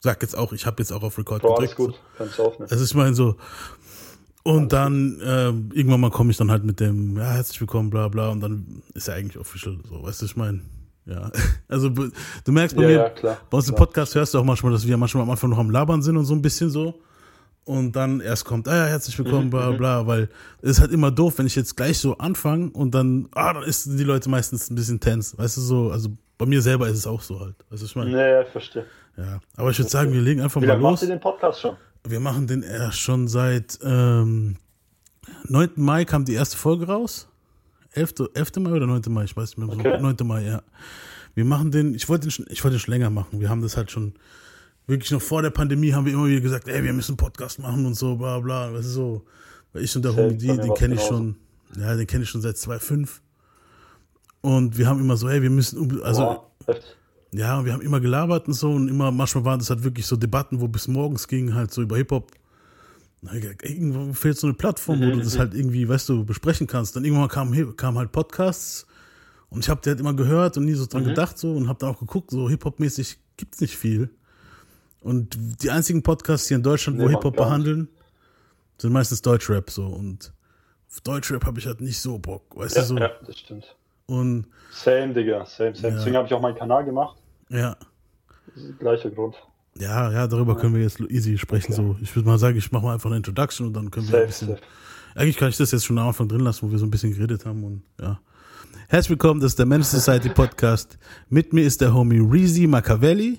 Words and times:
sag 0.00 0.20
jetzt 0.22 0.36
auch, 0.36 0.52
ich 0.52 0.66
habe 0.66 0.82
jetzt 0.82 0.92
auch 0.92 1.02
auf 1.02 1.18
Record 1.18 1.42
Bro, 1.42 1.54
alles 1.56 1.70
gedrückt. 1.76 1.94
gut. 1.94 2.00
Kannst 2.16 2.40
aufnehmen. 2.40 2.70
Also 2.70 2.84
ich 2.84 2.94
meine 2.94 3.14
so. 3.14 3.36
Und 4.42 4.72
dann 4.72 5.20
äh, 5.20 5.48
irgendwann 5.76 6.00
mal 6.00 6.10
komme 6.10 6.30
ich 6.30 6.38
dann 6.38 6.50
halt 6.50 6.64
mit 6.64 6.80
dem, 6.80 7.16
ja, 7.18 7.24
herzlich 7.32 7.60
willkommen, 7.60 7.90
bla 7.90 8.08
bla, 8.08 8.30
und 8.30 8.40
dann 8.40 8.82
ist 8.94 9.06
er 9.08 9.14
eigentlich 9.16 9.36
official, 9.38 9.76
so, 9.88 10.02
weißt 10.02 10.22
du, 10.22 10.26
ich 10.26 10.36
meine. 10.36 10.60
Ja, 11.04 11.30
also 11.68 11.88
du 11.90 12.10
merkst 12.52 12.74
bei 12.76 12.82
Ja, 12.82 12.88
mir, 12.88 12.94
ja, 12.94 13.08
klar, 13.10 13.38
bei 13.50 13.56
uns 13.58 13.68
im. 13.68 13.74
Podcast 13.74 14.14
hörst 14.14 14.32
du 14.32 14.38
auch 14.38 14.44
manchmal, 14.44 14.72
dass 14.72 14.86
wir 14.86 14.96
manchmal 14.96 15.24
am 15.24 15.30
Anfang 15.30 15.50
noch 15.50 15.58
am 15.58 15.70
Labern 15.70 16.02
sind 16.02 16.16
und 16.16 16.24
so 16.24 16.34
ein 16.34 16.42
bisschen 16.42 16.70
so. 16.70 17.00
Und 17.64 17.94
dann 17.94 18.20
erst 18.20 18.46
kommt, 18.46 18.66
ah 18.68 18.74
ja, 18.76 18.86
herzlich 18.86 19.16
willkommen, 19.18 19.46
Mhm, 19.46 19.50
bla 19.50 19.70
bla, 19.72 20.06
weil 20.06 20.28
es 20.62 20.70
ist 20.72 20.80
halt 20.80 20.92
immer 20.92 21.10
doof, 21.10 21.34
wenn 21.36 21.46
ich 21.46 21.54
jetzt 21.54 21.76
gleich 21.76 21.98
so 21.98 22.16
anfange 22.16 22.70
und 22.70 22.94
dann, 22.94 23.28
ah, 23.32 23.52
dann 23.52 23.62
ist 23.64 23.86
die 23.86 24.04
Leute 24.04 24.30
meistens 24.30 24.70
ein 24.70 24.74
bisschen 24.74 24.98
tense, 25.00 25.36
weißt 25.36 25.58
du 25.58 25.60
so, 25.60 25.90
also 25.90 26.08
bei 26.38 26.46
mir 26.46 26.62
selber 26.62 26.88
ist 26.88 26.96
es 26.96 27.06
auch 27.06 27.20
so 27.20 27.38
halt, 27.40 27.54
weißt 27.68 27.82
du, 27.82 27.86
ich 27.86 27.96
meine, 27.96 28.10
Nee, 28.10 28.50
verstehe. 28.50 28.86
Ja. 29.16 29.40
Aber 29.56 29.70
ich 29.70 29.78
würde 29.78 29.90
sagen, 29.90 30.12
wir 30.12 30.20
legen 30.20 30.40
einfach 30.40 30.60
Wie 30.60 30.66
mal 30.66 30.72
lange 30.74 30.82
macht 30.82 30.92
los. 30.92 31.02
ihr 31.02 31.08
den 31.08 31.20
Podcast 31.20 31.60
schon? 31.60 31.76
Wir 32.06 32.20
machen 32.20 32.46
den 32.46 32.62
erst 32.62 32.98
schon 32.98 33.28
seit 33.28 33.78
ähm, 33.82 34.56
9. 35.48 35.70
Mai 35.76 36.04
kam 36.04 36.24
die 36.24 36.34
erste 36.34 36.56
Folge 36.56 36.86
raus. 36.86 37.28
11. 37.92 38.14
11. 38.34 38.56
Mai 38.60 38.72
oder 38.72 38.86
9. 38.86 39.02
Mai, 39.08 39.24
ich 39.24 39.36
weiß 39.36 39.56
nicht 39.56 39.58
mehr. 39.58 39.68
Okay. 39.76 39.96
So 39.98 40.02
9. 40.02 40.16
Mai, 40.24 40.44
ja. 40.46 40.62
Wir 41.34 41.44
machen 41.44 41.70
den, 41.70 41.94
ich 41.94 42.08
wollte 42.08 42.26
den, 42.26 42.30
schon- 42.30 42.46
ich 42.48 42.62
wollte 42.64 42.76
den 42.76 42.80
schon 42.80 42.92
länger 42.92 43.10
machen. 43.10 43.40
Wir 43.40 43.48
haben 43.50 43.62
das 43.62 43.76
halt 43.76 43.90
schon, 43.90 44.14
wirklich 44.86 45.10
noch 45.12 45.22
vor 45.22 45.42
der 45.42 45.50
Pandemie 45.50 45.92
haben 45.92 46.06
wir 46.06 46.12
immer 46.14 46.26
wieder 46.26 46.40
gesagt, 46.40 46.66
ey, 46.68 46.82
wir 46.82 46.92
müssen 46.92 47.12
einen 47.12 47.16
Podcast 47.18 47.58
machen 47.58 47.84
und 47.86 47.94
so, 47.94 48.16
bla 48.16 48.38
bla. 48.40 48.72
Weißt 48.72 48.84
du 48.86 48.90
so, 48.90 49.24
weil 49.72 49.84
ich 49.84 49.94
und 49.94 50.04
der 50.04 50.16
Homie, 50.16 50.36
den 50.38 50.74
kenne 50.74 50.94
ich 50.94 51.02
schon, 51.02 51.36
ja, 51.76 51.94
den 51.94 52.06
kenne 52.06 52.24
ich 52.24 52.30
schon 52.30 52.40
seit 52.40 52.56
2005. 52.56 53.20
Und 54.40 54.78
wir 54.78 54.86
haben 54.88 55.00
immer 55.00 55.16
so, 55.16 55.28
ey, 55.28 55.42
wir 55.42 55.50
müssen, 55.50 56.00
also, 56.02 56.44
heftig. 56.66 56.96
Ja, 57.32 57.58
und 57.58 57.64
wir 57.64 57.72
haben 57.72 57.82
immer 57.82 58.00
gelabert 58.00 58.48
und 58.48 58.54
so 58.54 58.72
und 58.72 58.88
immer, 58.88 59.10
manchmal 59.10 59.44
waren 59.44 59.58
das 59.58 59.70
halt 59.70 59.84
wirklich 59.84 60.06
so 60.06 60.16
Debatten, 60.16 60.60
wo 60.60 60.68
bis 60.68 60.88
morgens 60.88 61.28
ging, 61.28 61.54
halt 61.54 61.72
so 61.72 61.82
über 61.82 61.96
Hip-Hop. 61.96 62.32
Irgendwo 63.22 64.12
fehlt 64.14 64.38
so 64.38 64.46
eine 64.46 64.54
Plattform, 64.54 65.00
wo 65.00 65.04
du 65.10 65.18
das 65.18 65.38
halt 65.38 65.54
irgendwie, 65.54 65.88
weißt 65.88 66.08
du, 66.08 66.24
besprechen 66.24 66.66
kannst. 66.66 66.96
Dann 66.96 67.04
irgendwann 67.04 67.28
kamen 67.28 67.76
kam 67.76 67.98
halt 67.98 68.12
Podcasts 68.12 68.86
und 69.50 69.60
ich 69.60 69.68
habe 69.68 69.80
die 69.84 69.90
halt 69.90 70.00
immer 70.00 70.14
gehört 70.14 70.56
und 70.56 70.64
nie 70.64 70.72
so 70.74 70.86
dran 70.86 71.04
gedacht 71.04 71.38
so 71.38 71.54
und 71.54 71.68
habe 71.68 71.78
dann 71.78 71.90
auch 71.90 71.98
geguckt, 72.00 72.30
so 72.30 72.48
Hip-Hop-mäßig 72.48 73.18
gibt's 73.36 73.60
nicht 73.60 73.76
viel. 73.76 74.10
Und 75.02 75.36
die 75.62 75.70
einzigen 75.70 76.02
Podcasts 76.02 76.48
hier 76.48 76.56
in 76.56 76.62
Deutschland, 76.62 76.98
wo 76.98 77.04
Nee, 77.06 77.10
Hip-Hop 77.14 77.36
behandeln, 77.36 77.88
sind 78.78 78.92
meistens 78.92 79.22
Deutschrap 79.22 79.70
so 79.70 79.86
und 79.86 80.32
auf 80.88 81.00
Deutschrap 81.02 81.44
habe 81.44 81.58
ich 81.60 81.66
halt 81.66 81.80
nicht 81.80 82.00
so 82.00 82.18
Bock, 82.18 82.56
weißt 82.56 82.76
Ja, 82.76 82.82
du 82.82 82.88
so. 82.88 82.96
ja, 82.98 83.10
das 83.26 83.38
stimmt. 83.38 83.76
Und 84.10 84.46
Same, 84.72 85.12
Digga, 85.14 85.46
same, 85.46 85.74
same. 85.74 85.88
Ja. 85.88 85.96
Deswegen 85.98 86.16
habe 86.16 86.26
ich 86.26 86.34
auch 86.34 86.40
meinen 86.40 86.56
Kanal 86.56 86.84
gemacht. 86.84 87.16
ja, 87.48 87.76
Das 88.46 88.56
ist 88.56 88.68
der 88.68 88.74
gleiche 88.78 89.10
Grund. 89.10 89.36
Ja, 89.78 90.10
ja, 90.12 90.26
darüber 90.26 90.56
können 90.56 90.74
wir 90.74 90.82
jetzt 90.82 91.00
easy 91.00 91.38
sprechen. 91.38 91.72
So, 91.72 91.96
ich 92.02 92.14
würde 92.16 92.28
mal 92.28 92.38
sagen, 92.38 92.56
ich 92.58 92.70
mache 92.72 92.84
mal 92.84 92.94
einfach 92.94 93.08
eine 93.08 93.16
Introduction 93.18 93.68
und 93.68 93.72
dann 93.74 93.90
können 93.90 94.08
wir 94.08 94.14
ein 94.14 94.20
Safe, 94.22 94.26
bisschen. 94.26 94.48
safe. 94.48 94.60
Eigentlich 95.14 95.36
kann 95.36 95.48
ich 95.48 95.56
das 95.56 95.70
jetzt 95.70 95.84
schon 95.86 95.98
am 95.98 96.08
Anfang 96.08 96.28
drin 96.28 96.40
lassen, 96.40 96.66
wo 96.66 96.70
wir 96.72 96.78
so 96.78 96.86
ein 96.86 96.90
bisschen 96.90 97.12
geredet 97.14 97.46
haben 97.46 97.62
und 97.64 97.82
ja. 98.00 98.20
Herzlich 98.88 99.10
willkommen, 99.10 99.40
das 99.40 99.52
ist 99.52 99.58
der 99.60 99.66
Mensch 99.66 99.86
Society 99.86 100.28
Podcast. 100.28 100.98
Mit 101.28 101.52
mir 101.52 101.62
ist 101.64 101.80
der 101.80 101.94
Homie 101.94 102.18
Reezy 102.18 102.66
Machiavelli. 102.66 103.38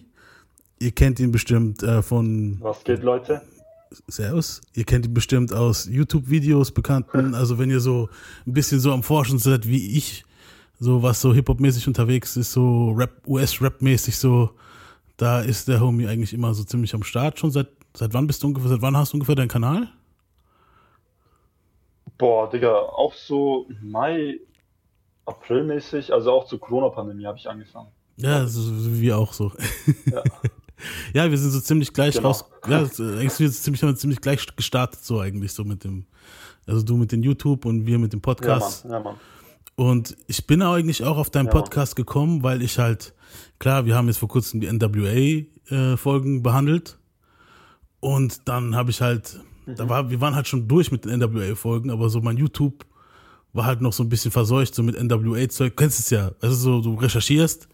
Ihr 0.80 0.91
kennt 0.91 1.19
ihn 1.19 1.31
bestimmt 1.31 1.83
äh, 1.83 2.02
von 2.02 2.58
Was 2.61 2.83
geht, 2.85 3.03
Leute? 3.03 3.41
Servus. 4.08 4.61
Ihr 4.73 4.85
kennt 4.85 5.06
ihn 5.06 5.13
bestimmt 5.13 5.53
aus 5.53 5.85
YouTube-Videos 5.85 6.72
bekannten. 6.72 7.35
Also 7.35 7.59
wenn 7.59 7.69
ihr 7.69 7.81
so 7.81 8.09
ein 8.47 8.53
bisschen 8.53 8.80
so 8.80 8.94
am 8.94 9.03
Forschen 9.03 9.38
seid 9.38 9.67
wie 9.67 9.97
ich, 9.97 10.23
so 10.81 11.01
was 11.03 11.21
so 11.21 11.31
Hip-Hop-mäßig 11.31 11.87
unterwegs 11.87 12.35
ist, 12.37 12.53
so 12.53 12.89
Rap, 12.91 13.21
US-Rap-mäßig 13.27 14.17
so, 14.17 14.49
da 15.15 15.41
ist 15.41 15.67
der 15.67 15.79
Homie 15.79 16.07
eigentlich 16.07 16.33
immer 16.33 16.55
so 16.55 16.63
ziemlich 16.63 16.93
am 16.95 17.03
Start. 17.03 17.38
Schon 17.39 17.51
seit, 17.51 17.67
seit 17.95 18.15
wann 18.15 18.25
bist 18.25 18.41
du 18.41 18.47
ungefähr, 18.47 18.69
seit 18.69 18.81
wann 18.81 18.97
hast 18.97 19.13
du 19.13 19.17
ungefähr 19.17 19.35
deinen 19.35 19.47
Kanal? 19.47 19.88
Boah, 22.17 22.49
Digga, 22.49 22.73
auch 22.73 23.13
so 23.13 23.67
Mai, 23.81 24.39
April 25.25 25.63
mäßig, 25.66 26.11
also 26.11 26.31
auch 26.31 26.45
zur 26.47 26.59
Corona-Pandemie 26.59 27.25
habe 27.25 27.38
ich 27.38 27.47
angefangen. 27.47 27.89
Ja, 28.17 28.45
so, 28.47 28.61
wir 29.00 29.17
auch 29.17 29.33
so. 29.33 29.51
Ja. 30.06 30.23
Ja, 31.13 31.29
wir 31.29 31.38
sind 31.38 31.51
so 31.51 31.59
ziemlich 31.59 31.94
gleich 31.94 32.16
Genau. 32.16 32.29
raus. 32.29 32.44
Ja, 32.67 32.79
eigentlich 32.79 33.33
sind 33.33 33.45
wir 33.45 33.51
ziemlich, 33.51 33.83
haben 33.83 33.95
ziemlich 33.95 34.19
gleich 34.19 34.44
gestartet, 34.56 35.03
so 35.06 35.19
eigentlich, 35.19 35.53
so 35.53 35.63
mit 35.63 35.83
dem, 35.83 36.07
also 36.66 36.81
du 36.81 36.97
mit 36.97 37.11
dem 37.11 37.22
YouTube 37.22 37.66
und 37.66 37.85
wir 37.85 38.00
mit 38.00 38.13
dem 38.13 38.17
Ja, 38.17 38.23
Podcast. 38.23 38.85
Mann, 38.85 38.94
ja, 38.94 39.00
Mann. 39.00 39.16
Und 39.81 40.16
ich 40.28 40.46
bin 40.46 40.62
eigentlich 40.62 41.03
auch 41.03 41.18
auf 41.18 41.31
deinen 41.31 41.47
Ja. 41.47 41.53
Podcast 41.53 41.96
gekommen, 41.96 42.44
weil 42.44 42.62
ich 42.62 42.78
halt, 42.78 43.16
klar, 43.58 43.88
wir 43.88 43.96
haben 43.96 44.08
jetzt 44.09 44.18
vor 44.19 44.30
kurzem 44.30 44.62
die 44.62 44.68
NWA-Folgen 44.72 46.44
behandelt. 46.44 47.00
Und 48.00 48.47
dann 48.47 48.75
habe 48.75 48.92
ich 48.92 49.02
halt, 49.02 49.40
da 49.66 49.90
war, 49.90 50.12
wir 50.12 50.22
waren 50.22 50.36
halt 50.36 50.47
schon 50.47 50.68
durch 50.68 50.92
mit 50.92 51.06
den 51.06 51.19
NWA-Folgen, 51.19 51.90
aber 51.90 52.09
so 52.09 52.22
mein 52.22 52.38
YouTube 52.38 52.86
war 53.53 53.66
halt 53.66 53.81
noch 53.81 53.92
so 53.94 54.03
ein 54.03 54.09
bisschen 54.09 54.30
verseucht, 54.31 54.75
so 54.75 54.84
mit 54.84 54.96
NWA-Zeug. 55.02 55.75
Kennst 55.75 56.00
es 56.00 56.09
ja. 56.12 56.31
Also 56.42 56.56
so, 56.56 56.81
du 56.81 56.94
recherchierst. 56.96 57.68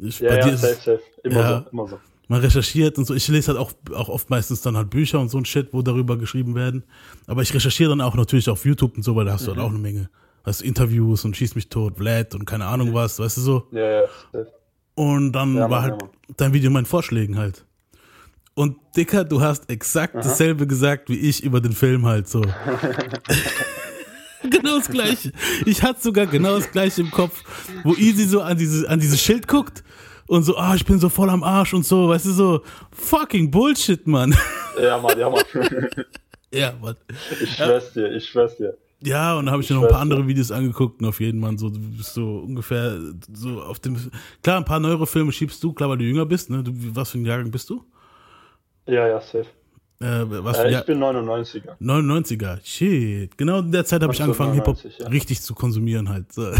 Ich, 0.00 0.18
Ja, 0.18 0.28
bei 0.30 0.36
dir 0.40 0.48
ja, 0.48 0.54
ist 0.54 0.60
safe, 0.62 0.74
safe. 0.84 1.00
Immer 1.22 1.34
Ja. 1.40 1.62
so, 1.64 1.70
immer 1.70 1.86
so. 1.88 1.98
man 2.26 2.40
recherchiert 2.40 2.98
und 2.98 3.04
so. 3.04 3.14
Ich 3.14 3.28
lese 3.28 3.48
halt 3.48 3.58
auch, 3.58 3.72
auch 3.94 4.08
oft 4.08 4.28
meistens 4.28 4.60
dann 4.62 4.76
halt 4.76 4.90
Bücher 4.90 5.20
und 5.20 5.28
so 5.28 5.38
ein 5.38 5.44
Shit, 5.44 5.68
wo 5.72 5.82
darüber 5.82 6.16
geschrieben 6.16 6.56
werden. 6.56 6.82
Aber 7.28 7.42
ich 7.42 7.54
recherchiere 7.54 7.90
dann 7.90 8.00
auch 8.00 8.16
natürlich 8.16 8.48
auf 8.48 8.64
YouTube 8.64 8.96
und 8.96 9.04
so, 9.04 9.14
weil 9.14 9.26
da 9.26 9.34
hast 9.34 9.46
du 9.46 9.52
Mhm. 9.52 9.56
halt 9.56 9.66
auch 9.66 9.70
eine 9.70 9.78
Menge. 9.78 10.10
Weißt 10.44 10.60
du, 10.60 10.64
Interviews 10.64 11.24
und 11.24 11.36
Schieß 11.36 11.54
mich 11.54 11.68
tot, 11.68 11.98
Vlad 11.98 12.34
und 12.34 12.44
keine 12.44 12.66
Ahnung 12.66 12.94
was, 12.94 13.18
weißt 13.18 13.36
du 13.36 13.40
so. 13.40 13.66
Ja, 13.70 14.02
ja. 14.02 14.08
Und 14.94 15.32
dann 15.32 15.56
Ja, 15.56 15.70
war 15.70 15.82
halt 15.82 16.02
ja, 16.02 16.08
dein 16.36 16.52
Video 16.52 16.70
mein 16.70 16.84
Vorschlägen 16.84 17.38
halt. 17.38 17.64
Und 18.54 18.76
Dicker, 18.96 19.24
du 19.24 19.40
hast 19.40 19.70
exakt 19.70 20.14
dasselbe 20.14 20.66
gesagt 20.66 21.08
wie 21.08 21.16
ich 21.16 21.42
über 21.42 21.60
den 21.60 21.72
Film 21.72 22.04
halt 22.04 22.28
so. 22.28 22.42
genau 24.42 24.78
das 24.78 24.88
gleiche. 24.88 25.32
Ich 25.64 25.82
hatte 25.82 26.02
sogar 26.02 26.26
genau 26.26 26.56
das 26.56 26.70
gleiche 26.70 27.00
im 27.00 27.10
Kopf, 27.10 27.42
wo 27.84 27.94
Easy 27.94 28.24
so 28.24 28.42
an 28.42 28.58
diese 28.58 28.88
an 28.88 29.00
dieses 29.00 29.20
Schild 29.20 29.48
guckt 29.48 29.82
und 30.26 30.42
so, 30.42 30.56
ah, 30.56 30.74
ich 30.74 30.84
bin 30.84 30.98
so 30.98 31.08
voll 31.08 31.30
am 31.30 31.42
Arsch 31.42 31.74
und 31.74 31.86
so, 31.86 32.08
weißt 32.08 32.26
du 32.26 32.32
so, 32.32 32.62
fucking 32.92 33.50
Bullshit, 33.50 34.06
Mann. 34.06 34.34
Ja, 34.80 34.98
Mann, 34.98 35.18
ja, 35.18 35.30
Mann. 35.30 35.44
ja, 36.52 36.72
Mann. 36.80 36.96
Ich 37.42 37.56
schwör's 37.56 37.92
dir, 37.92 38.12
ich 38.12 38.28
schwör's 38.28 38.56
dir. 38.56 38.76
Ja, 39.04 39.36
und 39.36 39.46
dann 39.46 39.52
habe 39.52 39.62
ich 39.62 39.70
mir 39.70 39.76
noch 39.76 39.82
ein 39.84 39.88
paar 39.88 40.00
andere 40.00 40.26
Videos 40.26 40.50
angeguckt 40.50 41.00
und 41.00 41.08
auf 41.08 41.20
jeden 41.20 41.40
Fall 41.42 41.58
so, 41.58 41.70
du 41.70 41.78
bist 41.80 42.14
so 42.14 42.38
ungefähr 42.38 42.98
so 43.32 43.60
auf 43.62 43.80
dem, 43.80 43.96
klar, 44.42 44.58
ein 44.58 44.64
paar 44.64 44.80
neuere 44.80 45.06
Filme 45.06 45.32
schiebst 45.32 45.62
du, 45.62 45.72
klar, 45.72 45.90
weil 45.90 45.98
du 45.98 46.04
jünger 46.04 46.26
bist, 46.26 46.50
ne? 46.50 46.62
Du, 46.62 46.72
was 46.94 47.10
für 47.10 47.18
ein 47.18 47.24
Jahrgang 47.24 47.50
bist 47.50 47.68
du? 47.70 47.84
Ja, 48.86 49.06
ja, 49.08 49.20
safe. 49.20 49.46
Äh, 50.00 50.24
was 50.28 50.58
Äh, 50.58 50.66
ich 50.66 50.72
Jahr? 50.72 50.84
bin 50.84 50.98
99er. 51.00 51.76
99er, 51.80 52.58
shit. 52.64 53.36
Genau 53.38 53.60
in 53.60 53.70
der 53.72 53.84
Zeit 53.84 54.02
habe 54.02 54.12
ich 54.12 54.22
angefangen, 54.22 54.54
Hip-Hop 54.54 54.76
99, 54.76 54.98
ja. 54.98 55.08
richtig 55.08 55.40
zu 55.42 55.54
konsumieren 55.54 56.08
halt. 56.08 56.32
So. 56.32 56.50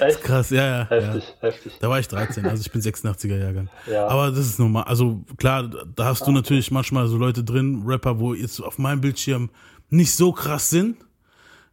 Echt? 0.00 0.20
Krass, 0.22 0.50
ja, 0.50 0.66
ja. 0.66 0.88
Heftig, 0.88 1.24
ja. 1.24 1.48
heftig. 1.48 1.72
Da 1.80 1.88
war 1.88 1.98
ich 2.00 2.08
13, 2.08 2.46
also 2.46 2.60
ich 2.60 2.72
bin 2.72 2.80
86er 2.80 3.36
Jahrgang. 3.38 3.68
Ja. 3.90 4.06
Aber 4.08 4.30
das 4.30 4.40
ist 4.40 4.58
normal. 4.58 4.84
Also 4.84 5.24
klar, 5.36 5.68
da 5.94 6.04
hast 6.06 6.26
du 6.26 6.32
natürlich 6.32 6.70
manchmal 6.70 7.06
so 7.08 7.16
Leute 7.18 7.44
drin, 7.44 7.82
Rapper, 7.86 8.18
wo 8.18 8.34
jetzt 8.34 8.60
auf 8.60 8.78
meinem 8.78 9.00
Bildschirm 9.00 9.50
nicht 9.90 10.14
so 10.14 10.32
krass 10.32 10.70
sind, 10.70 10.96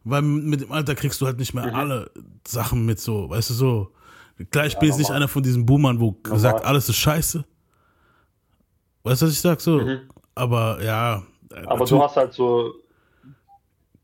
weil 0.04 0.22
mit 0.22 0.60
dem 0.60 0.72
Alter 0.72 0.94
kriegst 0.94 1.20
du 1.20 1.26
halt 1.26 1.38
nicht 1.38 1.54
mehr 1.54 1.66
Mhm. 1.66 1.74
alle 1.74 2.10
Sachen 2.46 2.84
mit 2.86 3.00
so, 3.00 3.30
weißt 3.30 3.50
du 3.50 3.54
so. 3.54 3.92
Klar, 4.50 4.66
ich 4.66 4.78
bin 4.78 4.88
jetzt 4.88 4.98
nicht 4.98 5.10
einer 5.10 5.26
von 5.28 5.42
diesen 5.42 5.66
Boomern, 5.66 5.98
wo 6.00 6.12
gesagt, 6.12 6.64
alles 6.64 6.88
ist 6.88 6.96
scheiße. 6.96 7.44
Weißt 9.02 9.22
du, 9.22 9.26
was 9.26 9.32
ich 9.32 9.40
sag 9.40 9.60
so? 9.60 9.80
Aber 10.34 10.82
ja. 10.82 11.22
Mhm. 11.50 11.68
Aber 11.68 11.84
du 11.84 12.02
hast 12.02 12.16
halt 12.16 12.32
so, 12.34 12.74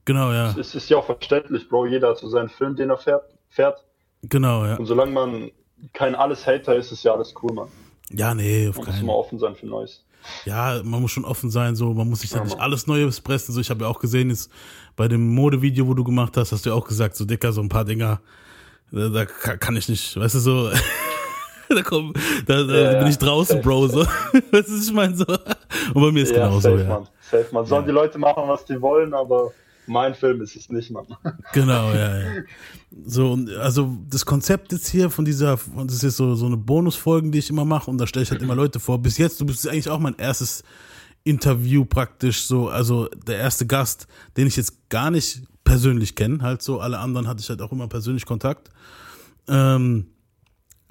Genau, 0.04 0.32
ja. 0.32 0.54
es 0.58 0.74
ist 0.74 0.88
ja 0.90 0.98
auch 0.98 1.06
verständlich, 1.06 1.68
Bro, 1.68 1.86
jeder 1.86 2.10
hat 2.10 2.18
so 2.18 2.28
seinen 2.28 2.48
Film, 2.50 2.76
den 2.76 2.90
er 2.90 2.98
fährt, 2.98 3.24
fährt. 3.48 3.82
Genau, 4.22 4.64
ja. 4.66 4.76
Und 4.76 4.86
solange 4.86 5.12
man 5.12 5.50
kein 5.92 6.14
alles 6.14 6.46
Hater 6.46 6.76
ist, 6.76 6.92
ist 6.92 7.04
ja 7.04 7.12
alles 7.14 7.34
cool, 7.42 7.52
Mann. 7.54 7.68
Ja, 8.10 8.34
nee, 8.34 8.68
auf 8.68 8.76
Man 8.76 8.84
muss 8.84 8.94
keinen 8.94 9.04
immer 9.04 9.14
offen 9.14 9.38
sein 9.38 9.54
für 9.54 9.66
Neues. 9.66 10.04
Ja, 10.44 10.80
man 10.84 11.00
muss 11.00 11.10
schon 11.12 11.24
offen 11.24 11.50
sein, 11.50 11.74
so, 11.76 11.92
man 11.94 12.08
muss 12.08 12.20
sich 12.20 12.32
Ja, 12.32 12.42
nicht 12.42 12.58
alles 12.60 12.86
Neues 12.86 13.20
pressen. 13.20 13.54
So, 13.54 13.60
ich 13.60 13.70
habe 13.70 13.84
ja 13.84 13.90
auch 13.90 13.98
gesehen, 13.98 14.30
jetzt 14.30 14.50
bei 14.96 15.08
dem 15.08 15.34
Modevideo, 15.34 15.86
wo 15.86 15.94
du 15.94 16.04
gemacht 16.04 16.36
hast, 16.36 16.52
hast 16.52 16.64
du 16.66 16.70
ja 16.70 16.76
auch 16.76 16.86
gesagt, 16.86 17.16
so 17.16 17.24
Dicker, 17.24 17.52
so 17.52 17.60
ein 17.60 17.68
paar 17.68 17.84
Dinger, 17.84 18.20
da, 18.90 19.08
da 19.08 19.24
ka- 19.26 19.56
kann 19.56 19.76
ich 19.76 19.88
nicht, 19.88 20.16
weißt 20.16 20.34
du, 20.36 20.38
so, 20.40 20.70
da 21.68 21.82
komm, 21.82 22.12
da, 22.46 22.62
da 22.62 22.92
Ja, 22.92 22.98
bin 22.98 23.08
ich 23.08 23.18
draußen, 23.18 23.56
safe, 23.56 23.62
Bro, 23.68 23.88
so, 23.88 24.00
weißt 24.50 24.68
du, 24.68 24.72
was 24.76 24.86
ich 24.86 24.92
meine, 24.92 25.16
so. 25.16 25.24
Und 25.26 26.02
bei 26.02 26.12
mir 26.12 26.22
ist 26.22 26.30
ja, 26.30 26.44
genauso, 26.46 26.60
safe, 26.60 26.82
ja. 26.82 26.88
Mann. 26.88 27.08
Safe, 27.20 27.46
man. 27.52 27.66
Sollen 27.66 27.86
die 27.86 27.92
Leute 27.92 28.18
machen, 28.18 28.44
was 28.46 28.64
die 28.64 28.80
wollen, 28.80 29.14
aber 29.14 29.52
mein 29.86 30.14
Film 30.14 30.40
ist 30.40 30.56
es 30.56 30.68
nicht, 30.70 30.90
Mann. 30.90 31.06
Genau, 31.52 31.92
ja, 31.92 32.18
ja. 32.18 32.26
So, 33.04 33.32
und 33.32 33.50
also 33.50 33.96
das 34.08 34.24
Konzept 34.24 34.72
jetzt 34.72 34.88
hier 34.88 35.10
von 35.10 35.24
dieser, 35.24 35.58
und 35.74 35.88
das 35.88 35.96
ist 35.96 36.02
jetzt 36.02 36.16
so, 36.16 36.34
so 36.34 36.46
eine 36.46 36.56
Bonusfolgen, 36.56 37.32
die 37.32 37.38
ich 37.38 37.50
immer 37.50 37.64
mache, 37.64 37.90
und 37.90 37.98
da 37.98 38.06
stelle 38.06 38.22
ich 38.22 38.30
halt 38.30 38.42
immer 38.42 38.54
Leute 38.54 38.80
vor. 38.80 38.98
Bis 38.98 39.18
jetzt, 39.18 39.40
du 39.40 39.46
bist 39.46 39.68
eigentlich 39.68 39.90
auch 39.90 39.98
mein 39.98 40.16
erstes 40.16 40.62
Interview 41.24 41.84
praktisch, 41.84 42.42
so, 42.42 42.68
also 42.68 43.08
der 43.26 43.38
erste 43.38 43.66
Gast, 43.66 44.06
den 44.36 44.46
ich 44.46 44.56
jetzt 44.56 44.88
gar 44.90 45.10
nicht 45.10 45.42
persönlich 45.64 46.14
kenne, 46.14 46.42
halt 46.42 46.62
so. 46.62 46.80
Alle 46.80 46.98
anderen 46.98 47.26
hatte 47.26 47.40
ich 47.40 47.48
halt 47.48 47.62
auch 47.62 47.72
immer 47.72 47.88
persönlich 47.88 48.26
Kontakt. 48.26 48.70
Ähm, 49.48 50.06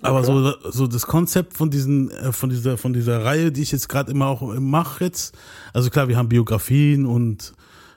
Aber 0.02 0.20
okay. 0.20 0.54
so, 0.64 0.72
so 0.72 0.88
das 0.88 1.06
Konzept 1.06 1.56
von 1.56 1.70
diesen, 1.70 2.12
äh, 2.12 2.32
von 2.32 2.50
dieser, 2.50 2.78
von 2.78 2.94
dieser 2.94 3.24
Reihe, 3.24 3.52
die 3.52 3.62
ich 3.62 3.72
jetzt 3.72 3.88
gerade 3.88 4.12
immer 4.12 4.28
auch 4.28 4.42
mache 4.60 5.06
jetzt, 5.06 5.38
also 5.72 5.90
klar, 5.90 6.08
wir 6.08 6.18
haben 6.18 6.30
Biografien 6.30 7.06
und 7.06 7.54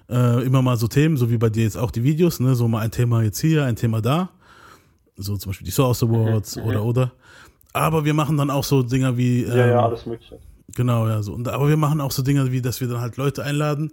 äh, 0.08 0.44
immer 0.44 0.62
mal 0.62 0.76
so 0.76 0.88
Themen, 0.88 1.17
so 1.17 1.31
wie 1.31 1.38
bei 1.38 1.50
dir 1.50 1.64
jetzt 1.64 1.76
auch 1.76 1.91
die 1.91 2.05
Videos, 2.05 2.41
ne, 2.41 2.55
so 2.55 2.69
mal 2.69 2.81
ein 2.81 2.91
Thema 2.91 3.23
jetzt 3.23 3.41
hier, 3.41 3.64
ein 3.64 3.76
Thema 3.76 4.00
da, 4.00 4.31
so 5.17 5.37
zum 5.37 5.50
Beispiel 5.50 5.67
die 5.67 5.73
Source 5.73 6.03
Awards 6.03 6.56
mhm. 6.56 6.64
oder 6.64 6.85
oder. 6.85 7.12
Aber 7.73 8.05
wir 8.05 8.14
machen 8.14 8.37
dann 8.37 8.50
auch 8.50 8.64
so 8.64 8.82
Dinger 8.82 9.17
wie 9.17 9.43
ähm, 9.43 9.50
ja, 9.50 9.67
ja, 9.67 9.73
ähm, 9.73 9.85
alles 9.85 10.06
Mögliche. 10.06 10.38
Genau, 10.75 11.06
ja 11.06 11.23
so. 11.23 11.32
Und 11.32 11.49
aber 11.49 11.69
wir 11.69 11.76
machen 11.76 12.00
auch 12.00 12.11
so 12.11 12.23
Dinge 12.23 12.50
wie, 12.50 12.61
dass 12.62 12.81
wir 12.81 12.88
dann 12.88 13.00
halt 13.00 13.17
Leute 13.17 13.44
einladen 13.44 13.93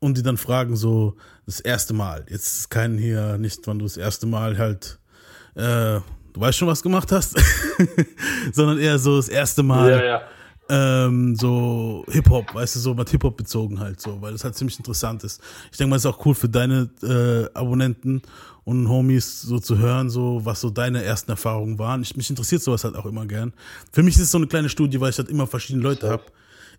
und 0.00 0.18
die 0.18 0.22
dann 0.22 0.36
fragen 0.36 0.76
so 0.76 1.14
das 1.46 1.60
erste 1.60 1.94
Mal. 1.94 2.26
Jetzt 2.28 2.70
keinen 2.70 2.98
hier 2.98 3.38
nicht, 3.38 3.66
wann 3.66 3.78
du 3.78 3.84
das 3.84 3.96
erste 3.96 4.26
Mal 4.26 4.58
halt 4.58 4.98
äh, 5.54 6.00
du 6.34 6.40
weißt 6.40 6.58
schon, 6.58 6.68
was 6.68 6.82
gemacht 6.82 7.10
hast, 7.12 7.36
sondern 8.52 8.78
eher 8.78 8.98
so 8.98 9.16
das 9.16 9.28
erste 9.28 9.62
Mal. 9.62 9.90
Ja, 9.90 10.04
ja. 10.04 10.22
Ähm, 10.68 11.36
so 11.36 12.04
Hip-Hop, 12.08 12.54
weißt 12.54 12.76
du, 12.76 12.80
so 12.80 12.94
mit 12.94 13.10
Hip-Hop 13.10 13.36
bezogen 13.36 13.80
halt 13.80 14.00
so, 14.00 14.20
weil 14.22 14.32
das 14.32 14.44
halt 14.44 14.56
ziemlich 14.56 14.78
interessant 14.78 15.22
ist. 15.22 15.42
Ich 15.70 15.76
denke 15.76 15.90
mal, 15.90 15.96
es 15.96 16.04
ist 16.04 16.10
auch 16.10 16.24
cool 16.24 16.34
für 16.34 16.48
deine 16.48 16.88
äh, 17.02 17.52
Abonnenten 17.58 18.22
und 18.64 18.88
Homies 18.88 19.42
so 19.42 19.58
zu 19.58 19.78
hören, 19.78 20.08
so 20.08 20.40
was 20.44 20.62
so 20.62 20.70
deine 20.70 21.04
ersten 21.04 21.30
Erfahrungen 21.30 21.78
waren. 21.78 22.00
Ich, 22.02 22.16
mich 22.16 22.30
interessiert 22.30 22.62
sowas 22.62 22.84
halt 22.84 22.96
auch 22.96 23.04
immer 23.04 23.26
gern. 23.26 23.52
Für 23.92 24.02
mich 24.02 24.14
ist 24.14 24.22
es 24.22 24.30
so 24.30 24.38
eine 24.38 24.46
kleine 24.46 24.70
Studie, 24.70 25.00
weil 25.00 25.10
ich 25.10 25.18
halt 25.18 25.28
immer 25.28 25.46
verschiedene 25.46 25.82
Leute 25.82 26.08
habe. 26.08 26.24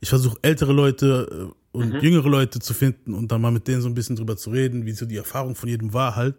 Ich 0.02 0.10
versuche 0.10 0.38
ältere 0.42 0.74
Leute 0.74 1.52
äh, 1.74 1.78
und 1.78 1.94
mhm. 1.94 2.00
jüngere 2.00 2.28
Leute 2.28 2.60
zu 2.60 2.74
finden 2.74 3.14
und 3.14 3.32
dann 3.32 3.40
mal 3.40 3.52
mit 3.52 3.68
denen 3.68 3.82
so 3.82 3.88
ein 3.88 3.94
bisschen 3.94 4.16
drüber 4.16 4.36
zu 4.36 4.50
reden, 4.50 4.86
wie 4.86 4.94
so 4.94 5.06
die 5.06 5.18
Erfahrung 5.18 5.56
von 5.56 5.70
jedem 5.70 5.94
war 5.94 6.16
halt. 6.16 6.36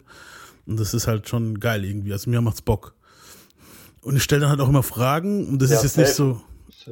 Und 0.66 0.80
das 0.80 0.94
ist 0.94 1.06
halt 1.06 1.28
schon 1.28 1.60
geil 1.60 1.84
irgendwie. 1.84 2.12
Also 2.12 2.28
mir 2.28 2.40
macht's 2.40 2.62
Bock. 2.62 2.94
Und 4.02 4.16
ich 4.16 4.22
stelle 4.22 4.42
dann 4.42 4.50
halt 4.50 4.60
auch 4.60 4.68
immer 4.68 4.82
Fragen 4.82 5.46
und 5.46 5.62
das 5.62 5.70
ja, 5.70 5.76
ist 5.76 5.82
jetzt 5.84 5.96
nicht 5.96 6.14
so, 6.14 6.40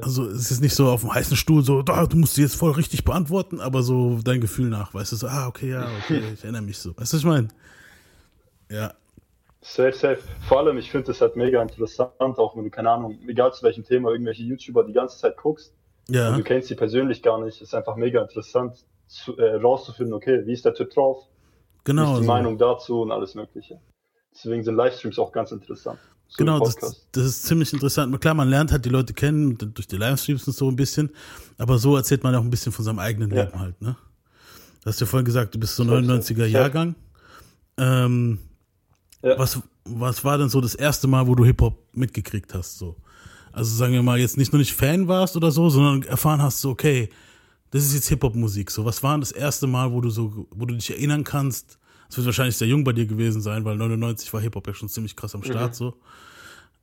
also 0.01 0.27
es 0.27 0.51
ist 0.51 0.61
nicht 0.61 0.75
so 0.75 0.89
auf 0.89 1.03
dem 1.03 1.15
heißen 1.15 1.37
Stuhl 1.37 1.63
so, 1.63 1.83
da, 1.83 2.07
du 2.07 2.17
musst 2.17 2.35
sie 2.35 2.43
jetzt 2.43 2.57
voll 2.57 2.73
richtig 2.73 3.05
beantworten, 3.05 3.61
aber 3.61 3.83
so 3.83 4.19
dein 4.25 4.41
Gefühl 4.41 4.69
nach, 4.69 4.95
weißt 4.95 5.13
du, 5.13 5.17
so, 5.17 5.27
ah, 5.27 5.47
okay, 5.47 5.71
ja, 5.71 5.89
okay, 6.03 6.23
ich 6.35 6.43
erinnere 6.43 6.63
mich 6.63 6.79
so. 6.79 6.91
Weißt 6.97 7.13
du, 7.13 7.17
was 7.17 7.23
ich 7.23 7.25
meine? 7.25 7.49
Ja. 8.71 8.95
Safe, 9.61 9.93
safe. 9.93 10.19
Vor 10.47 10.59
allem, 10.59 10.77
ich 10.77 10.91
finde 10.91 11.07
das 11.07 11.21
halt 11.21 11.37
mega 11.37 11.63
interessant, 11.63 12.13
auch 12.21 12.57
wenn 12.57 12.65
du, 12.65 12.71
keine 12.71 12.91
Ahnung, 12.91 13.19
egal 13.27 13.53
zu 13.53 13.63
welchem 13.63 13.85
Thema, 13.85 14.11
irgendwelche 14.11 14.43
YouTuber 14.43 14.85
die 14.85 14.93
ganze 14.93 15.19
Zeit 15.19 15.37
guckst. 15.37 15.73
Ja. 16.09 16.31
Und 16.31 16.39
du 16.39 16.45
kennst 16.45 16.69
sie 16.69 16.75
persönlich 16.75 17.23
gar 17.23 17.43
nicht. 17.43 17.63
Ist 17.63 17.75
einfach 17.75 17.97
mega 17.97 18.21
interessant, 18.21 18.85
zu, 19.07 19.37
äh, 19.39 19.55
rauszufinden, 19.55 20.13
okay, 20.15 20.43
wie 20.45 20.53
ist 20.53 20.65
der 20.65 20.75
Typ 20.75 20.91
drauf? 20.91 21.27
Genau. 21.85 22.03
Wie 22.03 22.13
ist 22.13 22.19
die 22.21 22.27
so. 22.27 22.33
Meinung 22.33 22.59
dazu 22.59 23.01
und 23.01 23.11
alles 23.11 23.35
Mögliche. 23.35 23.81
Deswegen 24.35 24.63
sind 24.65 24.75
Livestreams 24.75 25.19
auch 25.19 25.33
ganz 25.33 25.53
interessant. 25.53 25.99
Genau, 26.37 26.59
das, 26.59 26.77
das, 27.13 27.25
ist 27.25 27.45
ziemlich 27.45 27.73
interessant. 27.73 28.21
Klar, 28.21 28.35
man 28.35 28.49
lernt 28.49 28.73
halt 28.73 28.85
die 28.85 28.89
Leute 28.89 29.15
kennen 29.15 29.57
durch 29.57 29.87
die 29.87 29.97
Livestreams 29.97 30.47
und 30.49 30.57
so 30.57 30.69
ein 30.69 30.75
bisschen, 30.75 31.11
aber 31.59 31.79
so 31.79 31.97
erzählt 31.97 32.25
man 32.25 32.35
auch 32.35 32.43
ein 32.43 32.51
bisschen 32.51 32.73
von 32.73 32.85
seinem 32.85 32.99
eigenen 32.99 33.31
ja. 33.31 33.45
Leben 33.45 33.59
halt, 33.59 33.81
ne? 33.81 33.97
Du 34.83 34.91
hast 34.91 35.01
ja 35.01 35.07
vorhin 35.07 35.25
gesagt, 35.25 35.55
du 35.55 35.61
bist 35.61 35.77
so 35.77 35.85
99er 35.85 36.45
Jahrgang. 36.45 36.95
Ähm, 37.79 38.39
ja. 39.23 39.39
was, 39.39 39.61
was 39.85 40.25
war 40.25 40.37
denn 40.37 40.49
so 40.49 40.61
das 40.61 40.75
erste 40.75 41.07
Mal, 41.07 41.27
wo 41.27 41.35
du 41.35 41.45
Hip-Hop 41.45 41.89
mitgekriegt 41.93 42.53
hast? 42.53 42.79
So? 42.79 42.97
Also 43.53 43.75
sagen 43.75 43.93
wir 43.93 44.03
mal, 44.03 44.19
jetzt 44.19 44.37
nicht 44.37 44.53
nur 44.53 44.59
nicht 44.59 44.75
Fan 44.75 45.09
warst 45.09 45.37
oder 45.37 45.51
so, 45.51 45.71
sondern 45.71 46.03
erfahren 46.03 46.43
hast, 46.43 46.61
so, 46.61 46.71
okay, 46.71 47.09
das 47.71 47.85
ist 47.85 47.95
jetzt 47.95 48.09
Hip-Hop-Musik. 48.09 48.71
So, 48.71 48.85
was 48.85 49.03
war 49.03 49.15
denn 49.15 49.21
das 49.21 49.33
erste 49.33 49.67
Mal, 49.67 49.93
wo 49.93 50.01
du 50.01 50.11
so, 50.11 50.47
wo 50.51 50.67
du 50.67 50.75
dich 50.75 50.91
erinnern 50.91 51.25
kannst, 51.25 51.79
es 52.09 52.17
wird 52.17 52.27
wahrscheinlich 52.27 52.57
sehr 52.57 52.69
jung 52.69 52.85
bei 52.85 52.93
dir 52.93 53.07
gewesen 53.07 53.41
sein, 53.41 53.65
weil 53.65 53.77
99 53.77 54.33
war 54.33 54.41
Hip-Hop 54.41 54.67
ja 54.67 54.75
schon 54.75 54.89
ziemlich 54.89 55.17
krass 55.17 55.35
am 55.35 55.43
Start 55.43 55.71
mhm. 55.71 55.75
so. 55.75 55.95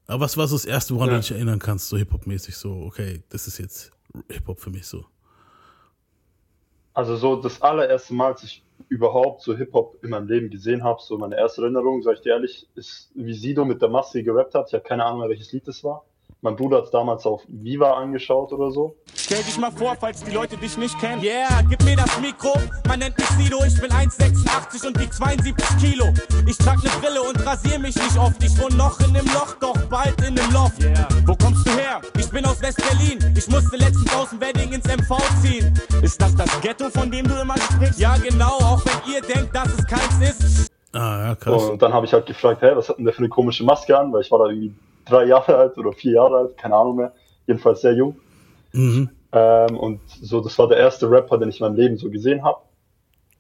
Aber 0.07 0.21
was 0.21 0.35
war 0.35 0.47
so 0.47 0.55
das 0.55 0.65
Erste, 0.65 0.95
woran 0.95 1.09
ja. 1.09 1.15
du 1.15 1.21
dich 1.21 1.31
erinnern 1.31 1.59
kannst, 1.59 1.89
so 1.89 1.97
Hip-Hop-mäßig, 1.97 2.57
so, 2.57 2.73
okay, 2.83 3.23
das 3.29 3.47
ist 3.47 3.57
jetzt 3.59 3.91
Hip-Hop 4.29 4.59
für 4.59 4.69
mich 4.69 4.87
so? 4.87 5.05
Also 6.93 7.15
so 7.15 7.37
das 7.37 7.61
allererste 7.61 8.13
Mal, 8.13 8.33
als 8.33 8.43
ich 8.43 8.63
überhaupt 8.89 9.41
so 9.41 9.55
Hip-Hop 9.55 10.03
in 10.03 10.09
meinem 10.09 10.27
Leben 10.27 10.49
gesehen 10.49 10.83
habe, 10.83 11.01
so 11.01 11.17
meine 11.17 11.37
erste 11.37 11.61
Erinnerung, 11.61 12.01
sag 12.01 12.15
ich 12.15 12.21
dir 12.21 12.33
ehrlich, 12.33 12.67
ist, 12.75 13.11
wie 13.15 13.33
Sido 13.33 13.63
mit 13.63 13.81
der 13.81 13.89
Masse 13.89 14.23
gerappt 14.23 14.55
hat. 14.55 14.67
Ich 14.67 14.73
habe 14.73 14.83
keine 14.83 15.05
Ahnung 15.05 15.21
mehr, 15.21 15.29
welches 15.29 15.51
Lied 15.51 15.67
das 15.67 15.83
war. 15.83 16.03
Mein 16.43 16.55
Bruder 16.55 16.77
hat 16.77 16.85
es 16.85 16.89
damals 16.89 17.23
auf 17.27 17.43
Viva 17.47 17.93
angeschaut 17.93 18.51
oder 18.51 18.71
so. 18.71 18.95
Stell 19.13 19.43
dich 19.43 19.59
mal 19.59 19.71
vor, 19.71 19.95
falls 19.99 20.23
die 20.23 20.31
Leute 20.31 20.57
dich 20.57 20.75
nicht 20.75 20.99
kennen. 20.99 21.21
Yeah, 21.21 21.61
gib 21.69 21.83
mir 21.83 21.95
das 21.95 22.19
Mikro. 22.19 22.53
Man 22.87 22.97
nennt 22.97 23.15
mich 23.15 23.27
Sido, 23.27 23.63
ich 23.63 23.79
bin 23.79 23.91
1,86 23.91 24.87
und 24.87 24.99
wieg 24.99 25.13
72 25.13 25.77
Kilo. 25.77 26.05
Ich 26.47 26.57
trag 26.57 26.83
ne 26.83 26.89
Brille 26.99 27.21
und 27.21 27.45
rasier 27.45 27.77
mich 27.77 27.95
nicht 27.95 28.17
oft. 28.17 28.43
Ich 28.43 28.59
wohne 28.59 28.75
noch 28.75 28.99
in 29.01 29.11
nem 29.11 29.25
Loch, 29.27 29.53
doch 29.59 29.77
bald 29.85 30.19
in 30.27 30.33
nem 30.33 30.51
Loft. 30.51 30.81
Yeah. 30.81 31.07
Wo 31.27 31.35
kommst 31.35 31.63
du 31.67 31.73
her? 31.73 32.01
Ich 32.17 32.27
bin 32.31 32.43
aus 32.43 32.59
West-Berlin. 32.59 33.35
Ich 33.37 33.47
musste 33.47 33.77
letztens 33.77 34.11
aus 34.15 34.31
dem 34.31 34.41
Wedding 34.41 34.73
ins 34.73 34.87
MV 34.87 35.21
ziehen. 35.43 35.79
Ist 36.01 36.19
das 36.19 36.35
das 36.35 36.59
Ghetto, 36.61 36.89
von 36.89 37.11
dem 37.11 37.27
du 37.27 37.39
immer 37.39 37.57
sprichst? 37.57 37.99
Ja, 37.99 38.17
genau, 38.17 38.57
auch 38.63 38.81
wenn 38.83 39.13
ihr 39.13 39.21
denkt, 39.21 39.55
dass 39.55 39.67
es 39.77 39.85
keins 39.85 40.19
ist. 40.27 40.71
Ah, 40.91 41.27
ja, 41.27 41.35
krass. 41.35 41.65
Und 41.65 41.83
dann 41.83 41.93
habe 41.93 42.07
ich 42.07 42.13
halt 42.13 42.25
gefragt, 42.25 42.63
hey, 42.63 42.75
was 42.75 42.89
hat 42.89 42.97
denn 42.97 43.05
der 43.05 43.13
für 43.13 43.19
eine 43.19 43.29
komische 43.29 43.63
Maske 43.63 43.95
an? 43.95 44.11
Weil 44.11 44.21
ich 44.21 44.31
war 44.31 44.39
da 44.39 44.45
irgendwie 44.45 44.73
drei 45.05 45.25
Jahre 45.25 45.55
alt 45.57 45.77
oder 45.77 45.91
vier 45.93 46.13
Jahre 46.13 46.37
alt, 46.37 46.57
keine 46.57 46.75
Ahnung 46.75 46.97
mehr, 46.97 47.13
jedenfalls 47.47 47.81
sehr 47.81 47.93
jung. 47.93 48.17
Mhm. 48.73 49.09
Ähm, 49.31 49.77
und 49.77 50.01
so, 50.21 50.41
das 50.41 50.57
war 50.59 50.67
der 50.67 50.77
erste 50.77 51.09
Rapper, 51.09 51.37
den 51.37 51.49
ich 51.49 51.59
in 51.59 51.67
meinem 51.67 51.75
Leben 51.75 51.97
so 51.97 52.09
gesehen 52.09 52.43
habe. 52.43 52.59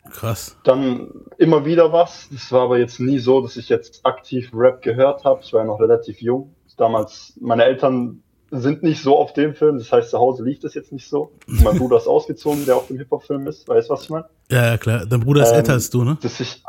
Krass. 0.09 0.57
Dann 0.63 1.09
immer 1.37 1.65
wieder 1.65 1.93
was. 1.93 2.27
Das 2.31 2.51
war 2.51 2.63
aber 2.63 2.79
jetzt 2.79 2.99
nie 2.99 3.19
so, 3.19 3.41
dass 3.41 3.55
ich 3.55 3.69
jetzt 3.69 4.05
aktiv 4.05 4.49
Rap 4.53 4.81
gehört 4.81 5.23
habe. 5.23 5.41
Ich 5.43 5.53
war 5.53 5.61
ja 5.61 5.67
noch 5.67 5.79
relativ 5.79 6.21
jung. 6.21 6.55
Damals, 6.77 7.33
meine 7.39 7.65
Eltern 7.65 8.23
sind 8.49 8.83
nicht 8.83 9.01
so 9.01 9.17
auf 9.17 9.33
dem 9.33 9.53
Film, 9.53 9.77
das 9.77 9.91
heißt, 9.91 10.09
zu 10.09 10.17
Hause 10.17 10.43
liegt 10.43 10.63
das 10.63 10.73
jetzt 10.73 10.91
nicht 10.91 11.07
so. 11.07 11.31
Mein 11.45 11.77
Bruder 11.77 11.97
ist 11.97 12.07
ausgezogen, 12.07 12.65
der 12.65 12.75
auf 12.75 12.87
dem 12.87 12.97
Hip-Hop-Film 12.97 13.47
ist. 13.47 13.67
Weißt 13.67 13.89
du, 13.89 13.93
was 13.93 14.03
ich 14.03 14.09
meine? 14.09 14.25
Ja, 14.49 14.65
ja, 14.65 14.77
klar. 14.77 15.05
Dein 15.05 15.21
Bruder 15.21 15.43
ist 15.43 15.51
ähm, 15.51 15.57
älter 15.57 15.73
als 15.73 15.89
du, 15.89 16.03
ne? 16.03 16.17
Dass 16.21 16.39
ich 16.39 16.63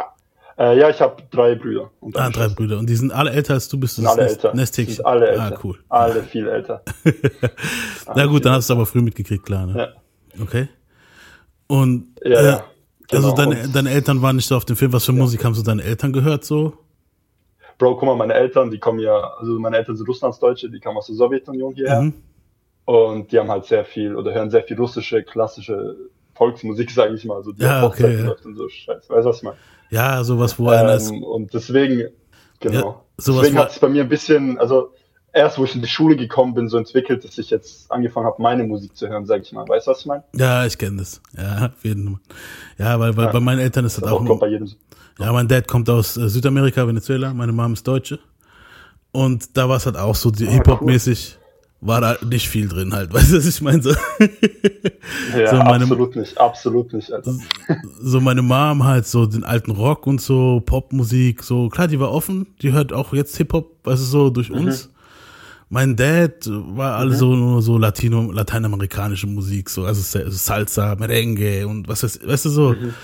äh, 0.58 0.78
ja, 0.78 0.90
ich 0.90 1.00
habe 1.00 1.22
drei 1.30 1.54
Brüder. 1.54 1.90
ah, 2.14 2.30
drei 2.30 2.48
Brüder. 2.48 2.78
Und 2.78 2.88
die 2.88 2.96
sind 2.96 3.12
alle 3.12 3.30
älter 3.30 3.54
als 3.54 3.68
du 3.68 3.78
bist. 3.78 3.98
Du 3.98 4.06
alle 4.06 4.28
älter. 4.28 4.54
Nestig. 4.54 4.96
Sind 4.96 5.06
alle 5.06 5.28
älter. 5.28 5.42
Ah, 5.42 5.58
cool. 5.64 5.78
Alle 5.88 6.22
viel 6.22 6.48
älter. 6.48 6.82
Na 8.14 8.26
gut, 8.26 8.44
dann 8.44 8.54
hast 8.54 8.68
du 8.68 8.74
aber 8.74 8.86
früh 8.86 9.00
mitgekriegt, 9.00 9.44
klar. 9.44 9.66
Ne? 9.66 9.78
Ja. 9.78 10.42
Okay. 10.42 10.68
Und 11.66 12.08
ja, 12.22 12.40
äh, 12.40 12.44
ja. 12.44 12.64
Genau. 13.08 13.30
also 13.30 13.36
deine, 13.36 13.68
deine 13.68 13.90
Eltern 13.90 14.22
waren 14.22 14.36
nicht 14.36 14.46
so 14.46 14.56
auf 14.56 14.64
dem 14.64 14.76
Film. 14.76 14.92
Was 14.92 15.04
für 15.04 15.12
Musik 15.12 15.44
haben 15.44 15.54
so 15.54 15.62
deine 15.62 15.82
Eltern 15.82 16.12
gehört 16.12 16.44
so? 16.44 16.74
Bro, 17.78 17.96
guck 17.96 18.04
mal, 18.04 18.16
meine 18.16 18.34
Eltern, 18.34 18.70
die 18.70 18.78
kommen 18.78 19.00
ja, 19.00 19.18
also 19.38 19.58
meine 19.58 19.76
Eltern 19.76 19.96
sind 19.96 20.08
Russlandsdeutsche, 20.08 20.70
die 20.70 20.78
kamen 20.78 20.98
aus 20.98 21.06
der 21.06 21.16
Sowjetunion 21.16 21.74
hierher. 21.74 22.02
Mhm. 22.02 22.14
Und 22.84 23.32
die 23.32 23.38
haben 23.38 23.50
halt 23.50 23.64
sehr 23.64 23.84
viel 23.84 24.16
oder 24.16 24.32
hören 24.34 24.50
sehr 24.50 24.62
viel 24.62 24.76
russische, 24.76 25.22
klassische 25.22 25.96
Volksmusik, 26.34 26.90
sage 26.90 27.14
ich 27.14 27.24
mal. 27.24 27.42
So 27.42 27.52
die 27.52 27.62
ja, 27.62 27.84
okay, 27.84 28.24
ja. 28.24 28.34
und 28.44 28.56
so 28.56 28.68
Scheiß. 28.68 29.08
Weißt 29.08 29.24
du, 29.24 29.30
was 29.30 29.36
ich 29.38 29.42
meine? 29.42 29.56
Ja, 29.92 30.24
sowas, 30.24 30.58
wo 30.58 30.70
einer 30.70 30.94
ist. 30.94 31.10
Ähm, 31.10 31.22
und 31.22 31.52
deswegen, 31.52 32.08
genau. 32.60 32.80
Ja, 32.80 33.00
deswegen 33.18 33.58
hat 33.58 33.72
es 33.72 33.78
bei 33.78 33.90
mir 33.90 34.02
ein 34.02 34.08
bisschen, 34.08 34.58
also 34.58 34.94
erst 35.34 35.58
wo 35.58 35.64
ich 35.64 35.74
in 35.74 35.82
die 35.82 35.88
Schule 35.88 36.16
gekommen 36.16 36.54
bin, 36.54 36.68
so 36.68 36.78
entwickelt, 36.78 37.24
dass 37.24 37.36
ich 37.36 37.50
jetzt 37.50 37.92
angefangen 37.92 38.24
habe, 38.26 38.40
meine 38.40 38.64
Musik 38.64 38.96
zu 38.96 39.06
hören, 39.08 39.26
sag 39.26 39.42
ich 39.42 39.52
mal. 39.52 39.68
Weißt 39.68 39.86
du, 39.86 39.90
was 39.90 40.00
ich 40.00 40.06
meine? 40.06 40.24
Ja, 40.34 40.64
ich 40.64 40.78
kenne 40.78 40.96
das. 40.96 41.20
Ja, 41.36 41.66
auf 41.66 41.84
jeden 41.84 42.08
Fall. 42.08 42.20
Ja, 42.78 42.98
weil, 42.98 43.14
weil 43.18 43.26
ja. 43.26 43.32
bei 43.32 43.40
meinen 43.40 43.60
Eltern 43.60 43.84
ist 43.84 43.98
das, 43.98 44.04
das 44.04 44.12
auch. 44.12 44.24
Kommt 44.24 44.40
bei 44.40 44.48
jedem. 44.48 44.70
Ja, 45.18 45.30
mein 45.30 45.46
Dad 45.46 45.68
kommt 45.68 45.90
aus 45.90 46.16
äh, 46.16 46.26
Südamerika, 46.26 46.88
Venezuela, 46.88 47.34
meine 47.34 47.52
Mom 47.52 47.74
ist 47.74 47.86
Deutsche. 47.86 48.18
Und 49.12 49.58
da 49.58 49.68
war 49.68 49.76
es 49.76 49.84
halt 49.84 49.98
auch 49.98 50.14
so 50.14 50.30
ah, 50.30 50.36
Hip-Hop-mäßig. 50.38 51.36
Cool 51.36 51.41
war 51.82 52.00
da 52.00 52.16
nicht 52.24 52.48
viel 52.48 52.68
drin 52.68 52.94
halt, 52.94 53.12
weißt 53.14 53.32
du, 53.32 53.36
was 53.36 53.46
ich 53.46 53.60
meine? 53.60 53.82
So, 53.82 53.90
ja, 55.36 55.50
so 55.50 55.56
meine, 55.56 55.84
absolut 55.84 56.16
nicht, 56.16 56.38
absolut 56.38 56.92
nicht. 56.92 57.12
Alter. 57.12 57.34
So 58.00 58.20
meine 58.20 58.40
Mom 58.40 58.84
halt 58.84 59.06
so 59.06 59.26
den 59.26 59.44
alten 59.44 59.72
Rock 59.72 60.06
und 60.06 60.20
so, 60.20 60.62
Popmusik, 60.64 61.42
so, 61.42 61.68
klar, 61.68 61.88
die 61.88 62.00
war 62.00 62.12
offen, 62.12 62.46
die 62.62 62.72
hört 62.72 62.92
auch 62.92 63.12
jetzt 63.12 63.36
Hip-Hop, 63.36 63.80
weißt 63.84 64.00
du, 64.00 64.06
so 64.06 64.30
durch 64.30 64.50
mhm. 64.50 64.58
uns. 64.58 64.88
Mein 65.68 65.96
Dad 65.96 66.48
war 66.48 66.96
alles 66.96 67.16
mhm. 67.16 67.18
so 67.18 67.34
nur 67.34 67.62
so 67.62 67.78
Latino, 67.78 68.30
lateinamerikanische 68.30 69.26
Musik, 69.26 69.68
so, 69.68 69.84
also 69.84 70.30
Salsa, 70.30 70.94
Merengue 70.94 71.66
und 71.66 71.88
was 71.88 72.04
weißt, 72.04 72.26
weißt 72.26 72.44
du, 72.44 72.48
so. 72.48 72.70
Mhm. 72.70 72.94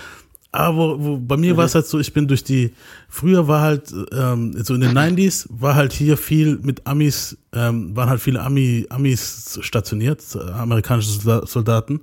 Aber 0.51 0.77
wo, 0.77 1.03
wo, 1.03 1.17
bei 1.17 1.37
mir 1.37 1.53
mhm. 1.53 1.57
war 1.57 1.65
es 1.65 1.75
halt 1.75 1.85
so, 1.85 1.99
ich 1.99 2.11
bin 2.11 2.27
durch 2.27 2.43
die, 2.43 2.73
früher 3.07 3.47
war 3.47 3.61
halt, 3.61 3.93
ähm, 4.11 4.55
so 4.63 4.73
in 4.73 4.81
den 4.81 4.97
90s, 4.97 5.47
war 5.49 5.75
halt 5.75 5.93
hier 5.93 6.17
viel 6.17 6.57
mit 6.57 6.87
Amis, 6.87 7.37
ähm, 7.53 7.95
waren 7.95 8.09
halt 8.09 8.19
viele 8.19 8.41
Ami, 8.41 8.87
Amis 8.89 9.59
stationiert, 9.61 10.23
amerikanische 10.35 11.45
Soldaten. 11.45 12.01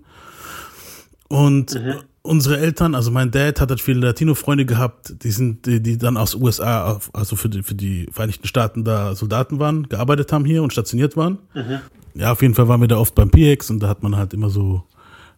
Und 1.28 1.74
mhm. 1.74 1.94
unsere 2.22 2.58
Eltern, 2.58 2.94
also 2.94 3.10
mein 3.10 3.32
Dad 3.32 3.60
hat 3.60 3.70
halt 3.70 3.80
viele 3.80 4.06
Latino-Freunde 4.06 4.64
gehabt, 4.64 5.24
die 5.24 5.32
sind, 5.32 5.66
die, 5.66 5.82
die 5.82 5.98
dann 5.98 6.16
aus 6.16 6.36
USA, 6.36 7.00
also 7.12 7.34
für 7.34 7.48
die, 7.48 7.64
für 7.64 7.74
die 7.74 8.06
Vereinigten 8.12 8.46
Staaten 8.46 8.84
da 8.84 9.16
Soldaten 9.16 9.58
waren, 9.58 9.88
gearbeitet 9.88 10.32
haben 10.32 10.44
hier 10.44 10.62
und 10.62 10.72
stationiert 10.72 11.16
waren. 11.16 11.38
Mhm. 11.52 11.80
Ja, 12.14 12.30
auf 12.30 12.42
jeden 12.42 12.54
Fall 12.54 12.68
waren 12.68 12.80
wir 12.80 12.88
da 12.88 12.96
oft 12.96 13.16
beim 13.16 13.28
PX 13.28 13.70
und 13.70 13.80
da 13.80 13.88
hat 13.88 14.04
man 14.04 14.16
halt 14.16 14.32
immer 14.34 14.50
so 14.50 14.84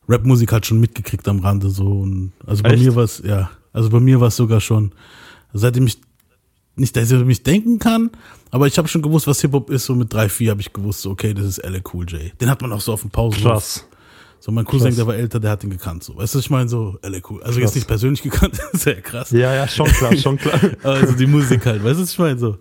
Rapmusik 0.09 0.53
halt 0.53 0.67
schon 0.67 0.81
mitgekriegt 0.81 1.29
am 1.29 1.41
Rande 1.41 1.71
so. 1.71 1.87
Und 1.87 2.33
also 2.47 2.63
bei 2.63 2.71
Echt? 2.71 2.85
mir 2.85 2.95
war 2.95 3.05
es, 3.05 3.23
ja, 3.25 3.51
also 3.73 3.91
bei 3.91 4.01
mir 4.01 4.21
war 4.21 4.29
es 4.29 4.37
sogar 4.37 4.61
schon, 4.61 4.93
seitdem 5.53 5.87
ich 5.87 5.99
nicht, 6.77 6.97
dass 6.97 7.11
ich 7.11 7.25
mich 7.25 7.43
denken 7.43 7.79
kann, 7.79 8.11
aber 8.51 8.67
ich 8.67 8.79
habe 8.79 8.89
schon 8.89 9.03
gewusst, 9.03 9.27
was 9.27 9.41
Hip-Hop 9.41 9.71
ist. 9.71 9.85
So 9.85 9.95
mit 9.95 10.13
drei, 10.13 10.29
vier 10.29 10.53
habe 10.53 10.61
ich 10.61 10.73
gewusst, 10.73 11.03
so, 11.03 11.11
okay, 11.11 11.35
das 11.35 11.45
ist 11.45 11.59
LL 11.65 11.83
Cool 11.93 12.07
J. 12.09 12.41
Den 12.41 12.49
hat 12.49 12.63
man 12.63 12.73
auch 12.73 12.81
so 12.81 12.93
auf 12.93 13.03
dem 13.03 13.11
Pausen. 13.11 13.43
Krass. 13.43 13.87
So, 14.41 14.53
mein 14.53 14.65
Cousin, 14.65 14.87
Krass. 14.87 14.97
der 14.97 15.07
war 15.09 15.17
älter, 15.17 15.41
der 15.41 15.51
hat 15.51 15.65
ihn 15.65 15.71
gekannt. 15.71 16.05
So, 16.05 16.17
weißt 16.17 16.37
du, 16.37 16.39
ich 16.39 16.49
meine, 16.49 16.69
so, 16.69 16.97
LL 17.03 17.21
Cool. 17.29 17.43
Also 17.43 17.59
Krass. 17.59 17.71
jetzt 17.71 17.75
nicht 17.75 17.89
persönlich 17.89 18.23
gekannt, 18.31 18.59
sehr 18.73 19.01
krass. 19.03 19.31
Ja, 19.33 19.55
ja, 19.55 19.67
schon 19.67 19.87
klar, 19.87 20.17
schon 20.17 20.39
klar. 20.39 20.61
Also 20.85 21.15
die 21.15 21.27
Musik 21.27 21.67
halt, 21.67 21.83
weißt 21.83 21.99
du, 21.99 22.03
was 22.03 22.13
ich 22.13 22.19
meine? 22.19 22.39
So. 22.39 22.57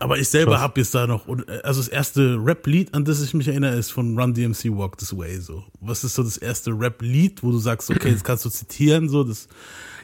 Aber 0.00 0.18
ich 0.18 0.30
selber 0.30 0.60
habe 0.60 0.80
jetzt 0.80 0.94
da 0.94 1.06
noch, 1.06 1.28
äh, 1.28 1.60
also 1.62 1.80
das 1.80 1.88
erste 1.88 2.36
Rap-Lied, 2.42 2.94
an 2.94 3.04
das 3.04 3.22
ich 3.22 3.34
mich 3.34 3.46
erinnere, 3.46 3.76
ist 3.76 3.90
von 3.92 4.18
Run 4.18 4.32
DMC 4.32 4.76
Walk 4.76 4.96
This 4.96 5.16
Way. 5.16 5.38
So. 5.40 5.62
Was 5.80 6.02
ist 6.04 6.14
so 6.14 6.22
das 6.22 6.38
erste 6.38 6.72
Rap-Lied, 6.72 7.42
wo 7.42 7.50
du 7.52 7.58
sagst, 7.58 7.90
okay, 7.90 8.10
das 8.12 8.24
kannst 8.24 8.44
du 8.46 8.50
zitieren, 8.50 9.08
so, 9.08 9.22
das 9.22 9.46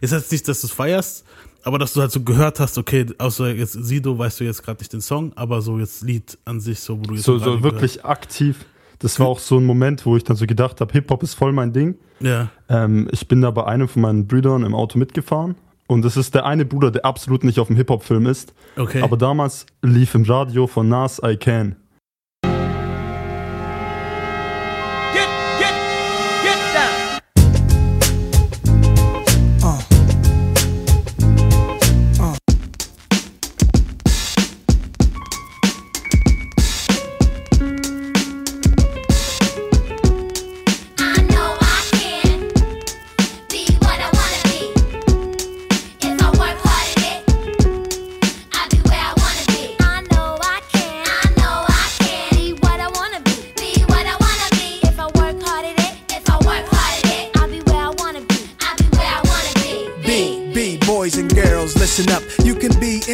ist 0.03 0.13
jetzt 0.13 0.31
nicht, 0.31 0.47
dass 0.49 0.61
du 0.61 0.67
es 0.67 0.73
feierst, 0.73 1.25
aber 1.63 1.79
dass 1.79 1.95
du 1.95 2.03
halt 2.03 2.13
so 2.13 2.21
gehört 2.21 2.61
hast, 2.61 2.77
okay, 2.77 3.07
außer 3.19 3.55
jetzt 3.55 3.73
Sido 3.73 4.19
weißt 4.19 4.39
du 4.39 4.45
jetzt 4.45 4.63
gerade 4.63 4.81
nicht 4.81 4.93
den 4.93 5.01
Song, 5.01 5.33
aber 5.35 5.63
so 5.63 5.79
jetzt 5.79 6.03
Lied 6.03 6.39
an 6.45 6.61
sich, 6.61 6.79
so, 6.81 6.99
wo 6.99 7.03
du 7.03 7.15
jetzt 7.15 7.25
So, 7.25 7.39
so 7.39 7.63
wirklich 7.63 8.05
aktiv. 8.05 8.67
Das 8.99 9.19
war 9.19 9.27
auch 9.27 9.39
so 9.39 9.59
ein 9.59 9.65
Moment, 9.65 10.07
wo 10.07 10.17
ich 10.17 10.25
dann 10.25 10.37
so 10.37 10.47
gedacht 10.47 10.81
habe, 10.81 10.93
Hip-Hop 10.93 11.23
ist 11.23 11.35
voll 11.35 11.53
mein 11.53 11.73
Ding. 11.73 11.97
gehört. 12.21 12.51
Ähm, 12.69 13.09
ich 13.13 13.29
bin 13.29 13.41
da 13.41 13.51
bei 13.51 13.65
einem 13.65 13.89
von 13.89 14.03
meinen 14.03 14.27
Brüdern 14.27 14.63
im 14.63 14.75
Auto 14.75 14.99
mitgefahren. 14.99 15.55
Und 15.87 16.05
das 16.05 16.17
ist 16.17 16.35
der 16.35 16.45
eine 16.47 16.65
Bruder, 16.65 16.91
der 16.91 17.05
absolut 17.05 17.45
nicht 17.45 17.59
auf 17.59 17.69
dem 17.69 17.77
Hip-Hop-Film 17.77 18.27
ist. 18.27 18.55
Okay. 18.77 19.03
Aber 19.03 19.17
damals 19.17 19.67
lief 19.83 20.15
im 20.15 20.25
Radio 20.25 20.67
von 20.67 20.89
Nas 20.89 21.21
I 21.25 21.37
Can. 21.37 21.77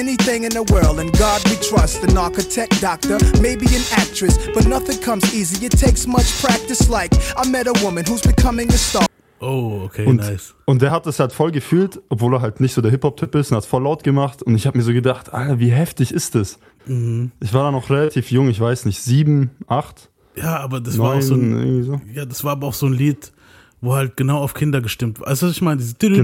Anything 0.02 0.44
in 0.44 0.50
the 0.50 0.64
world, 0.73 0.99
and 0.99 1.11
God 1.18 1.40
we 1.49 1.56
trust. 1.71 2.02
An 2.04 2.16
architect, 2.18 2.80
doctor, 2.80 3.18
maybe 3.40 3.66
an 3.66 3.85
actress, 4.02 4.37
but 4.54 4.66
nothing 4.66 4.99
comes 5.00 5.25
easy. 5.32 5.64
It 5.66 5.78
takes 5.78 6.06
much 6.06 6.28
practice. 6.42 6.88
Like, 6.88 7.12
I 7.37 7.49
met 7.49 7.66
a 7.68 7.73
woman 7.85 8.04
who's 8.09 8.23
becoming 8.23 8.68
a 8.71 8.76
star. 8.76 9.06
oh, 9.40 9.82
okay, 9.85 10.06
Und, 10.06 10.16
nice. 10.21 10.54
und 10.66 10.82
der 10.82 10.90
hat 10.90 11.06
das 11.06 11.18
halt 11.21 11.32
voll 11.32 11.50
gefühlt, 11.52 12.00
obwohl 12.09 12.35
er 12.35 12.40
halt 12.40 12.61
nicht 12.61 12.75
so 12.75 12.80
der 12.80 12.90
Hip-Hop-Typ 12.90 13.35
ist 13.37 13.50
und 13.50 13.56
hat 13.56 13.64
voll 13.64 13.82
laut 13.85 14.02
gemacht. 14.04 14.42
Und 14.42 14.54
ich 14.56 14.66
habe 14.66 14.76
mir 14.78 14.85
so 14.85 14.92
gedacht, 14.92 15.32
Alter, 15.32 15.59
wie 15.61 15.71
heftig 15.71 16.12
ist 16.12 16.35
das? 16.35 16.59
Mhm. 16.87 17.30
Ich 17.40 17.52
war 17.54 17.64
da 17.64 17.71
noch 17.71 17.90
relativ 17.90 18.30
jung, 18.30 18.49
ich 18.49 18.61
weiß 18.61 18.87
nicht, 18.87 19.00
sieben, 19.02 19.50
acht, 19.68 20.11
Ja, 20.37 20.59
aber 20.59 20.80
das 20.80 20.99
war 20.99 21.11
auch 21.11 21.14
neun, 21.14 21.23
so 21.23 21.35
ein, 21.35 21.82
so. 21.85 22.00
Ja, 22.12 22.25
das 22.25 22.42
war 22.44 22.52
aber 22.52 22.66
auch 22.68 22.75
so 22.75 22.87
ein 22.87 22.92
Lied, 22.92 23.32
wo 23.80 23.94
halt 23.94 24.16
genau 24.16 24.38
auf 24.38 24.54
Kinder 24.54 24.80
gestimmt 24.80 25.21
war. 25.21 25.28
Also 25.28 25.49
ich 25.49 25.61
meine, 25.61 25.78
dieses 25.78 25.97
Genau, 25.99 26.16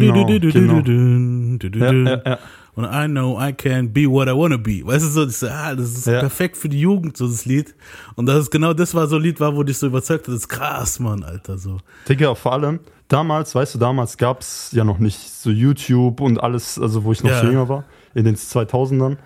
genau. 0.82 0.82
Ja, 1.76 1.92
ja, 1.92 2.23
ja. 2.25 2.38
Und 2.78 2.85
I 2.85 3.06
know 3.08 3.38
I 3.40 3.52
can 3.52 3.92
be 3.92 4.08
what 4.08 4.28
I 4.28 4.32
wanna 4.32 4.56
be. 4.56 4.82
Weißt 4.85 5.04
du 5.04 5.08
so, 5.11 5.25
das, 5.25 5.42
ist, 5.42 5.50
ah, 5.50 5.75
das 5.75 5.90
ist 5.92 6.06
Ja. 6.06 6.20
perfekt 6.20 6.56
für 6.56 6.68
die 6.68 6.80
Jugend, 6.80 7.16
so 7.16 7.26
das 7.26 7.44
Lied. 7.44 7.75
Und 8.16 8.26
das 8.26 8.38
ist 8.44 8.50
genau 8.50 8.73
das 8.73 8.94
war 8.94 9.06
so 9.08 9.16
ein 9.16 9.23
Lied 9.23 9.40
war, 9.40 9.56
wo 9.56 9.62
dich 9.64 9.78
so 9.78 9.88
überzeugt 9.88 10.26
hat. 10.28 10.35
Das 10.35 10.42
ist 10.42 10.49
krass, 10.49 11.00
Mann, 11.00 11.23
Alter, 11.25 11.58
so. 11.58 11.78
Digga, 12.08 12.35
vor 12.37 12.52
allem, 12.52 12.78
damals, 13.08 13.54
weißt 13.54 13.75
du, 13.75 13.78
damals 13.78 14.16
gab 14.16 14.42
es 14.42 14.70
ja 14.73 14.85
noch 14.85 14.99
nicht 14.99 15.18
so 15.18 15.50
YouTube 15.50 16.20
und 16.20 16.40
alles, 16.42 16.78
also 16.78 17.02
wo 17.04 17.12
ich 17.12 17.23
noch 17.25 17.30
Ja. 17.30 17.40
so 17.40 17.47
jünger 17.47 17.68
war, 17.68 17.85
in 18.14 18.25
den 18.25 18.37
2000ern. 18.37 19.16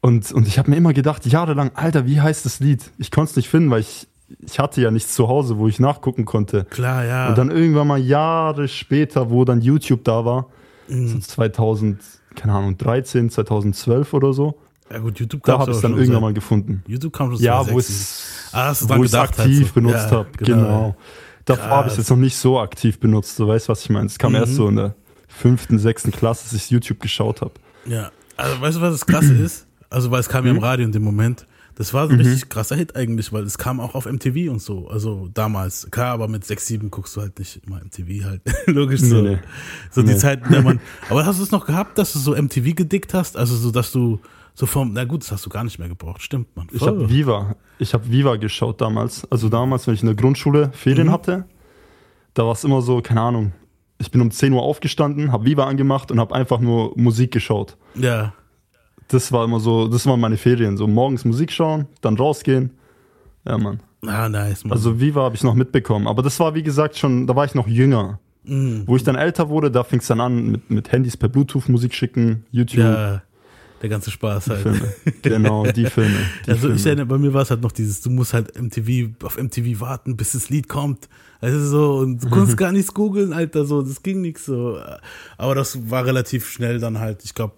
Und, 0.00 0.30
und 0.32 0.46
ich 0.46 0.58
habe 0.58 0.70
mir 0.70 0.76
immer 0.76 0.92
gedacht, 0.92 1.26
jahrelang, 1.26 1.70
Alter, 1.74 2.06
wie 2.06 2.20
heißt 2.20 2.44
das 2.44 2.60
Lied? 2.60 2.90
Ich 2.98 3.10
konnte 3.10 3.30
es 3.30 3.36
nicht 3.36 3.48
finden, 3.48 3.70
weil 3.70 3.80
ich, 3.80 4.06
ich 4.40 4.58
hatte 4.58 4.80
ja 4.80 4.90
nichts 4.90 5.14
zu 5.14 5.28
Hause, 5.28 5.58
wo 5.58 5.68
ich 5.68 5.80
nachgucken 5.80 6.24
konnte. 6.24 6.64
Klar, 6.70 7.04
ja. 7.04 7.28
Und 7.28 7.38
dann 7.38 7.50
irgendwann 7.50 7.86
mal 7.88 7.98
Jahre 8.00 8.68
später, 8.68 9.30
wo 9.30 9.44
dann 9.44 9.60
YouTube 9.60 10.04
da 10.04 10.24
war, 10.24 10.46
Mhm. 10.88 11.08
so 11.08 11.18
2000, 11.18 11.98
keine 12.36 12.52
Ahnung, 12.54 12.76
13, 12.78 13.30
2012 13.30 14.12
oder 14.14 14.32
so, 14.32 14.58
ja 14.90 14.98
gut, 14.98 15.18
YouTube 15.18 15.42
da 15.42 15.52
kam's 15.54 15.62
habe 15.62 15.70
ich 15.72 15.76
aber 15.78 15.82
dann 15.82 15.92
irgendwann 15.98 16.14
seit- 16.14 16.20
mal 16.22 16.34
gefunden. 16.34 16.82
YouTube 16.86 17.12
kam 17.12 17.30
schon 17.32 17.40
Ja, 17.40 17.62
2006. 17.64 17.72
wo 17.74 17.78
es, 17.78 18.52
Ah, 18.52 18.74
wo 18.98 19.02
ich 19.04 19.10
es 19.12 19.18
halt 19.18 19.30
aktiv 19.30 19.66
so. 19.68 19.74
benutzt 19.74 20.10
Ja, 20.10 20.10
habe. 20.18 20.28
genau. 20.38 20.56
Genau. 20.56 20.96
Davor 21.44 21.68
habe 21.68 21.86
ich 21.88 21.92
es 21.92 21.98
jetzt 21.98 22.10
noch 22.10 22.16
nicht 22.16 22.36
so 22.36 22.58
aktiv 22.60 22.98
benutzt. 23.00 23.38
Du 23.38 23.46
weißt, 23.48 23.68
was 23.68 23.82
ich 23.82 23.90
meine. 23.90 24.06
Es 24.06 24.18
kam 24.18 24.34
erst 24.34 24.52
Mhm. 24.52 24.56
so 24.56 24.68
in 24.68 24.76
der 24.76 24.94
fünften, 25.28 25.78
sechsten 25.78 26.10
Klasse, 26.12 26.44
dass 26.44 26.52
ich 26.52 26.70
YouTube 26.70 27.00
geschaut 27.00 27.40
habe. 27.40 27.52
Ja, 27.84 28.10
also 28.36 28.60
weißt 28.60 28.76
du, 28.76 28.80
was 28.80 28.92
das 28.92 29.06
Krasse 29.06 29.32
ist? 29.42 29.66
Also, 29.90 30.10
weil 30.10 30.20
es 30.20 30.28
kam 30.28 30.44
ja 30.46 30.52
Mhm. 30.52 30.58
im 30.58 30.64
Radio 30.64 30.86
in 30.86 30.92
dem 30.92 31.02
Moment. 31.04 31.46
Das 31.76 31.92
war 31.94 32.06
so 32.08 32.14
ein 32.14 32.20
richtig 32.20 32.48
krasser 32.48 32.74
Hit 32.74 32.96
eigentlich, 32.96 33.32
weil 33.32 33.44
es 33.44 33.58
kam 33.58 33.80
auch 33.80 33.94
auf 33.94 34.06
MTV 34.06 34.50
und 34.50 34.60
so. 34.62 34.88
Also 34.88 35.28
damals. 35.32 35.88
Klar, 35.90 36.12
aber 36.14 36.26
mit 36.26 36.44
6, 36.44 36.66
7 36.66 36.90
guckst 36.90 37.14
du 37.16 37.20
halt 37.20 37.38
nicht 37.38 37.60
immer 37.66 37.76
MTV 37.84 38.24
halt. 38.24 38.40
Logisch 38.66 39.02
so. 39.02 39.20
Nee, 39.20 39.30
nee. 39.34 39.38
So 39.90 40.00
die 40.02 40.08
Nee. 40.12 40.16
Zeiten, 40.16 40.50
der 40.50 40.62
man. 40.62 40.80
Aber 41.10 41.26
hast 41.26 41.38
du 41.38 41.42
es 41.42 41.50
noch 41.50 41.66
gehabt, 41.66 41.98
dass 41.98 42.14
du 42.14 42.18
so 42.18 42.34
MTV 42.34 42.74
gedickt 42.74 43.12
hast? 43.14 43.36
Also 43.36 43.54
so, 43.56 43.70
dass 43.70 43.92
du 43.92 44.20
so 44.54 44.64
vom, 44.64 44.94
na 44.94 45.04
gut, 45.04 45.20
das 45.20 45.32
hast 45.32 45.44
du 45.44 45.50
gar 45.50 45.64
nicht 45.64 45.78
mehr 45.78 45.88
gebraucht. 45.88 46.22
Stimmt, 46.22 46.56
man. 46.56 46.66
Ich 46.72 46.80
habe 46.80 47.10
Viva, 47.10 47.56
ich 47.78 47.92
habe 47.92 48.10
Viva 48.10 48.36
geschaut 48.36 48.80
damals. 48.80 49.30
Also 49.30 49.50
damals, 49.50 49.86
wenn 49.86 49.92
ich 49.94 50.00
in 50.00 50.06
der 50.06 50.16
Grundschule 50.16 50.70
Ferien 50.72 51.08
Mhm. 51.08 51.12
hatte, 51.12 51.44
da 52.32 52.44
war 52.46 52.52
es 52.52 52.64
immer 52.64 52.80
so, 52.80 53.02
keine 53.02 53.20
Ahnung. 53.20 53.52
Ich 53.98 54.10
bin 54.10 54.22
um 54.22 54.30
10 54.30 54.52
Uhr 54.54 54.62
aufgestanden, 54.62 55.30
habe 55.30 55.44
Viva 55.44 55.64
angemacht 55.66 56.10
und 56.10 56.20
habe 56.20 56.34
einfach 56.34 56.58
nur 56.58 56.92
Musik 56.96 57.32
geschaut. 57.32 57.76
Ja. 57.94 58.32
Das 59.08 59.30
war 59.32 59.44
immer 59.44 59.60
so, 59.60 59.88
das 59.88 60.06
waren 60.06 60.20
meine 60.20 60.36
Ferien. 60.36 60.76
So 60.76 60.86
morgens 60.86 61.24
Musik 61.24 61.52
schauen, 61.52 61.86
dann 62.00 62.16
rausgehen. 62.16 62.70
Ja, 63.46 63.56
Mann. 63.58 63.80
Ah, 64.04 64.28
nice, 64.28 64.64
man. 64.64 64.72
Also 64.72 65.00
Viva 65.00 65.22
habe 65.22 65.36
ich 65.36 65.42
noch 65.44 65.54
mitbekommen. 65.54 66.06
Aber 66.08 66.22
das 66.22 66.38
war, 66.40 66.54
wie 66.54 66.62
gesagt, 66.62 66.96
schon, 66.96 67.26
da 67.26 67.36
war 67.36 67.44
ich 67.44 67.54
noch 67.54 67.68
jünger. 67.68 68.18
Mhm. 68.44 68.82
Wo 68.86 68.96
ich 68.96 69.02
dann 69.04 69.16
älter 69.16 69.48
wurde, 69.48 69.70
da 69.70 69.84
fing 69.84 70.00
es 70.00 70.06
dann 70.06 70.20
an 70.20 70.50
mit, 70.50 70.70
mit 70.70 70.92
Handys 70.92 71.16
per 71.16 71.28
Bluetooth 71.28 71.68
Musik 71.68 71.94
schicken, 71.94 72.44
YouTube, 72.52 72.78
ja, 72.84 73.22
der 73.82 73.88
ganze 73.88 74.10
Spaß 74.10 74.48
halt. 74.50 74.60
Filme. 74.60 74.94
Genau, 75.22 75.64
die 75.66 75.86
Filme. 75.86 76.16
Die 76.46 76.50
Also 76.50 76.68
ich 76.70 76.82
Filme. 76.82 76.86
erinnere, 76.86 77.06
bei 77.06 77.18
mir 77.18 77.34
war 77.34 77.42
es 77.42 77.50
halt 77.50 77.62
noch 77.62 77.72
dieses, 77.72 78.00
du 78.02 78.10
musst 78.10 78.34
halt 78.34 78.60
MTV, 78.60 79.24
auf 79.24 79.36
MTV 79.36 79.80
warten, 79.80 80.16
bis 80.16 80.32
das 80.32 80.48
Lied 80.48 80.68
kommt. 80.68 81.08
Also 81.40 81.58
so, 81.64 81.94
und 81.98 82.22
du 82.24 82.30
konntest 82.30 82.56
gar 82.56 82.72
nichts 82.72 82.94
googeln, 82.94 83.32
Alter, 83.32 83.64
so, 83.64 83.82
das 83.82 84.02
ging 84.02 84.20
nix 84.20 84.46
so. 84.46 84.78
Aber 85.36 85.54
das 85.54 85.90
war 85.90 86.06
relativ 86.06 86.48
schnell 86.48 86.78
dann 86.78 86.98
halt, 87.00 87.24
ich 87.24 87.34
glaube, 87.34 87.54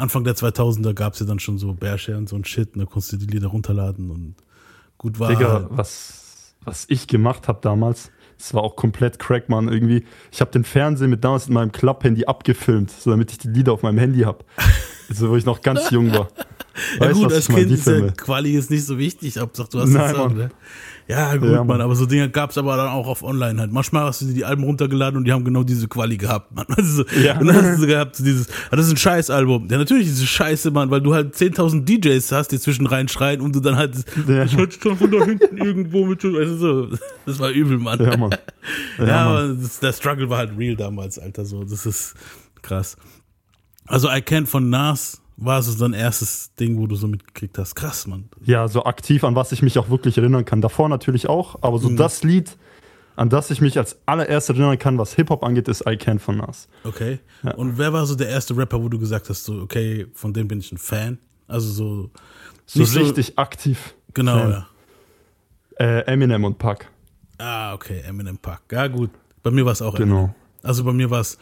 Anfang 0.00 0.24
der 0.24 0.34
2000er 0.34 0.94
gab 0.94 1.14
es 1.14 1.20
ja 1.20 1.26
dann 1.26 1.38
schon 1.38 1.58
so 1.58 1.72
Bearshare 1.74 2.18
und 2.18 2.28
so 2.28 2.36
ein 2.36 2.44
Shit, 2.44 2.74
und 2.74 2.80
da 2.80 2.86
konntest 2.86 3.12
du 3.12 3.16
die 3.16 3.26
Lieder 3.26 3.48
runterladen 3.48 4.10
und 4.10 4.34
gut 4.98 5.18
war. 5.18 5.28
Digga, 5.28 5.52
halt. 5.52 5.66
was, 5.70 6.54
was 6.64 6.86
ich 6.88 7.06
gemacht 7.06 7.48
habe 7.48 7.60
damals, 7.62 8.10
das 8.38 8.54
war 8.54 8.62
auch 8.62 8.74
komplett 8.74 9.18
crack, 9.18 9.48
Mann. 9.48 9.68
Irgendwie, 9.68 10.04
ich 10.32 10.40
habe 10.40 10.50
den 10.50 10.64
Fernsehen 10.64 11.10
mit 11.10 11.24
damals 11.24 11.48
in 11.48 11.54
meinem 11.54 11.72
Club-Handy 11.72 12.24
abgefilmt, 12.24 12.90
so 12.90 13.10
damit 13.10 13.30
ich 13.30 13.38
die 13.38 13.48
Lieder 13.48 13.72
auf 13.72 13.82
meinem 13.82 13.98
Handy 13.98 14.20
habe. 14.20 14.44
Also, 15.08 15.28
wo 15.30 15.36
ich 15.36 15.44
noch 15.44 15.60
ganz 15.60 15.90
jung 15.90 16.12
war. 16.12 16.28
Ja 17.00 17.12
gut, 17.12 17.32
als? 17.32 17.48
Kind 17.48 17.70
ist 17.70 17.86
ja. 17.86 18.08
Quali 18.10 18.52
ist 18.52 18.70
nicht 18.70 18.84
so 18.84 18.98
wichtig, 18.98 19.38
Hauptsache 19.38 19.68
du 19.70 19.80
hast 19.80 19.90
Nein, 19.90 20.16
Mann. 20.16 20.36
ne? 20.36 20.50
Ja, 21.08 21.34
gut, 21.36 21.48
Ja, 21.50 21.56
Mann. 21.58 21.66
Mann. 21.66 21.80
aber 21.80 21.96
so 21.96 22.06
Dinge 22.06 22.30
gab's 22.30 22.56
aber 22.56 22.76
dann 22.76 22.88
auch 22.88 23.08
auf 23.08 23.24
online 23.24 23.58
halt. 23.60 23.72
Manchmal 23.72 24.04
hast 24.04 24.20
du 24.22 24.26
dir 24.26 24.32
die 24.34 24.44
Alben 24.44 24.62
runtergeladen 24.62 25.16
und 25.16 25.24
die 25.24 25.32
haben 25.32 25.44
genau 25.44 25.64
diese 25.64 25.88
Quali 25.88 26.16
gehabt, 26.16 26.54
Mann. 26.54 26.66
Also, 26.76 27.04
Ja. 27.20 27.38
Und 27.40 27.48
dann 27.48 27.56
hast 27.64 27.82
du 27.82 27.86
gehabt, 27.88 28.14
so 28.16 28.22
dieses, 28.22 28.48
ah, 28.70 28.76
das 28.76 28.86
ist 28.86 28.92
ein 28.92 28.96
Scheiß-Album. 28.96 29.66
Ja, 29.70 29.78
natürlich 29.78 30.06
ist 30.06 30.20
es 30.20 30.28
scheiße, 30.28 30.70
Mann, 30.70 30.90
weil 30.92 31.00
du 31.00 31.12
halt 31.12 31.34
10.000 31.34 31.84
DJs 31.84 32.30
hast, 32.30 32.48
die 32.52 32.60
zwischen 32.60 32.86
reinschreien 32.86 33.40
und 33.40 33.54
du 33.56 33.60
dann 33.60 33.74
halt, 33.76 33.96
Ja. 34.28 34.44
ich 34.44 34.56
hörte 34.56 34.78
schon 34.80 34.96
von 34.96 35.10
da 35.10 35.24
hinten 35.24 35.56
irgendwo 35.58 36.06
mit, 36.06 36.24
also 36.24 36.56
so, 36.56 36.88
das 37.26 37.38
war 37.40 37.50
übel, 37.50 37.78
Mann. 37.78 37.98
Ja, 37.98 38.16
Mann. 38.16 38.30
Ja, 38.98 39.04
Ja, 39.06 39.24
Mann. 39.24 39.26
aber 39.26 39.48
das, 39.60 39.80
der 39.80 39.92
Struggle 39.92 40.30
war 40.30 40.38
halt 40.38 40.52
real 40.56 40.76
damals, 40.76 41.18
Alter, 41.18 41.44
so, 41.44 41.64
das 41.64 41.86
ist 41.86 42.14
krass. 42.62 42.96
Also, 43.86 44.08
I 44.08 44.20
Can 44.22 44.46
von 44.46 44.70
Nas 44.70 45.20
war 45.40 45.62
so 45.62 45.76
dein 45.78 45.92
erstes 45.94 46.54
Ding, 46.54 46.78
wo 46.78 46.86
du 46.86 46.94
so 46.96 47.08
mitgekriegt 47.08 47.58
hast. 47.58 47.74
Krass, 47.74 48.06
Mann. 48.06 48.28
Ja, 48.44 48.68
so 48.68 48.84
aktiv, 48.84 49.24
an 49.24 49.34
was 49.34 49.52
ich 49.52 49.62
mich 49.62 49.78
auch 49.78 49.88
wirklich 49.90 50.16
erinnern 50.18 50.44
kann. 50.44 50.60
Davor 50.60 50.88
natürlich 50.88 51.28
auch, 51.28 51.56
aber 51.62 51.78
Mhm. 51.78 51.82
so 51.82 51.88
das 51.96 52.22
Lied, 52.22 52.56
an 53.16 53.28
das 53.30 53.50
ich 53.50 53.60
mich 53.60 53.78
als 53.78 53.96
allererstes 54.06 54.56
erinnern 54.56 54.78
kann, 54.78 54.98
was 54.98 55.14
Hip-Hop 55.14 55.42
angeht, 55.42 55.68
ist 55.68 55.84
I 55.88 55.96
Can 55.96 56.18
von 56.18 56.36
Nas. 56.38 56.68
Okay. 56.84 57.18
Und 57.56 57.78
wer 57.78 57.92
war 57.92 58.06
so 58.06 58.14
der 58.14 58.28
erste 58.28 58.56
Rapper, 58.56 58.82
wo 58.82 58.88
du 58.88 58.98
gesagt 58.98 59.28
hast, 59.30 59.44
so, 59.44 59.60
okay, 59.62 60.06
von 60.14 60.32
dem 60.32 60.46
bin 60.48 60.60
ich 60.60 60.70
ein 60.72 60.78
Fan? 60.78 61.18
Also 61.48 61.68
so, 61.70 62.10
So 62.66 62.80
Nicht 62.80 62.92
so- 62.92 63.00
richtig 63.00 63.36
aktiv. 63.38 63.94
genau, 64.14 64.38
Fan. 64.38 64.50
ja. 64.50 64.66
Äh, 65.78 66.00
Eminem 66.12 66.44
und 66.44 66.58
Pac. 66.58 66.86
Ah, 67.38 67.72
okay, 67.74 68.00
Eminem 68.06 68.38
Pack. 68.38 68.60
Ja, 68.70 68.86
gut. 68.86 69.10
Bei 69.42 69.50
mir 69.50 69.64
war 69.64 69.72
es 69.72 69.80
auch 69.82 69.94
Genau. 69.96 70.16
Eminem. 70.16 70.34
Also 70.62 70.84
bei 70.84 70.92
mir 70.92 71.10
war 71.10 71.20
es 71.20 71.38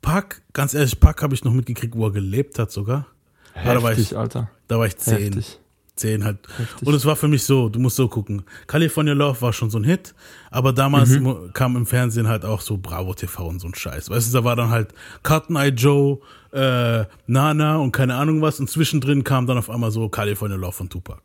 Pack, 0.00 0.42
ganz 0.52 0.74
ehrlich, 0.74 0.98
Pack 0.98 1.22
habe 1.22 1.34
ich 1.34 1.44
noch 1.44 1.52
mitgekriegt, 1.52 1.94
wo 1.96 2.06
er 2.06 2.12
gelebt 2.12 2.58
hat 2.58 2.70
sogar. 2.72 3.06
Da 3.54 3.82
war 3.82 3.90
Heftig, 3.90 4.12
ich, 4.12 4.16
Alter. 4.18 4.50
da 4.68 4.78
war 4.78 4.86
ich 4.86 4.96
zehn. 4.96 5.32
Heftig. 5.34 5.60
Zehn 5.96 6.24
halt. 6.24 6.38
Heftig. 6.58 6.88
Und 6.88 6.94
es 6.94 7.04
war 7.06 7.14
für 7.14 7.28
mich 7.28 7.44
so, 7.44 7.68
du 7.68 7.78
musst 7.78 7.94
so 7.96 8.08
gucken. 8.08 8.42
California 8.66 9.12
Love 9.12 9.40
war 9.42 9.52
schon 9.52 9.70
so 9.70 9.78
ein 9.78 9.84
Hit, 9.84 10.12
aber 10.50 10.72
damals 10.72 11.10
Mhm. 11.10 11.50
kam 11.52 11.76
im 11.76 11.86
Fernsehen 11.86 12.26
halt 12.26 12.44
auch 12.44 12.60
so 12.60 12.76
Bravo 12.78 13.14
TV 13.14 13.46
und 13.46 13.60
so 13.60 13.68
ein 13.68 13.74
Scheiß. 13.76 14.10
Weißt 14.10 14.28
du, 14.32 14.38
da 14.38 14.42
war 14.44 14.56
dann 14.56 14.70
halt 14.70 14.88
Cotton 15.22 15.54
Eye 15.54 15.68
Joe, 15.68 16.18
äh, 16.52 17.04
Nana 17.28 17.76
und 17.76 17.92
keine 17.92 18.16
Ahnung 18.16 18.42
was. 18.42 18.58
Und 18.58 18.68
zwischendrin 18.68 19.22
kam 19.22 19.46
dann 19.46 19.56
auf 19.56 19.70
einmal 19.70 19.92
so 19.92 20.08
California 20.08 20.56
Love 20.56 20.72
von 20.72 20.88
Tupac. 20.88 21.20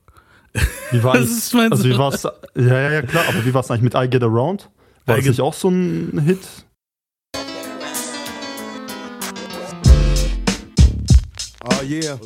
Wie 0.92 1.04
war 1.04 1.14
mein 1.54 1.72
also 1.72 1.84
wie 1.86 1.98
war's, 1.98 2.24
ja, 2.24 2.32
ja, 2.56 2.92
ja, 2.92 3.02
klar, 3.02 3.24
aber 3.28 3.44
wie 3.46 3.54
war 3.54 3.62
es 3.62 3.72
eigentlich 3.72 3.82
mit 3.82 3.96
I 3.96 4.08
Get 4.08 4.22
Around? 4.24 4.70
War 5.08 5.16
das 5.18 5.26
nicht 5.26 5.42
auch 5.42 5.54
so 5.56 5.70
ein 5.70 6.20
Hit? 6.20 6.40
Oh 11.72 11.82
yeah. 11.82 12.18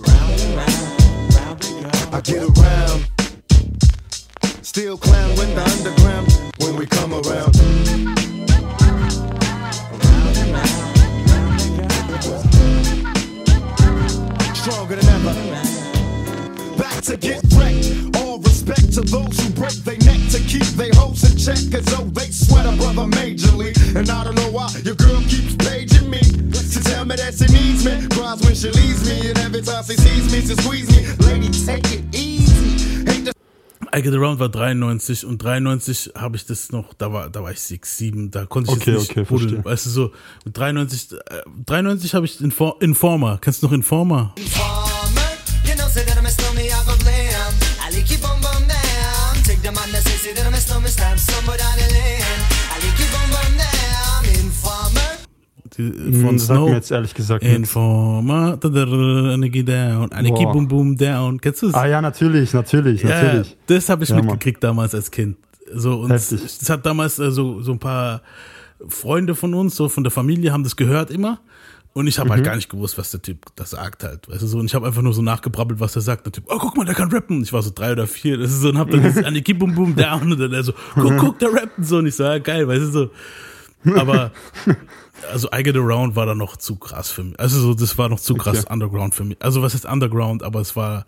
I 2.11 2.21
get 2.21 2.43
around. 2.57 3.09
Still 4.61 4.97
clown 4.97 5.29
with 5.37 5.53
the 5.53 5.63
underground 5.73 6.31
when 6.59 6.75
we 6.75 6.85
come 6.85 7.13
around. 7.13 7.53
Stronger 14.55 14.95
than 14.95 15.09
ever. 15.09 15.33
Back 16.77 17.03
to 17.03 17.17
get 17.17 17.43
wrecked. 17.53 18.17
All 18.17 18.39
respect 18.39 18.93
to 18.93 19.01
those 19.01 19.37
who 19.39 19.49
break 19.51 19.75
their 19.83 19.97
neck 19.97 20.19
to 20.31 20.39
keep 20.39 20.67
their 20.77 20.93
hopes 20.93 21.23
in 21.29 21.37
check. 21.37 21.73
As 21.73 21.92
me. 29.73 29.79
And 29.79 29.89
every 29.89 29.95
time 29.95 29.97
she 29.97 29.97
sees 29.97 30.31
me, 30.31 30.41
she 30.41 30.61
squeeze 30.61 30.89
me. 30.89 31.25
Lady, 31.27 31.49
take 31.65 31.93
it 31.93 32.15
easy. 32.15 33.05
Hate 33.05 33.25
to 33.25 33.33
I 33.95 34.01
Get 34.01 34.13
Around 34.13 34.39
war 34.39 34.49
93 34.49 35.25
und 35.25 35.37
93 35.43 36.11
habe 36.15 36.35
ich 36.35 36.45
das 36.45 36.71
noch, 36.71 36.93
da 36.95 37.11
war, 37.13 37.29
da 37.29 37.43
war 37.43 37.51
ich 37.51 37.59
6, 37.59 37.97
7, 37.97 38.31
da 38.31 38.45
konnte 38.45 38.71
ich 38.71 38.77
Okay, 38.77 38.91
jetzt 38.91 39.01
nicht 39.01 39.11
okay, 39.11 39.23
buddeln. 39.23 39.49
verstehe. 39.63 39.65
Weißt 39.71 39.85
du 39.85 39.89
so, 39.91 40.11
und 40.45 40.57
93, 40.57 41.11
äh, 41.13 41.41
93 41.65 42.13
habe 42.15 42.25
ich 42.25 42.41
Infor 42.41 42.81
Informer. 42.81 43.37
Kennst 43.39 43.61
du 43.61 43.67
noch 43.67 43.73
Informer? 43.73 44.33
Informer, 44.37 45.21
you 45.65 45.75
know, 45.75 45.87
say 45.89 46.03
that 46.05 46.17
I'm 46.17 46.25
a 46.25 46.29
snowman, 46.29 46.65
I 46.65 46.85
go 46.85 46.95
blam. 47.03 47.53
I 47.85 47.93
like 47.95 48.09
you 48.09 48.17
bum 48.17 48.41
bum 48.41 48.67
down. 48.67 49.43
Take 49.43 49.61
the 49.61 49.71
man 49.71 49.91
that 49.91 50.01
say, 50.03 50.17
say 50.17 50.33
that 50.33 50.45
I'm 50.47 50.53
a 50.53 50.57
snowman, 50.57 50.89
stamp 50.89 51.19
somewhere 51.19 51.57
Die, 55.77 55.83
Hm, 55.83 56.21
von 56.21 56.39
sagt 56.39 56.59
mir 56.59 56.65
Snow. 56.65 56.69
jetzt 56.73 56.91
ehrlich 56.91 57.13
gesagt 57.13 57.43
da, 58.55 58.69
da, 58.69 58.85
da, 58.85 59.33
Aniki 59.33 59.63
down, 59.63 60.09
Boah. 60.09 60.51
boom 60.53 60.67
boom 60.67 60.97
down. 60.97 61.41
Kennst 61.41 61.61
du 61.63 61.67
das? 61.67 61.75
Ah 61.75 61.87
ja, 61.87 62.01
natürlich, 62.01 62.53
natürlich, 62.53 63.01
Ja, 63.03 63.09
natürlich. 63.09 63.57
das 63.67 63.89
habe 63.89 64.03
ich 64.03 64.09
Ja, 64.09 64.17
Mann. 64.17 64.25
mitgekriegt 64.25 64.63
damals 64.63 64.93
als 64.93 65.09
Kind. 65.09 65.37
So 65.73 66.01
und 66.01 66.11
Heftig. 66.11 66.41
das 66.59 66.69
hat 66.69 66.85
damals 66.85 67.17
äh, 67.19 67.31
so 67.31 67.61
so 67.61 67.71
ein 67.71 67.79
paar 67.79 68.21
Freunde 68.87 69.33
von 69.33 69.53
uns, 69.53 69.75
so 69.75 69.89
von 69.89 70.03
der 70.03 70.11
Familie, 70.11 70.51
haben 70.51 70.63
das 70.63 70.75
gehört 70.75 71.09
immer. 71.09 71.39
Und 71.95 72.07
ich 72.07 72.17
habe 72.17 72.27
Mhm. 72.29 72.33
halt 72.33 72.43
gar 72.43 72.55
nicht 72.55 72.69
gewusst, 72.69 72.97
was 72.97 73.11
der 73.11 73.21
Typ 73.21 73.45
da 73.55 73.65
sagt 73.65 74.03
halt. 74.03 74.27
Weißt 74.27 74.41
du 74.41 74.47
so? 74.47 74.57
Und 74.57 74.65
ich 74.65 74.73
habe 74.75 74.87
einfach 74.87 75.03
nur 75.03 75.13
so 75.13 75.21
nachgebrabbelt, 75.21 75.79
was 75.79 75.95
er 75.95 76.01
sagt. 76.01 76.25
Der 76.25 76.33
Typ, 76.33 76.45
oh 76.47 76.57
guck 76.59 76.75
mal, 76.75 76.85
der 76.85 76.95
kann 76.95 77.11
rappen. 77.11 77.43
Ich 77.43 77.53
war 77.53 77.61
so 77.61 77.71
drei 77.73 77.91
oder 77.91 78.07
vier. 78.07 78.37
Das 78.39 78.49
ist 78.51 78.61
so 78.61 78.69
und 78.69 78.77
hab 78.79 78.89
dann 78.89 79.01
dieses 79.03 79.23
Aniki 79.23 79.53
Boom 79.53 79.75
Boom 79.75 79.95
Down 79.95 80.31
und 80.31 80.39
dann 80.39 80.53
er 80.53 80.63
so, 80.63 80.73
guck, 80.95 81.17
guck, 81.17 81.39
der 81.39 81.53
rappt 81.53 81.77
und 81.77 81.83
so. 81.85 81.97
Und 81.97 82.07
ich 82.07 82.15
so, 82.15 82.23
ja, 82.23 82.39
geil, 82.39 82.67
weißt 82.67 82.81
du 82.81 82.87
so. 82.91 83.09
Aber 83.95 84.31
also 85.31 85.47
I 85.53 85.63
Get 85.63 85.75
Around 85.75 86.15
war 86.15 86.25
da 86.25 86.35
noch 86.35 86.57
zu 86.57 86.75
krass 86.75 87.11
für 87.11 87.23
mich. 87.23 87.39
Also 87.39 87.59
so, 87.59 87.73
das 87.73 87.97
war 87.97 88.09
noch 88.09 88.19
zu 88.19 88.35
krass 88.35 88.59
Okay. 88.65 88.73
Underground 88.73 89.15
für 89.15 89.23
mich. 89.23 89.37
Also 89.41 89.61
was 89.61 89.73
ist 89.75 89.85
Underground, 89.85 90.43
aber 90.43 90.61
es 90.61 90.75
war, 90.75 91.05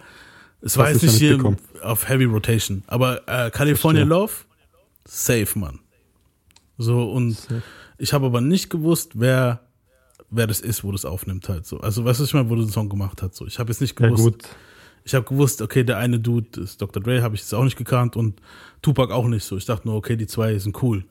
es 0.62 0.78
war 0.78 0.90
jetzt 0.92 1.04
nicht 1.04 1.14
ja 1.14 1.20
hier 1.20 1.30
mitbekommen. 1.38 1.58
auf 1.82 2.08
Heavy 2.08 2.26
Rotation. 2.26 2.84
Aber 2.88 3.22
äh, 3.28 3.52
California. 3.52 4.04
Love, 4.04 4.34
safe, 5.06 5.58
Mann. 5.58 5.80
So, 6.78 7.10
und 7.12 7.38
ich 7.98 8.14
habe 8.14 8.26
aber 8.26 8.42
nicht 8.42 8.70
gewusst, 8.70 9.12
wer, 9.16 9.62
wer 10.30 10.48
das 10.48 10.60
ist, 10.60 10.84
wo 10.84 10.92
das 10.92 11.06
aufnimmt 11.06 11.48
halt 11.48 11.66
so. 11.66 11.80
Also 11.80 12.04
weißt 12.04 12.20
du, 12.20 12.24
was 12.24 12.30
ich 12.30 12.34
meine, 12.34 12.50
wo 12.50 12.56
du 12.56 12.64
den 12.64 12.72
Song 12.72 12.90
gemacht 12.90 13.22
hat. 13.22 13.34
So. 13.36 13.46
Ich 13.46 13.60
habe 13.60 13.72
jetzt 13.72 13.80
nicht 13.82 14.00
Ja 14.00 14.08
gewusst. 14.08 14.24
gut, 14.24 14.44
Ich 15.06 15.16
habe 15.16 15.26
gewusst, 15.26 15.62
okay, 15.62 15.84
der 15.84 15.98
eine 16.00 16.20
Dude 16.20 16.60
ist 16.62 16.82
Dr. 16.82 17.02
Dre, 17.02 17.22
habe 17.22 17.36
ich 17.36 17.42
jetzt 17.42 17.54
auch 17.54 17.64
nicht 17.64 17.78
gekannt 17.78 18.16
und 18.18 18.42
Tupac 18.82 19.14
auch 19.14 19.28
nicht 19.28 19.44
so. 19.46 19.56
Ich 19.56 19.66
dachte 19.66 19.88
nur, 19.88 19.96
okay, 19.98 20.18
die 20.18 20.28
zwei 20.28 20.58
sind 20.60 20.82
cool. 20.84 21.06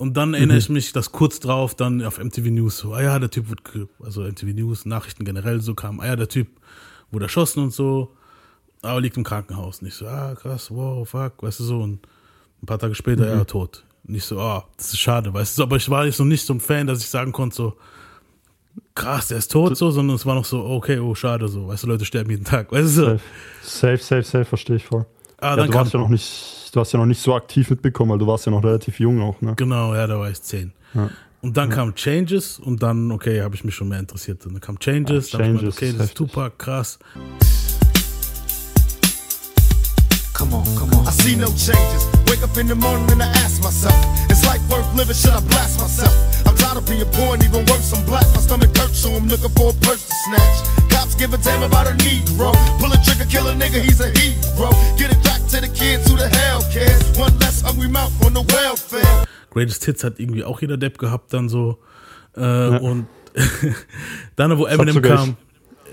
Und 0.00 0.16
dann 0.16 0.32
erinnere 0.32 0.56
ich 0.56 0.70
mich, 0.70 0.94
dass 0.94 1.12
kurz 1.12 1.40
drauf 1.40 1.74
dann 1.74 2.02
auf 2.02 2.18
MTV 2.18 2.46
News 2.48 2.78
so, 2.78 2.94
ah 2.94 3.02
ja, 3.02 3.18
der 3.18 3.28
Typ 3.30 3.50
wird, 3.50 3.60
also 4.02 4.22
MTV 4.22 4.46
News, 4.54 4.86
Nachrichten 4.86 5.26
generell 5.26 5.60
so 5.60 5.74
kam, 5.74 6.00
ah 6.00 6.06
ja, 6.06 6.16
der 6.16 6.26
Typ 6.26 6.48
wurde 7.10 7.26
erschossen 7.26 7.64
und 7.64 7.74
so, 7.74 8.16
aber 8.80 8.98
liegt 9.02 9.18
im 9.18 9.24
Krankenhaus. 9.24 9.82
Nicht 9.82 9.92
so, 9.96 10.06
ah 10.06 10.34
krass, 10.34 10.70
wow, 10.70 11.06
fuck, 11.06 11.42
weißt 11.42 11.60
du 11.60 11.64
so. 11.64 11.80
Und 11.82 12.06
ein 12.62 12.66
paar 12.66 12.78
Tage 12.78 12.94
später, 12.94 13.28
ja, 13.28 13.44
tot. 13.44 13.84
Nicht 14.04 14.24
so, 14.24 14.40
ah, 14.40 14.64
das 14.78 14.86
ist 14.86 15.00
schade, 15.00 15.34
weißt 15.34 15.52
du 15.52 15.56
so. 15.58 15.62
Aber 15.64 15.76
ich 15.76 15.90
war 15.90 16.06
jetzt 16.06 16.18
noch 16.18 16.24
nicht 16.24 16.46
so 16.46 16.54
ein 16.54 16.60
Fan, 16.60 16.86
dass 16.86 17.00
ich 17.00 17.08
sagen 17.10 17.32
konnte, 17.32 17.56
so, 17.56 17.76
krass, 18.94 19.28
der 19.28 19.36
ist 19.36 19.52
tot, 19.52 19.76
so, 19.76 19.90
sondern 19.90 20.16
es 20.16 20.24
war 20.24 20.34
noch 20.34 20.46
so, 20.46 20.64
okay, 20.64 20.98
oh, 20.98 21.14
schade, 21.14 21.46
so, 21.46 21.68
weißt 21.68 21.82
du, 21.82 21.88
Leute 21.88 22.06
sterben 22.06 22.30
jeden 22.30 22.46
Tag, 22.46 22.72
weißt 22.72 22.84
du 22.84 22.88
so. 22.88 23.06
safe, 23.06 23.22
safe, 23.62 23.98
safe, 23.98 24.22
safe 24.22 24.44
verstehe 24.46 24.76
ich 24.76 24.86
voll. 24.86 25.04
Ah, 25.36 25.50
Ja, 25.50 25.56
dann 25.56 25.70
du 25.70 25.74
warst 25.74 25.92
ja 25.92 26.00
noch 26.00 26.08
nicht, 26.08 26.59
du 26.70 26.80
hast 26.80 26.92
ja 26.92 26.98
noch 26.98 27.06
nicht 27.06 27.20
so 27.20 27.34
aktiv 27.34 27.70
mitbekommen, 27.70 28.12
weil 28.12 28.18
du 28.18 28.26
warst 28.26 28.46
ja 28.46 28.52
noch 28.52 28.64
relativ 28.64 29.00
jung 29.00 29.20
auch, 29.22 29.40
ne? 29.40 29.54
genau, 29.56 29.94
ja, 29.94 30.06
da 30.06 30.18
war 30.18 30.30
ich 30.30 30.40
zehn. 30.42 30.72
Ja. 30.94 31.10
Und 31.42 31.56
dann 31.56 31.70
kam 31.70 31.94
Changes 31.94 32.58
und 32.58 32.82
dann, 32.82 33.10
okay, 33.12 33.40
habe 33.40 33.54
ich 33.54 33.64
mich 33.64 33.74
schon 33.74 33.88
mehr 33.88 33.98
interessiert. 33.98 34.44
Dann 34.44 34.60
kam 34.60 34.78
Changes, 34.78 35.32
Ja, 35.32 35.38
dann 35.38 35.48
hab 35.48 35.54
ich 35.54 35.60
Changes 35.60 35.76
okay, 35.76 35.92
das 35.96 36.06
ist. 36.08 36.16
Tupac, 36.16 36.58
krass. 36.58 36.98
Come 40.34 40.54
on, 40.54 40.64
come 40.76 40.94
on. 40.96 41.06
I 41.06 41.10
see 41.10 41.36
no 41.36 41.46
changes. 41.48 42.06
Wake 42.26 42.42
up 42.42 42.56
in 42.56 42.66
the 42.66 42.74
morning 42.74 43.10
and 43.12 43.22
I 43.22 43.28
ask 43.44 43.62
myself, 43.62 43.94
is 44.30 44.44
life 44.44 44.60
worth 44.70 44.88
living? 44.94 45.14
Should 45.14 45.32
I 45.32 45.40
blast 45.40 45.80
myself? 45.80 46.12
I'm 46.46 46.56
tired 46.56 46.78
of 46.78 46.86
being 46.88 47.04
poor 47.12 47.34
and 47.34 47.44
even 47.44 47.64
worse, 47.66 47.92
I'm 47.92 48.04
black. 48.06 48.24
My 48.34 48.40
stomach 48.40 48.76
hurts, 48.76 48.98
so 49.00 49.10
I'm 49.10 49.28
looking 49.28 49.50
for 49.50 49.70
a 49.70 49.74
purse 49.84 50.06
to 50.08 50.14
snatch. 50.24 50.79
Cops 51.00 51.14
give 51.14 51.32
a 51.32 51.38
damn 51.38 51.62
about 51.62 51.86
a 51.86 51.94
Negro. 52.04 52.52
Pull 52.78 52.92
a 52.92 52.98
trigger, 53.02 53.24
kill 53.24 53.48
a 53.48 53.54
nigga, 53.54 53.80
he's 53.80 54.00
a 54.02 54.08
hero. 54.18 54.68
Get 54.98 55.10
it 55.10 55.22
back 55.24 55.40
to 55.48 55.58
the 55.58 55.68
kids 55.72 56.10
who 56.10 56.16
the 56.18 56.28
hell 56.28 56.60
cares. 56.70 57.18
One 57.18 57.32
less 57.38 57.62
hungry 57.62 57.88
mouth 57.88 58.12
on 58.22 58.34
the 58.34 58.42
welfare. 58.42 59.24
Greatest 59.48 59.82
Hits 59.86 60.04
hat 60.04 60.20
irgendwie 60.20 60.44
auch 60.44 60.60
jeder 60.60 60.76
Depp 60.76 60.98
gehabt, 60.98 61.32
dann 61.32 61.48
so. 61.48 61.78
Äh, 62.36 62.40
Und 62.78 63.06
dann, 64.36 64.58
wo 64.58 64.66
Eminem 64.66 65.00
kam, 65.00 65.36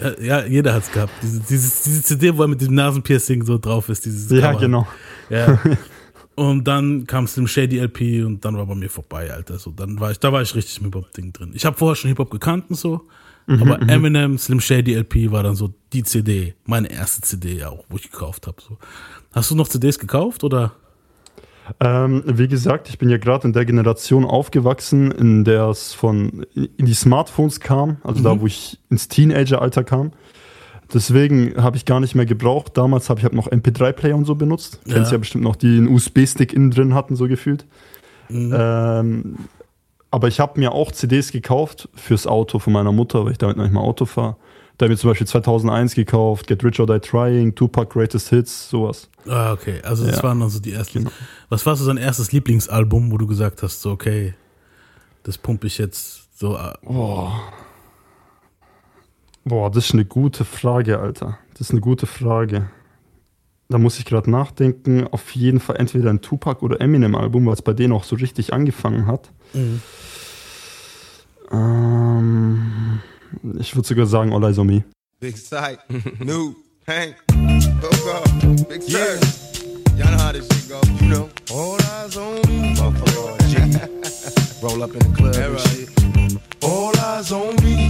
äh, 0.02 0.26
ja, 0.28 0.44
jeder 0.46 0.74
hat's 0.74 0.92
gehabt. 0.92 1.14
Diese, 1.22 1.40
dieses, 1.40 1.84
diese 1.84 2.04
CD, 2.04 2.36
wo 2.36 2.42
er 2.42 2.50
mit 2.50 2.60
dem 2.60 2.74
Nasenpiercing 2.76 3.46
so 3.46 3.58
drauf 3.58 3.88
ist. 3.88 4.04
Dieses 4.06 4.30
Ja, 4.30 4.50
Cover. 4.52 4.60
genau. 4.60 4.88
Ja. 5.30 5.58
Und 6.36 6.66
dann 6.66 7.08
kam 7.08 7.28
Slim 7.28 7.48
Shady 7.48 7.80
LP 7.80 8.24
und 8.24 8.46
dann 8.46 8.56
war 8.58 8.66
bei 8.68 8.76
mir 8.76 8.92
vorbei, 8.92 9.32
Alter. 9.34 9.58
So, 9.58 9.72
dann 9.72 10.00
war 10.00 10.12
ich, 10.12 10.20
da 10.20 10.32
war 10.32 10.42
ich 10.44 10.54
richtig 10.54 10.78
im 10.78 10.84
Hip-Hop-Ding 10.84 11.34
drin. 11.34 11.52
Ich 11.56 11.66
habe 11.66 11.76
vorher 11.76 11.96
schon 11.96 12.10
Hip-Hop 12.10 12.30
gekannt 12.30 12.66
und 12.70 12.76
so, 12.76 13.08
Mhm, 13.48 13.62
aber 13.62 13.82
Eminem, 13.90 14.38
Slim 14.38 14.60
Shady 14.60 14.94
LP 14.94 15.32
war 15.32 15.42
dann 15.42 15.56
so 15.56 15.74
die 15.94 16.04
CD, 16.04 16.54
meine 16.66 16.92
erste 16.92 17.22
CD 17.22 17.64
auch, 17.64 17.86
wo 17.90 17.96
ich 17.96 18.12
gekauft 18.12 18.46
habe. 18.46 18.58
So. 18.62 18.78
Hast 19.34 19.50
du 19.50 19.56
noch 19.56 19.70
CDs 19.70 19.98
gekauft 20.00 20.44
oder? 20.44 20.74
Ähm, 21.80 22.24
wie 22.26 22.48
gesagt, 22.48 22.90
ich 22.90 22.98
bin 22.98 23.10
ja 23.10 23.18
gerade 23.18 23.48
in 23.48 23.54
der 23.54 23.66
Generation 23.66 24.26
aufgewachsen, 24.26 25.12
in 25.12 25.44
der 25.44 25.66
es 25.66 25.94
von 25.94 26.46
in 26.54 26.86
die 26.86 26.94
Smartphones 26.94 27.60
kam, 27.60 27.98
also 28.04 28.24
da, 28.24 28.40
wo 28.40 28.48
ich 28.48 28.80
ins 28.90 29.08
Teenageralter 29.08 29.84
kam. 29.84 30.12
Deswegen 30.94 31.62
habe 31.62 31.76
ich 31.76 31.84
gar 31.84 32.00
nicht 32.00 32.16
mehr 32.16 32.26
gebraucht. 32.26 32.78
Damals 32.78 33.10
habe 33.10 33.20
ich 33.20 33.26
hab 33.26 33.34
noch 33.34 33.50
MP3-Player 33.50 34.16
und 34.16 34.24
so 34.24 34.36
benutzt. 34.36 34.80
Ja. 34.86 34.96
Kennst 34.96 35.12
ja 35.12 35.18
bestimmt 35.18 35.44
noch, 35.44 35.58
die 35.58 35.78
einen 35.78 35.90
USB-Stick 35.90 36.54
innen 36.54 36.72
drin 36.72 36.94
hatten, 36.94 37.18
so 37.18 37.28
gefühlt. 37.28 37.66
Ähm, 38.30 39.36
aber 40.12 40.28
ich 40.28 40.40
habe 40.40 40.60
mir 40.60 40.72
auch 40.72 40.92
CDs 40.92 41.32
gekauft 41.32 41.90
fürs 41.96 42.28
Auto 42.28 42.60
von 42.60 42.74
meiner 42.74 42.92
Mutter, 42.92 43.26
weil 43.26 43.34
ich 43.34 43.38
damit 43.38 43.58
manchmal 43.58 43.84
Auto 43.84 44.06
fahre. 44.06 44.38
Da 44.78 44.86
habe 44.86 44.94
ich 44.94 45.00
zum 45.00 45.10
Beispiel 45.10 45.26
2001 45.28 45.96
gekauft, 45.96 46.46
Get 46.48 46.64
Rich 46.64 46.80
or 46.80 46.86
Die 46.86 47.00
Trying, 47.00 47.56
Tupac 47.56 47.92
Greatest 47.92 48.30
Hits, 48.30 48.70
sowas. 48.70 49.10
Ah, 49.28 49.52
okay. 49.54 49.82
Also 49.84 50.06
das 50.06 50.18
Ja. 50.18 50.24
waren 50.24 50.40
dann 50.40 50.50
so 50.50 50.60
die 50.60 50.72
ersten. 50.74 51.00
Genau. 51.00 51.12
Was 51.50 51.66
war 51.66 51.76
so 51.76 51.88
dein 51.88 51.98
erstes 51.98 52.32
Lieblingsalbum, 52.32 53.12
wo 53.12 53.18
du 53.18 53.26
gesagt 53.26 53.64
hast, 53.64 53.82
so 53.82 53.92
okay, 53.92 54.36
das 55.24 55.38
pumpe 55.40 55.66
ich 55.68 55.78
jetzt 55.80 56.38
so. 56.40 56.56
äh, 56.56 56.74
Boah, 59.44 59.72
das 59.72 59.86
ist 59.86 59.94
eine 59.94 60.06
gute 60.06 60.44
Frage, 60.46 61.00
Alter. 61.00 61.38
Das 61.54 61.62
ist 61.62 61.72
eine 61.72 61.82
gute 61.82 62.06
Frage. 62.06 62.70
Da 63.70 63.78
muss 63.78 63.98
ich 63.98 64.06
gerade 64.06 64.30
nachdenken. 64.30 65.08
Auf 65.08 65.32
jeden 65.36 65.60
Fall 65.60 65.78
entweder 65.78 66.10
ein 66.10 66.22
Tupac 66.22 66.64
oder 66.64 66.82
Eminem-Album, 66.82 67.46
weil 67.46 67.54
es 67.54 67.62
bei 67.62 67.74
denen 67.74 67.94
auch 67.94 68.04
so 68.04 68.16
richtig 68.18 68.54
angefangen 68.54 69.08
hat. 69.08 69.32
Ähm, 71.52 73.02
ich 73.60 73.76
würde 73.76 73.88
sogar 73.88 74.06
sagen 74.06 74.34
All 74.34 74.44
Eyes 74.44 74.58
on 74.60 74.68
Me. 74.68 74.84
Big 75.20 75.38
sight, 75.38 75.80
new, 76.20 76.56
Hank, 76.86 77.16
Coco, 77.82 78.24
big 78.70 78.84
yeah. 78.88 79.20
Y'all 79.96 80.12
know 80.12 80.18
how 80.20 80.32
this 80.32 80.48
shit 80.48 80.70
go, 80.70 80.80
you 81.02 81.08
know. 81.08 81.30
All 81.52 81.78
eyes 81.82 82.16
on 82.18 82.36
me, 82.48 82.76
motherfucker. 82.76 83.38
G. 83.48 83.58
Roll 84.62 84.84
up 84.84 84.94
in 84.94 85.00
the 85.00 85.10
club 85.16 85.36
and 85.36 85.60
shit. 85.72 85.90
All 86.64 86.96
eyes 87.00 87.32
on 87.32 87.56
me. 87.64 87.90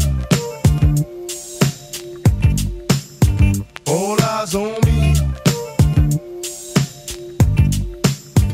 eyes 4.38 4.56
on 4.56 4.80
me. 4.86 5.14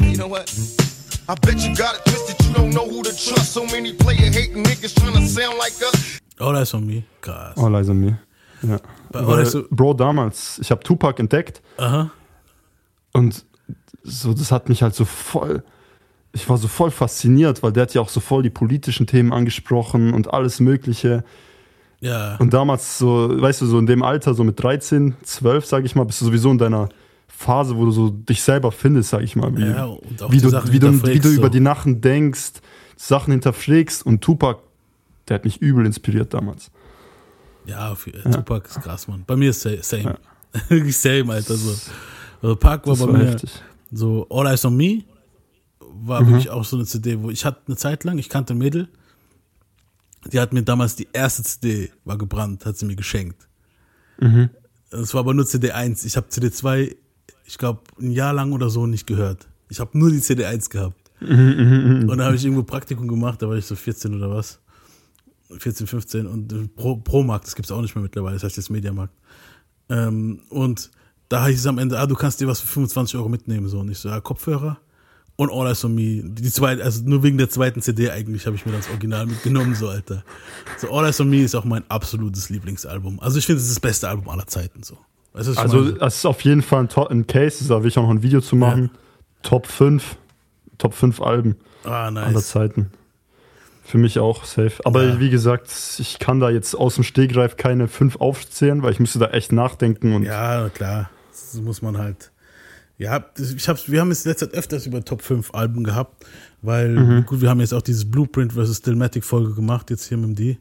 You 0.10 0.17
know 0.17 0.28
what? 0.28 0.49
I 1.28 1.36
bet 1.36 1.58
you 1.62 1.76
got 1.76 1.95
it 1.95 2.06
twisted, 2.06 2.42
don't 2.53 2.71
know 2.71 2.85
who 2.89 3.01
to 3.03 3.09
trust. 3.09 3.53
So 3.53 3.65
many 3.65 3.93
player 3.93 4.31
hating 4.31 4.63
niggas 4.63 4.93
trying 4.95 5.13
to 5.13 5.27
sound 5.27 5.57
like 5.57 5.73
us. 5.81 6.19
All 6.39 6.55
Eyes 6.55 6.73
on 6.73 6.85
Me. 6.85 7.03
Krass. 7.21 7.57
All 7.57 7.75
Eyes 7.75 7.89
on 7.89 7.99
Me. 7.99 8.17
Ja. 8.63 8.79
Weil, 9.11 9.45
on- 9.55 9.65
Bro, 9.69 9.93
damals, 9.95 10.59
ich 10.59 10.71
habe 10.71 10.81
Tupac 10.83 11.19
entdeckt 11.19 11.61
Aha. 11.77 12.11
und 13.13 13.45
so, 14.03 14.33
das 14.33 14.51
hat 14.51 14.69
mich 14.69 14.81
halt 14.81 14.95
so 14.95 15.05
voll, 15.05 15.63
ich 16.33 16.47
war 16.49 16.57
so 16.57 16.67
voll 16.67 16.89
fasziniert, 16.91 17.61
weil 17.61 17.71
der 17.71 17.83
hat 17.83 17.93
ja 17.93 18.01
auch 18.01 18.09
so 18.09 18.19
voll 18.19 18.41
die 18.41 18.49
politischen 18.49 19.05
Themen 19.05 19.31
angesprochen 19.33 20.13
und 20.13 20.33
alles 20.33 20.59
Mögliche. 20.59 21.23
Ja. 21.99 22.35
Und 22.37 22.53
damals 22.53 22.97
so, 22.97 23.29
weißt 23.41 23.61
du, 23.61 23.65
so 23.65 23.77
in 23.79 23.85
dem 23.85 24.01
Alter, 24.01 24.33
so 24.33 24.43
mit 24.43 24.61
13, 24.61 25.15
12, 25.23 25.65
sag 25.65 25.85
ich 25.85 25.95
mal, 25.95 26.05
bist 26.05 26.21
du 26.21 26.25
sowieso 26.25 26.49
in 26.51 26.57
deiner 26.57 26.89
Phase, 27.36 27.76
wo 27.76 27.86
du 27.86 27.91
so 27.91 28.10
dich 28.10 28.41
selber 28.41 28.72
findest, 28.72 29.10
sag 29.10 29.22
ich 29.24 29.36
mal. 29.36 29.56
Wie, 29.58 29.62
Ja, 29.65 29.86
und 29.86 30.22
auch 30.22 30.32
wie, 30.32 30.38
du, 30.38 30.52
wie, 30.72 30.80
du, 30.80 31.04
wie 31.08 31.19
du 31.19 31.30
so. 31.30 31.36
über 31.36 31.50
die 31.50 31.60
Nachen 31.60 32.00
denkst, 32.00 32.54
Sachen 32.96 33.32
hinterfragst 33.32 34.06
und 34.06 34.22
Tupac, 34.22 34.62
der 35.28 35.36
hat 35.36 35.46
mich 35.46 35.58
übel 35.62 35.86
inspiriert 35.86 36.34
damals. 36.34 36.72
Ja, 37.65 37.91
auf, 37.91 38.08
Tupac 38.32 38.67
ist 38.69 38.82
krass, 38.82 39.08
Mann. 39.08 39.24
Bei 39.26 39.36
mir 39.36 39.50
ist 39.50 39.62
sa- 39.62 39.82
same. 39.82 40.17
same, 40.91 41.34
Alter. 41.34 41.56
So. 41.56 41.76
Also 42.41 42.56
Park 42.56 42.86
war 42.86 42.93
Das 42.96 43.06
bei 43.06 43.12
war 43.12 43.17
mir 43.19 43.26
heftig. 43.32 43.52
so 43.91 44.28
All 44.30 44.48
Eyes 44.48 44.63
on 44.65 44.76
Me 44.78 45.04
war 45.80 46.22
Mhm. 46.22 46.28
wirklich 46.28 46.50
auch 46.50 46.63
so 46.63 46.76
eine 46.78 46.86
CD, 46.86 47.19
wo 47.22 47.30
ich 47.30 47.46
hatte 47.46 47.62
eine 47.67 47.76
Zeit 47.78 48.04
lang, 48.04 48.17
ich 48.19 48.30
kannte 48.30 48.54
ein 48.54 48.58
Mädel, 48.58 48.89
die 50.32 50.39
hat 50.39 50.54
mir 50.54 50.63
damals 50.63 50.96
die 50.96 51.08
erste 51.13 51.43
CD, 51.43 51.91
war 52.06 52.17
gebrannt, 52.17 52.65
hat 52.65 52.78
sie 52.78 52.86
mir 52.86 52.96
geschenkt. 52.96 53.48
Mhm. 54.19 54.50
Das 54.91 55.13
war 55.13 55.22
aber 55.22 55.34
nur 55.34 55.46
CD 55.46 55.72
1. 55.72 56.06
Ich 56.06 56.15
habe 56.17 56.30
CD 56.30 56.52
2, 56.52 56.96
ich 57.45 57.58
glaube, 57.58 57.82
ein 57.99 58.12
Jahr 58.12 58.34
lang 58.34 58.51
oder 58.51 58.69
so 58.69 58.88
nicht 58.88 59.08
gehört. 59.08 59.47
Ich 59.69 59.79
habe 59.79 59.97
nur 59.97 60.10
die 60.10 60.21
CD 60.21 60.45
1 60.45 60.69
gehabt. 60.69 61.12
Und 61.19 62.17
da 62.17 62.25
habe 62.25 62.36
ich 62.36 62.43
irgendwo 62.43 62.63
Praktikum 62.63 63.08
gemacht, 63.08 63.41
da 63.41 63.47
war 63.47 63.56
ich 63.56 63.65
so 63.65 63.75
14 63.75 64.13
oder 64.15 64.29
was. 64.29 64.60
14, 65.58 65.88
15 65.88 66.27
und 66.27 66.51
äh, 66.51 66.67
Pro, 66.67 66.97
Pro-Markt, 66.97 67.45
das 67.45 67.56
gibt 67.56 67.67
es 67.67 67.71
auch 67.71 67.82
nicht 67.82 67.95
mehr 67.95 68.01
mittlerweile, 68.01 68.36
das 68.36 68.43
heißt 68.43 68.58
jetzt 68.58 68.69
Mediamarkt. 68.69 69.13
Ähm, 69.89 70.41
und 70.49 70.89
da 71.29 71.47
hieß 71.47 71.60
es 71.60 71.67
am 71.67 71.77
Ende, 71.77 71.99
ah, 71.99 72.06
du 72.06 72.15
kannst 72.15 72.41
dir 72.41 72.47
was 72.47 72.60
für 72.60 72.67
25 72.67 73.15
Euro 73.17 73.29
mitnehmen. 73.29 73.67
So. 73.67 73.79
Und 73.79 73.89
ich 73.89 73.99
so, 73.99 74.10
ja, 74.10 74.19
Kopfhörer 74.21 74.79
und 75.36 75.51
All 75.51 75.67
Eyes 75.67 75.84
on 75.84 75.95
Me. 75.95 76.21
Die 76.23 76.51
zweite, 76.51 76.84
also 76.84 77.03
nur 77.03 77.23
wegen 77.23 77.38
der 77.38 77.49
zweiten 77.49 77.82
CD 77.82 78.12
eigentlich 78.12 78.45
habe 78.45 78.56
ich 78.56 78.65
mir 78.65 78.71
das 78.71 78.89
Original 78.89 79.25
mitgenommen, 79.25 79.75
so, 79.75 79.89
Alter. 79.89 80.23
So, 80.77 80.91
All 80.91 81.06
Eyes 81.06 81.19
on 81.19 81.29
Me 81.29 81.43
ist 81.43 81.56
auch 81.56 81.65
mein 81.65 81.84
absolutes 81.89 82.49
Lieblingsalbum. 82.49 83.19
Also 83.19 83.39
ich 83.39 83.45
finde, 83.45 83.62
es 83.62 83.67
ist 83.67 83.77
das 83.77 83.79
beste 83.79 84.10
Album 84.10 84.29
aller 84.29 84.47
Zeiten, 84.47 84.84
so. 84.84 84.97
Was 85.34 85.48
ich 85.48 85.58
Also, 85.58 85.91
das 85.91 86.17
ist 86.17 86.26
auf 86.26 86.41
jeden 86.41 86.62
Fall 86.62 86.88
ein, 86.88 87.08
ein 87.10 87.28
Case, 87.28 87.67
da 87.67 87.82
will 87.82 87.89
ich 87.89 87.98
auch 87.98 88.04
noch 88.04 88.12
ein 88.12 88.22
Video 88.24 88.39
zu 88.41 88.56
machen. 88.56 88.91
Top 89.41 89.67
5, 89.67 90.15
Top 90.78 90.93
5 90.93 91.22
Alben 91.22 91.56
ah, 91.84 92.06
aller 92.06 92.32
nice. 92.32 92.50
Zeiten. 92.50 92.91
Für 93.84 93.98
mich 93.98 94.19
auch 94.19 94.46
safe. 94.46 94.74
Aber 94.86 95.04
Ja. 95.04 95.19
wie 95.19 95.30
gesagt, 95.30 95.69
ich 96.00 96.19
kann 96.19 96.39
da 96.39 96.50
jetzt 96.50 96.74
aus 96.76 96.96
dem 96.96 97.04
Stegreif 97.04 97.58
keine 97.58 97.88
5 97.88 98.15
aufzählen, 98.17 98.82
weil 98.84 98.93
ich 98.93 99.00
müsste 99.00 99.19
da 99.19 99.28
echt 99.32 99.52
nachdenken 99.52 100.13
und 100.13 100.24
Ja, 100.24 100.69
klar. 100.69 101.10
Das 101.32 101.56
muss 101.62 101.82
man 101.82 101.98
halt. 101.98 102.32
Ja, 102.98 103.19
das- 103.19 103.52
ich 103.54 103.67
hab's, 103.67 103.91
wir 103.91 104.00
haben 104.02 104.10
jetzt 104.10 104.26
letzter 104.26 104.50
Zeit 104.50 104.58
öfters 104.58 104.86
über 104.86 105.04
Top 105.04 105.22
5 105.24 105.54
Alben 105.54 105.84
gehabt, 105.84 106.26
weil, 106.62 106.89
Mhm. 106.91 107.26
gut, 107.26 107.41
wir 107.41 107.50
haben 107.50 107.60
jetzt 107.60 107.74
auch 107.74 107.82
dieses 107.82 108.10
Blueprint 108.10 108.54
vs. 108.54 108.78
Stillmatic 108.78 109.26
Folge 109.26 109.54
gemacht, 109.56 109.89
jetzt 109.89 110.06
hier 110.08 110.17
mit 110.17 110.28
dem 110.28 110.36
D. 110.36 110.50
ja, 110.52 110.58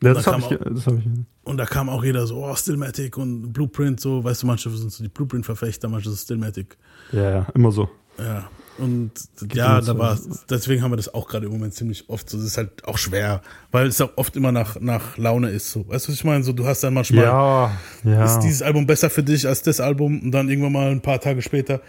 da 0.00 0.14
das 0.14 0.26
habe 0.26 0.40
ich, 0.40 0.46
auch- 0.46 0.64
das 0.74 0.86
hab 0.86 0.94
ich. 0.98 1.04
Und 1.44 1.56
da 1.56 1.64
kam 1.64 1.88
auch 1.88 2.04
jeder 2.04 2.26
so, 2.26 2.44
oh, 2.44 2.54
Stillmatic 2.54 3.16
und 3.16 3.52
Blueprint, 3.52 4.00
so, 4.00 4.22
weißt 4.22 4.42
du, 4.42 4.46
manche 4.46 4.70
sind 4.70 4.92
so 4.92 5.02
die 5.02 5.08
Blueprint-Verfechter, 5.08 5.88
manche 5.88 6.08
sind 6.08 6.18
Stillmatic. 6.18 6.76
Ja, 7.10 7.30
ja, 7.30 7.46
immer 7.54 7.72
so. 7.72 7.88
Ja. 8.18 8.48
Und 8.78 9.10
ja, 9.52 9.78
immer 9.78 9.80
da 9.80 9.82
so. 9.82 9.98
war, 9.98 10.18
deswegen 10.48 10.82
haben 10.82 10.92
wir 10.92 10.96
das 10.96 11.12
auch 11.12 11.28
gerade 11.28 11.46
im 11.46 11.52
Moment 11.52 11.74
ziemlich 11.74 12.08
oft 12.08 12.30
so. 12.30 12.38
Das 12.38 12.46
ist 12.46 12.56
halt 12.56 12.84
auch 12.86 12.96
schwer, 12.96 13.42
weil 13.70 13.86
es 13.86 14.00
auch 14.00 14.10
oft 14.16 14.34
immer 14.34 14.50
nach, 14.50 14.80
nach 14.80 15.18
Laune 15.18 15.50
ist. 15.50 15.70
So. 15.70 15.86
Weißt 15.88 16.06
du, 16.06 16.12
was 16.12 16.16
ich 16.16 16.24
meine? 16.24 16.42
So, 16.42 16.52
du 16.52 16.66
hast 16.66 16.82
dann 16.82 16.94
manchmal. 16.94 17.24
Ja, 17.24 17.76
ja. 18.04 18.24
ist 18.24 18.40
dieses 18.40 18.62
Album 18.62 18.86
besser 18.86 19.10
für 19.10 19.22
dich 19.22 19.46
als 19.46 19.62
das 19.62 19.78
Album 19.78 20.22
und 20.22 20.30
dann 20.30 20.48
irgendwann 20.48 20.72
mal 20.72 20.90
ein 20.90 21.02
paar 21.02 21.20
Tage 21.20 21.42
später 21.42 21.82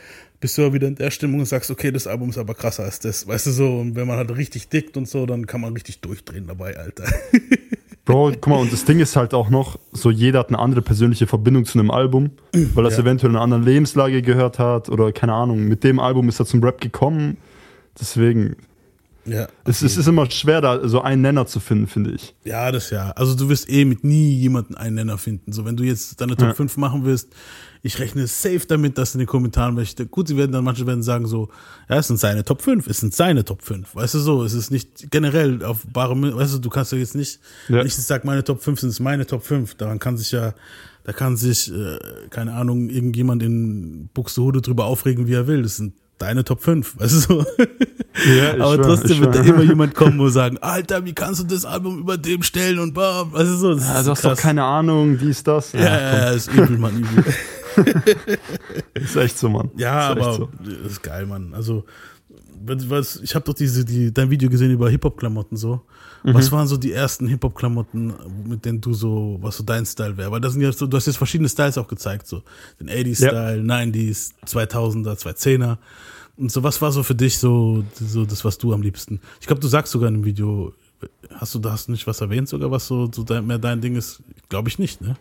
bist 0.44 0.58
du 0.58 0.64
ja 0.64 0.74
wieder 0.74 0.90
in 0.90 0.96
der 0.96 1.10
Stimmung 1.10 1.40
und 1.40 1.46
sagst, 1.46 1.72
okay, 1.72 1.90
das 1.90 2.06
Album 2.06 2.30
ist 2.30 2.38
aber 2.38 2.54
krasser 2.54 2.84
als 2.84 3.00
das, 3.00 3.26
weißt 3.26 3.46
du 3.46 3.52
so, 3.52 3.80
und 3.80 3.96
wenn 3.96 4.06
man 4.06 4.18
halt 4.18 4.36
richtig 4.36 4.68
dickt 4.68 4.98
und 4.98 5.08
so, 5.08 5.26
dann 5.26 5.48
kann 5.48 5.62
man 5.62 5.72
richtig 5.72 6.02
durchdrehen 6.02 6.48
dabei, 6.48 6.76
Alter. 6.76 7.06
Bro, 8.06 8.32
guck 8.42 8.48
mal, 8.48 8.58
und 8.60 8.74
das 8.74 8.84
Ding 8.84 9.00
ist 9.00 9.16
halt 9.16 9.34
auch 9.34 9.50
noch, 9.50 9.80
so 9.94 10.12
jeder 10.12 10.40
hat 10.40 10.50
eine 10.50 10.60
andere 10.60 10.82
persönliche 10.82 11.26
Verbindung 11.26 11.64
zu 11.64 11.80
einem 11.80 11.90
Album, 11.90 12.32
weil 12.74 12.84
das 12.84 12.98
Ja. 12.98 13.04
eventuell 13.04 13.30
in 13.32 13.36
einer 13.38 13.44
anderen 13.44 13.64
Lebenslage 13.64 14.22
gehört 14.22 14.60
hat 14.60 14.90
oder 14.90 15.12
keine 15.14 15.34
Ahnung, 15.34 15.64
mit 15.64 15.84
dem 15.86 16.00
Album 16.00 16.28
ist 16.28 16.40
er 16.40 16.46
zum 16.46 16.62
Rap 16.64 16.82
gekommen. 16.82 17.38
Deswegen, 18.00 18.58
Ja, 19.26 19.48
es, 19.64 19.82
es 19.84 19.96
ist 19.96 20.08
immer 20.08 20.30
schwer, 20.30 20.60
da 20.60 20.86
so 20.86 21.02
einen 21.02 21.22
Nenner 21.22 21.46
zu 21.48 21.62
finden, 21.62 21.88
finde 21.88 22.12
ich. 22.12 22.36
ja, 22.44 22.72
das 22.74 22.90
ja. 22.90 23.12
Also 23.12 23.36
du 23.36 23.48
wirst 23.48 23.70
eh 23.70 23.86
mit 23.86 24.04
nie 24.04 24.34
jemanden 24.36 24.76
einen 24.76 24.96
Nenner 24.96 25.18
finden. 25.18 25.54
So, 25.54 25.64
wenn 25.64 25.78
du 25.78 25.84
jetzt 25.86 26.20
deine 26.20 26.36
Top 26.36 26.50
Ja. 26.50 26.54
5 26.56 26.76
machen 26.76 27.06
willst, 27.06 27.30
ich 27.86 28.00
rechne 28.00 28.26
safe 28.28 28.62
damit, 28.66 28.98
dass 28.98 29.14
in 29.14 29.20
den 29.20 29.28
Kommentaren 29.28 29.76
welche, 29.76 30.06
gut, 30.06 30.30
sie 30.30 30.38
werden 30.38 30.54
dann, 30.54 30.64
manche 30.64 30.88
werden 30.88 31.04
sagen 31.04 31.28
so, 31.28 31.50
ja, 31.90 31.98
es 31.98 32.08
sind 32.08 32.18
seine 32.18 32.46
Top 32.46 32.62
5, 32.62 32.88
es 32.88 33.00
sind 33.02 33.14
seine 33.14 33.44
Top 33.44 33.62
5. 33.62 33.94
Weißt 33.94 34.14
du 34.14 34.20
so, 34.20 34.44
es 34.46 34.54
ist 34.54 34.72
nicht 34.72 35.12
generell 35.12 35.62
auf 35.64 35.82
bare, 35.92 36.16
weißt 36.20 36.54
du, 36.56 36.60
du 36.60 36.70
kannst 36.70 36.94
ja 36.94 36.98
jetzt 36.98 37.14
nicht, 37.14 37.42
Ja. 37.68 37.84
nicht 37.84 37.94
sagen, 37.96 38.26
meine 38.26 38.44
Top 38.46 38.64
5 38.64 38.80
sind 38.80 38.90
es 38.90 39.02
meine 39.02 39.26
Top 39.28 39.44
5. 39.44 39.76
Daran 39.76 40.00
kann 40.00 40.16
sich 40.18 40.32
ja, 40.32 40.54
da 41.04 41.12
kann 41.12 41.36
sich, 41.36 41.74
äh, 41.74 41.98
keine 42.30 42.54
Ahnung, 42.54 42.90
irgendjemand 42.90 43.44
in 43.44 44.08
Buxtehude 44.14 44.62
drüber 44.62 44.86
aufregen, 44.86 45.28
wie 45.28 45.34
er 45.34 45.48
will. 45.48 45.64
Das 45.64 45.76
sind 45.76 45.94
deine 46.20 46.46
Top 46.46 46.62
5, 46.64 46.98
weißt 47.02 47.14
du 47.14 47.20
so. 47.20 47.46
Ja, 48.38 48.56
ich 48.56 48.62
Aber 48.62 48.76
schwör, 48.76 48.82
trotzdem 48.86 49.12
ich 49.12 49.20
wird 49.22 49.36
da 49.36 49.42
immer 49.42 49.64
jemand 49.64 49.94
kommen 49.94 50.18
und 50.22 50.32
sagen, 50.32 50.58
Alter, 50.60 51.04
wie 51.04 51.14
kannst 51.14 51.42
du 51.42 51.44
das 51.48 51.66
Album 51.66 52.00
über 52.00 52.18
dem 52.18 52.44
stellen 52.44 52.80
und 52.80 52.94
bam, 52.94 53.34
weißt 53.34 53.50
du 53.52 53.56
so. 53.58 53.74
Das 53.74 53.84
Ja, 53.84 54.00
ist 54.00 54.06
du 54.06 54.12
hast 54.12 54.24
doch 54.24 54.38
keine 54.38 54.64
Ahnung, 54.64 55.18
dies, 55.18 55.44
das. 55.44 55.74
Ja, 55.74 55.80
ja, 55.82 56.00
ja, 56.18 56.30
ist 56.32 56.50
übel, 56.54 56.78
Mann, 56.78 56.98
übel. 57.00 57.26
ist 58.94 59.16
echt 59.16 59.38
so, 59.38 59.50
Mann. 59.50 59.72
Ja, 59.78 60.12
ist 60.14 60.22
aber 60.22 60.34
so. 60.34 60.50
das 60.60 60.92
ist 60.94 61.04
geil, 61.04 61.26
Mann. 61.26 61.54
Also, 61.54 61.86
was, 62.66 63.18
ich 63.18 63.36
habe 63.36 63.46
doch 63.46 63.54
diese, 63.54 63.84
die, 63.84 64.14
dein 64.14 64.30
Video 64.30 64.50
gesehen 64.50 64.72
über 64.72 64.90
Hip-Hop-Klamotten 64.90 65.58
so. 65.58 65.82
Mhm. 66.24 66.34
Was 66.34 66.52
waren 66.52 66.68
so 66.68 66.78
die 66.78 66.94
ersten 66.94 67.28
Hip-Hop-Klamotten, 67.28 68.14
mit 68.48 68.64
denen 68.66 68.80
du 68.80 68.94
so, 68.94 69.38
was 69.42 69.58
so 69.58 69.64
dein 69.64 69.86
Style 69.86 70.18
wäre? 70.18 70.32
Weil 70.32 70.42
das 70.42 70.54
sind 70.54 70.62
ja 70.62 70.72
so, 70.72 70.88
du 70.88 70.96
hast 70.96 71.08
jetzt 71.08 71.18
verschiedene 71.18 71.50
Styles 71.50 71.78
auch 71.78 71.88
gezeigt, 71.88 72.28
so. 72.28 72.44
Den 72.80 72.90
80s-Style, 72.90 73.62
90s, 73.62 74.32
2000er, 74.46 75.18
210er. 75.18 75.78
Und 76.38 76.52
so, 76.52 76.64
was 76.64 76.82
war 76.82 76.92
so 76.92 77.04
für 77.04 77.16
dich 77.16 77.38
so, 77.38 77.84
so 77.94 78.26
das, 78.26 78.46
was 78.46 78.58
du 78.58 78.74
am 78.74 78.82
liebsten? 78.82 79.20
Ich 79.40 79.48
glaube, 79.48 79.62
du 79.62 79.68
sagst 79.68 79.92
sogar 79.92 80.08
in 80.08 80.16
dem 80.16 80.26
Video, 80.26 80.74
hast 81.36 81.54
du, 81.54 81.60
da 81.60 81.72
hast 81.72 81.88
du 81.88 81.92
nicht 81.92 82.08
was 82.08 82.22
erwähnt 82.22 82.48
sogar, 82.50 82.72
was 82.72 82.88
so, 82.88 83.10
so 83.14 83.24
dein, 83.24 83.46
mehr 83.46 83.60
dein 83.60 83.82
Ding 83.82 83.96
ist? 83.96 84.24
Glaube 84.50 84.70
ich 84.70 84.80
nicht, 84.80 85.02
ne? 85.02 85.16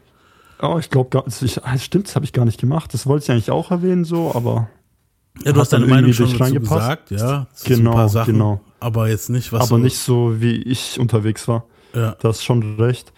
Oh, 0.62 0.78
ich 0.78 0.90
glaube 0.90 1.10
gar 1.10 1.24
ich, 1.26 1.64
ah, 1.64 1.76
Stimmt, 1.76 2.06
das 2.08 2.14
habe 2.14 2.24
ich 2.24 2.32
gar 2.32 2.44
nicht 2.44 2.60
gemacht. 2.60 2.94
Das 2.94 3.06
wollte 3.06 3.24
ich 3.24 3.30
eigentlich 3.30 3.50
auch 3.50 3.70
erwähnen, 3.70 4.04
so, 4.04 4.32
aber. 4.34 4.68
Ja, 5.44 5.52
du 5.52 5.60
hast 5.60 5.72
deine 5.72 5.86
dann 5.86 5.90
Meinung 5.90 6.12
schon 6.12 6.26
nicht 6.26 6.34
dazu 6.40 6.44
reingepasst. 6.44 7.08
gesagt, 7.08 7.10
ja. 7.10 7.46
Das 7.52 7.64
Genau, 7.64 7.76
sind 7.76 7.86
ein 7.88 7.92
paar 7.94 8.08
Sachen, 8.08 8.32
genau. 8.34 8.60
Aber 8.80 9.08
jetzt 9.08 9.28
nicht, 9.30 9.52
was 9.52 9.60
aber 9.62 9.68
so, 9.68 9.78
nicht 9.78 9.98
so, 9.98 10.40
wie 10.40 10.56
ich 10.62 11.00
unterwegs 11.00 11.48
war. 11.48 11.64
Ja. 11.94 12.16
Da 12.20 12.28
hast 12.28 12.42
schon 12.44 12.76
recht. 12.80 13.12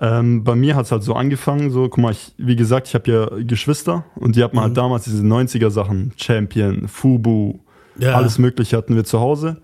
Ähm, 0.00 0.44
bei 0.44 0.54
mir 0.54 0.76
hat 0.76 0.86
es 0.86 0.92
halt 0.92 1.02
so 1.02 1.14
angefangen, 1.14 1.70
so, 1.70 1.88
guck 1.88 1.98
mal, 1.98 2.12
ich, 2.12 2.34
wie 2.36 2.56
gesagt, 2.56 2.88
ich 2.88 2.94
habe 2.94 3.10
ja 3.10 3.26
Geschwister 3.44 4.04
und 4.16 4.36
die 4.36 4.42
hatten 4.42 4.56
Mhm. 4.56 4.60
halt 4.62 4.76
damals 4.76 5.04
diese 5.04 5.22
90er-Sachen, 5.24 6.12
Champion, 6.16 6.88
Fubu, 6.88 7.58
Ja. 7.98 8.14
alles 8.14 8.38
Mögliche 8.38 8.76
hatten 8.76 8.96
wir 8.96 9.04
zu 9.04 9.20
Hause. 9.20 9.58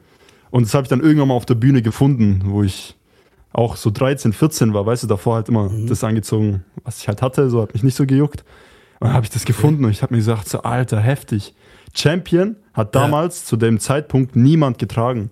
Und 0.50 0.64
das 0.66 0.72
habe 0.74 0.84
ich 0.84 0.88
dann 0.88 1.00
irgendwann 1.00 1.28
mal 1.28 1.34
auf 1.34 1.46
der 1.46 1.56
Bühne 1.56 1.82
gefunden, 1.82 2.42
wo 2.46 2.62
ich 2.62 2.96
auch 3.54 3.76
so 3.76 3.90
13, 3.90 4.32
14 4.34 4.74
war, 4.74 4.84
weißt 4.84 5.04
du, 5.04 5.06
davor 5.06 5.36
halt 5.36 5.48
immer 5.48 5.68
Mhm. 5.70 5.86
das 5.86 6.04
angezogen, 6.04 6.64
was 6.84 6.98
ich 7.00 7.08
halt 7.08 7.22
hatte, 7.22 7.48
so 7.48 7.62
hat 7.62 7.72
mich 7.72 7.82
nicht 7.82 7.96
so 7.96 8.04
gejuckt. 8.04 8.44
Und 9.00 9.06
dann 9.08 9.14
habe 9.14 9.24
ich 9.24 9.30
das 9.30 9.44
gefunden 9.44 9.84
und 9.84 9.90
ich 9.90 10.02
habe 10.02 10.12
mir 10.12 10.18
gesagt, 10.18 10.48
so, 10.48 10.62
Alter, 10.62 11.00
heftig. 11.00 11.54
Champion 11.94 12.56
hat 12.72 12.94
Ja. 12.94 13.02
damals 13.02 13.44
zu 13.44 13.56
dem 13.56 13.78
Zeitpunkt 13.80 14.34
niemand 14.36 14.78
getragen. 14.78 15.30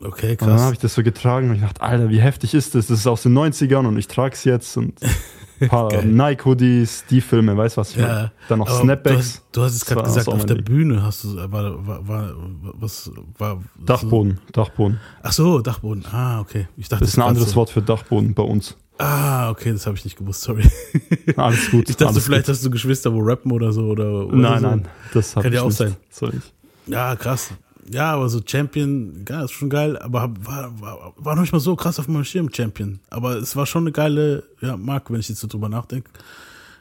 Okay, 0.00 0.32
Und 0.32 0.42
dann 0.42 0.50
habe 0.50 0.58
krass. 0.60 0.72
ich 0.72 0.78
das 0.80 0.94
so 0.94 1.02
getragen 1.02 1.50
und 1.50 1.56
ich 1.56 1.62
dachte, 1.62 1.80
Alter, 1.82 2.08
wie 2.10 2.20
heftig 2.20 2.52
ist 2.54 2.74
das? 2.74 2.88
Das 2.88 2.98
ist 2.98 3.06
aus 3.06 3.22
den 3.22 3.32
90ern 3.34 3.86
und 3.86 3.96
ich 3.96 4.08
trage 4.08 4.34
es 4.34 4.44
jetzt 4.44 4.76
und 4.76 4.98
ein 5.60 5.68
paar. 5.68 6.02
Nike-Hoodies, 6.02 7.04
die 7.08 7.20
Filme, 7.20 7.56
weißt 7.56 7.76
du 7.76 7.80
was 7.80 7.90
ich 7.90 7.96
meine? 7.96 8.08
Ja. 8.08 8.32
Dann 8.48 8.58
noch 8.58 8.68
Snapbacks. 8.68 9.14
Du 9.14 9.18
hast, 9.18 9.42
du 9.52 9.62
hast 9.62 9.74
es 9.74 9.84
gerade 9.86 10.02
gesagt, 10.04 10.28
auf 10.28 10.46
der. 10.46 10.54
Bühne 10.56 11.02
hast 11.02 11.24
du, 11.24 11.36
war, 11.36 11.86
war, 11.86 12.08
war, 12.08 12.34
was, 12.74 13.10
war. 13.38 13.62
Dachboden, 13.84 14.40
Dachboden. 14.52 15.00
Ach 15.22 15.32
so, 15.32 15.60
Dachboden. 15.60 16.04
Ah, 16.10 16.40
okay. 16.40 16.68
Ich 16.76 16.88
dachte, 16.88 17.04
Das 17.04 17.10
ist 17.10 17.18
ein 17.18 17.22
anderes 17.22 17.50
so. 17.50 17.56
Wort 17.56 17.70
für 17.70 17.82
Dachboden 17.82 18.34
bei 18.34 18.42
uns. 18.42 18.76
Ah, 18.96 19.50
okay, 19.50 19.72
das 19.72 19.86
habe 19.86 19.96
ich 19.96 20.04
nicht 20.04 20.16
gewusst, 20.16 20.42
sorry. 20.42 20.70
Alles 21.36 21.70
gut. 21.70 21.88
Ich 21.88 21.96
dachte, 21.96 22.20
vielleicht 22.20 22.46
gut. 22.46 22.54
hast 22.54 22.64
du 22.64 22.70
Geschwister, 22.70 23.12
wo 23.12 23.20
rappen 23.20 23.50
oder 23.50 23.72
so. 23.72 23.86
Oder, 23.86 24.26
oder 24.26 24.36
Nein, 24.36 24.60
so. 24.60 24.66
nein, 24.68 24.88
das 25.12 25.34
habe 25.34 25.44
Kann 25.44 25.52
ja 25.52 25.62
auch 25.62 25.70
sein. 25.70 25.96
Ich. 26.10 26.92
Ja, 26.92 27.16
krass. 27.16 27.50
Ja, 27.90 28.12
aber 28.12 28.28
so 28.28 28.40
Champion, 28.44 29.24
ja, 29.28 29.44
ist 29.44 29.52
schon 29.52 29.68
geil, 29.68 29.98
aber 29.98 30.30
war, 30.40 30.80
war, 30.80 31.12
war 31.16 31.34
noch 31.34 31.42
nicht 31.42 31.52
mal 31.52 31.60
so 31.60 31.76
krass 31.76 31.98
auf 31.98 32.08
meinem 32.08 32.24
Schirm, 32.24 32.52
Champion. 32.52 33.00
Aber 33.10 33.36
es 33.36 33.56
war 33.56 33.66
schon 33.66 33.84
eine 33.84 33.92
geile 33.92 34.44
ja, 34.60 34.76
Marke, 34.76 35.12
wenn 35.12 35.20
ich 35.20 35.28
jetzt 35.28 35.40
so 35.40 35.46
drüber 35.46 35.68
nachdenke. 35.68 36.10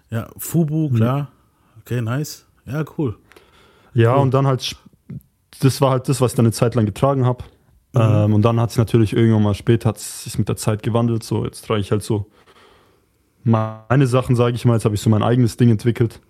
Ja, 0.09 0.29
Fubu, 0.37 0.89
klar. 0.89 1.31
Okay, 1.81 2.01
nice. 2.01 2.45
Ja, 2.65 2.85
cool. 2.97 3.17
Ja, 3.93 4.15
und 4.15 4.33
dann 4.33 4.47
halt, 4.47 4.75
das 5.59 5.81
war 5.81 5.91
halt 5.91 6.07
das, 6.07 6.21
was 6.21 6.31
ich 6.31 6.35
dann 6.35 6.45
eine 6.45 6.53
Zeit 6.53 6.75
lang 6.75 6.85
getragen 6.85 7.25
habe. 7.25 7.43
Ähm, 7.95 8.33
und 8.33 8.41
dann 8.43 8.59
hat 8.59 8.71
es 8.71 8.77
natürlich 8.77 9.13
irgendwann 9.13 9.43
mal 9.43 9.53
später 9.53 9.89
hat 9.89 9.99
sich 9.99 10.37
mit 10.37 10.49
der 10.49 10.55
Zeit 10.55 10.81
gewandelt. 10.81 11.23
So, 11.23 11.45
jetzt 11.45 11.65
trage 11.65 11.81
ich 11.81 11.91
halt 11.91 12.03
so 12.03 12.29
meine 13.43 14.07
Sachen, 14.07 14.35
sage 14.35 14.55
ich 14.55 14.65
mal. 14.65 14.73
Jetzt 14.73 14.85
habe 14.85 14.95
ich 14.95 15.01
so 15.01 15.09
mein 15.09 15.21
eigenes 15.21 15.57
Ding 15.57 15.69
entwickelt. 15.69 16.21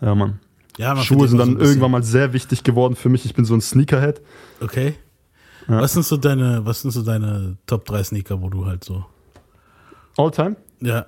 Ja, 0.00 0.14
Mann. 0.14 0.40
Ja, 0.78 0.96
Schuhe 0.96 1.28
sind 1.28 1.38
so 1.38 1.44
dann 1.44 1.54
bisschen- 1.54 1.68
irgendwann 1.68 1.90
mal 1.92 2.02
sehr 2.02 2.32
wichtig 2.32 2.64
geworden 2.64 2.96
für 2.96 3.08
mich. 3.08 3.24
Ich 3.24 3.34
bin 3.34 3.44
so 3.44 3.54
ein 3.54 3.60
Sneakerhead. 3.60 4.20
Okay. 4.60 4.94
Was 5.66 5.94
sind 5.94 6.04
so 6.04 6.16
deine, 6.16 6.66
was 6.66 6.82
sind 6.82 6.90
so 6.90 7.02
deine 7.02 7.56
Top 7.66 7.84
3 7.86 8.02
Sneaker, 8.02 8.42
wo 8.42 8.48
du 8.50 8.66
halt 8.66 8.84
so. 8.84 9.04
All 10.16 10.30
time. 10.30 10.56
Ja. 10.80 11.06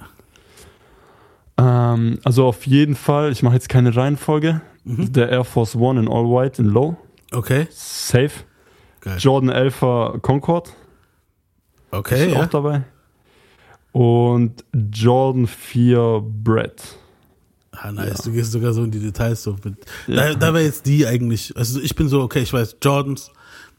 Ähm, 1.59 2.19
also 2.25 2.47
auf 2.47 2.67
jeden 2.67 2.95
Fall, 2.95 3.33
ich 3.33 3.43
mache 3.43 3.55
jetzt 3.55 3.69
keine 3.69 3.95
Reihenfolge. 3.95 4.61
Mhm. 4.85 5.13
Der 5.13 5.29
Air 5.31 5.45
Force 5.45 5.75
One 5.77 6.01
in 6.01 6.09
All 6.09 6.25
White 6.25 6.63
in 6.63 6.69
Low. 6.69 6.97
Okay. 7.33 7.67
Safe. 7.71 8.31
Geil. 9.01 9.17
Jordan 9.19 9.51
11er 9.51 10.21
Concord. 10.21 10.73
Okay, 11.91 12.29
ist 12.29 12.35
ja. 12.35 12.43
auch 12.43 12.47
dabei. 12.47 12.83
Und 13.93 14.65
Jordan 14.93 15.47
4 15.47 16.23
Brett. 16.23 16.83
Ah, 17.81 17.93
nice. 17.93 18.23
Du 18.23 18.33
gehst 18.33 18.53
sogar 18.53 18.73
so 18.73 18.83
in 18.85 18.91
die 18.91 18.99
Details 19.01 19.43
so 19.43 19.57
mit. 19.65 19.75
Da, 20.07 20.35
da 20.35 20.55
wäre 20.55 20.65
jetzt 20.65 20.87
die 20.87 21.07
eigentlich. 21.07 21.57
Also 21.57 21.81
ich 21.81 21.95
bin 21.95 22.09
so, 22.09 22.21
okay, 22.23 22.41
ich 22.41 22.53
weiß, 22.53 22.77
Jordans. 22.83 23.31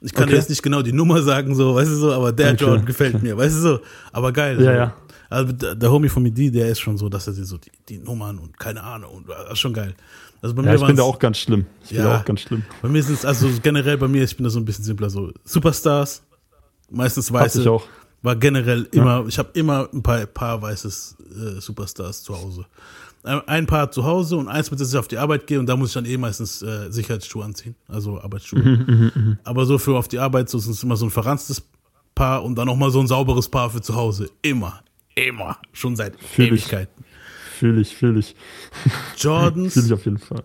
Ich 0.02 0.14
kann 0.14 0.26
Okay. 0.26 0.34
dir 0.34 0.38
jetzt 0.38 0.50
nicht 0.50 0.62
genau 0.62 0.84
die 0.84 0.94
Nummer 0.94 1.24
sagen, 1.24 1.56
so, 1.56 1.74
weißt 1.74 1.90
du 1.90 1.96
so, 1.96 2.14
aber 2.14 2.32
der 2.32 2.54
Okay. 2.54 2.64
Jordan 2.64 2.86
gefällt 2.86 3.24
mir, 3.24 3.36
weißt 3.36 3.56
du 3.56 3.62
so. 3.62 3.80
Aber 4.12 4.32
geil. 4.32 4.58
Ja, 4.58 4.64
so. 4.64 4.70
ja. 4.72 4.96
Also 5.30 5.52
der, 5.54 5.76
der 5.76 5.92
Homie 5.92 6.08
von 6.08 6.22
mir, 6.24 6.32
die, 6.32 6.52
der 6.52 6.70
ist 6.70 6.80
schon 6.80 6.98
so, 6.98 7.10
dass 7.10 7.26
er 7.28 7.34
sich 7.34 7.46
so 7.48 7.58
die, 7.58 7.72
die 7.90 7.98
Nummern 7.98 8.38
und 8.38 8.58
keine 8.60 8.82
Ahnung 8.84 9.12
und 9.16 9.28
das 9.30 9.54
ist 9.54 9.60
schon 9.60 9.74
geil. 9.74 9.94
Also 10.42 10.54
bei 10.56 10.62
Ja, 10.64 10.70
mir 10.70 10.76
ich 10.80 10.86
bin 10.86 10.96
da 10.96 11.04
auch 11.04 11.18
ganz 11.20 11.40
schlimm. 11.40 11.66
Ich 11.84 11.90
bin 11.90 11.98
Ja. 11.98 12.04
da 12.04 12.20
auch 12.20 12.26
ganz 12.26 12.42
schlimm. 12.42 12.64
Bei 12.82 12.88
mir 12.90 13.02
sind 13.04 13.16
es, 13.16 13.26
also 13.26 13.50
generell 13.64 13.98
bei 13.98 14.08
mir, 14.08 14.24
ich 14.24 14.38
bin 14.38 14.44
da 14.44 14.50
so 14.52 14.60
ein 14.60 14.66
bisschen 14.66 14.84
simpler, 14.86 15.10
so 15.10 15.32
Superstars, 15.44 16.22
meistens 16.92 17.34
weiße. 17.34 17.62
ich 17.62 17.68
auch. 17.68 17.84
War 18.22 18.36
generell 18.36 18.88
immer, 18.92 19.26
ich 19.28 19.38
habe 19.38 19.50
immer 19.54 19.90
ein 19.94 20.02
paar, 20.02 20.26
paar 20.28 20.62
weißes 20.62 21.18
äh, 21.58 21.60
Superstars 21.60 22.24
zu 22.24 22.36
Hause. 22.36 22.66
Ein, 23.28 23.48
ein 23.48 23.66
paar 23.68 23.92
zu 23.92 24.06
Hause 24.06 24.38
und 24.38 24.48
eins, 24.48 24.72
mit 24.72 24.80
dem 24.80 24.88
ich 24.88 24.98
auf 24.98 25.08
die 25.08 25.18
Arbeit 25.18 25.48
gehe 25.48 25.60
und 25.60 25.68
da 25.68 25.76
muss 25.76 25.90
ich 25.90 25.94
dann 25.96 26.06
eh 26.06 26.18
meistens 26.18 26.62
äh, 26.62 26.90
Sicherheitsschuhe 26.92 27.44
anziehen, 27.44 27.76
also 27.88 28.20
Arbeitsschuhe. 28.22 28.60
Mhm, 28.62 29.38
Aber 29.44 29.66
so 29.66 29.78
für 29.78 29.98
auf 29.98 30.08
die 30.08 30.20
Arbeit, 30.20 30.50
so 30.50 30.58
ist 30.58 30.68
es 30.68 30.84
immer 30.84 30.96
so 30.96 31.06
ein 31.06 31.12
verranztes 31.12 31.62
Paar 32.16 32.44
und 32.44 32.56
dann 32.56 32.68
nochmal 32.68 32.90
so 32.90 33.00
ein 33.00 33.08
sauberes 33.08 33.50
Paar 33.50 33.70
für 33.70 33.82
zu 33.82 33.96
Hause. 33.96 34.30
Immer. 34.42 34.82
Immer. 35.16 35.58
Schon 35.74 35.96
seit 35.96 36.20
Fühl 36.22 36.46
ich. 36.46 36.52
Ewigkeiten. 36.52 37.04
Fühle 37.58 37.82
ich, 37.82 37.96
fühle 37.96 38.20
ich. 38.20 38.36
Jordans. 39.18 39.74
Fühle 39.74 39.86
ich 39.88 39.94
auf 39.94 40.06
jeden 40.06 40.20
Fall. 40.20 40.44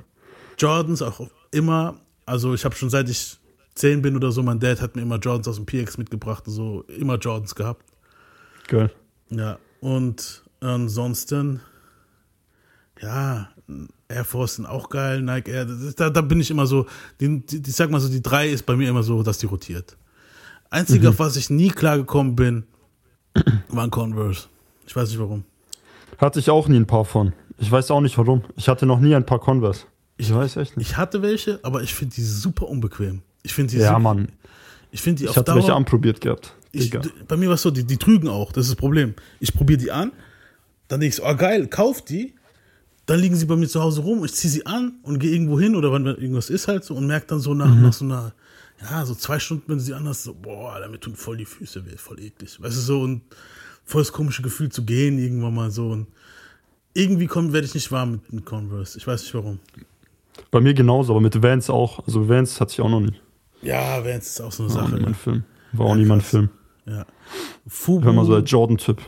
Jordans 0.58 1.02
auch 1.02 1.28
immer, 1.50 2.00
also 2.26 2.54
ich 2.54 2.64
habe 2.64 2.74
schon 2.74 2.90
seit 2.90 3.08
ich 3.08 3.38
zehn 3.74 4.02
bin 4.02 4.16
oder 4.16 4.32
so, 4.32 4.42
mein 4.42 4.60
Dad 4.60 4.80
hat 4.80 4.96
mir 4.96 5.02
immer 5.02 5.18
Jordans 5.18 5.48
aus 5.48 5.56
dem 5.56 5.66
PX 5.66 5.98
mitgebracht 5.98 6.46
und 6.46 6.52
so, 6.52 6.84
immer 6.98 7.16
Jordans 7.16 7.54
gehabt. 7.54 7.84
Geil. 8.68 8.90
Ja, 9.30 9.58
und 9.80 10.42
ansonsten, 10.60 11.60
ja, 13.00 13.48
Air 14.08 14.24
Force 14.24 14.56
sind 14.56 14.66
auch 14.66 14.88
geil, 14.88 15.22
Nike 15.22 15.50
Air, 15.50 15.68
ist, 15.68 15.98
da, 16.00 16.10
da 16.10 16.20
bin 16.20 16.40
ich 16.40 16.50
immer 16.50 16.66
so, 16.66 16.86
die, 17.20 17.40
die, 17.40 17.62
ich 17.68 17.74
sag 17.76 17.90
mal 17.90 18.00
so, 18.00 18.08
die 18.08 18.22
drei 18.22 18.48
ist 18.48 18.66
bei 18.66 18.76
mir 18.76 18.88
immer 18.88 19.02
so, 19.02 19.22
dass 19.22 19.38
die 19.38 19.46
rotiert. 19.46 19.96
Einzige, 20.70 21.10
auf 21.10 21.18
was 21.18 21.36
ich 21.36 21.50
nie 21.50 21.68
klar 21.68 21.98
gekommen 21.98 22.34
bin, 22.34 22.64
waren 23.68 23.90
Converse. 23.90 24.46
Ich 24.86 24.96
weiß 24.96 25.08
nicht 25.10 25.18
warum. 25.18 25.44
Hatte 26.18 26.38
ich 26.38 26.50
auch 26.50 26.68
nie 26.68 26.76
ein 26.76 26.86
paar 26.86 27.04
von. 27.04 27.32
Ich 27.58 27.70
weiß 27.70 27.90
auch 27.90 28.00
nicht 28.00 28.16
warum. 28.18 28.42
Ich 28.56 28.68
hatte 28.68 28.86
noch 28.86 29.00
nie 29.00 29.14
ein 29.14 29.26
paar 29.26 29.38
Converse. 29.38 29.84
Ich 30.16 30.32
weiß 30.32 30.56
echt 30.56 30.76
nicht. 30.76 30.90
Ich 30.90 30.96
hatte 30.96 31.22
welche, 31.22 31.60
aber 31.62 31.82
ich 31.82 31.94
finde 31.94 32.14
die 32.14 32.22
super 32.22 32.68
unbequem. 32.68 33.22
Ich 33.42 33.52
finde 33.54 33.72
die 33.72 33.78
Ja, 33.78 33.88
super, 33.88 34.00
Mann. 34.00 34.28
ich 34.90 35.02
finde 35.02 35.20
die 35.20 35.24
Ich 35.24 35.30
hatte 35.36 35.44
Dauer, 35.44 35.56
welche 35.56 35.74
anprobiert 35.74 36.20
gehabt. 36.20 36.54
Ich, 36.72 36.90
bei 37.28 37.36
mir 37.36 37.48
war 37.48 37.56
es 37.56 37.62
so, 37.62 37.70
die, 37.70 37.84
die 37.84 37.98
trügen 37.98 38.28
auch, 38.28 38.52
das 38.52 38.64
ist 38.64 38.72
das 38.72 38.76
Problem. 38.78 39.14
Ich 39.40 39.52
probiere 39.52 39.78
die 39.78 39.90
an, 39.90 40.12
dann 40.88 41.00
denke 41.00 41.10
ich 41.10 41.16
so, 41.16 41.24
oh 41.26 41.34
geil, 41.36 41.66
kauf 41.66 42.02
die. 42.02 42.34
Dann 43.12 43.20
liegen 43.20 43.36
sie 43.36 43.44
bei 43.44 43.56
mir 43.56 43.68
zu 43.68 43.82
Hause 43.82 44.00
rum, 44.00 44.24
ich 44.24 44.32
ziehe 44.32 44.50
sie 44.50 44.64
an 44.64 44.94
und 45.02 45.18
gehe 45.18 45.32
irgendwo 45.32 45.60
hin 45.60 45.76
oder 45.76 45.92
wenn 45.92 46.06
irgendwas 46.06 46.48
ist 46.48 46.66
halt 46.66 46.82
so 46.82 46.94
und 46.94 47.06
merke 47.06 47.26
dann 47.26 47.40
so 47.40 47.52
nach, 47.52 47.68
Mhm. 47.74 47.82
nach 47.82 47.92
so 47.92 48.06
einer, 48.06 48.32
ja, 48.80 49.04
so 49.04 49.14
zwei 49.14 49.38
Stunden, 49.38 49.64
wenn 49.66 49.80
sie 49.80 49.92
anhast, 49.92 50.22
so, 50.24 50.32
boah, 50.32 50.80
damit 50.80 51.02
tun 51.02 51.14
voll 51.14 51.36
die 51.36 51.44
Füße 51.44 51.84
weh, 51.84 51.98
voll 51.98 52.18
eklig. 52.20 52.58
Weißt 52.58 52.74
du, 52.74 52.80
so 52.80 53.02
und 53.02 53.20
voll 53.84 54.00
das 54.00 54.12
komische 54.12 54.40
Gefühl 54.40 54.70
zu 54.70 54.84
gehen 54.86 55.18
irgendwann 55.18 55.54
mal 55.54 55.70
so 55.70 55.90
und 55.90 56.06
irgendwie 56.94 57.28
werde 57.28 57.66
ich 57.66 57.74
nicht 57.74 57.92
warm 57.92 58.12
mit, 58.12 58.32
mit 58.32 58.46
Converse. 58.46 58.96
Ich 58.96 59.06
weiß 59.06 59.22
nicht 59.24 59.34
warum. 59.34 59.58
Bei 60.50 60.60
mir 60.62 60.72
genauso, 60.72 61.12
aber 61.12 61.20
mit 61.20 61.42
Vans 61.42 61.68
auch. 61.68 62.06
Also 62.06 62.30
Vans 62.30 62.60
hatte 62.62 62.72
ich 62.72 62.80
auch 62.80 62.88
noch 62.88 63.00
nie. 63.00 63.12
Ja, 63.60 64.02
Vans 64.02 64.26
ist 64.26 64.40
auch 64.40 64.52
so 64.52 64.62
eine 64.62 64.74
War 64.74 64.84
auch 64.84 64.86
Sache. 64.88 64.96
nie 64.96 65.02
mein 65.02 65.12
Ja. 65.12 65.18
Film. 65.18 65.44
War 65.72 65.86
auch 65.86 65.90
Ja, 65.90 65.96
nie 65.96 66.06
mein. 66.06 66.20
Film. 66.22 66.48
ja. 66.86 67.04
Fubu, 67.68 68.06
Hör 68.06 68.12
mal 68.14 68.24
so 68.24 68.34
als 68.34 68.50
Jordan-Typ. 68.50 69.02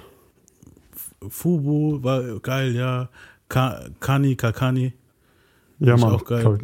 Fubu 1.28 2.02
war 2.02 2.22
geil, 2.40 2.74
ja. 2.74 3.08
Ka 3.54 3.84
Kani, 4.00 4.34
Kakani. 4.34 4.92
Ja, 5.78 5.96
Mann. 5.96 6.10
auch 6.14 6.24
geil. 6.24 6.58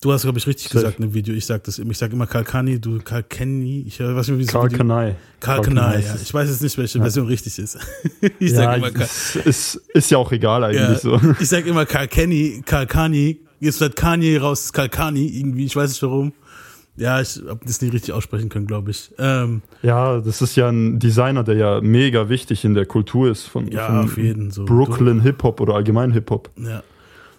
Du 0.00 0.12
hast, 0.12 0.22
glaube 0.22 0.38
ich, 0.38 0.46
richtig 0.46 0.68
Safe. 0.68 0.78
gesagt 0.78 0.98
in 1.00 1.06
dem 1.06 1.14
Video. 1.14 1.34
Ich 1.34 1.46
sag 1.46 1.64
das 1.64 1.80
immer. 1.80 1.90
Ich 1.90 1.98
sag 1.98 2.12
immer 2.12 2.28
Kalkani, 2.28 2.78
du 2.80 3.00
Kalkeni. 3.00 3.84
Ich 3.86 3.98
weiß 3.98 4.28
nicht, 4.28 4.38
wie 4.38 4.42
es. 4.42 4.48
Kalkanai, 4.52 5.16
heißt 5.96 6.08
ja. 6.08 6.16
Ich 6.22 6.32
weiß 6.32 6.48
jetzt 6.48 6.62
nicht, 6.62 6.78
welche 6.78 7.00
Version 7.00 7.26
richtig 7.26 7.58
ist. 7.58 7.78
ich 8.38 8.52
Ja, 8.52 8.56
sag 8.56 8.76
immer 8.76 8.90
Kal 8.92 9.02
ist, 9.02 9.36
ist, 9.36 9.74
ist 9.94 10.10
ja 10.10 10.18
auch 10.18 10.30
egal 10.30 10.62
eigentlich 10.62 11.02
ja, 11.02 11.18
so. 11.18 11.20
Ich 11.40 11.48
sag 11.48 11.66
immer 11.66 11.86
Kalkeni, 11.86 12.62
Kalkani. 12.64 13.40
Jetzt 13.58 13.80
wird 13.80 13.96
Kanye 13.96 14.36
raus, 14.38 14.72
Kalkani 14.72 15.26
irgendwie. 15.26 15.64
Ich 15.64 15.74
weiß 15.74 15.90
nicht 15.90 16.02
warum. 16.02 16.32
Ja, 16.96 17.20
ich 17.20 17.40
hab 17.48 17.64
das 17.66 17.80
nie 17.82 17.88
richtig 17.88 18.14
aussprechen 18.14 18.48
können, 18.48 18.66
glaube 18.68 18.92
ich. 18.92 19.10
Ähm, 19.18 19.62
Ja, 19.82 20.20
das 20.20 20.40
ist 20.42 20.54
ja 20.54 20.68
ein 20.68 21.00
Designer, 21.00 21.42
der 21.42 21.56
ja 21.56 21.80
mega 21.80 22.28
wichtig 22.28 22.64
in 22.64 22.74
der 22.74 22.86
Kultur 22.86 23.30
ist 23.30 23.44
von, 23.46 23.66
Ja, 23.70 23.86
von 23.86 24.04
auf 24.04 24.16
jeden, 24.16 24.50
so. 24.52 24.64
Brooklyn 24.64 25.20
Hip-Hop 25.20 25.60
oder 25.60 25.74
allgemein 25.74 26.12
Hip-Hop. 26.12 26.50
ja. 26.56 26.82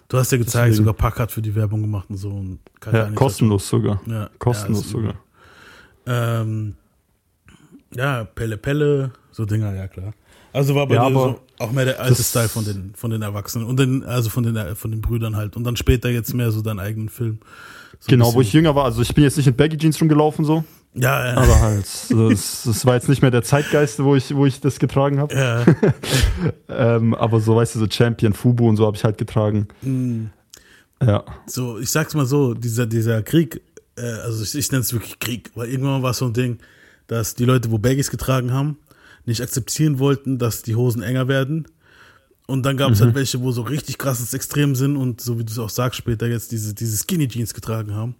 Du 0.08 0.18
hast 0.18 0.30
ja 0.30 0.38
gezeigt, 0.38 0.66
Deswegen. 0.68 0.76
sogar 0.84 0.94
Pack 0.94 1.18
hat 1.18 1.32
für 1.32 1.42
die 1.42 1.52
Werbung 1.56 1.80
gemacht 1.82 2.08
und 2.10 2.16
so. 2.16 2.28
Und 2.30 2.60
Ja, 2.92 3.10
kostenlos 3.10 3.68
sogar. 3.68 3.96
halt- 3.96 4.06
Ja, 4.06 4.30
Kostenlos 4.38 4.84
ja, 4.84 4.90
sogar. 4.92 5.14
Ähm, 6.06 6.74
ja, 7.94 8.22
Pelle 8.24 8.56
Pelle, 8.56 9.10
so 9.32 9.44
Dinger, 9.44 9.74
ja 9.74 9.88
klar. 9.88 10.12
Also 10.52 10.74
war 10.76 10.86
bei 10.86 10.94
Ja, 10.94 11.08
dir 11.08 11.14
so 11.14 11.40
auch 11.58 11.72
mehr 11.72 11.86
der 11.86 12.00
alte 12.00 12.22
Style 12.22 12.48
von 12.48 12.64
den, 12.64 12.92
von 12.94 13.10
den 13.10 13.22
Erwachsenen 13.22 13.66
und 13.66 13.80
den, 13.80 14.04
also 14.04 14.30
von 14.30 14.44
den, 14.44 14.76
von 14.76 14.90
den 14.92 15.00
Brüdern 15.00 15.34
halt. 15.36 15.56
Und 15.56 15.64
dann 15.64 15.76
später 15.76 16.08
jetzt 16.08 16.32
mehr 16.34 16.52
so 16.52 16.62
deinen 16.62 16.78
eigenen 16.78 17.08
Film. 17.08 17.38
So 17.98 18.08
Genau, 18.08 18.34
wo 18.34 18.40
ich 18.40 18.52
jünger 18.52 18.74
war. 18.74 18.84
Also 18.84 19.02
ich 19.02 19.14
bin 19.14 19.24
jetzt 19.24 19.36
nicht 19.36 19.46
in 19.46 19.56
Baggy 19.56 19.76
Jeans 19.76 20.00
rumgelaufen 20.00 20.44
so, 20.44 20.64
Ja, 20.94 21.26
ja. 21.26 21.36
aber 21.36 21.60
halt, 21.60 21.84
das, 22.10 22.62
das 22.64 22.86
war 22.86 22.94
jetzt 22.94 23.08
nicht 23.08 23.22
mehr 23.22 23.30
der 23.30 23.42
Zeitgeist, 23.42 24.02
wo 24.02 24.14
ich, 24.16 24.34
wo 24.34 24.46
ich 24.46 24.60
das 24.60 24.78
getragen 24.78 25.18
habe. 25.18 25.34
ja. 25.34 25.64
Ähm, 26.68 27.14
aber 27.14 27.40
so, 27.40 27.56
weißt 27.56 27.74
du, 27.74 27.78
so 27.78 27.86
Champion, 27.88 28.32
Fubu 28.34 28.68
und 28.68 28.76
so 28.76 28.86
habe 28.86 28.96
ich 28.96 29.04
halt 29.04 29.16
getragen. 29.16 29.68
Mm. 29.82 30.26
Ja. 31.02 31.24
so, 31.46 31.78
ich 31.78 31.90
sag's 31.90 32.14
mal 32.14 32.26
so, 32.26 32.54
dieser, 32.54 32.86
dieser 32.86 33.22
Krieg, 33.22 33.62
äh, 33.96 34.02
also 34.02 34.42
ich, 34.42 34.54
ich 34.54 34.70
nenne 34.70 34.82
es 34.82 34.92
wirklich 34.92 35.18
Krieg, 35.18 35.50
weil 35.54 35.68
irgendwann 35.68 36.02
war 36.02 36.10
es 36.10 36.18
so 36.18 36.26
ein 36.26 36.32
Ding, 36.32 36.58
dass 37.06 37.34
die 37.34 37.44
Leute, 37.44 37.70
wo 37.70 37.78
Baggies 37.78 38.10
getragen 38.10 38.52
haben, 38.52 38.78
nicht 39.24 39.40
akzeptieren 39.40 39.98
wollten, 39.98 40.38
dass 40.38 40.62
die 40.62 40.76
Hosen 40.76 41.02
enger 41.02 41.28
werden. 41.28 41.66
Und 42.48 42.62
dann 42.64 42.76
gab 42.76 42.92
es 42.92 43.00
halt 43.00 43.12
welche, 43.16 43.40
wo 43.42 43.50
so 43.50 43.62
richtig 43.62 43.98
krasses 43.98 44.32
Extrem 44.32 44.76
sind 44.76 44.96
und 44.96 45.20
so 45.20 45.36
wie 45.36 45.44
du 45.44 45.50
es 45.50 45.58
auch 45.58 45.68
sagst 45.68 45.98
später 45.98 46.28
jetzt 46.28 46.52
diese, 46.52 46.74
diese 46.74 46.96
Skinny 46.96 47.26
Jeans 47.26 47.52
getragen 47.52 47.92
haben. 47.92 48.14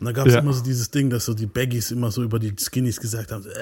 Und 0.00 0.04
dann 0.04 0.14
gab 0.14 0.26
es 0.26 0.34
Ja. 0.34 0.40
immer 0.40 0.52
so 0.52 0.64
dieses 0.64 0.90
Ding, 0.90 1.10
dass 1.10 1.26
so 1.26 1.32
die 1.34 1.46
Baggies 1.46 1.92
immer 1.92 2.10
so 2.10 2.24
über 2.24 2.40
die 2.40 2.52
Skinnies 2.58 2.98
gesagt 2.98 3.30
haben, 3.30 3.44
so, 3.44 3.50
äh, 3.50 3.54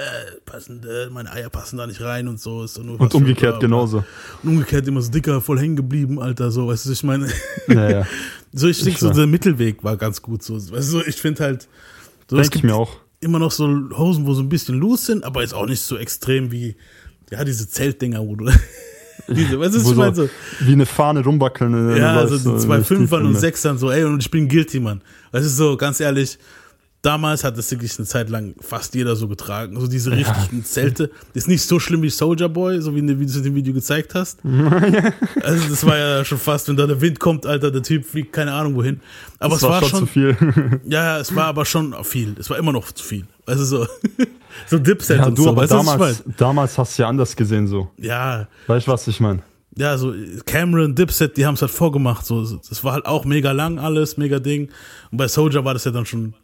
passen, 0.47 0.81
äh, 0.89 1.11
meine 1.11 1.31
Eier 1.31 1.51
passen 1.51 1.77
da 1.77 1.87
nicht 1.87 2.01
rein 2.01 2.29
und 2.29 2.41
so. 2.41 2.65
Ist 2.65 2.83
nur 2.83 2.99
Und 2.99 3.15
umgekehrt 3.15 3.61
genauso. 3.61 4.05
Und 4.43 4.49
umgekehrt 4.51 4.89
immer 4.89 5.03
so 5.03 5.11
dicker, 5.11 5.43
voll 5.43 5.59
hängen 5.61 5.77
geblieben, 5.77 6.19
Alter, 6.19 6.51
so, 6.51 6.69
weißt 6.69 6.87
du, 6.87 6.93
ich 6.93 7.03
meine, 7.03 7.29
Ja, 7.69 7.91
ja. 7.91 8.07
so 8.55 8.69
ich 8.69 8.83
denke, 8.83 8.99
so 8.99 9.11
der 9.11 9.27
Mittelweg 9.27 9.85
war 9.85 9.99
ganz 9.99 10.23
gut 10.23 10.43
so. 10.43 10.55
Weißt 10.55 10.71
du, 10.73 10.83
so, 10.83 11.05
ich 11.05 11.17
finde 11.17 11.43
halt, 11.45 11.69
so, 12.31 12.37
Denke 12.39 12.57
ich 12.57 12.65
mir 12.65 12.75
auch. 12.75 12.97
immer 13.21 13.39
noch 13.39 13.53
so 13.53 13.67
Hosen, 13.95 14.25
wo 14.27 14.33
so 14.33 14.41
ein 14.43 14.49
bisschen 14.49 14.77
loose 14.79 15.05
sind, 15.05 15.25
aber 15.25 15.43
jetzt 15.43 15.53
auch 15.53 15.67
nicht 15.67 15.83
so 15.83 15.99
extrem 15.99 16.51
wie, 16.53 16.75
ja, 17.31 17.45
diese 17.45 17.69
Zeltdinger, 17.69 18.21
wo 18.27 18.35
du, 18.35 18.51
diese, 19.29 19.59
was 19.61 19.85
Wo 19.85 19.91
ich 19.91 19.97
meine? 19.97 20.15
so, 20.15 20.29
wie 20.61 20.73
eine 20.73 20.87
Fahne 20.87 21.25
rumwackeln. 21.25 21.91
äh, 21.91 21.99
ja, 21.99 22.17
weißt 22.17 22.43
so 22.43 22.51
du, 22.51 22.57
die 22.57 22.65
zwei 22.65 22.83
Fünfern 22.83 23.27
und. 23.27 23.39
Sechsern, 23.39 23.79
so, 23.79 23.91
ey, 23.91 24.05
und 24.05 24.21
ich 24.21 24.31
bin 24.31 24.49
guilty, 24.49 24.81
Mann. 24.81 25.01
Weißt 25.33 25.45
du, 25.45 25.51
so, 25.51 25.77
ganz 25.77 26.01
ehrlich, 26.01 26.39
damals 27.07 27.45
hat 27.45 27.57
das 27.57 27.71
wirklich 27.71 27.97
eine 27.99 28.07
Zeit 28.07 28.29
lang 28.29 28.55
fast 28.61 28.95
jeder 28.97 29.15
so 29.15 29.29
getragen. 29.29 29.79
So 29.81 29.87
diese 29.87 30.11
richtigen 30.11 30.65
Zelte. 30.65 31.11
ist 31.35 31.47
nicht 31.47 31.63
so 31.63 31.79
schlimm 31.79 32.03
wie 32.03 32.11
Soldier 32.11 32.49
Boy, 32.49 32.81
so 32.81 32.95
wie, 32.95 32.99
in 32.99 33.09
wie 33.21 33.25
du 33.25 33.31
es 33.31 33.37
in 33.37 33.45
dem 33.45 33.55
Video 33.55 33.73
gezeigt 33.73 34.15
hast. 34.15 34.41
also, 35.43 35.69
das 35.69 35.87
war 35.87 35.97
ja 35.97 36.25
schon 36.25 36.39
fast, 36.39 36.69
wenn 36.69 36.77
da 36.77 36.87
der 36.87 37.01
Wind 37.01 37.21
kommt, 37.21 37.47
Alter, 37.47 37.71
der 37.71 37.83
Typ 37.83 38.05
fliegt 38.05 38.33
keine 38.33 38.53
Ahnung 38.53 38.75
wohin. 38.75 39.01
Aber 39.39 39.55
Das 39.55 39.63
es 39.63 39.69
war, 39.69 39.85
schon, 39.85 40.01
zu 40.01 40.07
viel. 40.07 40.37
ja, 40.85 41.05
ja, 41.05 41.19
es 41.21 41.35
war 41.35 41.45
aber 41.45 41.65
schon 41.65 41.95
viel. 42.03 42.35
Es 42.39 42.51
war 42.51 42.59
immer 42.59 42.73
noch 42.73 42.91
zu 42.91 43.05
viel. 43.05 43.25
Also 43.47 43.65
so, 43.65 43.87
so 44.67 44.79
Dipset 44.79 45.19
ja, 45.19 45.27
und 45.27 45.39
du, 45.39 45.45
so. 45.45 45.51
aber 45.51 45.63
weißt 45.63 45.73
du, 45.73 45.77
was 45.77 45.85
ich 45.85 45.93
damals, 45.93 46.23
mein? 46.27 46.35
damals 46.37 46.79
hast 46.79 46.99
du 46.99 47.03
ja 47.03 47.09
anders 47.09 47.37
gesehen 47.37 47.69
so. 47.69 47.89
Ja, 47.99 48.49
Weißt 48.67 48.89
du, 48.89 48.91
was 48.91 49.07
ich 49.07 49.21
meine? 49.21 49.43
ja, 49.79 49.99
so 49.99 50.15
Cameron, 50.47 50.95
Dipset, 50.95 51.37
die 51.37 51.47
haben 51.47 51.55
es 51.55 51.61
halt 51.61 51.71
vorgemacht. 51.71 52.25
So, 52.25 52.43
das 52.43 52.83
war 52.83 52.95
halt 52.95 53.07
auch 53.07 53.25
mega 53.25 53.53
lang 53.53 53.79
alles, 53.79 54.17
mega 54.17 54.39
Ding. 54.39 54.71
Und 55.11 55.19
bei 55.19 55.29
Soldier 55.29 55.65
war 55.65 55.75
das 55.75 55.85
ja 55.85 55.91
dann 55.91 56.07
schon 56.07 56.35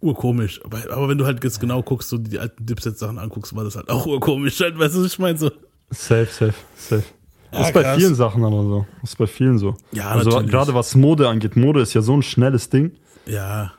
urkomisch. 0.00 0.60
Aber, 0.64 0.78
aber 0.90 1.08
wenn 1.08 1.18
du 1.18 1.24
halt 1.26 1.42
jetzt 1.44 1.60
genau 1.60 1.82
guckst, 1.82 2.08
so 2.08 2.18
die 2.18 2.38
alten 2.38 2.64
Dipset-Sachen 2.66 3.18
anguckst, 3.18 3.54
war 3.54 3.64
das 3.64 3.76
halt 3.76 3.88
auch 3.90 4.06
urkomisch. 4.06 4.60
Halt, 4.60 4.78
weißt 4.78 4.94
du, 4.94 5.00
was 5.04 5.12
ich 5.12 5.18
meine? 5.18 5.38
So, 5.38 5.50
Safe, 5.90 6.26
safe, 6.30 6.54
safe. 6.76 7.02
Ja, 7.50 7.62
ist 7.66 7.72
bei 7.72 7.82
krass. 7.82 7.96
vielen 7.98 8.14
Sachen 8.14 8.44
aber 8.44 8.62
so. 8.62 8.86
Ist 9.02 9.16
bei 9.16 9.26
vielen 9.26 9.58
so. 9.58 9.74
Ja, 9.92 10.08
also 10.10 10.30
natürlich. 10.30 10.50
gerade 10.50 10.74
was 10.74 10.94
Mode 10.94 11.28
angeht, 11.28 11.56
Mode 11.56 11.80
ist 11.80 11.94
ja 11.94 12.02
so 12.02 12.12
ein 12.14 12.22
schnelles 12.22 12.68
Ding. 12.68 12.92
ja, 13.24 13.72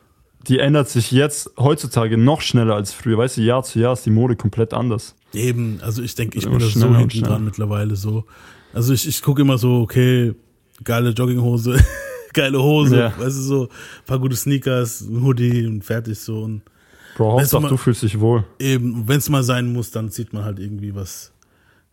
Die 0.48 0.58
ändert 0.58 0.90
sich 0.90 1.12
jetzt 1.12 1.52
heutzutage 1.60 2.18
noch 2.18 2.42
schneller 2.42 2.74
als 2.74 2.94
früher. 2.94 3.20
Weißt 3.20 3.38
du, 3.38 3.42
Jahr 3.42 3.62
zu 3.62 3.78
Jahr 3.80 3.94
ist 3.94 4.06
die 4.08 4.10
Mode 4.10 4.36
komplett 4.36 4.74
anders. 4.74 5.16
eben. 5.34 5.80
Also 5.84 6.02
ich 6.02 6.16
denke, 6.16 6.40
ich 6.40 6.46
Immer 6.46 6.58
bin 6.58 6.68
da 6.68 6.80
so 6.80 6.96
hinten 6.96 7.22
dran 7.22 7.46
mittlerweile 7.46 7.96
so. 7.96 8.26
Also 8.74 8.92
ich, 8.94 9.08
ich 9.08 9.22
gucke 9.22 9.42
immer 9.44 9.60
so, 9.60 9.82
okay, 9.82 10.34
geile 10.84 11.12
Jogginghose, 11.12 11.78
geile 12.34 12.62
Hose, 12.62 12.98
Ja. 12.98 13.14
weißt 13.20 13.38
du, 13.38 13.42
so, 13.42 13.70
paar 14.06 14.20
gute 14.20 14.36
Sneakers, 14.36 15.02
ein 15.02 15.22
Hoodie 15.24 15.66
und 15.66 15.84
fertig 15.84 16.20
so. 16.20 16.42
Und 16.44 16.62
Bro, 17.18 17.34
Hauptsache 17.34 17.62
mal- 17.64 17.70
du 17.70 17.78
fühlst 17.78 18.04
dich 18.04 18.20
wohl. 18.20 18.44
eben, 18.60 19.08
wenn 19.08 19.18
es 19.18 19.30
mal 19.30 19.44
sein 19.44 19.72
muss, 19.74 19.92
dann 19.92 20.10
zieht 20.10 20.32
man 20.34 20.44
halt 20.44 20.60
irgendwie 20.60 20.94
was, 20.96 21.32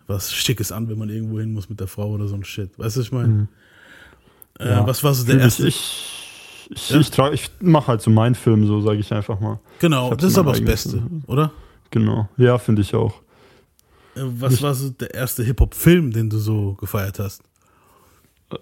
was 0.07 0.33
Schickes 0.33 0.71
an, 0.73 0.89
wenn 0.89 0.99
man 0.99 1.09
irgendwo 1.09 1.41
hin 1.41 1.53
muss 1.53 1.69
mit 1.69 1.81
der 1.81 1.89
Frau 1.89 2.11
oder 2.11 2.29
so 2.29 2.35
ein 2.37 2.45
Shit. 2.45 2.79
Weißt 2.79 2.97
du, 2.97 3.01
was 3.01 3.07
ich 3.07 3.13
meine? 3.13 3.29
Äh, 3.29 4.65
Mhm. 4.65 4.71
Ja. 4.71 4.87
Was 4.87 5.05
war 5.05 5.13
so 5.13 5.25
der 5.27 5.39
erste? 5.41 5.67
Ich, 5.69 6.69
ich, 6.71 6.91
Ja? 6.91 6.99
ich, 7.01 7.11
trage, 7.11 7.35
ich 7.35 7.51
mache 7.61 7.89
halt 7.89 8.01
so 8.03 8.11
meinen 8.11 8.35
Film, 8.35 8.67
so 8.67 8.81
sage 8.81 8.99
ich 8.99 9.13
einfach 9.13 9.39
mal. 9.39 9.59
genau, 9.81 10.15
das 10.15 10.33
ist 10.33 10.39
aber 10.39 10.53
das 10.53 10.63
Beste, 10.63 11.03
oder? 11.27 11.53
Genau. 11.91 12.29
Ja, 12.39 12.57
finde 12.59 12.83
ich 12.83 12.95
auch. 12.95 13.15
Äh, 14.15 14.21
Was 14.39 14.63
war 14.63 14.75
so 14.75 14.89
der 14.91 15.13
erste 15.15 15.43
Hip-Hop-Film, 15.45 16.11
den 16.13 16.31
du 16.31 16.39
so 16.39 16.73
gefeiert 16.81 17.19
hast? 17.19 17.43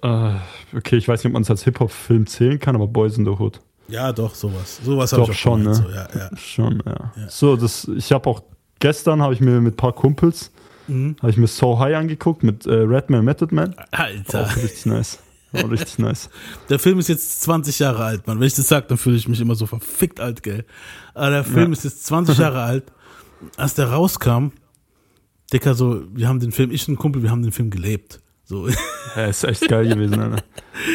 Äh, 0.03 0.35
okay, 0.77 0.97
ich 0.97 1.09
weiß 1.09 1.21
nicht, 1.21 1.27
ob 1.27 1.33
man 1.35 1.43
es 1.43 1.51
als 1.51 1.65
Hip-Hop-Film 1.65 2.27
zählen 2.27 2.59
kann, 2.59 2.75
aber 2.75 2.87
Boys 2.87 3.19
in 3.19 3.25
the 3.25 3.33
Hood. 3.33 3.61
Ja, 3.89 4.13
doch, 4.13 4.35
sowas. 4.35 4.81
Sowas 4.83 5.13
habe 5.13 5.23
Doch, 5.23 5.29
ich 5.29 5.35
auch 5.37 5.39
schon, 5.39 5.63
ne? 5.63 5.75
So, 5.75 5.85
ja, 5.91 6.09
ja. 6.15 6.37
Schon, 6.37 6.83
ja. 6.87 7.13
Ja. 7.17 7.29
So, 7.29 7.55
das, 7.57 7.87
ich 7.95 8.11
habe 8.13 8.29
auch 8.31 8.43
gestern 8.81 9.21
habe 9.21 9.35
ich 9.35 9.41
mir 9.41 9.61
mit 9.61 9.75
ein 9.75 9.77
paar 9.77 9.93
Kumpels 9.93 10.51
Mhm. 10.87 11.17
habe 11.23 11.31
ich 11.31 11.39
mir 11.39 11.47
So 11.47 11.79
High 11.79 11.97
angeguckt 11.97 12.43
mit 12.43 12.67
äh, 12.67 12.75
Redman 12.75 13.25
Method 13.25 13.55
Man. 13.55 13.75
Alter, 13.91 14.43
Auch 14.45 14.57
richtig 14.57 14.85
nice. 14.85 15.19
Auch 15.55 15.71
richtig 15.71 15.99
nice. 15.99 16.29
der 16.69 16.79
Film 16.79 16.99
ist 16.99 17.09
jetzt 17.09 17.41
20 17.43 17.79
Jahre 17.79 18.05
alt, 18.05 18.27
Mann. 18.27 18.39
Wenn 18.39 18.47
ich 18.47 18.55
das 18.55 18.69
sage, 18.69 18.85
dann 18.89 18.99
fühle 18.99 19.17
ich 19.17 19.27
mich 19.27 19.41
immer 19.41 19.55
so 19.55 19.65
verfickt 19.65 20.21
alt, 20.21 20.43
gell? 20.43 20.65
Aber 21.15 21.31
der 21.31 21.45
Film 21.45 21.69
Ja. 21.69 21.73
ist 21.73 21.85
jetzt 21.85 22.05
20 22.05 22.37
Jahre 22.37 22.63
alt. 22.63 22.85
Als 23.57 23.73
der 23.75 23.91
rauskam, 23.93 24.49
Dicker, 25.53 25.75
so, 25.75 26.03
wir 26.13 26.29
haben 26.29 26.41
den 26.41 26.53
Film, 26.53 26.71
ich 26.71 26.87
und 26.89 26.95
ein 26.95 26.99
Kumpel, 26.99 27.23
wir 27.23 27.31
haben 27.31 27.43
den 27.43 27.53
Film 27.53 27.71
gelebt. 27.71 28.21
So, 28.45 28.69
Ja, 29.17 29.27
ist 29.27 29.45
echt 29.45 29.69
geil 29.69 29.89
gewesen, 29.89 30.21
Alter. 30.21 30.43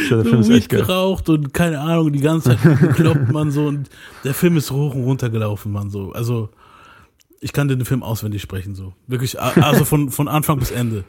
Der 0.10 0.24
Film 0.24 0.42
ist 0.42 0.50
echt 0.50 0.70
geil. 0.70 0.82
geraucht 0.82 1.30
und 1.30 1.54
keine 1.54 1.80
Ahnung, 1.80 2.12
die 2.12 2.20
ganze 2.20 2.50
Zeit 2.58 2.80
gekloppt, 2.80 3.30
man 3.32 3.52
so. 3.52 3.66
Und 3.68 3.90
der 4.24 4.34
Film 4.34 4.58
ist 4.58 4.72
hoch 4.72 4.94
und 4.94 5.04
runter 5.04 5.30
gelaufen, 5.30 5.72
man 5.72 5.90
so. 5.90 6.12
Also, 6.12 6.50
ich 7.40 7.54
kann 7.54 7.68
den 7.68 7.84
Film 7.86 8.04
auswendig 8.04 8.42
sprechen, 8.42 8.76
so. 8.76 8.94
Wirklich, 9.08 9.40
also 9.40 9.86
von, 9.86 10.12
von 10.12 10.28
Anfang 10.28 10.60
bis 10.60 10.72
Ende. 10.72 11.06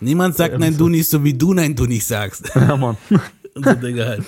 Niemand 0.00 0.36
sagt 0.36 0.58
nein, 0.58 0.76
du 0.76 0.88
nicht, 0.88 1.08
so 1.08 1.24
wie 1.24 1.34
du 1.34 1.54
nein, 1.54 1.74
du 1.74 1.86
nicht 1.86 2.06
sagst. 2.06 2.50
Ja, 2.54 2.76
Mann. 2.76 2.96
Und 3.54 3.64
so 3.64 3.72
Dinge 3.74 4.04
halt. 4.04 4.22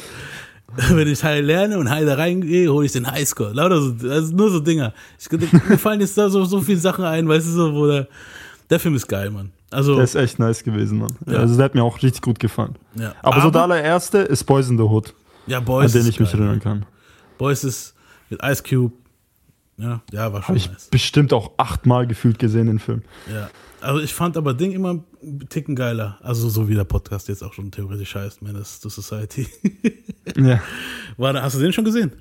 Wenn 0.90 1.08
ich 1.08 1.22
High 1.22 1.44
lerne 1.44 1.78
und 1.78 1.90
High 1.90 2.06
da 2.06 2.14
reingehe, 2.14 2.70
hole 2.72 2.86
ich 2.86 2.92
den 2.92 3.10
Highscore. 3.10 3.52
Lauter 3.52 3.80
so, 3.80 4.08
also 4.08 4.34
nur 4.34 4.50
so 4.50 4.60
Dinger. 4.60 4.92
Ich, 5.18 5.30
mir 5.30 5.78
fallen 5.78 6.00
jetzt 6.00 6.16
da 6.18 6.28
so, 6.28 6.44
so 6.44 6.60
viele 6.60 6.78
Sachen 6.78 7.04
ein, 7.04 7.28
weißt 7.28 7.46
du, 7.46 7.50
so, 7.50 7.74
wo 7.74 7.86
der, 7.86 8.08
der 8.70 8.80
Film 8.80 8.94
ist 8.94 9.06
geil, 9.06 9.30
Mann. 9.30 9.52
Also, 9.70 9.94
Der 9.96 10.04
ist 10.04 10.14
echt 10.14 10.38
nice 10.38 10.62
gewesen, 10.62 10.98
Mann. 10.98 11.16
Ja. 11.26 11.38
Also 11.38 11.56
der 11.56 11.64
hat 11.64 11.74
mir 11.74 11.82
auch 11.82 12.00
richtig 12.02 12.22
gut 12.22 12.38
gefallen. 12.38 12.76
ja. 12.94 13.14
Aber, 13.22 13.40
so 13.42 13.50
der 13.50 13.62
allererste 13.62 14.18
ist 14.18 14.44
Boys 14.44 14.68
in 14.68 14.76
the 14.78 14.84
Hood, 14.84 15.12
ja, 15.46 15.58
an 15.58 15.64
Boys 15.64 15.92
den 15.92 16.02
ist 16.02 16.08
ich 16.08 16.20
mich 16.20 16.30
geil. 16.32 16.40
erinnern 16.40 16.60
kann. 16.60 16.86
Boys 17.38 17.64
ist 17.64 17.94
mit 18.30 18.40
Ice 18.42 18.62
Cube. 18.62 18.94
Ja, 19.78 20.00
ja, 20.10 20.32
war 20.32 20.40
schon 20.40 20.48
Habe 20.48 20.58
ich 20.58 20.70
nice. 20.70 20.88
bestimmt 20.88 21.32
auch 21.32 21.52
achtmal 21.58 22.06
gefühlt 22.06 22.38
gesehen, 22.38 22.66
den 22.68 22.78
Film. 22.78 23.02
Ja. 23.32 23.50
Also 23.82 24.00
ich 24.00 24.14
fand 24.14 24.36
aber 24.38 24.54
Ding 24.54 24.72
immer 24.72 24.90
einen 25.22 25.48
Ticken 25.50 25.76
geiler. 25.76 26.16
Also 26.22 26.48
so 26.48 26.68
wie 26.68 26.74
der 26.74 26.84
Podcast 26.84 27.28
jetzt 27.28 27.42
auch 27.44 27.52
schon 27.52 27.70
theoretisch 27.70 28.14
heißt, 28.14 28.40
Menace 28.42 28.80
to 28.80 28.88
Society. 28.88 29.46
Ja. 30.36 30.60
War 31.18 31.40
hast 31.42 31.56
du 31.56 31.60
den 31.60 31.72
schon 31.72 31.84
gesehen? 31.84 32.12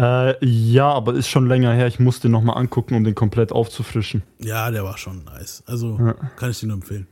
Äh, 0.00 0.42
ja, 0.44 0.90
aber 0.90 1.12
ist 1.14 1.28
schon 1.28 1.46
länger 1.46 1.72
her. 1.74 1.86
Ich 1.86 1.98
muss 2.00 2.20
den 2.20 2.30
nochmal 2.30 2.56
angucken, 2.56 2.94
um 2.94 3.04
den 3.04 3.14
komplett 3.14 3.52
aufzufrischen. 3.52 4.22
Ja, 4.38 4.70
der 4.70 4.82
war 4.82 4.96
schon 4.96 5.24
nice. 5.24 5.62
Also 5.66 5.98
Ja. 5.98 6.14
kann 6.36 6.50
ich 6.50 6.58
dir 6.60 6.68
nur 6.68 6.76
empfehlen. 6.76 7.06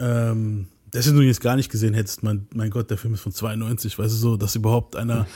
Ähm, 0.00 0.68
dass 0.96 1.06
du 1.06 1.20
ihn 1.20 1.26
jetzt 1.28 1.40
gar 1.40 1.56
nicht 1.56 1.70
gesehen 1.70 1.94
hättest, 1.94 2.22
mein, 2.22 2.46
mein 2.54 2.70
Gott, 2.70 2.90
der 2.90 2.98
Film 2.98 3.14
ist 3.14 3.20
von 3.20 3.32
92, 3.32 3.98
weißt 3.98 4.12
du 4.14 4.16
so, 4.18 4.36
dass 4.36 4.56
überhaupt 4.56 4.96
einer, 4.96 5.26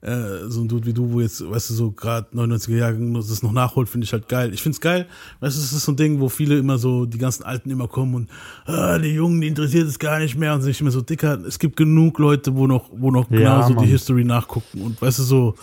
äh, 0.00 0.46
so 0.48 0.60
ein 0.60 0.68
Dude 0.68 0.86
wie 0.86 0.92
du, 0.92 1.12
wo 1.12 1.20
jetzt, 1.20 1.48
weißt 1.48 1.70
du, 1.70 1.74
so 1.74 1.90
gerade 1.90 2.28
99er 2.34 2.76
Jahrgang 2.76 3.12
das 3.14 3.42
noch 3.42 3.52
nachholt, 3.52 3.88
finde 3.88 4.04
ich 4.04 4.12
halt 4.12 4.28
geil. 4.28 4.54
Ich 4.54 4.62
finde 4.62 4.76
es 4.76 4.80
geil, 4.80 5.06
weißt 5.40 5.56
du, 5.56 5.60
es 5.60 5.72
ist 5.72 5.84
so 5.84 5.92
ein 5.92 5.96
Ding, 5.96 6.20
wo 6.20 6.28
viele 6.28 6.56
immer 6.58 6.78
so, 6.78 7.04
die 7.04 7.18
ganzen 7.18 7.42
Alten 7.42 7.70
immer 7.70 7.88
kommen 7.88 8.14
und 8.14 8.30
ah, 8.66 8.98
die 8.98 9.08
Jungen, 9.08 9.40
die 9.40 9.48
interessiert 9.48 9.88
es 9.88 9.98
gar 9.98 10.18
nicht 10.20 10.36
mehr 10.38 10.54
und 10.54 10.62
sich 10.62 10.80
immer 10.80 10.90
so 10.92 11.00
dicker. 11.00 11.38
Es 11.46 11.58
gibt 11.58 11.76
genug 11.76 12.18
Leute, 12.18 12.54
wo 12.54 12.66
noch, 12.66 12.88
wo 12.92 13.10
noch 13.10 13.30
Ja, 13.30 13.38
genau 13.38 13.66
so 13.66 13.74
Mann. 13.74 13.84
die 13.84 13.90
History 13.90 14.24
nachgucken 14.24 14.82
und 14.82 15.02
weißt 15.02 15.18
du 15.18 15.22
so, 15.24 15.54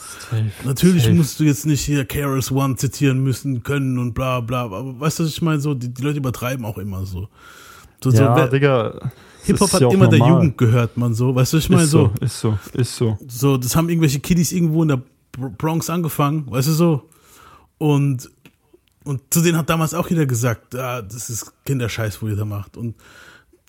Natürlich 0.65 1.03
Safe. 1.03 1.15
musst 1.15 1.39
du 1.39 1.43
jetzt 1.45 1.65
nicht 1.65 1.81
hier 1.81 2.03
KRS 2.05 2.51
One 2.51 2.75
zitieren 2.75 3.23
müssen 3.23 3.63
können 3.63 3.97
und 3.99 4.13
bla 4.13 4.41
bla, 4.41 4.63
aber 4.65 4.99
weißt 4.99 5.19
du, 5.19 5.23
was 5.23 5.29
ich 5.29 5.41
meine? 5.41 5.59
So, 5.61 5.73
die, 5.73 5.93
die 5.93 6.01
Leute 6.01 6.17
übertreiben 6.17 6.65
auch 6.65 6.77
immer 6.77 7.05
so. 7.05 7.29
so, 8.03 8.11
so 8.11 8.17
Ja, 8.17 8.35
wer- 8.35 8.47
Digga. 8.49 9.11
Hip-Hop 9.45 9.71
hat 9.73 9.81
ja 9.81 9.89
immer 9.91 10.07
der 10.07 10.19
normal. 10.19 10.35
Jugend 10.43 10.57
gehört, 10.57 10.97
man 10.97 11.13
so. 11.13 11.33
Weißt 11.35 11.53
du, 11.53 11.57
ich 11.57 11.69
meine? 11.69 11.85
So, 11.85 12.11
so, 12.19 12.25
ist 12.25 12.39
so, 12.39 12.57
ist 12.73 12.95
so. 12.95 13.17
so, 13.27 13.57
das 13.57 13.75
haben 13.75 13.89
irgendwelche 13.89 14.19
Kiddies 14.19 14.51
irgendwo 14.51 14.81
in 14.81 14.89
der 14.89 15.01
Br- 15.31 15.49
Bronx 15.57 15.89
angefangen, 15.89 16.49
weißt 16.49 16.67
du 16.69 16.71
so. 16.73 17.09
Und, 17.77 18.29
und 19.03 19.21
zu 19.29 19.41
denen 19.41 19.57
hat 19.57 19.69
damals 19.69 19.93
auch 19.93 20.09
jeder 20.09 20.25
gesagt, 20.25 20.75
ah, 20.75 21.01
das 21.01 21.29
ist 21.29 21.51
Kinderscheiß, 21.65 22.21
wo 22.21 22.27
ihr 22.27 22.35
da 22.35 22.45
macht. 22.45 22.77
Und, 22.77 22.95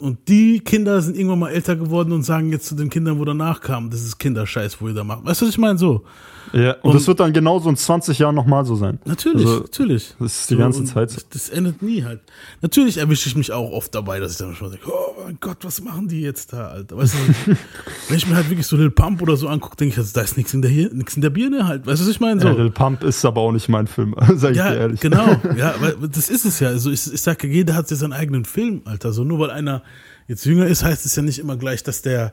und 0.01 0.29
die 0.29 0.61
Kinder 0.61 1.01
sind 1.03 1.17
irgendwann 1.17 1.41
mal 1.41 1.51
älter 1.51 1.75
geworden 1.77 2.13
und 2.13 2.23
sagen 2.23 2.51
jetzt 2.53 2.67
zu 2.67 2.75
den 2.75 2.89
Kindern, 2.91 3.19
wo 3.19 3.25
danach 3.25 3.61
kamen, 3.61 3.91
das 3.91 4.03
ist 4.03 4.19
Kinderscheiß, 4.19 4.81
wo 4.81 4.89
ihr 4.89 4.95
da 4.95 5.05
macht. 5.05 5.25
Weißt 5.25 5.41
du, 5.41 5.47
was 5.47 5.53
ich 5.53 5.59
meine? 5.59 5.79
So. 5.79 6.05
Ja, 6.53 6.73
und, 6.75 6.85
Und- 6.91 6.95
das 6.95 7.07
wird 7.07 7.21
dann 7.21 7.33
genauso 7.33 7.69
in 7.69 7.77
20 7.77 8.19
Jahren 8.19 8.35
nochmal 8.35 8.65
so 8.65 8.77
sein. 8.77 8.99
Natürlich, 9.05 9.47
Also, 9.47 9.61
natürlich. 9.61 10.15
das 10.19 10.41
ist 10.41 10.51
die 10.51 10.57
ganze 10.57 10.81
und 10.81 10.87
Zeit 10.87 11.11
so. 11.11 11.21
Das 11.31 11.49
endet 11.49 11.83
nie 11.83 12.05
halt. 12.05 12.21
Natürlich 12.63 12.99
erwische 12.99 13.29
ich 13.29 13.37
mich 13.37 13.53
auch 13.53 13.71
oft 13.73 13.95
dabei, 13.95 14.21
dass 14.21 14.33
ich 14.33 14.39
dann 14.39 14.55
schon 14.55 14.71
denke, 14.71 14.87
oh 14.91 15.15
mein 15.25 15.39
Gott, 15.41 15.59
was 15.63 15.81
machen 15.83 16.09
die 16.09 16.21
jetzt 16.21 16.53
da, 16.53 16.69
Alter? 16.69 16.97
Weißt 16.97 17.15
du, 17.15 17.53
wenn 18.09 18.17
ich 18.17 18.27
mir 18.27 18.37
halt 18.37 18.49
wirklich 18.51 18.67
so 18.67 18.77
Lil 18.77 18.91
Pump 18.91 19.21
oder 19.23 19.37
so 19.37 19.49
angucke, 19.49 19.77
denke 19.77 19.93
ich, 19.95 19.99
also, 19.99 20.13
da 20.15 20.21
ist 20.23 20.37
nichts 20.37 20.55
in 20.55 20.63
der 20.63 20.71
hier, 20.71 20.93
nichts 20.93 21.17
in 21.17 21.23
der 21.23 21.31
Birne 21.31 21.67
halt. 21.67 21.87
Weißt 21.87 22.01
du, 22.01 22.05
was 22.05 22.11
ich 22.11 22.21
meine? 22.21 22.41
So. 22.41 22.49
Ja, 22.49 22.55
Lil 22.55 22.71
Pump 22.71 23.03
ist 23.05 23.25
aber 23.25 23.41
auch 23.41 23.53
nicht 23.53 23.69
mein 23.69 23.87
Film, 23.87 24.15
sag 24.37 24.53
ich 24.53 24.57
Ja, 24.59 24.71
dir 24.71 24.77
ehrlich. 24.79 25.01
genau. 25.01 25.27
Ja, 25.57 25.75
weil 25.81 25.97
das 26.09 26.29
ist 26.29 26.45
es 26.45 26.61
ja. 26.61 26.69
Also 26.69 26.91
ich, 26.91 27.13
ich 27.13 27.21
sage, 27.23 27.47
jeder 27.49 27.75
hat 27.75 27.91
jetzt 27.91 28.01
seinen 28.01 28.13
eigenen 28.13 28.45
Film, 28.45 28.83
Alter. 28.85 29.13
So 29.13 29.25
nur 29.25 29.39
weil 29.39 29.51
einer 29.51 29.83
jetzt 30.29 30.45
jünger 30.45 30.67
ist, 30.67 30.83
heißt 30.85 31.07
es 31.07 31.15
ja 31.17 31.23
nicht 31.23 31.39
immer 31.39 31.57
gleich, 31.57 31.83
dass 31.83 32.03
der 32.03 32.33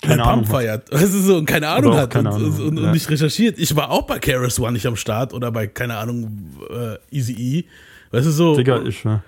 Keine 0.00 0.24
Ahnung 0.24 0.44
feiert. 0.44 0.92
Weißt 0.92 1.14
du 1.14 1.18
so 1.18 1.36
und 1.38 1.46
keine 1.46 1.68
Ahnung 1.68 1.94
hat 1.94 2.10
keine 2.10 2.30
und, 2.30 2.36
Ahnung, 2.36 2.52
und, 2.52 2.78
und 2.78 2.84
ja. 2.84 2.92
nicht 2.92 3.10
recherchiert. 3.10 3.58
Ich 3.58 3.74
war 3.74 3.90
auch 3.90 4.02
bei 4.02 4.18
Keras 4.18 4.60
One 4.60 4.72
nicht 4.72 4.86
am 4.86 4.96
Start 4.96 5.34
oder 5.34 5.50
bei, 5.50 5.66
keine 5.66 5.96
Ahnung, 5.96 6.56
äh, 6.70 6.96
Easy 7.14 7.32
E. 7.32 7.64
Weißt 8.12 8.26
du 8.26 8.30
so? 8.30 8.56
Digga, 8.56 8.82
ich, 8.82 9.02
ja. 9.04 9.22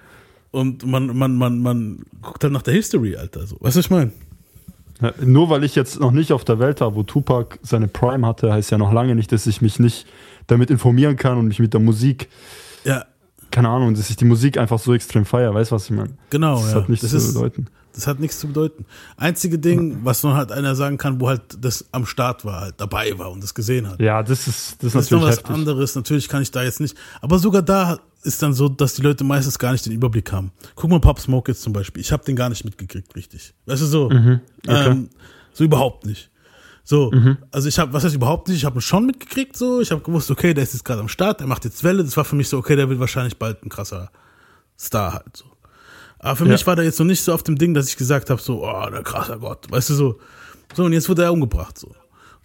Und 0.52 0.86
man, 0.86 1.16
man, 1.16 1.36
man, 1.36 1.60
man 1.60 2.02
guckt 2.22 2.42
halt 2.44 2.52
nach 2.52 2.62
der 2.62 2.74
History, 2.74 3.16
Alter. 3.16 3.46
So. 3.46 3.56
Weißt 3.60 3.76
du, 3.76 3.78
was 3.78 3.86
ich 3.86 3.90
meine? 3.90 4.12
Ja, 5.00 5.12
Nur 5.24 5.48
weil 5.48 5.64
ich 5.64 5.74
jetzt 5.74 5.98
noch 5.98 6.12
nicht 6.12 6.32
auf 6.32 6.44
der 6.44 6.58
Welt 6.58 6.80
war, 6.80 6.94
wo 6.94 7.02
Tupac 7.02 7.58
seine 7.62 7.88
Prime 7.88 8.26
hatte, 8.26 8.52
heißt 8.52 8.70
ja 8.70 8.78
noch 8.78 8.92
lange 8.92 9.14
nicht, 9.14 9.32
dass 9.32 9.46
ich 9.46 9.62
mich 9.62 9.78
nicht 9.78 10.06
damit 10.46 10.70
informieren 10.70 11.16
kann 11.16 11.38
und 11.38 11.48
mich 11.48 11.58
mit 11.58 11.72
der 11.72 11.80
Musik, 11.80 12.28
Ja, 12.84 13.04
keine 13.50 13.68
Ahnung, 13.68 13.94
dass 13.94 14.10
ich 14.10 14.16
die 14.16 14.24
Musik 14.24 14.58
einfach 14.58 14.78
so 14.78 14.94
extrem 14.94 15.24
feiere. 15.24 15.54
Weißt 15.54 15.70
du, 15.70 15.74
was 15.74 15.84
ich 15.84 15.96
meine? 15.96 16.10
genau. 16.30 16.60
Das 16.60 16.72
ja. 16.72 16.76
hat 16.76 16.88
nichts 16.88 17.02
das 17.02 17.10
zu 17.10 17.16
ist, 17.16 17.34
bedeuten. 17.34 17.66
Das 17.94 18.06
hat 18.06 18.20
nichts 18.20 18.38
zu 18.38 18.46
bedeuten. 18.48 18.86
Einzige 19.16 19.58
Ding, 19.58 20.00
was 20.04 20.22
nur 20.22 20.34
halt 20.36 20.52
einer 20.52 20.74
sagen 20.74 20.96
kann, 20.98 21.20
wo 21.20 21.28
halt 21.28 21.42
das 21.60 21.86
am 21.92 22.06
Start 22.06 22.44
war, 22.44 22.60
halt 22.60 22.74
dabei 22.78 23.18
war 23.18 23.30
und 23.30 23.42
das 23.42 23.54
gesehen 23.54 23.88
hat. 23.88 24.00
Ja, 24.00 24.22
das 24.22 24.46
ist, 24.46 24.82
das 24.82 24.88
ist 24.88 24.94
Das 24.94 25.04
ist 25.06 25.10
noch 25.10 25.18
natürlich 25.20 25.22
was 25.22 25.36
heftig. 25.38 25.54
anderes. 25.54 25.94
Natürlich 25.96 26.28
kann 26.28 26.42
ich 26.42 26.50
da 26.50 26.62
jetzt 26.62 26.80
nicht. 26.80 26.96
Aber 27.20 27.38
sogar 27.38 27.62
da 27.62 27.98
ist 28.22 28.42
dann 28.42 28.52
so, 28.54 28.68
dass 28.68 28.94
die 28.94 29.02
Leute 29.02 29.24
meistens 29.24 29.58
gar 29.58 29.72
nicht 29.72 29.84
den 29.86 29.92
Überblick 29.92 30.30
haben. 30.32 30.52
Guck 30.74 30.90
mal 30.90 31.00
Pop 31.00 31.18
Smoke 31.20 31.50
jetzt 31.50 31.62
zum 31.62 31.72
Beispiel. 31.72 32.00
Ich 32.00 32.12
habe 32.12 32.24
den 32.24 32.36
gar 32.36 32.48
nicht 32.48 32.64
mitgekriegt, 32.64 33.14
richtig. 33.16 33.54
Weißt 33.66 33.82
du 33.82 33.86
so? 33.86 34.10
Mhm. 34.10 34.40
Ähm, 34.68 35.08
so 35.52 35.64
überhaupt 35.64 36.06
nicht. 36.06 36.30
So, 36.82 37.12
also 37.52 37.68
ich 37.68 37.78
habe, 37.78 37.92
was 37.92 38.02
heißt 38.02 38.14
überhaupt 38.16 38.48
nicht? 38.48 38.56
Ich 38.56 38.64
habe 38.64 38.78
ihn 38.78 38.80
schon 38.80 39.06
mitgekriegt, 39.06 39.56
so. 39.56 39.80
Ich 39.80 39.92
habe 39.92 40.00
gewusst, 40.00 40.30
okay, 40.30 40.54
der 40.54 40.64
ist 40.64 40.72
jetzt 40.72 40.84
gerade 40.84 41.00
am 41.00 41.08
Start, 41.08 41.38
der 41.40 41.46
macht 41.46 41.64
jetzt 41.64 41.84
Welle. 41.84 42.02
Das 42.02 42.16
war 42.16 42.24
für 42.24 42.34
mich 42.34 42.48
so, 42.48 42.58
okay, 42.58 42.74
der 42.74 42.88
wird 42.88 42.98
wahrscheinlich 42.98 43.36
bald 43.38 43.62
ein 43.64 43.68
krasser 43.68 44.10
Star 44.78 45.12
halt 45.12 45.36
so. 45.36 45.44
Aber 46.20 46.36
für 46.36 46.44
Ja. 46.44 46.52
mich 46.52 46.66
war 46.66 46.76
der 46.76 46.84
jetzt 46.84 46.98
noch 46.98 47.06
nicht 47.06 47.22
so 47.22 47.32
auf 47.34 47.42
dem 47.42 47.56
Ding, 47.56 47.74
dass 47.74 47.88
ich 47.88 47.96
gesagt 47.96 48.30
habe, 48.30 48.40
so, 48.40 48.64
oh, 48.64 48.90
der 48.90 49.02
krasser 49.02 49.38
Gott, 49.38 49.70
weißt 49.70 49.90
du 49.90 49.94
so. 49.94 50.18
So, 50.74 50.84
und 50.84 50.92
jetzt 50.92 51.08
wurde 51.08 51.22
er 51.24 51.32
umgebracht, 51.32 51.78
so. 51.78 51.90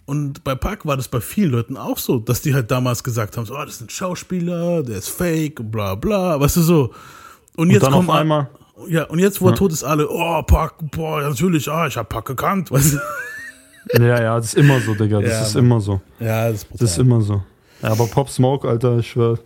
Und 0.06 0.42
bei 0.44 0.54
Park 0.54 0.86
war 0.86 0.96
das 0.96 1.08
bei 1.08 1.20
vielen 1.20 1.50
Leuten 1.52 1.76
auch 1.76 1.98
so, 1.98 2.18
dass 2.18 2.40
die 2.40 2.54
halt 2.54 2.70
damals 2.70 3.02
gesagt 3.04 3.36
haben, 3.36 3.44
so, 3.44 3.54
oh, 3.54 3.64
das 3.64 3.74
ist 3.76 3.82
ein 3.82 3.90
Schauspieler, 3.90 4.82
der 4.82 4.98
ist 4.98 5.08
fake, 5.10 5.60
bla 5.70 5.94
bla, 5.94 6.38
weißt 6.40 6.56
du 6.56 6.62
so. 6.62 6.94
Und, 7.56 7.70
jetzt 7.70 7.82
dann 7.82 7.92
kommen 7.92 8.08
auf 8.10 8.14
einmal- 8.16 8.48
Ja, 8.88 9.04
und 9.04 9.18
jetzt, 9.18 9.40
wo 9.40 9.46
er 9.46 9.50
Ja. 9.52 9.56
tot 9.56 9.72
ist, 9.72 9.84
alle, 9.84 10.08
oh, 10.08 10.42
Pack, 10.42 10.74
boah, 10.92 11.22
natürlich, 11.22 11.68
ah, 11.70 11.86
ich 11.86 11.96
hab 11.96 12.08
Pack 12.10 12.26
gekannt. 12.26 12.70
Weißt 12.70 12.94
du? 12.94 12.98
Ja, 14.02 14.20
ja, 14.22 14.36
das 14.36 14.46
ist 14.46 14.54
immer 14.56 14.80
so, 14.80 14.94
Digga. 14.94 15.20
Das 15.20 15.30
Ja, 15.30 15.42
ist 15.42 15.56
immer 15.56 15.80
so. 15.80 16.00
Ja, 16.20 16.48
das 16.50 16.56
ist 16.58 16.64
brutal. 16.68 16.84
Das 16.84 16.90
ist 16.92 16.98
immer 16.98 17.20
so. 17.22 17.42
Ja, 17.82 17.90
aber 17.92 18.06
Pop 18.06 18.28
Smoke, 18.28 18.68
Alter, 18.68 18.98
ich 18.98 19.10
schwör. 19.10 19.38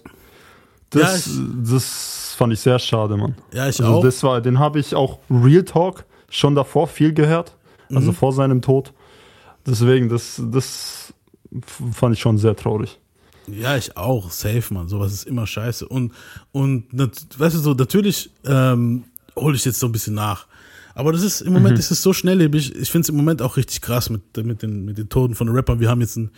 Das, 0.90 1.26
Ja, 1.26 1.32
das 1.64 2.19
fand 2.40 2.54
ich 2.54 2.60
sehr 2.60 2.78
schade, 2.78 3.18
Mann. 3.18 3.34
ja, 3.52 3.68
ich 3.68 3.78
Also 3.80 3.96
auch. 3.96 4.02
das 4.02 4.22
war, 4.22 4.40
den 4.40 4.58
habe 4.58 4.80
ich 4.80 4.94
auch 4.94 5.18
Real 5.28 5.62
Talk 5.62 6.06
schon 6.30 6.54
davor 6.54 6.86
viel 6.88 7.12
gehört. 7.12 7.54
Mhm. 7.90 7.98
Also 7.98 8.12
vor 8.12 8.32
seinem 8.32 8.62
Tod. 8.62 8.94
Deswegen, 9.66 10.08
das, 10.08 10.40
das 10.50 11.12
fand 11.92 12.14
ich 12.14 12.20
schon 12.22 12.38
sehr 12.38 12.56
traurig. 12.56 12.98
Ja, 13.46 13.76
ich 13.76 13.94
auch. 13.94 14.30
Safe, 14.30 14.62
man. 14.72 14.88
Sowas 14.88 15.12
ist 15.12 15.24
immer 15.24 15.46
scheiße. 15.46 15.86
Und, 15.86 16.12
und 16.50 16.86
weißt 16.92 17.56
du, 17.56 17.58
so, 17.58 17.74
natürlich 17.74 18.30
ähm, 18.46 19.04
hole 19.36 19.54
ich 19.54 19.66
jetzt 19.66 19.78
so 19.80 19.86
ein 19.86 19.92
bisschen 19.92 20.14
nach. 20.14 20.46
Aber 20.94 21.12
das 21.12 21.22
ist 21.22 21.42
im 21.42 21.52
Moment 21.52 21.78
ist 21.78 21.90
es 21.90 22.00
so 22.00 22.14
schnelllebig. 22.14 22.74
Ich 22.74 22.90
finde 22.90 23.02
es 23.04 23.08
im 23.10 23.16
Moment 23.16 23.42
auch 23.42 23.58
richtig 23.58 23.82
krass 23.82 24.08
mit, 24.08 24.22
mit, 24.38 24.62
den, 24.62 24.86
mit 24.86 24.96
den 24.96 25.10
Toten 25.10 25.34
von 25.34 25.46
den 25.46 25.54
Rappern. 25.56 25.78
Wir 25.78 25.90
haben 25.90 26.00
jetzt 26.00 26.16
ein 26.16 26.30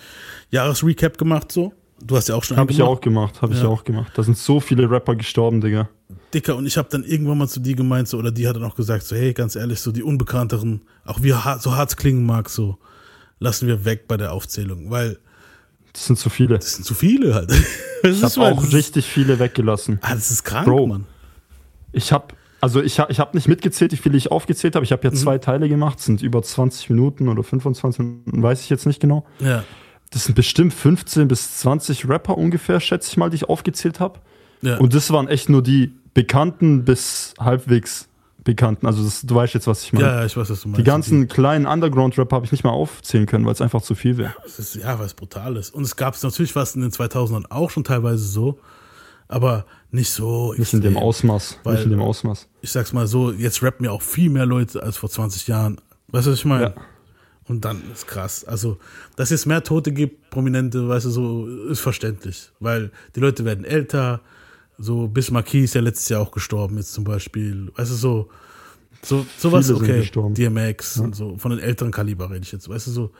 Jahresrecap 0.50 1.16
gemacht, 1.16 1.52
so. 1.52 1.72
Du 2.04 2.16
hast 2.16 2.28
ja 2.28 2.34
auch 2.34 2.44
schon 2.44 2.56
Habe 2.56 2.72
ich 2.72 2.80
einen 2.80 2.88
auch 2.88 3.00
gemacht, 3.00 3.42
habe 3.42 3.54
ich 3.54 3.62
Ja. 3.62 3.68
auch 3.68 3.84
gemacht. 3.84 4.12
Da 4.14 4.22
sind 4.22 4.36
so 4.36 4.60
viele 4.60 4.90
Rapper 4.90 5.14
gestorben, 5.16 5.60
Digga. 5.60 5.88
Dicker 6.34 6.56
und 6.56 6.66
ich 6.66 6.76
habe 6.76 6.88
dann 6.90 7.04
irgendwann 7.04 7.38
mal 7.38 7.48
zu 7.48 7.60
dir 7.60 7.74
gemeint, 7.76 8.08
so, 8.08 8.18
oder 8.18 8.30
die 8.32 8.48
hat 8.48 8.56
dann 8.56 8.64
auch 8.64 8.74
gesagt, 8.74 9.04
so, 9.04 9.14
hey, 9.14 9.32
ganz 9.32 9.54
ehrlich, 9.54 9.80
so 9.80 9.92
die 9.92 10.02
Unbekannteren, 10.02 10.82
auch 11.04 11.22
wie 11.22 11.34
hart, 11.34 11.62
so 11.62 11.76
hart 11.76 11.90
es 11.90 11.96
klingen 11.96 12.24
mag, 12.24 12.48
so, 12.48 12.78
lassen 13.38 13.66
wir 13.68 13.84
weg 13.84 14.08
bei 14.08 14.16
der 14.16 14.32
Aufzählung, 14.32 14.90
weil 14.90 15.18
Das 15.92 16.06
sind 16.06 16.18
zu 16.18 16.30
viele. 16.30 16.58
das 16.58 16.74
sind 16.74 16.84
zu 16.84 16.94
viele 16.94 17.34
halt. 17.34 17.50
Das 18.02 18.16
Ich 18.16 18.22
habe 18.36 18.52
auch 18.56 18.72
richtig 18.72 19.06
viele 19.06 19.38
weggelassen. 19.38 20.00
Ah, 20.02 20.14
das 20.14 20.32
ist 20.32 20.42
krank, 20.42 20.66
Bro. 20.66 20.88
Mann. 20.88 21.06
Ich 21.92 22.10
habe 22.10 22.34
also 22.60 22.80
ich, 22.82 22.98
ich 23.08 23.18
habe 23.20 23.36
nicht 23.36 23.46
mitgezählt, 23.48 23.92
wie 23.92 23.96
viele 23.96 24.16
ich 24.16 24.30
aufgezählt 24.32 24.74
habe. 24.74 24.84
Ich 24.84 24.90
habe 24.92 25.04
ja 25.04 25.10
Mhm. 25.10 25.14
zwei 25.16 25.38
Teile 25.38 25.68
gemacht, 25.68 26.00
sind 26.00 26.20
über 26.22 26.42
20 26.42 26.90
Minuten 26.90 27.28
oder 27.28 27.42
25 27.44 27.98
Minuten, 28.00 28.42
weiß 28.42 28.60
ich 28.60 28.70
jetzt 28.70 28.86
nicht 28.86 28.98
genau. 29.00 29.24
Ja, 29.38 29.62
Das 30.12 30.24
sind 30.24 30.34
bestimmt 30.34 30.72
15 30.74 31.26
bis 31.28 31.58
20 31.58 32.08
Rapper 32.08 32.36
ungefähr, 32.38 32.80
schätze 32.80 33.08
ich 33.10 33.16
mal, 33.16 33.30
die 33.30 33.36
ich 33.36 33.48
aufgezählt 33.48 33.98
habe. 34.00 34.20
ja. 34.60 34.76
Und 34.78 34.94
das 34.94 35.10
waren 35.10 35.28
echt 35.28 35.48
nur 35.48 35.62
die 35.62 35.94
bekannten 36.14 36.84
bis 36.84 37.34
halbwegs 37.40 38.08
bekannten. 38.44 38.86
Also 38.86 39.02
das, 39.04 39.22
du 39.22 39.34
weißt 39.34 39.54
jetzt, 39.54 39.66
was 39.66 39.84
ich 39.84 39.92
meine. 39.92 40.06
ja, 40.06 40.14
ja, 40.20 40.24
ich 40.26 40.36
weiß, 40.36 40.50
was 40.50 40.60
du 40.62 40.68
meinst. 40.68 40.78
die 40.80 40.84
ganzen 40.84 41.28
kleinen 41.28 41.64
Underground-Rapper 41.66 42.36
habe 42.36 42.44
ich 42.44 42.52
nicht 42.52 42.64
mal 42.64 42.70
aufzählen 42.70 43.26
können, 43.26 43.46
weil 43.46 43.52
es 43.52 43.60
einfach 43.60 43.82
zu 43.82 43.94
viel 43.94 44.18
wäre. 44.18 44.34
Ja, 44.82 44.98
weil 44.98 45.06
es 45.06 45.14
brutal 45.14 45.56
ist. 45.56 45.72
Und 45.72 45.84
es 45.84 45.94
gab 45.96 46.14
es 46.14 46.22
natürlich 46.22 46.54
was 46.56 46.74
in 46.74 46.80
den 46.82 46.90
2000ern 46.90 47.44
auch 47.50 47.70
schon 47.70 47.84
teilweise 47.84 48.24
so, 48.24 48.58
aber 49.28 49.64
nicht 49.90 50.10
so. 50.10 50.52
Nicht 50.58 50.72
in 50.74 50.80
dem 50.80 50.92
extrem. 50.92 51.08
Ausmaß. 51.08 51.58
Weil- 51.62 51.74
nicht 51.76 51.84
in 51.84 51.90
dem 51.90 52.02
Ausmaß. 52.02 52.48
Ich 52.60 52.70
sag's 52.72 52.92
mal 52.92 53.06
so, 53.06 53.30
jetzt 53.32 53.62
rappen 53.62 53.84
ja 53.86 53.92
auch 53.92 54.02
viel 54.02 54.28
mehr 54.28 54.44
Leute 54.44 54.82
als 54.82 54.96
vor 54.96 55.08
20 55.08 55.46
Jahren. 55.46 55.80
Weißt 56.08 56.26
du, 56.26 56.32
was 56.32 56.38
ich 56.40 56.44
meine? 56.44 56.64
Ja. 56.64 56.74
Und 57.48 57.64
dann 57.64 57.82
ist 57.92 58.06
krass. 58.06 58.44
Also, 58.44 58.78
dass 59.16 59.30
es 59.30 59.46
mehr 59.46 59.62
Tote 59.62 59.92
gibt, 59.92 60.30
Prominente, 60.30 60.88
weißt 60.88 61.06
du, 61.06 61.10
so, 61.10 61.46
ist 61.68 61.80
verständlich. 61.80 62.50
Weil 62.60 62.90
die 63.16 63.20
Leute 63.20 63.44
werden 63.44 63.64
älter. 63.64 64.20
So, 64.78 65.08
Bis 65.08 65.30
Marquis 65.30 65.64
ist 65.64 65.74
ja 65.74 65.80
letztes 65.80 66.08
Jahr 66.08 66.20
auch 66.20 66.30
gestorben, 66.30 66.76
jetzt 66.76 66.92
zum 66.92 67.04
Beispiel. 67.04 67.70
Weißt 67.76 67.90
du, 67.90 67.94
so, 67.94 68.28
so 69.02 69.26
sowas 69.36 69.70
okay. 69.70 70.08
DMX 70.14 70.98
und 70.98 71.14
so, 71.14 71.36
von 71.36 71.50
den 71.50 71.60
älteren 71.60 71.90
Kaliber 71.90 72.30
rede 72.30 72.44
ich 72.44 72.52
jetzt, 72.52 72.68
weißt 72.68 72.86
du, 72.86 72.90
so. 72.90 73.10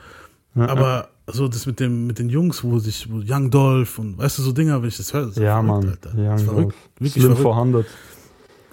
Ja, 0.55 0.69
Aber 0.69 1.09
so 1.27 1.49
das 1.49 1.67
mit 1.67 1.81
dem, 1.81 2.07
mit 2.07 2.19
den 2.19 2.29
Jungs, 2.29 2.63
wo 2.63 2.79
sich, 2.79 3.11
wo 3.11 3.23
Young 3.27 3.51
Dolph 3.51 3.99
und 3.99 4.19
weißt 4.19 4.39
du, 4.39 4.43
so 4.43 4.53
Dinger, 4.53 4.81
wenn 4.83 4.89
ich 4.89 4.97
das 4.97 5.13
höre, 5.13 5.27
das 5.27 5.37
Ja, 5.37 5.63
verrückt, 5.63 5.85
Mann. 5.85 5.89
Alter. 5.89 6.23
Ja, 6.23 6.33
das 6.33 6.43
verrückt. 6.43 6.77
Wirklich 6.99 7.13
Slim 7.25 7.37
verrückt. 7.37 7.43
400. 7.43 7.87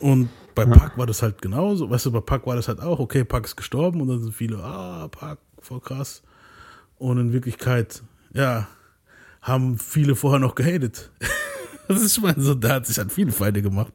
Und 0.02 0.30
bei 0.66 0.78
Pac 0.78 0.98
war 0.98 1.06
das 1.08 1.22
halt 1.22 1.42
genauso. 1.42 1.90
Weißt 1.90 2.06
du, 2.06 2.12
bei 2.12 2.22
Pac 2.22 2.46
war 2.48 2.56
das 2.56 2.68
halt 2.68 2.82
auch, 2.82 3.00
okay, 3.00 3.24
Pac 3.24 3.46
ist 3.46 3.56
gestorben 3.56 4.02
und 4.02 4.08
dann 4.08 4.20
sind 4.20 4.34
viele, 4.34 4.58
ah, 4.64 5.08
Pac, 5.10 5.38
voll 5.60 5.80
krass. 5.82 6.22
Und 6.98 7.18
in 7.20 7.34
Wirklichkeit, 7.34 8.04
ja, 8.34 8.68
haben 9.42 9.78
viele 9.78 10.16
vorher 10.16 10.40
noch 10.40 10.56
gehatet. 10.56 11.12
das 11.88 12.02
ist, 12.02 12.18
ich 12.18 12.24
meine, 12.24 12.42
so, 12.42 12.54
da 12.56 12.76
hat 12.76 12.86
sich 12.88 12.98
halt 12.98 13.12
viele 13.12 13.32
Feinde 13.32 13.62
gemacht. 13.62 13.94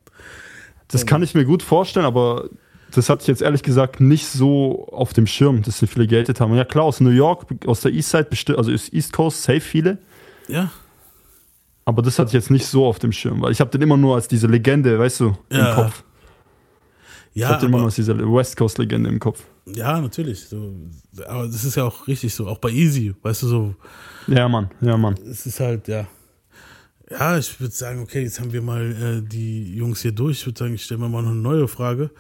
Das 0.88 1.06
kann 1.06 1.22
ich 1.22 1.34
mir 1.34 1.44
gut 1.44 1.62
vorstellen, 1.62 2.06
aber 2.06 2.48
das 2.92 3.08
hatte 3.08 3.22
ich 3.22 3.26
jetzt 3.28 3.42
ehrlich 3.42 3.62
gesagt 3.62 4.00
nicht 4.00 4.26
so 4.26 4.86
auf 4.92 5.12
dem 5.12 5.26
Schirm, 5.26 5.62
dass 5.62 5.78
sie 5.78 5.86
viele 5.86 6.06
gehatet 6.06 6.40
haben. 6.40 6.54
Ja 6.54 6.64
klar, 6.64 6.84
aus 6.84 7.00
New 7.00 7.10
York, 7.10 7.46
aus 7.66 7.80
der 7.80 7.92
East 7.92 8.10
Side, 8.10 8.28
also 8.56 8.70
ist 8.70 8.92
East 8.92 9.12
Coast, 9.12 9.42
safe 9.42 9.60
viele. 9.60 9.98
Ja, 10.46 10.70
Aber 11.86 12.00
das 12.02 12.18
hatte 12.18 12.28
ich 12.28 12.34
jetzt 12.34 12.50
nicht 12.50 12.66
so 12.66 12.86
auf 12.86 12.98
dem 12.98 13.12
Schirm, 13.12 13.42
weil 13.42 13.50
ich 13.52 13.60
habe 13.60 13.70
den 13.70 13.82
immer 13.82 13.96
nur 13.96 14.14
als 14.14 14.28
diese 14.28 14.46
Legende, 14.46 14.98
weißt 14.98 15.20
du, 15.20 15.36
Ja. 15.50 15.70
im 15.70 15.74
Kopf. 15.74 16.04
Ich 17.34 17.42
ja, 17.42 17.48
habe 17.48 17.60
den 17.60 17.72
immer 17.74 17.84
als 17.84 17.96
diese 17.96 18.16
West 18.16 18.56
Coast 18.56 18.78
Legende 18.78 19.10
im 19.10 19.18
Kopf. 19.18 19.44
ja, 19.66 20.00
natürlich. 20.00 20.48
So, 20.48 20.72
aber 21.26 21.46
das 21.46 21.64
ist 21.64 21.74
ja 21.74 21.84
auch 21.84 22.06
richtig 22.06 22.32
so, 22.32 22.46
auch 22.46 22.58
bei 22.58 22.70
Easy, 22.70 23.12
weißt 23.22 23.42
du, 23.42 23.46
so, 23.48 23.74
Ja, 24.28 24.48
Mann, 24.48 24.70
ja, 24.80 24.96
Mann. 24.96 25.14
es 25.28 25.44
ist 25.44 25.58
halt, 25.58 25.88
ja. 25.88 26.06
Ja, 27.10 27.36
ich 27.36 27.60
würde 27.60 27.74
sagen, 27.74 28.00
okay, 28.00 28.22
jetzt 28.22 28.40
haben 28.40 28.52
wir 28.52 28.62
mal 28.62 28.92
äh, 28.92 29.28
die 29.28 29.74
Jungs 29.74 30.00
hier 30.00 30.12
durch. 30.12 30.38
Ich 30.38 30.46
würde 30.46 30.58
sagen, 30.58 30.74
ich 30.74 30.84
stelle 30.84 31.00
mir 31.00 31.08
mal 31.08 31.22
noch 31.22 31.30
eine 31.32 31.40
neue 31.40 31.68
Frage. 31.68 32.10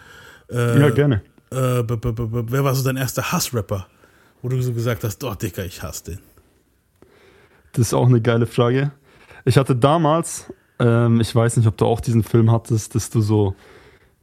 Äh, 0.50 0.78
ja, 0.80 0.90
gerne. 0.90 1.22
Äh, 1.50 1.82
b 1.82 1.94
-b 1.94 2.12
-b 2.12 2.20
-b 2.20 2.44
wer 2.48 2.64
war 2.64 2.74
so 2.74 2.84
dein 2.84 2.96
erster 2.96 3.32
Hassrapper? 3.32 3.86
Wo 4.42 4.48
du 4.48 4.60
so 4.60 4.72
gesagt 4.74 5.04
hast, 5.04 5.18
doch, 5.18 5.36
Dicker, 5.36 5.64
ich 5.64 5.82
hasse 5.82 6.04
den. 6.04 6.18
Das 7.72 7.86
ist 7.86 7.94
auch 7.94 8.06
eine 8.06 8.20
geile 8.20 8.46
Frage. 8.46 8.92
Ich 9.46 9.56
hatte 9.56 9.74
damals, 9.74 10.52
ähm, 10.78 11.20
ich 11.20 11.34
weiß 11.34 11.56
nicht, 11.56 11.66
ob 11.66 11.76
du 11.78 11.86
auch 11.86 12.00
diesen 12.00 12.22
Film 12.22 12.50
hattest, 12.50 12.94
dass 12.94 13.08
du 13.08 13.20
so 13.20 13.54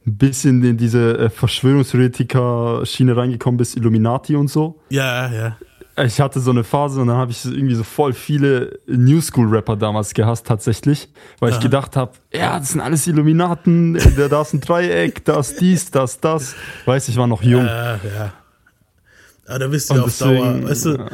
ein 0.06 0.16
bisschen 0.16 0.62
in 0.64 0.76
diese 0.76 1.18
äh, 1.18 1.30
Verschwörungstheoretiker-Schiene 1.30 3.16
reingekommen 3.16 3.56
bist, 3.58 3.76
Illuminati 3.76 4.36
und 4.36 4.48
so. 4.48 4.80
Ja, 4.88 5.30
ja. 5.32 5.56
Ich 6.04 6.20
hatte 6.20 6.40
so 6.40 6.50
eine 6.50 6.64
Phase 6.64 7.00
und 7.02 7.08
dann 7.08 7.18
habe 7.18 7.32
ich 7.32 7.44
irgendwie 7.44 7.74
so 7.74 7.84
voll 7.84 8.14
viele 8.14 8.78
New 8.86 9.20
School 9.20 9.46
Rapper 9.48 9.76
damals 9.76 10.14
gehasst 10.14 10.46
tatsächlich, 10.46 11.10
weil 11.38 11.50
ich 11.50 11.56
Aha. 11.56 11.62
gedacht 11.62 11.96
habe, 11.96 12.12
ja, 12.32 12.58
das 12.58 12.70
sind 12.70 12.80
alles 12.80 13.06
Illuminaten, 13.06 13.98
da, 14.16 14.28
da 14.28 14.40
ist 14.40 14.54
ein 14.54 14.62
Dreieck, 14.62 15.22
das, 15.26 15.54
dies, 15.56 15.90
das, 15.90 16.18
das. 16.18 16.54
Weiß 16.86 17.08
ich 17.08 17.16
war 17.18 17.26
noch 17.26 17.42
jung. 17.42 17.66
Ja, 17.66 17.96
ja. 17.96 18.32
Aber 19.46 19.58
da 19.58 19.66
bist 19.66 19.90
du 19.90 19.94
ja 19.94 20.02
auf 20.02 20.18
Dauer. 20.18 20.62
Weißt 20.62 20.86
du, 20.86 21.06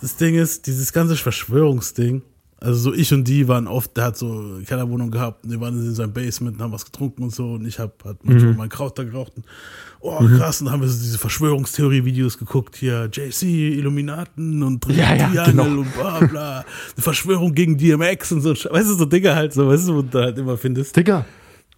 das 0.00 0.16
Ding 0.16 0.36
ist, 0.36 0.68
dieses 0.68 0.92
ganze 0.92 1.16
Verschwörungsding, 1.16 2.22
also 2.62 2.78
so 2.78 2.94
ich 2.94 3.12
und 3.12 3.24
die 3.28 3.48
waren 3.48 3.66
oft, 3.66 3.96
der 3.96 4.04
hat 4.04 4.16
so 4.16 4.58
keine 4.66 4.88
Wohnung 4.88 5.10
gehabt, 5.10 5.44
und 5.44 5.50
wir 5.50 5.60
waren 5.60 5.74
in 5.76 5.94
seinem 5.94 6.12
Basement 6.12 6.56
und 6.56 6.62
haben 6.62 6.72
was 6.72 6.84
getrunken 6.84 7.22
und 7.24 7.34
so 7.34 7.54
und 7.54 7.66
ich 7.66 7.78
habe 7.78 7.92
halt 8.04 8.24
Mhm. 8.24 8.30
manchmal 8.32 8.54
mein 8.54 8.68
Kraut 8.68 8.98
da 8.98 9.04
geraucht 9.04 9.32
und 9.36 9.44
oh 10.00 10.18
krass, 10.36 10.60
und 10.60 10.66
dann 10.66 10.74
haben 10.74 10.80
wir 10.82 10.88
so 10.88 11.00
diese 11.02 11.18
Verschwörungstheorie-Videos 11.18 12.38
geguckt, 12.38 12.76
hier 12.76 13.08
JC, 13.12 13.42
Illuminaten 13.78 14.62
und 14.62 14.84
Ja, 14.88 15.14
ja, 15.14 15.44
genau. 15.46 15.64
und 15.64 15.92
bla 15.94 16.20
bla, 16.26 16.58
eine 16.96 17.02
Verschwörung 17.02 17.54
gegen 17.54 17.76
DMX 17.76 18.32
und 18.32 18.40
so, 18.42 18.50
weißt 18.52 18.90
du, 18.90 18.94
so 18.94 19.04
Dinge 19.04 19.34
halt 19.34 19.52
so, 19.52 19.68
weißt 19.68 19.88
du, 19.88 19.94
wo 19.96 20.02
du 20.02 20.18
halt 20.18 20.38
immer 20.38 20.56
findest. 20.56 20.96
Digga. 20.96 21.24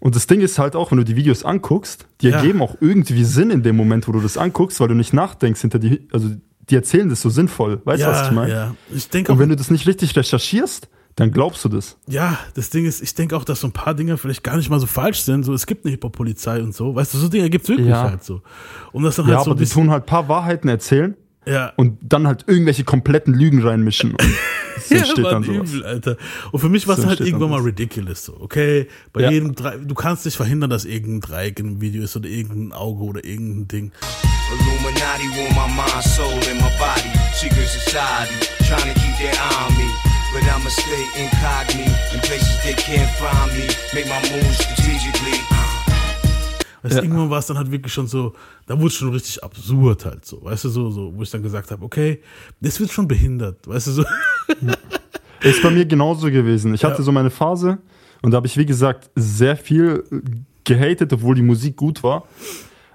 Und 0.01 0.15
das 0.17 0.27
Ding 0.27 0.41
ist 0.43 0.59
halt 0.59 0.77
auch, 0.77 0.91
wenn 0.91 0.99
du 0.99 1.05
die 1.05 1.17
Videos 1.17 1.45
anguckst, 1.45 2.07
die 2.21 2.29
Ja. 2.29 2.37
ergeben 2.37 2.61
auch 2.61 2.77
irgendwie 2.81 3.25
Sinn 3.25 3.51
in 3.51 3.63
dem 3.63 3.75
Moment, 3.77 4.07
wo 4.07 4.13
du 4.13 4.21
das 4.21 4.37
anguckst, 4.37 4.79
weil 4.81 4.89
du 4.89 4.95
nicht 4.95 5.15
nachdenkst 5.15 5.61
hinter 5.63 5.79
die, 5.79 6.07
also 6.13 6.29
die 6.71 6.75
erzählen 6.77 7.09
das 7.09 7.21
so 7.21 7.31
sinnvoll. 7.31 7.81
Weißt 7.85 8.03
du, 8.03 8.07
was 8.09 8.27
ich 8.29 8.33
meine? 8.33 8.53
ja. 8.53 8.75
Ich 8.95 9.09
denke 9.11 9.33
Und 9.33 9.39
wenn 9.39 9.49
du 9.49 9.57
das 9.57 9.71
nicht 9.71 9.87
richtig 9.87 10.17
recherchierst, 10.17 10.89
dann 11.17 11.31
glaubst 11.31 11.65
du 11.65 11.69
das. 11.69 11.97
Ja, 12.09 12.39
das 12.55 12.71
Ding 12.71 12.87
ist, 12.87 13.01
ich 13.01 13.15
denke 13.15 13.37
auch, 13.37 13.45
dass 13.45 13.61
so 13.61 13.69
ein 13.69 13.73
paar 13.73 13.95
Dinge 13.95 14.17
vielleicht 14.17 14.43
gar 14.43 14.57
nicht 14.57 14.69
mal 14.69 14.81
so 14.81 14.87
falsch 14.87 15.21
sind. 15.23 15.45
So, 15.45 15.55
es 15.55 15.65
gibt 15.67 15.85
eine 15.85 15.93
Hip-Hop-Polizei 15.93 16.61
und 16.61 16.75
so. 16.75 16.95
Weißt 16.95 17.15
du, 17.15 17.19
so 17.19 17.29
Dinge 17.29 17.49
gibt's 17.51 17.69
wirklich 17.69 17.87
Ja. 17.89 18.11
halt 18.11 18.25
so. 18.25 18.43
Und 18.93 19.05
das 19.05 19.15
dann 19.17 19.29
Ja, 19.29 19.37
halt 19.37 19.45
so 19.45 19.51
aber 19.53 19.61
ein 19.61 19.65
die 19.65 19.71
tun 19.71 19.91
halt 19.91 20.03
ein 20.03 20.07
paar 20.07 20.29
Wahrheiten 20.29 20.69
erzählen 20.69 21.15
Ja, 21.47 21.73
und 21.77 21.99
dann 22.03 22.27
halt 22.27 22.45
irgendwelche 22.49 22.83
kompletten 22.85 23.33
Lügen 23.35 23.63
reinmischen. 23.63 24.17
Und 24.75 24.83
so 24.83 24.95
ja, 24.95 25.01
entsteht 25.03 25.25
dann 25.27 25.43
sowas. 25.45 25.71
übel, 25.73 25.85
Alter. 25.85 26.17
Und 26.51 26.59
für 26.59 26.69
mich 26.69 26.89
war 26.89 26.97
es 26.97 27.03
So 27.03 27.09
halt 27.09 27.21
irgendwann 27.21 27.51
mal 27.51 27.61
ridiculous 27.61 28.25
so, 28.25 28.37
okay? 28.41 28.89
Bei 29.13 29.21
Ja. 29.23 29.31
jedem 29.31 29.55
Drei, 29.55 29.77
du 29.77 29.95
kannst 29.95 30.25
nicht 30.25 30.37
verhindern, 30.37 30.69
dass 30.69 30.85
irgendein 30.85 31.21
Dreieck 31.21 31.61
einem 31.61 31.81
Video 31.81 32.03
ist 32.03 32.17
oder 32.17 32.29
irgendein 32.29 32.73
Auge 32.73 33.05
oder 33.05 33.25
irgendein 33.25 33.69
Ding. 33.69 33.93
Illuminati 34.85 35.29
want 35.39 35.55
my 35.57 35.67
mind, 35.77 36.05
soul, 36.05 36.29
and 36.51 36.61
my 36.61 36.69
body. 36.79 37.09
Secret 37.33 37.67
society, 37.69 38.35
trying 38.69 38.93
to 38.93 39.01
keep 39.01 39.17
their 39.17 39.33
eye 39.33 39.67
on 39.67 39.73
me. 39.79 39.89
But 40.33 40.43
I'ma 40.45 40.69
stay 40.69 41.05
incognito 41.23 41.91
in 42.13 42.21
places 42.21 42.63
they 42.63 42.75
can't 42.75 43.09
find 43.17 43.51
me. 43.57 43.67
Make 43.95 44.07
my 44.09 44.21
moves 44.31 44.59
strategically. 44.59 45.39
Du, 46.83 46.91
Ja. 46.91 46.97
irgendwann 47.03 47.31
war 47.31 47.39
es 47.39 47.47
dann 47.47 47.57
halt 47.57 47.71
wirklich 47.71 47.95
schon 47.95 48.07
so, 48.07 48.35
da 48.67 48.75
wurde 48.77 48.89
es 48.89 48.95
schon 48.95 49.09
richtig 49.11 49.43
absurd 49.43 50.05
halt 50.05 50.27
so, 50.27 50.45
weißt 50.45 50.65
du, 50.65 50.69
so, 50.69 50.91
so, 50.91 51.13
wo 51.17 51.23
ich 51.23 51.31
dann 51.31 51.43
gesagt 51.43 51.71
habe, 51.71 51.83
okay, 51.83 52.21
das 52.61 52.79
wird 52.79 52.93
schon 52.93 53.09
behindert, 53.09 53.67
weißt 53.67 53.87
du, 53.87 53.93
so. 53.93 54.05
Ist 55.41 55.63
bei 55.63 55.71
mir 55.71 55.87
genauso 55.87 56.27
gewesen. 56.31 56.75
Ich 56.75 56.85
hatte 56.85 56.99
Ja. 56.99 57.03
so 57.05 57.11
meine 57.11 57.31
Phase 57.31 57.79
und 58.21 58.33
da 58.33 58.37
habe 58.37 58.47
ich, 58.47 58.59
wie 58.59 58.67
gesagt, 58.67 59.09
sehr 59.17 59.57
viel 59.57 60.05
gehatet, 60.65 61.11
obwohl 61.15 61.35
die 61.35 61.43
Musik 61.43 61.75
gut 61.77 62.03
war. 62.03 62.25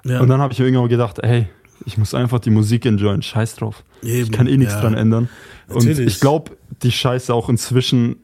Ja. 0.06 0.20
Und 0.20 0.28
dann 0.30 0.40
habe 0.40 0.54
ich 0.54 0.60
mir 0.60 0.66
irgendwann 0.66 0.88
gedacht, 0.88 1.18
ey, 1.24 1.48
ich 1.86 1.98
muss 1.98 2.14
einfach 2.14 2.40
die 2.40 2.50
Musik 2.50 2.86
enjoyen, 2.86 3.22
scheiß 3.22 3.56
drauf. 3.56 3.84
Ich 4.02 4.10
Eben, 4.10 4.32
kann 4.32 4.48
eh 4.48 4.58
nichts 4.58 4.74
ja. 4.76 4.82
dran 4.82 4.94
ändern. 4.94 5.30
Und 5.68 5.86
Natürlich. 5.86 6.16
ich 6.16 6.20
glaube, 6.20 6.52
die 6.84 6.92
Scheiße 6.92 7.34
auch 7.34 7.50
inzwischen 7.50 8.18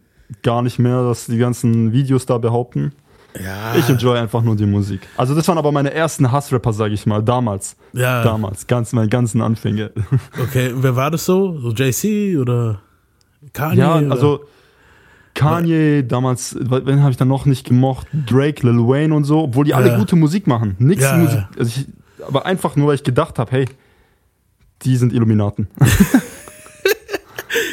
gar 0.43 0.61
nicht 0.61 0.79
mehr, 0.79 1.03
dass 1.03 1.27
die 1.27 1.37
ganzen 1.37 1.91
Videos 1.91 2.25
da 2.25 2.37
behaupten. 2.37 2.93
Ja. 3.43 3.75
Ich 3.77 3.89
enjoy 3.89 4.17
einfach 4.17 4.41
nur 4.43 4.55
die 4.55 4.65
Musik. 4.65 5.01
Also 5.17 5.35
das 5.35 5.47
waren 5.49 5.57
aber 5.57 5.71
meine 5.73 5.93
ersten 5.93 6.31
Hassrapper, 6.31 6.71
sage 6.71 6.93
ich 6.93 7.05
mal, 7.05 7.21
damals. 7.21 7.75
Ja. 7.93 8.23
Damals, 8.23 8.65
ganz 8.65 8.93
meine 8.93 9.09
ganzen 9.09 9.41
Anfänge. 9.41 9.91
Okay, 10.41 10.71
wer 10.75 10.95
war 10.95 11.11
das 11.11 11.25
so? 11.25 11.59
So 11.59 11.71
JC 11.71 12.37
oder 12.39 12.79
Kanye? 13.53 13.77
ja, 13.79 13.97
oder? 13.97 14.11
also 14.11 14.45
Kanye, 15.33 16.03
damals, 16.03 16.55
wen 16.57 17.01
habe 17.01 17.11
ich 17.11 17.17
dann 17.17 17.27
noch 17.27 17.45
nicht 17.45 17.67
gemocht? 17.67 18.07
Drake, 18.25 18.65
Lil 18.65 18.79
Wayne 18.87 19.13
und 19.13 19.25
so, 19.25 19.41
obwohl 19.43 19.65
die 19.65 19.73
alle 19.73 19.89
Ja. 19.89 19.97
gute 19.97 20.15
Musik 20.15 20.47
machen. 20.47 20.75
Nix 20.79 21.03
Ja, 21.03 21.17
Musik. 21.17 21.43
Also 21.59 21.71
ich, 21.81 21.87
aber 22.25 22.45
einfach 22.45 22.75
nur, 22.75 22.87
weil 22.87 22.95
ich 22.95 23.03
gedacht 23.03 23.39
habe, 23.39 23.51
hey, 23.51 23.65
die 24.83 24.95
sind 24.97 25.13
Illuminaten. 25.13 25.67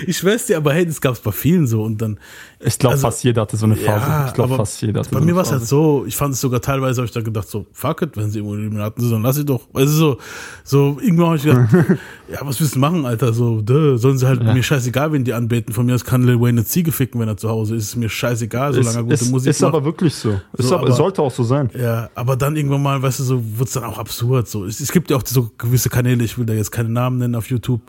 Ich 0.06 0.18
schwör's 0.18 0.46
dir, 0.46 0.56
aber 0.56 0.72
hey, 0.74 0.86
das 0.86 1.00
gab's 1.00 1.20
bei 1.20 1.32
vielen 1.32 1.66
so 1.66 1.82
und 1.82 2.00
dann. 2.02 2.18
Ich 2.64 2.78
glaube, 2.78 2.94
Also, 2.94 3.08
fast 3.08 3.24
jeder 3.24 3.42
hatte 3.42 3.56
so 3.56 3.66
eine 3.66 3.74
Phase. 3.74 4.06
Ja, 4.06 4.26
ich 4.28 4.34
glaube, 4.34 4.54
fast 4.56 4.80
jeder 4.82 5.00
hatte 5.00 5.10
Bei 5.10 5.18
so 5.18 5.24
mir 5.24 5.34
war 5.34 5.42
es 5.42 5.50
halt 5.50 5.66
so, 5.66 6.04
ich 6.06 6.14
fand 6.14 6.34
es 6.34 6.40
sogar 6.40 6.60
teilweise, 6.60 7.00
habe 7.00 7.06
ich 7.06 7.12
da 7.12 7.20
gedacht, 7.20 7.48
so, 7.48 7.66
fuck 7.72 8.02
it, 8.02 8.16
wenn 8.16 8.30
sie 8.30 8.38
irgendwo 8.38 8.54
Illuminaten 8.56 9.02
sind, 9.02 9.12
dann 9.12 9.22
lass 9.22 9.34
sie 9.36 9.44
doch. 9.44 9.62
Du, 9.74 9.86
so, 9.86 10.18
so 10.62 10.96
irgendwann 11.02 11.26
habe 11.26 11.36
ich 11.38 11.42
gedacht, 11.42 11.68
ja, 12.32 12.38
was 12.42 12.60
willst 12.60 12.76
du 12.76 12.78
machen, 12.78 13.04
Alter? 13.04 13.32
So, 13.32 13.60
duh, 13.60 13.96
sollen 13.96 14.16
sie 14.18 14.26
halt, 14.28 14.42
Ja. 14.42 14.54
mir 14.54 14.62
scheißegal, 14.62 15.12
wen 15.12 15.24
die 15.24 15.32
anbeten. 15.32 15.74
Von 15.74 15.86
mir 15.86 15.94
aus 15.96 16.04
kann 16.04 16.22
Lil 16.22 16.40
Wayne 16.40 16.60
eine 16.60 16.64
Ziege 16.64 16.92
ficken, 16.92 17.20
wenn 17.20 17.26
er 17.28 17.36
zu 17.36 17.48
Hause 17.48 17.74
ist. 17.74 17.84
Ist 17.88 17.96
mir 17.96 18.08
scheißegal, 18.08 18.74
solange 18.74 18.96
er 18.98 19.02
gute 19.02 19.14
ist, 19.14 19.30
Musik 19.30 19.50
ist 19.50 19.60
macht. 19.60 19.74
aber 19.74 19.84
wirklich 19.84 20.14
so. 20.14 20.40
Ist 20.56 20.68
So, 20.68 20.74
aber, 20.76 20.84
aber- 20.86 20.92
sollte 20.92 21.20
auch 21.22 21.32
so 21.32 21.42
sein. 21.42 21.68
Ja, 21.76 22.10
aber 22.14 22.36
dann 22.36 22.54
irgendwann 22.56 22.82
mal, 22.82 23.02
weißt 23.02 23.18
du, 23.18 23.24
so 23.24 23.42
wird 23.58 23.68
es 23.68 23.74
dann 23.74 23.84
auch 23.84 23.98
absurd. 23.98 24.46
So. 24.46 24.64
Es, 24.66 24.78
es 24.80 24.92
gibt 24.92 25.10
ja 25.10 25.16
auch 25.16 25.22
so 25.26 25.50
gewisse 25.58 25.88
Kanäle, 25.90 26.22
ich 26.22 26.38
will 26.38 26.46
da 26.46 26.52
jetzt 26.52 26.70
keine 26.70 26.90
Namen 26.90 27.18
nennen 27.18 27.34
auf 27.34 27.50
YouTube, 27.50 27.80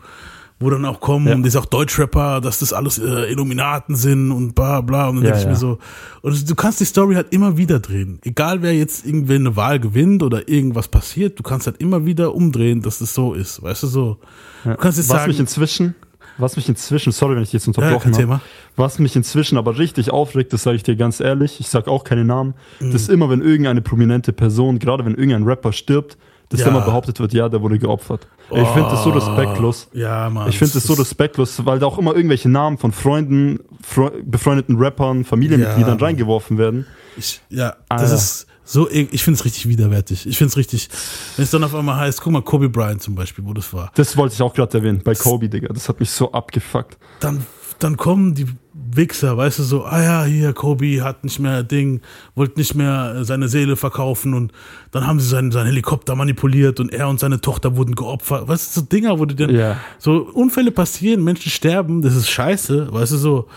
wo 0.64 0.70
dann 0.70 0.86
auch 0.86 1.00
kommen, 1.00 1.28
Ja. 1.28 1.36
und 1.36 1.44
das 1.44 1.54
ist 1.56 1.60
auch 1.60 1.66
Deutschrapper, 1.66 2.42
dass 2.42 2.60
das 2.60 2.74
alles 2.74 2.98
äh, 3.00 3.32
Illuminaten 3.32 3.96
sind 3.96 4.32
und 4.32 4.56
bla 4.56 4.82
bla. 4.82 5.10
Und 5.10 5.18
dann 5.18 5.26
Ja, 5.26 5.32
denke 5.32 5.40
ich 5.40 5.44
ja. 5.46 5.50
mir 5.52 5.56
so, 5.58 5.78
und 6.22 6.50
du 6.50 6.56
kannst 6.56 6.80
die 6.80 6.86
Story 6.86 7.16
halt 7.16 7.28
immer 7.32 7.58
wieder 7.58 7.80
drehen. 7.80 8.20
Egal 8.24 8.62
wer 8.62 8.74
jetzt 8.76 9.06
irgendwie 9.06 9.36
eine 9.36 9.56
Wahl 9.56 9.80
gewinnt 9.80 10.24
oder 10.24 10.48
irgendwas 10.48 10.88
passiert, 10.88 11.38
du 11.40 11.44
kannst 11.44 11.68
halt 11.68 11.78
immer 11.82 12.06
wieder 12.06 12.34
umdrehen, 12.34 12.82
dass 12.82 13.00
das 13.00 13.14
so 13.14 13.34
ist. 13.34 13.62
Weißt 13.62 13.84
du 13.84 13.88
so? 13.88 14.18
Du 14.64 14.76
kannst 14.76 14.98
jetzt 14.98 15.10
was 15.10 15.18
sagen, 15.18 15.28
mich 15.32 15.40
inzwischen, 15.40 15.96
was 16.38 16.56
mich 16.56 16.68
inzwischen, 16.70 17.12
sorry, 17.12 17.36
wenn 17.36 17.44
ich 17.44 17.54
jetzt 17.54 17.68
ja, 17.68 17.70
unterbrochen 17.76 18.12
kein 18.14 18.30
habe, 18.30 18.42
was 18.76 18.98
mich 19.00 19.16
inzwischen 19.16 19.58
aber 19.58 19.78
richtig 19.78 20.12
aufregt, 20.12 20.52
das 20.54 20.64
sage 20.64 20.78
ich 20.78 20.84
dir 20.84 20.96
ganz 20.96 21.20
ehrlich, 21.20 21.60
ich 21.60 21.68
sage 21.68 21.92
auch 21.92 22.04
keine 22.04 22.26
Namen, 22.26 22.54
Mhm. 22.80 22.92
das 22.92 23.04
ist 23.04 23.10
immer, 23.10 23.30
wenn 23.30 23.42
irgendeine 23.42 23.82
prominente 23.82 24.34
Person, 24.34 24.80
gerade 24.80 25.06
wenn 25.06 25.14
irgendein 25.16 25.44
Rapper 25.44 25.74
stirbt, 25.74 26.18
dass 26.50 26.62
Ja. 26.62 26.68
immer 26.68 26.82
behauptet 26.82 27.20
wird, 27.20 27.34
ja, 27.34 27.50
der 27.50 27.62
wurde 27.62 27.78
geopfert. 27.80 28.28
Ich 28.62 28.68
finde 28.70 28.90
das 28.90 29.04
so 29.04 29.10
respektlos. 29.12 29.88
Ja, 29.94 30.30
Mann. 30.30 30.50
Ich 30.50 30.58
finde 30.58 30.74
das 30.74 30.84
so 30.84 30.94
respektlos, 30.94 31.66
weil 31.66 31.80
da 31.80 31.86
auch 31.86 31.98
immer 31.98 32.16
irgendwelche 32.16 32.50
Namen 32.50 32.78
von 32.78 32.92
Freunden, 32.92 33.60
Fre 33.82 34.12
befreundeten 34.24 34.78
Rappern, 34.78 35.24
Familienmitgliedern 35.24 35.98
Ja. 36.00 36.06
reingeworfen 36.06 36.58
werden. 36.58 36.86
Ich, 37.18 37.42
ja, 37.50 37.76
das 37.90 38.02
Alter. 38.02 38.16
ist 38.16 38.48
so, 38.66 38.90
e- 38.90 39.08
ich 39.12 39.24
finde 39.24 39.38
es 39.40 39.46
richtig 39.46 39.68
widerwärtig. 39.68 40.26
Ich 40.26 40.38
finde 40.38 40.50
es 40.52 40.58
richtig, 40.58 40.90
wenn 41.36 41.44
es 41.44 41.52
dann 41.52 41.64
auf 41.64 41.76
einmal 41.76 41.98
heißt, 41.98 42.22
guck 42.22 42.32
mal, 42.34 42.42
Kobe 42.42 42.70
Bryant 42.70 43.02
zum 43.02 43.14
Beispiel, 43.16 43.46
wo 43.46 43.54
das 43.54 43.74
war. 43.74 43.92
Das 43.96 44.16
wollte 44.18 44.36
ich 44.36 44.42
auch 44.42 44.54
gerade 44.54 44.78
erwähnen, 44.78 45.02
bei 45.04 45.14
Kobe, 45.16 45.50
Digga. 45.50 45.68
Das 45.74 45.90
hat 45.90 46.00
mich 46.00 46.10
so 46.12 46.32
abgefuckt. 46.32 46.98
Dann, 47.20 47.46
dann 47.80 47.98
kommen 47.98 48.34
die 48.36 48.46
Wichser, 48.96 49.38
weißt 49.38 49.60
du, 49.60 49.64
so, 49.64 49.86
ah 49.86 50.02
ja, 50.02 50.24
hier, 50.26 50.54
Kobe 50.54 51.04
hat 51.04 51.24
nicht 51.24 51.40
mehr 51.40 51.64
Ding, 51.64 52.02
wollte 52.36 52.60
nicht 52.60 52.76
mehr 52.76 53.24
seine 53.26 53.48
Seele 53.48 53.76
verkaufen 53.76 54.34
und 54.34 54.52
dann 54.92 55.08
haben 55.08 55.20
sie 55.20 55.28
seinen, 55.28 55.52
seinen 55.52 55.68
Helikopter 55.68 56.16
manipuliert 56.16 56.80
und 56.80 56.94
er 56.94 57.08
und 57.10 57.20
seine 57.20 57.42
Tochter 57.42 57.76
wurden 57.76 57.96
geopfert. 57.96 58.48
Weißt 58.48 58.76
du, 58.76 58.82
so 58.82 58.86
Dinger, 58.86 59.20
wo 59.20 59.26
du 59.26 59.36
dann, 59.36 59.56
Ja. 59.56 59.78
so 60.00 60.18
Unfälle 60.34 60.72
passieren, 60.72 61.24
Menschen 61.24 61.50
sterben, 61.52 62.02
das 62.02 62.16
ist 62.16 62.30
scheiße, 62.30 62.92
weißt 62.94 63.14
du, 63.14 63.18
so. 63.18 63.48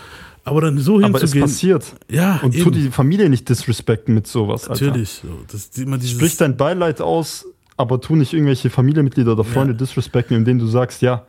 Aber 0.43 0.61
dann 0.61 0.77
so 0.77 0.95
Aber 1.03 1.15
es 1.15 1.21
hinzugehen. 1.23 1.41
passiert. 1.45 1.95
Ja, 2.09 2.39
Und 2.41 2.53
tu 2.53 2.59
eben. 2.69 2.71
die 2.71 2.89
Familie 2.89 3.29
nicht 3.29 3.49
disrespekten 3.49 4.13
mit 4.13 4.27
sowas. 4.27 4.69
Alter. 4.69 4.85
Natürlich. 4.85 5.21
So, 5.21 5.27
das 5.51 5.69
dieses, 5.71 6.09
Sprich 6.11 6.37
dein 6.37 6.55
Beileid 6.55 7.01
aus, 7.01 7.45
aber 7.75 7.99
tu 7.99 8.15
nicht 8.15 8.31
irgendwelche 8.31 8.69
Familienmitglieder 8.69 9.33
oder 9.33 9.43
Freunde 9.43 9.73
Ja. 9.73 9.77
disrespekten, 9.79 10.37
indem 10.37 10.57
du 10.57 10.65
sagst, 10.67 11.01
ja, 11.01 11.25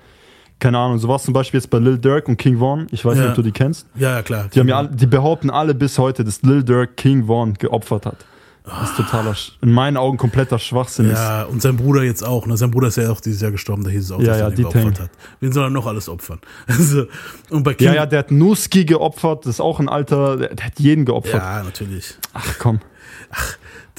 keine 0.60 0.78
Ahnung, 0.78 0.98
so 0.98 1.08
war 1.08 1.16
es 1.16 1.22
zum 1.22 1.34
Beispiel 1.34 1.58
jetzt 1.60 1.70
bei 1.70 1.78
Lil 1.78 1.98
Durk 1.98 2.28
und 2.28 2.36
King 2.36 2.58
Vaughn. 2.58 2.86
Ich 2.90 3.04
weiß 3.04 3.16
Ja. 3.16 3.22
nicht, 3.22 3.30
ob 3.30 3.36
du 3.36 3.42
die 3.42 3.52
kennst. 3.52 3.86
ja, 3.94 4.10
ja, 4.16 4.22
klar. 4.22 4.46
Die, 4.52 4.58
haben 4.60 4.68
ja 4.68 4.82
die 4.84 5.06
behaupten 5.06 5.50
alle 5.50 5.74
bis 5.74 5.98
heute, 5.98 6.24
dass 6.24 6.42
Lil 6.42 6.62
Durk 6.64 6.96
King 6.96 7.26
Vaughn 7.26 7.54
geopfert 7.54 8.06
hat. 8.06 8.16
Was 8.64 8.94
totaler, 8.96 9.30
Sch- 9.32 9.52
in 9.62 9.72
meinen 9.72 9.96
Augen 9.96 10.18
kompletter 10.18 10.58
Schwachsinn 10.58 11.06
ist. 11.10 11.16
Ja, 11.18 11.44
und 11.44 11.62
sein 11.62 11.78
Bruder 11.78 12.02
jetzt 12.02 12.22
auch. 12.22 12.44
Ne? 12.46 12.54
Sein 12.58 12.70
Bruder 12.70 12.88
ist 12.88 12.96
ja 12.96 13.10
auch 13.10 13.18
dieses 13.20 13.40
Jahr 13.40 13.50
gestorben, 13.50 13.82
da 13.82 13.88
hieß 13.88 14.04
es 14.04 14.10
auch, 14.12 14.20
Ja, 14.20 14.26
dass 14.26 14.38
ja, 14.40 14.44
er 14.44 14.50
ihn 14.50 14.56
geopfert 14.56 15.00
hat. 15.00 15.10
Wen 15.40 15.52
soll 15.52 15.64
er 15.64 15.70
noch 15.70 15.86
alles 15.86 16.06
opfern? 16.10 16.38
Also, 16.66 17.04
und 17.48 17.62
bei 17.62 17.72
King, 17.72 17.86
Ja, 17.86 17.94
ja, 17.94 18.06
der 18.06 18.18
hat 18.18 18.30
Nuski 18.30 18.84
geopfert, 18.84 19.46
das 19.46 19.54
ist 19.54 19.60
auch 19.60 19.80
ein 19.80 19.88
alter, 19.88 20.36
der, 20.36 20.54
der 20.54 20.66
hat 20.66 20.78
jeden 20.80 21.06
geopfert. 21.06 21.40
ja, 21.42 21.62
natürlich. 21.62 22.14
Ach 22.34 22.56
komm. 22.58 22.80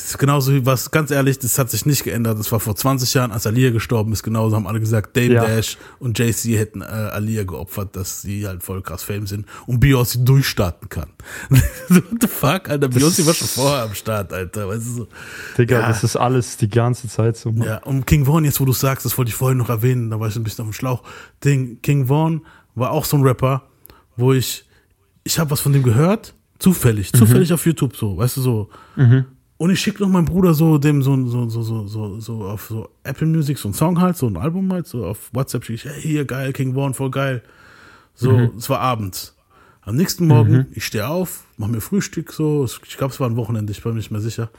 Das 0.01 0.11
ist 0.11 0.17
genauso 0.17 0.53
wie 0.53 0.65
was, 0.65 0.91
ganz 0.91 1.11
ehrlich, 1.11 1.39
das 1.39 1.59
hat 1.59 1.69
sich 1.69 1.85
nicht 1.85 2.05
geändert. 2.05 2.39
Das 2.39 2.49
war 2.53 2.61
vor 2.61 2.73
20 2.73 3.13
Jahren, 3.15 3.33
als 3.33 3.45
Alia 3.45 3.69
gestorben 3.71 4.13
ist, 4.13 4.23
genauso 4.23 4.55
haben 4.55 4.65
alle 4.65 4.79
gesagt, 4.79 5.17
Dame 5.17 5.33
Ja. 5.33 5.45
Dash 5.45 5.77
und 5.99 6.17
JC 6.17 6.57
hätten 6.57 6.81
äh, 6.81 6.85
Alia 6.85 7.43
geopfert, 7.43 7.97
dass 7.97 8.21
sie 8.21 8.47
halt 8.47 8.63
voll 8.63 8.81
krass 8.81 9.03
Fame 9.03 9.27
sind 9.27 9.45
und 9.67 9.83
Beyoncé 9.83 10.23
durchstarten 10.23 10.87
kann. 10.87 11.09
What 11.89 12.03
the 12.21 12.27
fuck, 12.27 12.69
Alter? 12.69 12.87
Beyoncé 12.87 13.25
war 13.25 13.33
schon 13.33 13.49
vorher 13.49 13.83
am 13.83 13.93
Start, 13.93 14.31
Alter. 14.31 14.69
Weißt 14.69 14.85
du 14.87 14.91
so. 14.91 15.07
Digga, 15.57 15.81
Ja. 15.81 15.87
das 15.89 16.01
ist 16.05 16.15
alles 16.15 16.55
die 16.55 16.69
ganze 16.69 17.09
Zeit 17.09 17.35
so. 17.35 17.51
Mann. 17.51 17.67
Ja, 17.67 17.77
und 17.83 18.07
King 18.07 18.25
Vaughn, 18.25 18.45
jetzt 18.45 18.61
wo 18.61 18.65
du 18.65 18.71
sagst, 18.71 19.05
das 19.05 19.17
wollte 19.17 19.29
ich 19.29 19.35
vorhin 19.35 19.57
noch 19.57 19.69
erwähnen, 19.69 20.09
da 20.09 20.17
war 20.17 20.29
ich 20.29 20.35
ein 20.37 20.43
bisschen 20.43 20.63
auf 20.63 20.69
dem 20.69 20.73
Schlauch. 20.73 21.03
Ding, 21.43 21.81
King 21.81 22.07
Vaughn 22.07 22.45
war 22.73 22.91
auch 22.91 23.03
so 23.03 23.17
ein 23.17 23.23
Rapper, 23.23 23.63
wo 24.15 24.31
ich, 24.31 24.65
ich 25.25 25.37
habe 25.39 25.51
was 25.51 25.59
von 25.59 25.73
dem 25.73 25.83
gehört, 25.83 26.35
zufällig, 26.57 27.11
zufällig 27.11 27.51
auf 27.51 27.65
YouTube 27.65 27.97
so, 27.97 28.15
weißt 28.17 28.37
du 28.37 28.41
so. 28.41 28.69
Und 29.59 29.69
ich 29.69 29.79
schicke 29.79 30.01
noch 30.01 30.09
meinem 30.09 30.25
Bruder 30.25 30.55
so 30.55 30.79
dem 30.79 31.03
so 31.03 31.15
so 31.27 31.47
so 31.47 31.61
so 31.61 31.87
so 31.87 32.19
so 32.19 32.43
auf 32.45 32.67
so 32.67 32.89
Apple 33.03 33.27
Music 33.27 33.59
so 33.59 33.69
ein 33.69 33.73
Song 33.73 34.01
halt, 34.01 34.17
so 34.17 34.25
ein 34.25 34.37
Album 34.37 34.73
halt, 34.73 34.87
so 34.87 35.05
auf 35.05 35.29
WhatsApp 35.31 35.65
schicke 35.65 35.75
ich, 35.75 35.85
hey, 35.85 36.01
hier 36.01 36.25
geil, 36.25 36.53
King 36.53 36.73
Vaughn, 36.73 36.95
voll 36.95 37.11
geil. 37.11 37.43
So, 38.15 38.51
es 38.57 38.69
war 38.69 38.79
abends. 38.79 39.35
Am 39.81 39.95
nächsten 39.95 40.27
Morgen, 40.27 40.67
ich 40.73 40.85
stehe 40.85 41.07
auf, 41.07 41.43
mache 41.57 41.71
mir 41.71 41.81
Frühstück 41.81 42.33
so, 42.33 42.65
ich 42.65 42.97
glaube, 42.97 43.13
es 43.13 43.19
war 43.19 43.29
ein 43.29 43.35
Wochenende, 43.37 43.71
ich 43.71 43.83
bin 43.83 43.91
mir 43.91 43.97
nicht 43.97 44.11
mehr 44.11 44.21
sicher 44.21 44.49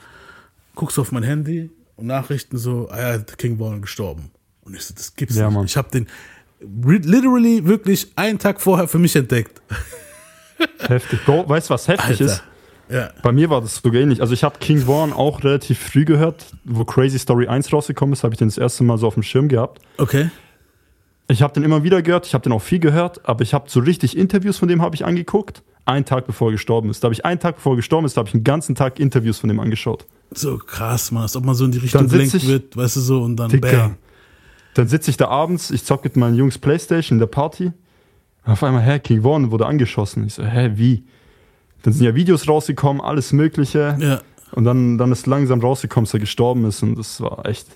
guckst 0.75 0.99
auf 0.99 1.11
mein 1.11 1.23
Handy 1.23 1.69
und 1.95 2.07
Nachrichten 2.07 2.57
so, 2.57 2.89
ah 2.89 2.99
ja, 2.99 3.17
King 3.19 3.57
Vaughn 3.57 3.81
gestorben. 3.81 4.31
Und 4.61 4.75
ich 4.75 4.83
so, 4.83 4.93
das 4.93 5.15
gibt's 5.15 5.35
Ja, 5.35 5.47
nicht. 5.47 5.55
Mann. 5.55 5.65
Ich 5.65 5.77
habe 5.77 5.89
den 5.91 6.07
literally 6.59 7.65
wirklich 7.65 8.11
einen 8.15 8.39
Tag 8.39 8.61
vorher 8.61 8.87
für 8.87 8.99
mich 8.99 9.15
entdeckt. 9.15 9.61
Heftig. 10.79 11.25
Bro, 11.25 11.49
weißt 11.49 11.69
du, 11.69 11.73
was 11.73 11.87
heftig 11.87 12.21
ist? 12.21 12.43
Ja. 12.91 13.09
Bei 13.23 13.31
mir 13.31 13.49
war 13.49 13.61
das 13.61 13.77
sogar 13.77 14.01
ähnlich. 14.01 14.21
Also 14.21 14.33
ich 14.33 14.43
habe 14.43 14.57
King 14.59 14.79
Vaughn 14.79 15.13
auch 15.13 15.43
relativ 15.43 15.79
früh 15.79 16.03
gehört, 16.05 16.45
wo 16.65 16.83
Crazy 16.83 17.17
Story 17.19 17.47
1 17.47 17.71
rausgekommen 17.71 18.13
ist, 18.13 18.23
habe 18.23 18.33
ich 18.33 18.37
den 18.39 18.49
das 18.49 18.57
erste 18.57 18.83
Mal 18.83 18.97
so 18.97 19.07
auf 19.07 19.13
dem 19.13 19.23
Schirm 19.23 19.47
gehabt. 19.47 19.81
Okay. 19.97 20.29
Ich 21.27 21.41
habe 21.41 21.53
den 21.53 21.63
immer 21.63 21.83
wieder 21.83 22.01
gehört, 22.01 22.25
ich 22.25 22.33
habe 22.33 22.43
den 22.43 22.51
auch 22.51 22.61
viel 22.61 22.79
gehört, 22.79 23.21
aber 23.27 23.41
ich 23.43 23.53
habe 23.53 23.69
so 23.69 23.79
richtig 23.79 24.17
Interviews 24.17 24.57
von 24.57 24.67
dem 24.67 24.81
habe 24.81 24.95
ich 24.95 25.05
angeguckt, 25.05 25.63
einen 25.85 26.03
Tag 26.03 26.27
bevor 26.27 26.49
er 26.49 26.53
gestorben 26.53 26.89
ist. 26.89 27.03
Da 27.03 27.05
habe 27.05 27.13
ich 27.13 27.23
einen 27.23 27.39
Tag 27.39 27.55
bevor 27.55 27.73
er 27.73 27.77
gestorben 27.77 28.05
ist, 28.05 28.17
da 28.17 28.19
habe 28.19 28.27
ich 28.29 28.33
einen 28.35 28.43
ganzen 28.43 28.75
Tag 28.75 28.99
Interviews 28.99 29.39
von 29.39 29.47
dem 29.47 29.59
angeschaut. 29.61 30.05
So 30.31 30.57
krass, 30.57 31.11
man, 31.11 31.23
als 31.23 31.35
ob 31.37 31.45
man 31.45 31.55
so 31.55 31.63
in 31.65 31.71
die 31.71 31.77
Richtung 31.77 32.07
gelenkt 32.09 32.33
ich- 32.33 32.47
wird, 32.47 32.75
weißt 32.75 32.97
du 32.97 32.99
so, 32.99 33.21
und 33.21 33.37
dann 33.37 33.49
Dicker. 33.49 33.71
bang. 33.71 33.97
Dann 34.73 34.87
sitze 34.87 35.09
ich 35.11 35.17
da 35.17 35.27
abends, 35.29 35.71
ich 35.71 35.83
zocke 35.85 36.03
mit 36.05 36.17
meinen 36.17 36.35
Jungs 36.35 36.57
Playstation 36.57 37.15
in 37.17 37.19
der 37.19 37.27
Party. 37.27 37.71
Und 38.45 38.51
auf 38.53 38.63
einmal, 38.63 38.81
hä, 38.83 38.99
King 38.99 39.21
Vaughn 39.23 39.51
wurde 39.51 39.65
angeschossen. 39.65 40.25
Ich 40.27 40.33
so, 40.33 40.43
hä, 40.43 40.71
wie? 40.75 41.03
Dann 41.83 41.93
sind 41.93 42.05
ja 42.05 42.15
Videos 42.15 42.47
rausgekommen, 42.47 43.01
alles 43.01 43.33
Mögliche. 43.33 43.97
Ja. 43.99 44.21
Und 44.51 44.65
dann, 44.65 44.97
dann 44.97 45.11
ist 45.11 45.27
langsam 45.27 45.61
rausgekommen, 45.61 46.05
dass 46.05 46.13
er 46.13 46.19
gestorben 46.19 46.65
ist. 46.65 46.83
Und 46.83 46.95
das 46.95 47.21
war 47.21 47.45
echt. 47.45 47.67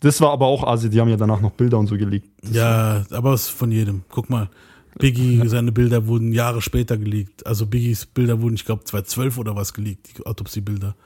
Das 0.00 0.20
war 0.20 0.30
aber 0.30 0.46
auch 0.46 0.64
Asi, 0.64 0.90
die 0.90 1.00
haben 1.00 1.08
ja 1.08 1.16
danach 1.16 1.40
noch 1.40 1.52
Bilder 1.52 1.78
und 1.78 1.86
so 1.86 1.96
geleakt. 1.96 2.28
Ja, 2.50 3.04
aber 3.10 3.32
es 3.34 3.48
von 3.48 3.70
jedem. 3.70 4.02
Guck 4.08 4.30
mal, 4.30 4.50
Biggie, 4.98 5.40
seine 5.46 5.72
Bilder 5.72 6.06
wurden 6.06 6.32
Jahre 6.32 6.60
später 6.60 6.96
geleakt. 6.96 7.46
Also 7.46 7.66
Biggies 7.66 8.06
Bilder 8.06 8.42
wurden, 8.42 8.54
ich 8.54 8.64
glaube, 8.64 8.84
2012 8.84 9.38
oder 9.38 9.56
was 9.56 9.72
geleakt, 9.72 10.08
die 10.18 10.26
Autopsiebilder. 10.26 10.96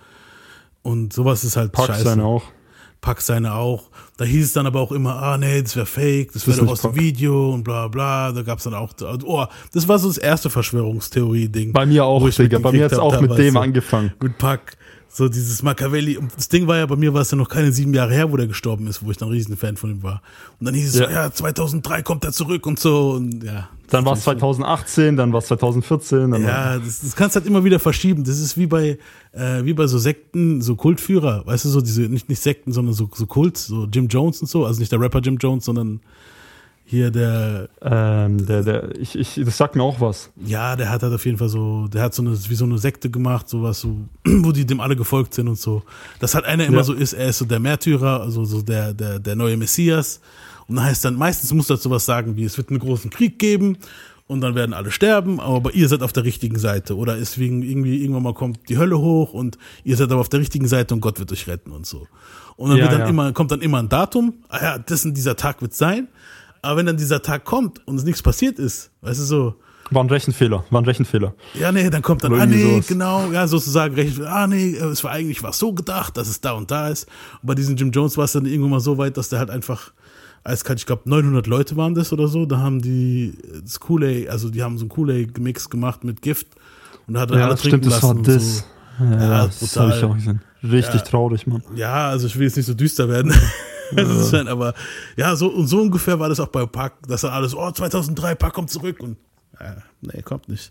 Und 0.83 1.13
sowas 1.13 1.45
ist 1.45 1.57
halt 1.57 1.73
Pack 1.73 1.87
scheiße. 1.87 2.05
seine 2.05 2.25
auch. 2.25 2.45
Pack 3.07 3.21
seine 3.21 3.55
auch. 3.55 3.85
Da 4.17 4.25
hieß 4.25 4.47
es 4.47 4.53
dann 4.53 4.67
aber 4.67 4.81
auch 4.81 4.91
immer, 4.91 5.23
ah 5.23 5.39
nee, 5.39 5.63
das 5.63 5.77
wäre 5.77 5.87
fake, 5.87 6.33
das 6.33 6.45
wäre 6.49 6.57
doch 6.57 6.65
nicht 6.65 6.73
aus 6.73 6.83
dem. 6.83 6.97
Video 6.97 7.55
und 7.55 7.63
bla 7.63 7.87
bla. 7.87 8.33
Da 8.33 8.43
gab 8.43 8.59
es 8.59 8.65
dann 8.65 8.75
auch, 8.75 8.91
oh, 9.25 9.45
das 9.73 9.87
war 9.87 10.01
so 10.01 10.09
das 10.09 10.19
erste 10.19 10.51
Verschwörungstheorie-Ding. 10.51 11.73
Bei 11.73 11.87
mir 11.87 12.05
auch, 12.05 12.29
Digga. 12.29 12.59
Bei 12.59 12.73
mir 12.73 12.87
hat 12.87 12.93
es 12.93 12.99
auch 12.99 13.21
mit 13.21 13.39
dem 13.39 13.57
angefangen. 13.59 14.13
Mit 14.21 14.39
Pack. 14.39 14.77
So 15.17 15.31
dieses 15.31 15.63
Machiavelli. 15.63 16.19
Und 16.19 16.37
das 16.37 16.51
Ding 16.51 16.67
war 16.67 16.77
ja, 16.77 16.85
bei 16.85 16.97
mir 16.97 17.15
war 17.15 17.23
es 17.23 17.31
ja 17.31 17.39
noch 17.39 17.49
keine 17.49 17.73
sieben 17.73 17.95
Jahre 17.95 18.13
her, 18.13 18.31
wo 18.31 18.37
der 18.37 18.47
gestorben 18.47 18.87
ist, 18.87 19.03
wo 19.03 19.11
ich 19.11 19.17
dann 19.17 19.29
ein 19.29 19.33
Riesenfan 19.33 19.79
von 19.79 19.91
ihm 19.91 20.03
war. 20.03 20.21
Und 20.61 20.67
dann 20.67 20.75
hieß 20.75 20.91
es 20.91 21.01
Ja. 21.01 21.07
so, 21.07 21.11
ja, 21.11 21.33
2003 21.33 22.03
kommt 22.03 22.25
er 22.25 22.33
zurück 22.33 22.67
und 22.67 22.79
so. 22.79 23.13
Und 23.13 23.43
ja. 23.43 23.71
Dann 23.89 24.05
war 24.05 24.13
es 24.13 24.25
2018, 24.25 25.17
dann 25.17 25.33
war 25.33 25.39
es 25.39 25.47
2014. 25.47 26.33
Dann 26.33 26.33
war, 26.33 26.41
Ja, 26.41 26.79
das, 26.79 27.01
das 27.01 27.17
kannst 27.17 27.35
halt 27.35 27.47
immer 27.47 27.65
wieder 27.65 27.79
verschieben. 27.79 28.25
Das 28.25 28.39
ist 28.39 28.59
wie 28.59 28.67
bei, 28.67 28.99
äh, 29.33 29.65
wie 29.65 29.73
bei 29.73 29.87
so 29.87 29.97
Sekten, 29.97 30.61
so 30.61 30.77
Kultführer, 30.77 31.47
weißt 31.47 31.65
du, 31.65 31.71
so 31.71 31.81
diese, 31.81 32.03
nicht, 32.03 32.29
nicht 32.29 32.43
Sekten, 32.43 32.73
sondern 32.73 32.93
so, 32.93 33.09
so 33.15 33.25
Kult, 33.25 33.57
so 33.57 33.87
Jim 33.87 34.09
Jones 34.09 34.43
und 34.43 34.51
so, 34.51 34.67
also 34.67 34.81
nicht 34.81 34.93
der 34.93 35.01
Rapper 35.01 35.21
Jim 35.21 35.39
Jones, 35.39 35.65
sondern 35.65 36.01
Hier 36.89 37.11
der, 37.11 37.69
Ähm, 37.83 38.47
der, 38.47 38.63
der, 38.63 38.95
ich, 38.97 39.17
ich, 39.19 39.41
das 39.45 39.57
sagt 39.57 39.75
mir 39.75 39.83
auch 39.83 40.01
was. 40.01 40.31
ja, 40.45 40.77
der 40.77 40.89
hat 40.89 41.03
halt 41.03 41.13
auf 41.13 41.25
jeden 41.27 41.37
Fall 41.37 41.49
so, 41.49 41.89
der 41.89 42.01
hat 42.03 42.15
so 42.15 42.23
eine, 42.23 42.31
wie 42.49 42.55
so 42.55 42.65
eine 42.65 42.79
Sekte 42.79 43.11
gemacht, 43.11 43.49
sowas, 43.49 43.81
so, 43.81 43.97
wo 44.25 44.53
die 44.53 44.65
dem 44.65 44.79
alle 44.81 44.95
gefolgt 44.95 45.35
sind 45.35 45.49
und 45.49 45.59
so. 45.59 45.83
Das 46.21 46.37
hat 46.37 46.45
einer 46.45 46.65
immer 46.65 46.77
Ja. 46.79 46.85
so 46.85 46.93
ist, 46.93 47.13
er 47.13 47.29
ist 47.31 47.39
so 47.39 47.45
der 47.45 47.59
Märtyrer, 47.59 48.21
also 48.21 48.45
so 48.45 48.63
der, 48.63 48.95
der, 48.95 49.19
der 49.19 49.35
neue 49.35 49.57
Messias. 49.57 50.21
Und 50.69 50.77
dann 50.77 50.85
heißt 50.85 51.05
dann, 51.05 51.17
meistens 51.17 51.53
muss 51.53 51.67
das 51.67 51.83
sowas 51.83 52.07
sagen 52.07 52.37
wie, 52.37 52.45
es 52.45 52.57
wird 52.57 52.71
einen 52.71 52.79
großen 52.79 53.11
Krieg 53.11 53.41
geben 53.41 53.79
und 54.29 54.41
dann 54.41 54.55
werden 54.55 54.73
alle 54.73 54.93
sterben, 54.93 55.41
aber 55.41 55.75
ihr 55.75 55.89
seid 55.89 56.03
auf 56.03 56.13
der 56.13 56.23
richtigen 56.25 56.59
Seite. 56.59 56.97
Oder 56.97 57.17
ist 57.17 57.37
wegen 57.39 57.63
irgendwie, 57.63 58.01
irgendwann 58.01 58.23
mal 58.25 58.35
kommt 58.35 58.69
die 58.69 58.79
Hölle 58.79 58.99
hoch 58.99 59.33
und 59.33 59.59
ihr 59.83 59.97
seid 59.97 60.11
aber 60.13 60.21
auf 60.21 60.29
der 60.29 60.39
richtigen 60.41 60.69
Seite 60.69 60.95
und 60.95 61.01
Gott 61.01 61.19
wird 61.19 61.33
euch 61.33 61.49
retten 61.49 61.73
und 61.73 61.85
so. 61.85 62.07
Und 62.57 62.71
dann 62.71 62.79
Ja, 62.79 62.85
wird 62.85 62.93
dann 62.95 63.01
ja. 63.03 63.09
immer, 63.09 63.33
kommt 63.33 63.51
dann 63.51 63.61
immer 63.61 63.79
ein 63.81 63.89
Datum, 63.89 64.35
ah 64.49 64.59
ja, 64.63 64.79
das 64.79 65.05
und 65.05 65.15
dieser 65.17 65.37
Tag 65.37 65.63
wird 65.63 65.75
sein. 65.75 66.09
Aber 66.67 66.79
wenn 66.79 66.87
dann 66.87 66.97
dieser 66.97 67.23
Tag 67.23 67.45
kommt 67.45 67.87
und 67.87 67.97
es 67.97 68.05
nichts 68.05 68.23
passiert 68.23 68.59
ist, 68.59 68.91
weißt 69.03 69.21
du 69.21 69.25
so, 69.25 69.55
War 69.91 70.03
ein 70.03 70.11
Rechenfehler, 70.11 70.65
war 70.71 70.81
ein 70.83 70.85
Rechenfehler. 70.85 71.35
ja, 71.55 71.71
nee, 71.73 71.89
dann 71.91 72.03
kommt 72.03 72.25
dann, 72.25 72.33
Oder 72.33 72.43
ah, 72.43 72.47
nee, 72.47 72.63
sowas. 72.63 72.87
genau, 72.89 73.31
ja, 73.33 73.47
sozusagen, 73.47 73.95
recht, 73.95 74.21
ah, 74.21 74.47
nee, 74.47 74.75
es 74.77 75.05
war 75.05 75.13
eigentlich 75.13 75.43
was 75.43 75.59
so 75.59 75.73
gedacht, 75.73 76.17
dass 76.17 76.29
es 76.29 76.41
da 76.41 76.53
und 76.53 76.71
da 76.71 76.89
ist. 76.89 77.07
Und 77.41 77.47
bei 77.47 77.55
diesem 77.55 77.77
Jim 77.77 77.91
Jones 77.93 78.17
war 78.17 78.25
es 78.25 78.33
dann 78.33 78.47
irgendwann 78.47 78.71
mal 78.73 78.81
so 78.81 78.99
weit, 78.99 79.17
dass 79.17 79.29
der 79.29 79.39
halt 79.39 79.51
einfach, 79.51 79.93
eiskalt, 80.45 80.79
ich 80.81 80.87
glaube, 80.87 81.03
900 81.09 81.47
Leute 81.47 81.77
waren 81.77 81.95
das 81.95 82.13
oder 82.13 82.29
so, 82.29 82.47
da 82.47 82.59
haben 82.59 82.81
die 82.83 83.35
das 83.63 83.79
Kool-Aid, 83.81 84.29
also 84.29 84.51
die 84.51 84.63
haben 84.63 84.77
so 84.79 84.85
ein 84.87 84.89
Kool-Aid-Mix 84.89 85.71
gemacht 85.71 86.03
mit 86.05 86.21
Gift 86.23 86.47
und 87.07 87.15
da 87.15 87.21
hat 87.21 87.31
er 87.31 87.39
Ja, 87.39 87.45
alle 87.45 87.55
das 87.55 87.63
trinken 87.63 87.91
stimmt, 87.91 87.93
das 87.95 88.03
war 88.03 88.15
lassen. 88.15 88.25
das. 88.25 88.59
So. 88.59 88.65
Ja, 89.05 89.21
Ja, 89.21 89.47
das 89.47 89.77
habe 89.77 89.95
ich 89.97 90.05
auch 90.05 90.15
gesehen. 90.15 90.41
Richtig 90.63 91.01
Ja. 91.03 91.07
traurig, 91.07 91.47
Mann. 91.47 91.63
Ja, 91.77 92.09
also 92.09 92.27
ich 92.27 92.37
will 92.37 92.47
jetzt 92.47 92.57
nicht 92.57 92.67
so 92.67 92.75
düster 92.75 93.09
werden. 93.09 93.33
Das 93.97 94.09
ist 94.09 94.31
schon, 94.31 94.49
aber 94.49 94.75
ja, 95.17 95.35
so 95.37 95.49
und 95.49 95.67
so 95.67 95.81
ungefähr 95.81 96.19
war 96.19 96.29
das 96.29 96.41
auch 96.41 96.49
bei 96.49 96.67
Park, 96.67 96.95
dass 97.09 97.21
dann 97.23 97.33
alles, 97.33 97.55
oh, 97.55 97.71
2003, 97.71 98.35
Park 98.35 98.55
kommt 98.55 98.71
zurück 98.71 98.99
und 99.01 99.17
ja, 99.61 99.77
nee, 100.03 100.23
kommt 100.23 100.49
nicht. 100.49 100.71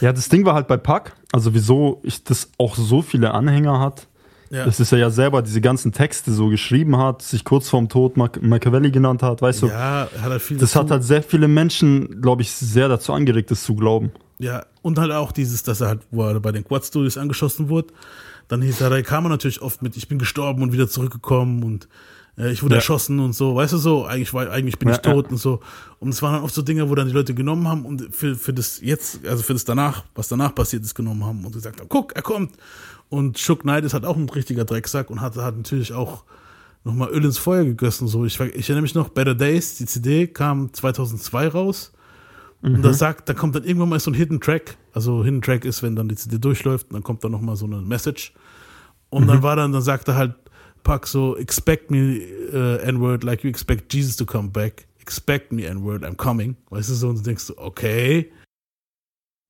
Ja, 0.00 0.12
das 0.12 0.28
Ding 0.28 0.44
war 0.44 0.54
halt 0.54 0.66
bei 0.68 0.76
Pack, 0.76 1.14
also 1.32 1.54
wieso 1.54 2.00
ich 2.02 2.22
das 2.24 2.50
auch 2.58 2.74
so 2.76 3.02
viele 3.02 3.32
Anhänger 3.32 3.80
hat, 3.80 4.08
Ja. 4.50 4.64
das 4.64 4.78
ist 4.80 4.92
er 4.92 4.98
ja 4.98 5.10
selber 5.10 5.42
diese 5.42 5.60
ganzen 5.60 5.92
Texte 5.92 6.32
so 6.32 6.48
geschrieben 6.48 6.96
hat, 6.98 7.22
sich 7.22 7.44
kurz 7.44 7.68
vorm 7.68 7.88
Tod 7.88 8.16
Mac 8.16 8.42
Machiavelli 8.42 8.90
genannt 8.90 9.22
hat, 9.22 9.42
weißt 9.42 9.62
du. 9.62 9.66
ja, 9.68 10.08
hat 10.20 10.30
er 10.30 10.40
viel 10.40 10.58
Das 10.58 10.72
dazu- 10.72 10.84
hat 10.84 10.90
halt 10.90 11.04
sehr 11.04 11.22
viele 11.22 11.48
Menschen, 11.48 12.20
glaube 12.20 12.42
ich, 12.42 12.52
sehr 12.52 12.88
dazu 12.88 13.12
angeregt, 13.12 13.50
das 13.50 13.62
zu 13.64 13.74
glauben. 13.74 14.12
Ja, 14.38 14.66
und 14.82 14.98
halt 14.98 15.12
auch 15.12 15.32
dieses, 15.32 15.62
dass 15.62 15.80
er 15.80 15.88
halt, 15.88 16.00
wo 16.10 16.22
er 16.24 16.38
bei 16.40 16.52
den 16.52 16.62
Quad 16.64 16.84
Studios 16.84 17.16
angeschossen 17.16 17.68
wurde, 17.70 17.88
dann 18.48 18.60
hieß 18.62 18.82
er, 18.82 18.90
da 18.90 19.00
kam 19.02 19.24
er 19.24 19.30
natürlich 19.30 19.62
oft 19.62 19.80
mit, 19.82 19.96
ich 19.96 20.08
bin 20.08 20.18
gestorben 20.18 20.62
und 20.62 20.72
wieder 20.72 20.88
zurückgekommen 20.88 21.62
und 21.64 21.84
äh, 21.84 21.88
ich 22.36 22.62
wurde 22.62 22.74
Ja. 22.74 22.78
erschossen 22.78 23.18
und 23.20 23.32
so, 23.34 23.54
weißt 23.56 23.72
du 23.72 23.78
so, 23.78 24.04
eigentlich, 24.04 24.32
war, 24.34 24.50
eigentlich 24.50 24.78
bin 24.78 24.88
Ja, 24.88 24.94
ich 24.96 25.00
tot 25.00 25.26
ja. 25.26 25.30
und 25.32 25.38
so. 25.38 25.60
Und 26.00 26.10
es 26.10 26.20
waren 26.22 26.34
dann 26.34 26.42
oft 26.42 26.54
so 26.54 26.62
Dinge, 26.62 26.88
wo 26.90 26.94
dann 26.94 27.06
die 27.06 27.12
Leute 27.14 27.34
genommen 27.34 27.66
haben 27.66 27.84
und 27.86 28.14
für, 28.14 28.34
für 28.36 28.52
das 28.52 28.80
jetzt, 28.82 29.26
also 29.26 29.42
für 29.42 29.54
das 29.54 29.64
danach, 29.64 30.04
was 30.14 30.28
danach 30.28 30.54
passiert 30.54 30.84
ist, 30.84 30.94
genommen 30.94 31.24
haben 31.24 31.44
und 31.44 31.52
gesagt 31.52 31.80
haben, 31.80 31.88
guck, 31.88 32.14
er 32.14 32.22
kommt. 32.22 32.52
Und 33.08 33.38
Shook 33.38 33.60
Knight 33.62 33.84
ist 33.84 33.94
halt 33.94 34.04
auch 34.04 34.16
ein 34.16 34.28
richtiger 34.28 34.64
Drecksack 34.64 35.10
und 35.10 35.20
hat, 35.20 35.36
hat 35.36 35.56
natürlich 35.56 35.92
auch 35.92 36.24
nochmal 36.84 37.08
Öl 37.10 37.24
ins 37.24 37.38
Feuer 37.38 37.64
gegossen. 37.64 38.06
So, 38.08 38.24
ich, 38.24 38.38
ich 38.38 38.68
erinnere 38.68 38.82
mich 38.82 38.94
noch, 38.94 39.08
Better 39.08 39.34
Days, 39.34 39.76
die 39.76 39.86
CD 39.86 40.26
kam 40.26 40.72
2002 40.72 41.48
raus. 41.48 41.92
Und 42.62 42.82
da 42.82 42.92
sagt, 42.92 43.28
da 43.28 43.34
kommt 43.34 43.54
dann 43.54 43.62
irgendwann 43.64 43.90
mal 43.90 44.00
so 44.00 44.10
ein 44.10 44.14
Hidden 44.14 44.40
Track. 44.40 44.76
Also 44.92 45.22
Hidden 45.22 45.40
Track 45.42 45.64
ist, 45.64 45.82
wenn 45.84 45.94
dann 45.94 46.08
die 46.08 46.16
CD 46.16 46.38
durchläuft, 46.38 46.88
dann 46.92 47.02
kommt 47.02 47.22
da 47.22 47.28
noch 47.28 47.40
mal 47.40 47.54
so 47.54 47.66
eine 47.66 47.76
Message. 47.76 48.32
Und 49.08 49.28
dann 49.28 49.42
war 49.42 49.54
dann, 49.54 49.72
dann 49.72 49.82
sagt 49.82 50.08
er 50.08 50.16
halt, 50.16 50.34
Pack 50.86 51.08
so, 51.08 51.34
expect 51.34 51.90
me 51.90 52.22
uh, 52.54 52.78
N-Word 52.78 53.24
like 53.24 53.42
you 53.42 53.50
expect 53.50 53.88
Jesus 53.88 54.14
to 54.16 54.24
come 54.24 54.50
back. 54.50 54.86
Expect 55.00 55.50
me 55.50 55.66
N-Word, 55.66 56.04
I'm 56.04 56.14
coming. 56.14 56.54
Weißt 56.70 56.88
du 56.88 56.94
so, 56.94 57.08
und 57.08 57.16
du 57.16 57.22
denkst 57.22 57.42
so, 57.42 57.58
okay. 57.58 58.30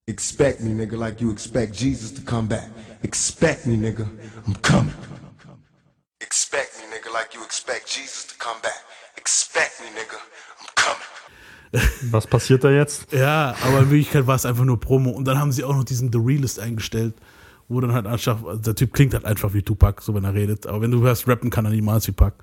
Expect 0.08 0.62
me, 0.62 0.70
nigga, 0.70 0.96
like 0.96 1.20
you 1.20 1.30
expect 1.30 1.76
Jesus 1.76 2.10
to 2.14 2.22
come 2.22 2.48
back. 2.48 2.70
Expect 3.02 3.66
me, 3.66 3.76
nigga, 3.76 4.08
I'm 4.46 4.54
coming. 4.62 4.94
Expect 6.22 6.78
me, 6.78 6.84
nigga, 6.96 7.12
like 7.12 7.34
you 7.34 7.44
expect 7.44 7.86
Jesus 7.94 8.24
to 8.28 8.34
come 8.38 8.58
back. 8.62 8.82
Expect 9.18 9.82
me, 9.82 9.88
nigga, 9.88 10.16
I'm 10.58 10.68
coming. 10.74 12.10
Was 12.12 12.26
passiert 12.26 12.64
da 12.64 12.70
jetzt? 12.70 13.12
Ja, 13.12 13.54
aber 13.62 13.80
in 13.80 13.90
Wirklichkeit 13.90 14.26
war 14.26 14.36
es 14.36 14.46
einfach 14.46 14.64
nur 14.64 14.80
Promo. 14.80 15.10
Und 15.10 15.26
dann 15.26 15.38
haben 15.38 15.52
sie 15.52 15.64
auch 15.64 15.76
noch 15.76 15.84
diesen 15.84 16.10
The 16.10 16.18
Realist 16.18 16.58
eingestellt, 16.60 17.12
wo 17.68 17.80
dann 17.80 17.92
halt 17.92 18.06
einfach, 18.06 18.38
der 18.58 18.74
Typ 18.74 18.92
klingt 18.92 19.14
halt 19.14 19.24
einfach 19.24 19.52
wie 19.54 19.62
Tupac, 19.62 20.02
so 20.02 20.14
wenn 20.14 20.24
er 20.24 20.34
redet. 20.34 20.66
Aber 20.66 20.80
wenn 20.80 20.90
du 20.90 21.02
hörst 21.02 21.26
rappen, 21.28 21.50
kann 21.50 21.64
er 21.64 21.70
niemals 21.72 22.06
wie 22.08 22.12
Pac. 22.12 22.34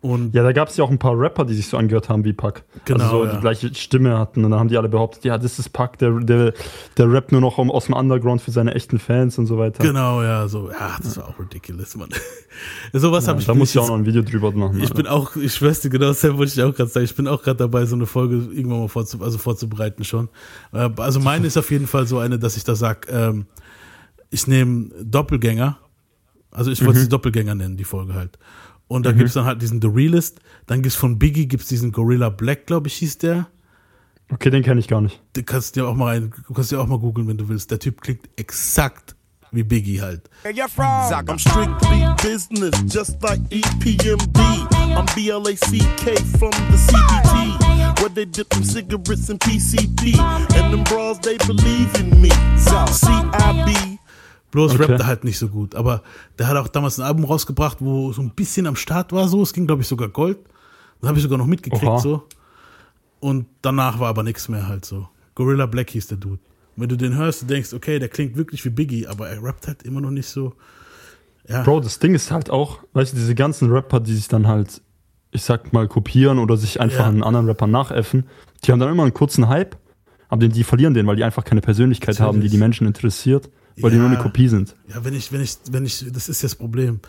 Und 0.00 0.34
Ja, 0.34 0.42
da 0.42 0.50
gab 0.50 0.66
es 0.68 0.76
ja 0.76 0.82
auch 0.84 0.90
ein 0.90 0.98
paar 0.98 1.16
Rapper, 1.16 1.44
die 1.44 1.54
sich 1.54 1.68
so 1.68 1.76
angehört 1.76 2.08
haben 2.08 2.24
wie 2.24 2.32
Pack. 2.32 2.64
Genau, 2.86 3.04
Also 3.04 3.18
so 3.18 3.24
ja. 3.24 3.34
die 3.34 3.40
gleiche 3.40 3.72
Stimme 3.72 4.18
hatten. 4.18 4.44
Und 4.44 4.50
dann 4.50 4.58
haben 4.58 4.68
die 4.68 4.76
alle 4.76 4.88
behauptet, 4.88 5.24
ja, 5.24 5.38
das 5.38 5.60
ist 5.60 5.68
Pack, 5.68 5.96
der, 5.98 6.10
der, 6.18 6.54
der 6.96 7.12
rappt 7.12 7.30
nur 7.30 7.40
noch 7.40 7.56
aus 7.56 7.84
dem 7.86 7.94
Underground 7.94 8.42
für 8.42 8.50
seine 8.50 8.74
echten 8.74 8.98
Fans 8.98 9.38
und 9.38 9.46
so 9.46 9.58
weiter. 9.58 9.80
genau, 9.80 10.20
ja, 10.24 10.48
so, 10.48 10.70
ja, 10.72 10.96
das 11.00 11.16
war 11.18 11.28
auch 11.28 11.38
ridiculous, 11.38 11.94
Mann. 11.96 12.08
Sowas 12.92 13.26
Ja, 13.26 13.30
habe 13.30 13.40
ich 13.42 13.46
da 13.46 13.54
muss 13.54 13.70
ich 13.70 13.78
auch 13.78 13.86
noch 13.86 13.94
ein 13.94 14.04
Video 14.04 14.22
drüber 14.22 14.50
machen. 14.50 14.78
Ich 14.78 14.82
Alter. 14.90 14.94
bin 14.94 15.06
auch, 15.06 15.36
ich 15.36 15.54
schwör's 15.54 15.78
dir, 15.78 15.90
genau 15.90 16.06
das 16.06 16.24
wollte 16.24 16.52
ich 16.52 16.60
auch 16.64 16.74
gerade 16.74 16.90
sagen. 16.90 17.04
Ich 17.04 17.14
bin 17.14 17.28
auch 17.28 17.40
gerade 17.44 17.58
dabei, 17.58 17.84
so 17.86 17.94
eine 17.94 18.06
Folge 18.06 18.34
irgendwann 18.52 18.80
mal 18.80 18.88
vorzu, 18.88 19.22
also 19.22 19.38
vorzubereiten 19.38 20.02
schon. 20.02 20.28
Äh, 20.72 20.90
Also 20.96 21.20
meine 21.20 21.46
ist 21.46 21.56
auf 21.56 21.70
jeden 21.70 21.86
Fall 21.86 22.08
so 22.08 22.18
eine, 22.18 22.40
dass 22.40 22.56
ich 22.56 22.64
da 22.64 22.74
sag, 22.74 23.06
ähm, 23.08 23.46
ich 24.32 24.46
nehme 24.46 24.90
Doppelgänger. 25.02 25.78
Also 26.50 26.70
ich 26.70 26.84
wollte 26.84 26.98
Mhm. 26.98 27.02
sie 27.04 27.08
Doppelgänger 27.08 27.54
nennen, 27.54 27.76
die 27.76 27.84
Folge 27.84 28.14
halt. 28.14 28.38
Und 28.88 29.06
da 29.06 29.12
gibt's 29.12 29.32
dann 29.34 29.44
halt 29.46 29.62
diesen 29.62 29.80
The 29.80 29.88
Realist. 29.88 30.40
Dann 30.66 30.82
gibt's 30.82 30.96
von 30.96 31.18
Biggie 31.18 31.46
gibt's 31.46 31.66
diesen 31.68 31.92
Gorilla 31.92 32.28
Black, 32.28 32.66
glaube 32.66 32.88
ich, 32.88 32.94
hieß 32.96 33.18
der. 33.18 33.46
okay, 34.30 34.50
den 34.50 34.62
kenne 34.62 34.80
ich 34.80 34.88
gar 34.88 35.00
nicht. 35.00 35.20
Du 35.34 35.42
kannst 35.42 35.76
dir 35.76 35.86
auch 35.86 35.94
mal 35.94 36.06
rein, 36.06 36.32
du 36.48 36.54
kannst 36.54 36.72
dir 36.72 36.80
auch 36.80 36.86
mal 36.86 36.98
googeln, 36.98 37.28
wenn 37.28 37.36
du 37.38 37.48
willst. 37.48 37.70
Der 37.70 37.78
Typ 37.78 38.00
klingt 38.00 38.28
exakt 38.36 39.14
wie 39.50 39.62
Biggie 39.62 40.00
halt. 40.00 40.28
I'm 40.44 41.38
strictly 41.38 42.06
business, 42.22 42.74
just 42.88 43.22
like 43.22 43.40
E 43.50 43.60
EPMD. 43.60 44.38
I'm 44.96 45.06
BLACK 45.14 46.18
from 46.38 46.50
the 46.70 46.78
CBT, 46.78 48.00
where 48.00 48.10
they 48.14 48.24
dip 48.26 48.48
them 48.50 48.64
cigarettes 48.64 49.28
in 49.28 49.38
PCP. 49.38 50.18
And 50.56 50.72
them 50.72 50.84
bras, 50.84 51.18
they 51.20 51.36
believe 51.46 51.88
in 52.00 52.20
me. 52.20 52.30
CIB. 52.58 53.91
Bloß 54.52 54.74
Okay. 54.74 54.84
rappt 54.84 55.00
er 55.00 55.06
halt 55.06 55.24
nicht 55.24 55.38
so 55.38 55.48
gut. 55.48 55.74
Aber 55.74 56.02
der 56.38 56.46
hat 56.46 56.56
auch 56.56 56.68
damals 56.68 56.98
ein 57.00 57.04
Album 57.06 57.24
rausgebracht, 57.24 57.78
wo 57.80 58.12
so 58.12 58.22
ein 58.22 58.30
bisschen 58.30 58.66
am 58.66 58.76
Start 58.76 59.12
war 59.12 59.26
so. 59.28 59.42
Es 59.42 59.52
ging, 59.52 59.66
glaube 59.66 59.82
ich, 59.82 59.88
sogar 59.88 60.08
Gold. 60.08 60.38
Das 61.00 61.08
habe 61.08 61.18
ich 61.18 61.22
sogar 61.24 61.38
noch 61.38 61.46
mitgekriegt 61.46 61.82
Oha. 61.84 61.98
so. 61.98 62.22
Und 63.20 63.46
danach 63.62 63.98
war 63.98 64.08
aber 64.08 64.22
nichts 64.22 64.48
mehr 64.48 64.68
halt 64.68 64.84
so. 64.84 65.08
Gorilla 65.34 65.66
Black 65.66 65.90
hieß 65.90 66.06
der 66.08 66.18
Dude. 66.18 66.38
Und 66.76 66.82
wenn 66.82 66.88
du 66.88 66.96
den 66.96 67.16
hörst, 67.16 67.42
du 67.42 67.46
denkst, 67.46 67.72
okay, 67.72 67.98
der 67.98 68.08
klingt 68.08 68.36
wirklich 68.36 68.64
wie 68.64 68.70
Biggie, 68.70 69.06
aber 69.06 69.28
er 69.28 69.42
rappt 69.42 69.66
halt 69.68 69.82
immer 69.82 70.00
noch 70.00 70.10
nicht 70.10 70.28
so. 70.28 70.54
Ja, 71.48 71.62
Bro, 71.62 71.80
das 71.80 71.98
Ding 71.98 72.14
ist 72.14 72.30
halt 72.30 72.50
auch, 72.50 72.78
weißt 72.92 73.12
du, 73.12 73.16
diese 73.16 73.34
ganzen 73.34 73.70
Rapper, 73.70 74.00
die 74.00 74.14
sich 74.14 74.28
dann 74.28 74.46
halt, 74.46 74.80
ich 75.32 75.42
sag 75.42 75.72
mal, 75.72 75.88
kopieren 75.88 76.38
oder 76.38 76.56
sich 76.56 76.80
einfach 76.80 77.00
Ja. 77.00 77.06
einen 77.08 77.22
anderen 77.24 77.46
Rapper 77.46 77.66
nachäffen, 77.66 78.26
die 78.64 78.70
haben 78.72 78.78
dann 78.78 78.90
immer 78.90 79.02
einen 79.02 79.14
kurzen 79.14 79.48
Hype, 79.48 79.76
aber 80.28 80.40
die, 80.42 80.48
die 80.50 80.64
verlieren 80.64 80.94
den, 80.94 81.06
weil 81.06 81.16
die 81.16 81.24
einfach 81.24 81.44
keine 81.44 81.60
Persönlichkeit 81.62 82.20
haben, 82.20 82.40
die 82.40 82.48
die 82.48 82.58
Menschen 82.58 82.86
interessiert, 82.86 83.50
weil 83.80 83.90
die 83.90 83.96
Ja. 83.96 84.02
nur 84.02 84.10
eine 84.12 84.18
Kopie 84.22 84.48
sind. 84.48 84.74
ja, 84.88 85.04
wenn 85.04 85.14
ich, 85.14 85.32
wenn 85.32 85.40
ich, 85.40 85.56
wenn 85.70 85.84
ich, 85.84 86.04
das 86.12 86.28
ist 86.28 86.42
das 86.44 86.54
Problem. 86.54 87.00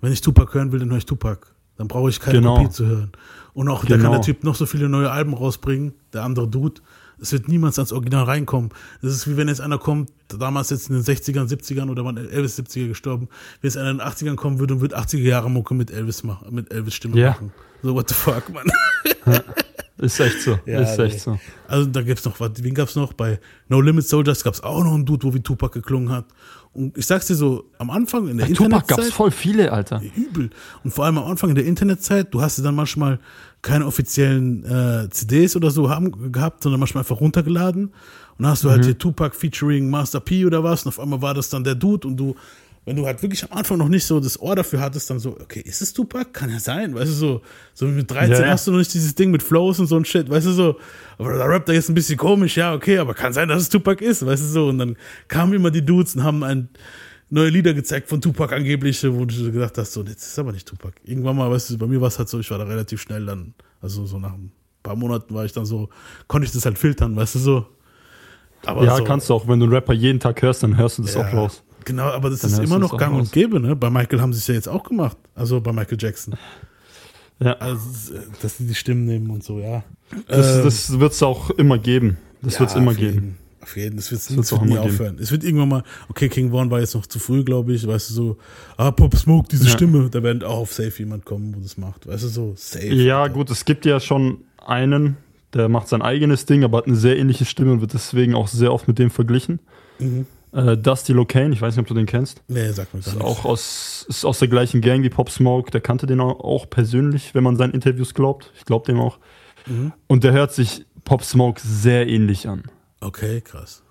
Wenn 0.00 0.12
ich 0.12 0.20
Tupac 0.20 0.52
hören 0.54 0.72
will, 0.72 0.80
dann 0.80 0.90
höre 0.90 0.98
ich 0.98 1.06
Tupac. 1.06 1.46
Dann 1.76 1.88
brauche 1.88 2.10
ich 2.10 2.20
keine 2.20 2.38
Genau. 2.38 2.56
Kopie 2.58 2.70
zu 2.70 2.86
hören. 2.86 3.12
Und 3.54 3.68
auch, 3.68 3.84
da 3.84 3.96
Genau. 3.96 4.02
kann 4.04 4.12
der 4.12 4.20
Typ 4.22 4.44
noch 4.44 4.54
so 4.54 4.66
viele 4.66 4.88
neue 4.88 5.10
Alben 5.10 5.34
rausbringen, 5.34 5.92
der 6.12 6.22
andere 6.24 6.48
Dude. 6.48 6.80
Es 7.20 7.30
wird 7.32 7.46
niemals 7.48 7.78
ans 7.78 7.92
Original 7.92 8.24
reinkommen. 8.24 8.70
Das 9.00 9.12
ist 9.12 9.28
wie 9.28 9.36
wenn 9.36 9.46
jetzt 9.46 9.60
einer 9.60 9.78
kommt, 9.78 10.10
damals 10.28 10.70
jetzt 10.70 10.90
in 10.90 10.96
den 10.96 11.04
60ern, 11.04 11.46
70ern 11.48 11.88
oder 11.88 12.04
wann 12.04 12.16
Elvis 12.16 12.58
70er 12.58 12.88
gestorben, 12.88 13.28
wenn 13.60 13.68
jetzt 13.68 13.76
einer 13.76 13.90
in 13.90 13.98
den 13.98 14.06
80ern 14.06 14.34
kommen 14.34 14.58
würde 14.58 14.74
und 14.74 14.80
würde 14.80 14.98
80er 14.98 15.18
Jahre 15.22 15.48
Mucke 15.50 15.74
mit 15.74 15.90
Elvis 15.92 16.24
machen, 16.24 16.52
mit 16.52 16.72
Elvis 16.72 16.94
Stimme 16.94 17.16
Ja. 17.18 17.30
machen. 17.30 17.52
So, 17.82 17.94
what 17.94 18.08
the 18.08 18.14
fuck, 18.14 18.44
man. 18.52 18.64
Ist 19.98 20.18
echt 20.20 20.40
so. 20.42 20.58
Ja, 20.66 20.80
ist 20.80 20.98
echt 20.98 21.14
nee. 21.14 21.18
so. 21.18 21.38
Also 21.68 21.86
da 21.86 22.02
gibt's 22.02 22.24
noch 22.24 22.40
was, 22.40 22.50
wen 22.56 22.74
gab's 22.74 22.96
noch? 22.96 23.12
Bei 23.12 23.38
No 23.68 23.80
Limit 23.80 24.08
Soldiers 24.08 24.42
gab's 24.42 24.62
auch 24.62 24.82
noch 24.82 24.94
einen 24.94 25.04
Dude, 25.04 25.24
wo 25.26 25.34
wie 25.34 25.40
Tupac 25.40 25.72
geklungen 25.72 26.10
hat. 26.10 26.24
Und 26.72 26.96
ich 26.96 27.06
sag's 27.06 27.26
dir 27.26 27.34
so, 27.34 27.64
am 27.78 27.90
Anfang 27.90 28.28
in 28.28 28.38
der 28.38 28.46
Bei 28.46 28.52
Tupac 28.52 28.64
Internetzeit. 28.64 28.96
gab's 28.96 29.10
voll 29.10 29.30
viele, 29.30 29.70
Alter. 29.70 30.00
übel. 30.16 30.50
Und 30.82 30.92
vor 30.92 31.04
allem 31.04 31.18
am 31.18 31.24
Anfang 31.30 31.50
in 31.50 31.54
der 31.56 31.66
Internetzeit, 31.66 32.32
du 32.32 32.40
hast 32.40 32.58
ja 32.58 32.64
dann 32.64 32.74
manchmal 32.74 33.18
keine 33.60 33.86
offiziellen 33.86 34.64
äh, 34.64 35.10
CDs 35.10 35.54
oder 35.54 35.70
so 35.70 35.90
haben, 35.90 36.32
gehabt, 36.32 36.62
sondern 36.62 36.80
manchmal 36.80 37.02
einfach 37.02 37.20
runtergeladen. 37.20 37.84
Und 37.88 37.94
dann 38.38 38.48
hast 38.48 38.64
du 38.64 38.70
halt 38.70 38.84
hier 38.84 38.96
Tupac 38.96 39.36
featuring 39.36 39.90
Master 39.90 40.20
P 40.20 40.46
oder 40.46 40.64
was. 40.64 40.84
Und 40.84 40.88
auf 40.88 40.98
einmal 40.98 41.20
war 41.20 41.34
das 41.34 41.50
dann 41.50 41.62
der 41.62 41.74
Dude 41.74 42.08
und 42.08 42.16
du, 42.16 42.34
wenn 42.84 42.96
du 42.96 43.06
halt 43.06 43.22
wirklich 43.22 43.44
am 43.44 43.56
Anfang 43.56 43.78
noch 43.78 43.88
nicht 43.88 44.04
so 44.04 44.18
das 44.18 44.40
Ohr 44.40 44.56
dafür 44.56 44.80
hattest, 44.80 45.08
dann 45.08 45.18
so, 45.18 45.36
okay, 45.40 45.60
ist 45.60 45.82
es 45.82 45.92
Tupac? 45.92 46.32
Kann 46.32 46.50
ja 46.50 46.58
sein, 46.58 46.94
weißt 46.94 47.10
du, 47.10 47.14
so, 47.14 47.42
so 47.74 47.86
mit 47.86 48.10
13 48.10 48.32
Ja, 48.32 48.40
ja. 48.40 48.48
hast 48.48 48.66
du 48.66 48.72
noch 48.72 48.78
nicht 48.78 48.92
dieses 48.92 49.14
Ding 49.14 49.30
mit 49.30 49.42
Flows 49.42 49.78
und 49.78 49.86
so 49.86 49.96
ein 49.96 50.04
Shit, 50.04 50.28
weißt 50.28 50.48
du, 50.48 50.52
so, 50.52 50.76
aber 51.18 51.38
da 51.38 51.44
rappt 51.44 51.68
er 51.68 51.74
jetzt 51.74 51.88
ein 51.88 51.94
bisschen 51.94 52.18
komisch, 52.18 52.56
ja, 52.56 52.74
okay, 52.74 52.98
aber 52.98 53.14
kann 53.14 53.32
sein, 53.32 53.48
dass 53.48 53.62
es 53.62 53.68
Tupac 53.68 54.04
ist, 54.04 54.26
weißt 54.26 54.42
du, 54.42 54.46
so, 54.48 54.68
und 54.68 54.78
dann 54.78 54.96
kamen 55.28 55.52
immer 55.52 55.70
die 55.70 55.84
Dudes 55.84 56.16
und 56.16 56.24
haben 56.24 56.42
ein, 56.42 56.68
neue 57.32 57.48
Lieder 57.48 57.72
gezeigt 57.72 58.10
von 58.10 58.20
Tupac 58.20 58.54
angeblich, 58.54 59.02
wo 59.04 59.24
du 59.24 59.50
gedacht 59.50 59.78
hast, 59.78 59.94
so, 59.94 60.02
das 60.02 60.16
ist 60.16 60.38
aber 60.38 60.52
nicht 60.52 60.68
Tupac. 60.68 60.92
Irgendwann 61.02 61.34
mal, 61.34 61.50
weißt 61.50 61.70
du, 61.70 61.78
bei 61.78 61.86
mir 61.86 61.98
war 61.98 62.08
es 62.08 62.18
halt 62.18 62.28
so, 62.28 62.38
ich 62.38 62.50
war 62.50 62.58
da 62.58 62.64
relativ 62.64 63.00
schnell 63.00 63.24
dann, 63.24 63.54
also 63.80 64.04
so 64.04 64.18
nach 64.18 64.32
dem 64.32 64.52
paar 64.82 64.96
Monaten 64.96 65.34
war 65.34 65.44
ich 65.44 65.52
dann 65.52 65.64
so, 65.64 65.88
konnte 66.26 66.46
ich 66.46 66.52
das 66.52 66.66
halt 66.66 66.78
filtern, 66.78 67.16
weißt 67.16 67.36
du 67.36 67.38
so. 67.38 67.66
Aber 68.66 68.84
ja, 68.84 68.96
so, 68.96 69.04
kannst 69.04 69.30
du 69.30 69.34
auch. 69.34 69.48
Wenn 69.48 69.58
du 69.58 69.64
einen 69.64 69.72
Rapper 69.72 69.94
jeden 69.94 70.20
Tag 70.20 70.42
hörst, 70.42 70.62
dann 70.62 70.76
hörst 70.76 70.98
du 70.98 71.02
das 71.02 71.14
Ja, 71.14 71.22
auch 71.22 71.32
raus. 71.32 71.62
Genau, 71.84 72.04
aber 72.04 72.30
das 72.30 72.44
ist 72.44 72.58
immer 72.58 72.78
noch 72.78 72.90
das 72.90 72.98
gang 72.98 73.14
raus. 73.14 73.26
und 73.28 73.32
gäbe, 73.32 73.60
ne? 73.60 73.76
Bei 73.76 73.90
Michael 73.90 74.20
haben 74.20 74.32
sie 74.32 74.38
es 74.38 74.46
ja 74.46 74.54
jetzt 74.54 74.68
auch 74.68 74.84
gemacht. 74.84 75.16
Also 75.34 75.60
bei 75.60 75.72
Michael 75.72 75.98
Jackson. 76.00 76.34
Ja. 77.40 77.54
Also, 77.54 78.14
dass 78.40 78.58
sie 78.58 78.66
die 78.66 78.74
Stimmen 78.74 79.04
nehmen 79.04 79.30
und 79.30 79.42
so, 79.42 79.58
ja. 79.58 79.82
Das, 80.28 80.58
Ähm, 80.58 80.64
das 80.64 80.98
wird 81.00 81.12
es 81.12 81.22
auch 81.22 81.50
immer 81.50 81.78
geben. 81.78 82.18
Das 82.42 82.54
ja, 82.54 82.60
wird 82.60 82.70
es 82.70 82.76
immer 82.76 82.94
geben. 82.94 83.14
Jeden, 83.14 83.36
auf 83.62 83.76
jeden, 83.76 83.96
das, 83.96 84.10
wird's, 84.10 84.26
das, 84.28 84.36
wird's 84.36 84.52
wird 84.52 84.60
auch 84.60 84.64
nie 84.64 84.78
aufhören. 84.78 85.18
Es 85.20 85.30
wird 85.32 85.44
irgendwann 85.44 85.68
mal, 85.68 85.82
okay, 86.08 86.28
King 86.28 86.50
Vaughn 86.50 86.70
war 86.70 86.80
jetzt 86.80 86.94
noch 86.94 87.06
zu 87.06 87.18
früh, 87.18 87.44
glaube 87.44 87.72
ich, 87.72 87.86
weißt 87.86 88.10
du, 88.10 88.14
so, 88.14 88.36
ah, 88.76 88.90
Pop 88.90 89.16
Smoke, 89.16 89.48
diese 89.50 89.64
Ja. 89.64 89.70
Stimme, 89.70 90.08
da 90.10 90.22
wird 90.22 90.44
auch 90.44 90.58
auf 90.58 90.72
Safe 90.72 90.92
jemand 90.98 91.24
kommen, 91.24 91.54
wo 91.56 91.60
das 91.60 91.76
macht, 91.78 92.06
weißt 92.06 92.24
du, 92.24 92.28
so, 92.28 92.54
safe. 92.56 92.94
Ja, 92.94 93.28
gut, 93.28 93.50
es 93.50 93.64
gibt 93.64 93.84
ja 93.86 94.00
schon 94.00 94.38
einen, 94.64 95.16
der 95.54 95.68
macht 95.68 95.88
sein 95.88 96.02
eigenes 96.02 96.46
Ding, 96.46 96.64
aber 96.64 96.78
hat 96.78 96.86
eine 96.86 96.96
sehr 96.96 97.18
ähnliche 97.18 97.44
Stimme 97.44 97.72
und 97.72 97.80
wird 97.80 97.94
deswegen 97.94 98.34
auch 98.34 98.48
sehr 98.48 98.72
oft 98.72 98.88
mit 98.88 98.98
dem 98.98 99.10
verglichen. 99.10 99.60
Mhm. 99.98 100.26
Äh, 100.52 100.76
Dusty 100.76 101.12
Locane, 101.12 101.54
ich 101.54 101.62
weiß 101.62 101.74
nicht, 101.74 101.82
ob 101.82 101.86
du 101.86 101.94
den 101.94 102.06
kennst. 102.06 102.42
Nee, 102.48 102.70
sag 102.72 102.92
mir 102.92 103.00
gar 103.00 103.14
Ist 103.14 103.20
auch 103.20 103.44
aus, 103.44 104.04
ist 104.08 104.24
aus 104.24 104.38
der 104.38 104.48
gleichen 104.48 104.82
Gang 104.82 105.02
wie 105.02 105.08
Pop 105.08 105.30
Smoke. 105.30 105.70
Der 105.70 105.80
kannte 105.80 106.06
den 106.06 106.20
auch, 106.20 106.68
persönlich, 106.68 107.34
wenn 107.34 107.42
man 107.42 107.56
seinen 107.56 107.72
Interviews 107.72 108.12
glaubt. 108.12 108.52
Ich 108.56 108.64
glaube 108.66 108.84
dem 108.86 109.00
auch. 109.00 109.18
Mhm. 109.66 109.92
Und 110.08 110.24
der 110.24 110.32
hört 110.32 110.52
sich 110.52 110.84
Pop 111.04 111.24
Smoke 111.24 111.60
sehr 111.64 112.06
ähnlich 112.06 112.48
an. 112.48 112.64
Okay, 113.00 113.40
krass. 113.40 113.82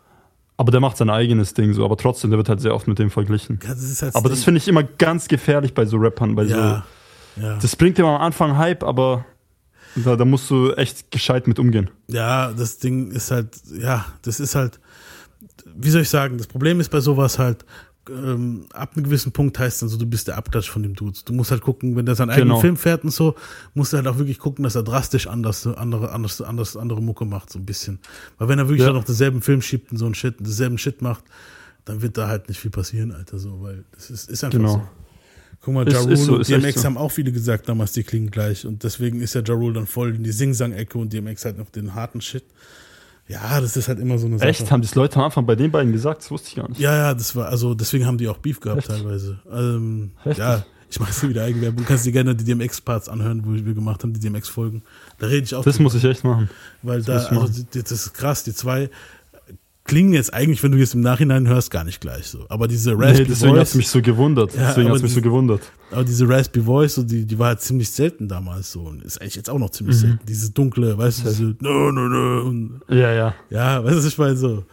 Aber 0.57 0.72
der 0.72 0.80
macht 0.80 0.97
sein 0.97 1.09
eigenes 1.09 1.55
Ding 1.55 1.74
so, 1.74 1.84
aber 1.84 1.97
trotzdem, 1.97 2.30
der 2.30 2.38
wird 2.38 2.47
halt 2.47 2.62
sehr 2.62 2.76
oft 2.76 2.88
mit 2.88 2.99
dem 2.99 3.09
verglichen. 3.09 3.59
Ja, 3.64 3.70
das 3.70 4.01
halt 4.03 4.16
Aber 4.16 4.30
das 4.30 4.43
finde 4.43 4.59
ich 4.59 4.68
immer 4.68 4.84
ganz 4.84 5.28
gefährlich 5.28 5.74
bei 5.74 5.86
so 5.86 5.97
Rappern, 5.97 6.36
bei 6.36 6.43
Ja, 6.43 6.86
ja. 7.38 7.55
so. 7.55 7.62
Das 7.62 7.76
bringt 7.76 7.97
dir 7.97 8.05
am 8.05 8.22
Anfang 8.22 8.57
Hype, 8.57 8.84
aber 8.84 9.26
da, 9.95 10.16
da 10.16 10.24
musst 10.24 10.49
du 10.51 10.72
echt 10.74 11.09
gescheit 11.09 11.47
mit 11.47 11.57
umgehen. 11.57 11.89
Ja, 12.07 12.53
das 12.53 12.78
Ding 12.78 13.09
ist 13.09 13.32
halt, 13.32 13.49
ja, 13.74 14.05
das 14.22 14.39
ist 14.39 14.53
halt, 14.53 14.80
wie 15.76 15.89
soll 15.89 16.01
ich 16.01 16.09
sagen, 16.09 16.38
das 16.38 16.47
Problem 16.47 16.80
ist 16.80 16.89
bei 16.89 16.99
sowas 16.99 17.39
halt, 17.39 17.65
ähm, 18.09 18.65
ab 18.74 18.93
einem 18.95 19.03
gewissen 19.05 19.32
Punkt 19.32 19.59
heißt 19.59 19.82
dann 19.84 19.89
so, 19.89 19.95
du 19.97 20.07
bist 20.07 20.28
der 20.28 20.36
Abklatsch 20.38 20.69
von 20.69 20.82
dem 20.82 20.95
Dude. 20.95 21.19
Du 21.24 21.34
musst 21.34 21.51
halt 21.51 21.61
gucken, 21.61 21.95
wenn 21.95 22.05
der 22.05 22.15
seinen 22.15 22.32
eigenen 22.32 22.49
Genau. 22.49 22.59
Film 22.59 22.76
fährt 22.78 23.03
und 23.03 23.11
so, 23.11 23.36
musst 23.76 23.93
du 23.93 23.97
halt 23.97 24.07
auch 24.07 24.17
wirklich 24.17 24.39
gucken, 24.39 24.63
dass 24.63 24.76
er 24.76 24.82
drastisch 24.84 25.28
anders, 25.28 25.67
andere, 25.67 26.11
anders, 26.11 26.41
anders, 26.41 26.76
andere 26.76 27.01
Mucke 27.01 27.26
macht, 27.26 27.51
so 27.51 27.59
ein 27.59 27.65
bisschen. 27.65 27.99
Weil 28.39 28.47
wenn 28.47 28.57
er 28.59 28.65
wirklich 28.67 28.82
Ja. 28.82 28.88
dann 28.88 28.95
noch 28.95 29.03
denselben 29.03 29.41
Film 29.41 29.61
schiebt 29.61 29.91
und 29.91 29.97
so 29.97 30.05
einen 30.05 30.15
Shit, 30.15 30.39
denselben 30.39 30.78
Shit 30.80 31.01
macht, 31.03 31.24
dann 31.86 32.01
wird 32.01 32.17
da 32.17 32.28
halt 32.28 32.47
nicht 32.49 32.59
viel 32.59 32.72
passieren, 32.72 33.11
Alter, 33.11 33.38
so, 33.38 33.61
weil 33.61 33.84
das 33.91 34.09
ist, 34.09 34.30
ist 34.30 34.43
einfach 34.43 34.57
Genau. 34.57 34.74
so. 34.74 34.84
Guck 35.63 35.74
mal, 35.76 35.88
Ist- 35.88 35.93
Ja 35.93 35.99
ist 35.99 36.05
Rule 36.07 36.17
so, 36.17 36.36
und 36.38 36.47
DMX 36.49 36.82
so. 36.82 36.86
haben 36.86 36.97
auch 36.97 37.11
viele 37.11 37.32
gesagt 37.32 37.69
damals, 37.69 37.91
die 37.91 38.01
klingen 38.03 38.32
gleich. 38.32 38.65
Und 38.65 38.84
deswegen 38.84 39.22
ist 39.22 39.36
ja 39.36 39.41
Ja 39.41 39.53
Rule 39.53 39.74
dann 39.76 39.86
voll 39.86 40.15
in 40.15 40.24
die 40.24 40.32
Sing-Sang-Ecke 40.32 40.97
und 40.97 41.13
DMX 41.13 41.45
halt 41.45 41.59
noch 41.59 41.69
den 41.69 41.93
harten 41.93 42.19
Shit. 42.19 42.45
Ja, 43.32 43.61
das 43.61 43.77
ist 43.77 43.88
halt 43.88 43.99
immer 43.99 44.17
so 44.17 44.27
eine 44.27 44.38
Sache. 44.38 44.49
Echt? 44.49 44.71
Haben 44.71 44.82
das 44.82 44.95
Leute 44.95 45.17
am 45.17 45.25
Anfang 45.25 45.45
bei 45.45 45.55
den 45.55 45.71
beiden 45.71 45.91
gesagt? 45.93 46.21
Das 46.21 46.32
wusste 46.32 46.49
ich 46.49 46.55
gar 46.55 46.67
nicht. 46.67 46.79
Ja, 46.79 46.95
ja, 46.95 47.13
das 47.13 47.36
war, 47.36 47.47
also 47.47 47.73
deswegen 47.73 48.05
haben 48.05 48.17
die 48.17 48.27
auch 48.27 48.38
Beef 48.38 48.59
gehabt 48.59 48.79
Echt? 48.79 48.89
teilweise. 48.89 49.39
Ähm, 49.51 50.11
ja, 50.25 50.65
ich 50.89 50.99
mache 50.99 51.29
wieder 51.29 51.45
Eigenwerbung. 51.45 51.77
Du 51.77 51.84
kannst 51.86 52.05
dir 52.05 52.11
gerne 52.11 52.36
die 52.36 52.43
DMX-Parts 52.43 53.07
anhören, 53.07 53.43
wo 53.45 53.53
wir 53.53 53.73
gemacht 53.73 54.03
haben, 54.03 54.11
die 54.13 54.19
DMX-Folgen. 54.19 54.84
Da 55.19 55.27
rede 55.27 55.45
ich 55.45 55.55
auch 55.55 55.63
Das 55.63 55.79
muss 55.79 55.95
ich 55.95 56.03
echt 56.03 56.25
machen. 56.25 56.49
Weil 56.82 57.01
das 57.01 57.29
da, 57.29 57.38
also, 57.38 57.63
das 57.73 57.91
ist 57.91 58.13
krass, 58.13 58.43
die 58.43 58.53
zwei 58.53 58.89
klingen 59.84 60.13
jetzt 60.13 60.34
eigentlich, 60.34 60.61
wenn 60.63 60.71
du 60.71 60.77
jetzt 60.77 60.93
im 60.93 61.01
Nachhinein 61.01 61.47
hörst, 61.47 61.71
gar 61.71 61.84
nicht 61.84 61.99
gleich 62.01 62.27
so. 62.27 62.45
Aber 62.49 62.67
diese 62.67 62.91
Raspy 62.97 63.23
Nee, 63.23 63.27
deswegen 63.29 63.53
hat 63.55 63.63
es 63.63 63.69
Voice, 63.71 63.75
mich 63.75 63.89
so 63.89 64.01
gewundert. 64.01 64.55
Ja, 64.55 64.67
deswegen 64.67 64.89
hat 64.89 64.97
es 64.97 65.01
mich 65.03 65.13
so 65.13 65.21
gewundert. 65.21 65.61
aber 65.91 66.03
diese 66.03 66.27
Raspy 66.29 66.61
Voice, 66.61 66.95
so, 66.95 67.03
die, 67.03 67.25
die 67.25 67.38
war 67.39 67.47
halt 67.47 67.61
ziemlich 67.61 67.89
selten 67.91 68.27
damals 68.27 68.71
so. 68.71 68.82
Und 68.82 69.03
ist 69.03 69.19
eigentlich 69.21 69.36
jetzt 69.36 69.49
auch 69.49 69.59
noch 69.59 69.71
ziemlich 69.71 69.95
Mhm. 69.97 69.99
selten. 70.01 70.19
Dieses 70.27 70.53
dunkle, 70.53 70.97
weißt 70.97 71.25
du, 71.25 71.29
diese, 71.29 71.43
no, 71.59 71.91
no, 71.91 72.07
no. 72.07 72.41
Und, 72.47 72.82
Ja, 72.89 73.11
ja. 73.11 73.34
ja, 73.49 73.84
weißt 73.84 74.03
du, 74.03 74.07
ich 74.07 74.17
meine 74.17 74.36
so. 74.38 74.63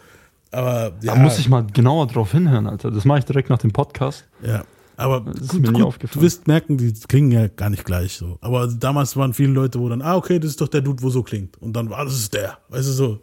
Aber, 0.50 0.92
ja. 1.02 1.14
Da 1.14 1.16
muss 1.16 1.38
ich 1.38 1.48
mal 1.48 1.66
genauer 1.72 2.06
drauf 2.06 2.32
hinhören, 2.32 2.66
Alter. 2.66 2.90
Das 2.90 3.04
mache 3.04 3.18
ich 3.18 3.24
direkt 3.24 3.50
nach 3.50 3.58
dem 3.58 3.70
Podcast. 3.72 4.24
Ja, 4.42 4.64
aber 4.96 5.20
gut, 5.22 5.52
mir 5.60 5.68
nie 5.72 5.78
gut, 5.78 5.82
aufgefallen. 5.82 6.20
du 6.20 6.26
wirst 6.26 6.46
merken, 6.48 6.76
die 6.78 6.92
klingen 7.06 7.30
ja 7.32 7.48
gar 7.48 7.70
nicht 7.70 7.84
gleich 7.84 8.14
so. 8.16 8.38
Aber 8.40 8.66
damals 8.66 9.16
waren 9.16 9.34
viele 9.34 9.52
Leute, 9.52 9.78
wo 9.78 9.88
dann, 9.88 10.00
ah, 10.02 10.16
okay, 10.16 10.38
das 10.38 10.50
ist 10.50 10.60
doch 10.60 10.68
der 10.68 10.80
Dude, 10.80 11.02
wo 11.02 11.10
so 11.10 11.22
klingt. 11.22 11.56
Und 11.60 11.74
dann, 11.74 11.92
ah, 11.92 12.04
das 12.04 12.14
ist 12.14 12.32
der. 12.34 12.58
Weißt 12.68 12.88
du 12.88 12.92
so. 12.92 13.20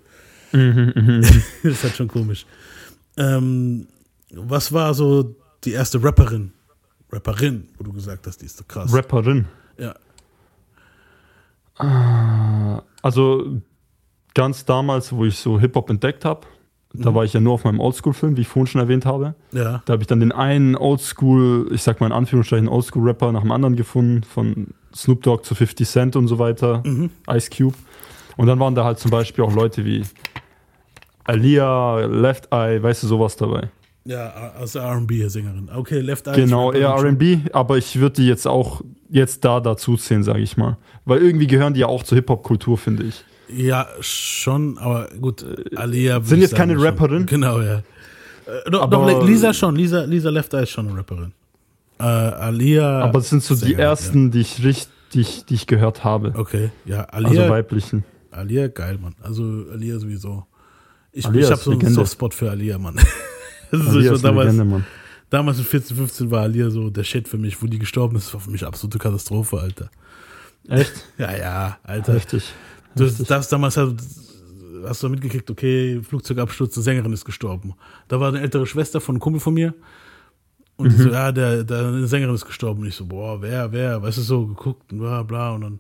Mhm, 0.52 0.94
das 1.64 1.74
ist 1.74 1.84
halt 1.84 1.96
schon 1.96 2.08
komisch. 2.08 2.46
Ähm, 3.18 3.88
was 4.32 4.72
war 4.74 4.94
so 4.94 5.36
die 5.64 5.72
erste 5.72 6.04
Rapperin? 6.04 6.52
Rapperin, 7.12 7.68
wo 7.78 7.84
du 7.84 7.94
gesagt 7.94 8.28
hast, 8.28 8.42
die 8.42 8.46
ist 8.46 8.58
so 8.58 8.64
krass. 8.68 8.94
Rapperin. 8.94 9.46
Ja. 9.78 9.96
Also 13.02 13.62
ganz 14.34 14.66
damals, 14.66 15.12
wo 15.14 15.26
ich 15.26 15.38
so 15.38 15.60
Hip-Hop 15.60 15.90
entdeckt 15.90 16.26
habe, 16.26 16.42
da 16.94 17.12
Mhm. 17.12 17.16
war 17.16 17.24
ich 17.26 17.34
ja 17.34 17.40
nur 17.42 17.54
auf 17.54 17.64
meinem 17.66 17.80
Oldschool-Film, 17.82 18.38
wie 18.38 18.42
ich 18.42 18.48
vorhin 18.48 18.68
schon 18.68 18.82
erwähnt 18.82 19.06
habe. 19.06 19.36
Ja. 19.52 19.82
Da 19.86 19.94
habe 19.94 20.04
ich 20.04 20.08
dann 20.08 20.22
den 20.22 20.32
einen 20.32 20.76
Oldschool, 20.78 21.70
ich 21.74 21.84
sag 21.84 22.00
mal 22.00 22.08
in 22.08 22.14
Anführungsstrichen 22.14 22.68
Oldschool-Rapper 22.70 23.32
nach 23.34 23.42
dem 23.42 23.52
anderen 23.52 23.76
gefunden, 23.76 24.24
von 24.24 24.68
Snoop 24.96 25.22
Dogg 25.24 25.44
zu 25.44 25.56
50 25.56 25.88
Cent 25.88 26.16
und 26.16 26.28
so 26.28 26.40
weiter, 26.40 26.82
Mhm. 26.86 27.10
Ice 27.30 27.50
Cube. 27.50 27.76
Und 28.38 28.48
dann 28.48 28.60
waren 28.60 28.76
da 28.76 28.84
halt 28.86 29.00
zum 29.00 29.12
Beispiel 29.12 29.44
auch 29.44 29.54
Leute 29.54 29.84
wie 29.86 30.04
Alia, 31.26 32.06
Left 32.06 32.48
Eye, 32.52 32.82
weißt 32.82 33.04
du, 33.04 33.08
sowas 33.08 33.36
dabei. 33.36 33.70
Ja, 34.06 34.54
also 34.60 34.80
R&B-Sängerin. 34.80 35.70
Okay, 35.76 36.00
Left 36.00 36.28
Eye. 36.28 36.36
Genau, 36.36 36.72
eher 36.72 36.96
schon. 37.00 37.16
RB, 37.16 37.40
aber 37.54 37.78
ich 37.78 38.00
würde 38.00 38.18
die 38.18 38.28
jetzt 38.28 38.46
auch 38.48 38.82
jetzt 39.10 39.44
da 39.44 39.60
dazu 39.60 39.98
zählen, 39.98 40.24
sage 40.24 40.42
ich 40.42 40.58
mal. 40.58 40.78
Weil 41.06 41.22
irgendwie 41.22 41.48
gehören 41.48 41.74
die 41.74 41.80
ja 41.82 41.88
auch 41.88 42.04
zur 42.04 42.16
Hip-Hop-Kultur, 42.18 42.78
finde 42.78 43.04
ich. 43.06 43.24
Ja, 43.50 43.88
schon, 44.00 44.78
aber 44.78 45.10
gut, 45.20 45.46
Alia. 45.76 46.22
sind 46.22 46.42
jetzt 46.42 46.56
keine 46.56 46.76
schon. 46.76 46.84
Rapperin? 46.84 47.26
Genau, 47.26 47.62
ja. 47.62 47.78
Äh, 47.78 48.70
doch, 48.72 48.84
Aber- 48.84 49.12
doch, 49.12 49.26
Lisa 49.26 49.54
schon, 49.54 49.76
Lisa, 49.76 50.04
Lisa 50.04 50.30
Left 50.30 50.54
Eye 50.54 50.64
ist 50.64 50.70
schon 50.72 50.88
eine 50.88 50.98
Rapperin. 51.00 51.32
Äh, 52.00 52.04
Alia. 52.04 53.02
Aber 53.02 53.20
es 53.20 53.30
sind 53.30 53.42
so 53.44 53.56
die 53.56 53.62
Sängerin, 53.62 53.80
ersten, 53.80 54.32
die 54.32 54.42
ich 54.42 54.64
richtig, 54.64 55.46
die 55.46 55.54
ich 55.56 55.66
gehört 55.66 56.04
habe. 56.04 56.30
Ja. 56.30 56.36
Okay, 56.40 56.70
ja, 56.86 57.04
Alia. 57.06 57.30
Also 57.42 57.50
weiblichen. 57.50 58.04
Alia, 58.32 58.68
geil, 58.68 59.00
Mann. 59.02 59.16
Also 59.22 59.44
Alia 59.72 59.98
sowieso. 59.98 60.46
Ich, 61.16 61.26
Alia 61.26 61.46
ich 61.46 61.52
habe 61.52 61.62
so 61.62 61.72
einen. 61.72 61.94
Softspot 61.94 62.34
für 62.34 62.52
Alia, 62.52 62.78
Mann. 62.78 63.00
Das 63.72 63.80
ist 63.80 63.88
so, 63.88 63.98
Alia 63.98 64.10
ich 64.12 64.16
ist 64.16 64.24
damals, 64.24 64.46
Legende, 64.52 64.66
Mann. 64.66 64.86
damals 65.30 65.58
in 65.58 65.66
14, 65.66 65.98
15 65.98 66.32
war 66.32 66.44
Alia 66.44 66.70
so 66.70 66.92
der 66.92 67.04
Shit 67.04 67.28
für 67.28 67.38
mich, 67.38 67.60
wo 67.62 67.66
die 67.66 67.80
gestorben 67.80 68.16
ist, 68.16 68.32
war 68.34 68.40
für 68.40 68.52
mich 68.52 68.64
absolute 68.64 69.00
Katastrophe, 69.00 69.60
Alter. 69.60 69.90
Echt? 70.70 70.94
Ja, 71.18 71.36
ja, 71.36 71.80
Alter. 71.84 72.14
Heftig. 72.14 72.44
Du 72.96 73.10
das 73.10 73.50
damals 73.50 73.76
halt, 73.76 73.96
hast 74.86 75.02
du 75.02 75.10
mitgekriegt, 75.10 75.50
okay, 75.50 76.00
Flugzeugabsturz, 76.04 76.78
eine 76.78 76.84
Sängerin 76.84 77.12
ist 77.12 77.26
gestorben. 77.26 77.74
Da 78.08 78.20
war 78.20 78.30
eine 78.30 78.42
ältere 78.42 78.68
Schwester 78.68 79.02
von 79.02 79.16
einem 79.16 79.22
Kumpel 79.22 79.42
von 79.42 79.54
mir. 79.54 79.74
Und 80.78 80.92
die 80.92 80.98
so, 80.98 81.10
ja, 81.10 81.32
der, 81.32 81.64
der, 81.64 81.88
eine 81.88 82.08
Sängerin 82.08 82.36
ist 82.36 82.46
gestorben. 82.46 82.82
Und 82.82 82.88
ich 82.88 82.96
so, 82.96 83.06
boah, 83.06 83.42
wer, 83.42 83.72
wer, 83.72 84.02
weißt 84.02 84.18
du, 84.18 84.22
so 84.22 84.46
geguckt 84.46 84.92
und 84.92 85.00
bla, 85.00 85.24
bla. 85.24 85.52
Und 85.54 85.62
dann, 85.62 85.80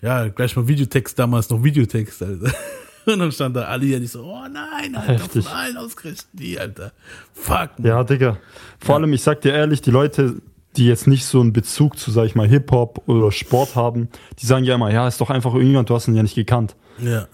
ja, 0.00 0.28
gleich 0.28 0.56
mal 0.56 0.66
Videotext, 0.66 1.18
damals 1.18 1.48
noch 1.50 1.62
Videotext, 1.62 2.22
Alter. 2.22 2.52
Und 3.06 3.18
dann 3.18 3.32
stand 3.32 3.56
da 3.56 3.62
Ali 3.64 3.96
und 3.96 4.02
ich 4.02 4.12
so, 4.12 4.22
oh 4.22 4.46
nein, 4.50 4.94
Alter, 4.94 5.24
Heftig. 5.24 5.44
von 5.44 5.52
allen 5.52 5.76
ausgerechnet 5.76 6.26
die, 6.32 6.58
Alter. 6.58 6.92
Fuck, 7.32 7.78
man. 7.78 7.86
Ja, 7.88 8.04
Digga. 8.04 8.36
Vor 8.78 8.96
allem, 8.96 9.12
ich 9.12 9.22
sag 9.22 9.40
dir 9.40 9.52
ehrlich, 9.52 9.82
die 9.82 9.90
Leute, 9.90 10.36
die 10.76 10.86
jetzt 10.86 11.06
nicht 11.06 11.24
so 11.24 11.40
einen 11.40 11.52
Bezug 11.52 11.98
zu, 11.98 12.10
sag 12.10 12.26
ich 12.26 12.34
mal, 12.34 12.46
Hip-Hop 12.46 13.02
oder 13.08 13.32
Sport 13.32 13.74
haben, 13.76 14.08
die 14.38 14.46
sagen 14.46 14.64
ja 14.64 14.76
immer, 14.76 14.90
ja, 14.92 15.08
ist 15.08 15.20
doch 15.20 15.30
einfach 15.30 15.54
irgendjemand, 15.54 15.90
du 15.90 15.94
hast 15.94 16.08
ihn 16.08 16.14
ja 16.14 16.22
nicht 16.22 16.34
gekannt. 16.34 16.76
Ja. 16.98 17.26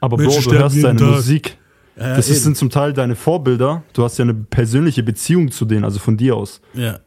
Aber 0.00 0.16
Menschen 0.16 0.42
Bro, 0.44 0.50
du 0.50 0.58
hörst 0.58 0.74
jeden 0.74 0.86
seine 0.86 0.98
Tag. 0.98 1.08
Musik. 1.10 1.58
Ja, 1.96 2.16
das 2.16 2.28
ist, 2.28 2.42
sind 2.42 2.56
zum 2.56 2.70
Teil 2.70 2.92
deine 2.92 3.14
Vorbilder. 3.14 3.82
Du 3.92 4.02
hast 4.02 4.18
ja 4.18 4.24
eine 4.24 4.34
persönliche 4.34 5.02
Beziehung 5.02 5.50
zu 5.50 5.64
denen, 5.64 5.84
also 5.84 5.98
von 5.98 6.16
dir 6.16 6.36
aus. 6.36 6.60
Ja, 6.74 6.98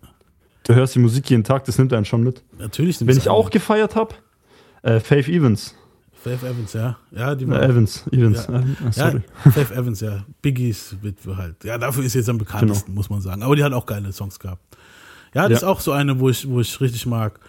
Du 0.67 0.73
hörst 0.73 0.95
die 0.95 0.99
Musik 0.99 1.29
jeden 1.29 1.43
Tag, 1.43 1.65
das 1.65 1.77
nimmt 1.77 1.93
einen 1.93 2.05
schon 2.05 2.23
mit. 2.23 2.41
natürlich. 2.57 3.05
Wenn 3.05 3.17
ich 3.17 3.29
auch 3.29 3.51
gefeiert 3.51 3.95
habe, 3.95 4.15
äh, 4.81 4.99
Faith 4.99 5.27
Evans. 5.27 5.75
Faith 6.25 6.43
Evans, 6.43 6.73
ja. 6.73 6.97
Ja, 7.11 7.35
die 7.35 7.47
war. 7.47 7.61
Evans, 7.61 8.03
Evans. 8.11 8.47
Ja. 8.47 8.59
Äh, 8.59 8.63
Ja, 8.83 8.91
sorry. 8.91 9.21
Faith 9.53 9.71
Evans, 9.71 9.99
ja. 10.01 10.25
Biggies 10.41 10.95
Witwe 11.03 11.37
halt. 11.37 11.63
Ja, 11.63 11.77
dafür 11.77 12.03
ist 12.03 12.13
sie 12.13 12.17
jetzt 12.17 12.29
am 12.29 12.39
bekanntesten, 12.39 12.87
Genau. 12.87 12.95
muss 12.97 13.09
man 13.11 13.21
sagen. 13.21 13.43
Aber 13.43 13.55
die 13.55 13.63
hat 13.63 13.73
auch 13.73 13.85
geile 13.85 14.11
Songs 14.11 14.39
gehabt. 14.39 14.61
Ja, 15.35 15.43
das 15.47 15.51
Ja. 15.51 15.57
ist 15.57 15.63
auch 15.71 15.79
so 15.81 15.91
eine, 15.91 16.19
wo 16.19 16.29
ich, 16.29 16.49
wo 16.49 16.59
ich 16.61 16.81
richtig 16.81 17.05
mag. 17.05 17.39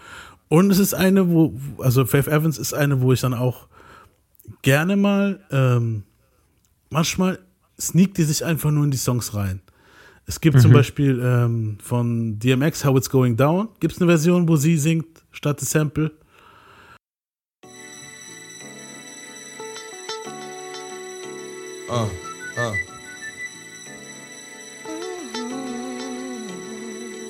Und 0.47 0.69
es 0.71 0.77
ist 0.77 0.93
eine, 0.93 1.27
wo, 1.29 1.59
also 1.79 2.05
Faith 2.05 2.27
Evans 2.27 2.57
ist 2.59 2.73
eine, 2.73 3.01
wo 3.01 3.11
ich 3.13 3.21
dann 3.21 3.33
auch 3.33 3.67
gerne 4.61 4.95
mal, 4.95 5.39
ähm, 5.51 6.03
manchmal 6.89 7.39
sneakt 7.79 8.17
die 8.17 8.23
sich 8.23 8.45
einfach 8.45 8.71
nur 8.71 8.83
in 8.83 8.91
die 8.91 8.97
Songs 8.97 9.33
rein. 9.33 9.61
Es 10.25 10.39
gibt 10.41 10.57
Mhm. 10.57 10.61
zum 10.61 10.71
Beispiel 10.73 11.19
ähm, 11.23 11.77
von 11.81 12.37
DMX 12.39 12.85
How 12.85 12.97
It's 12.97 13.09
Going 13.09 13.37
Down, 13.37 13.69
gibt 13.79 13.93
es 13.95 14.01
eine 14.01 14.09
Version, 14.11 14.47
wo 14.47 14.55
sie 14.55 14.77
singt 14.77 15.07
statt 15.31 15.61
des 15.61 15.71
Sample. 15.71 16.11
Uh, 21.89 22.09
uh. 22.57 22.73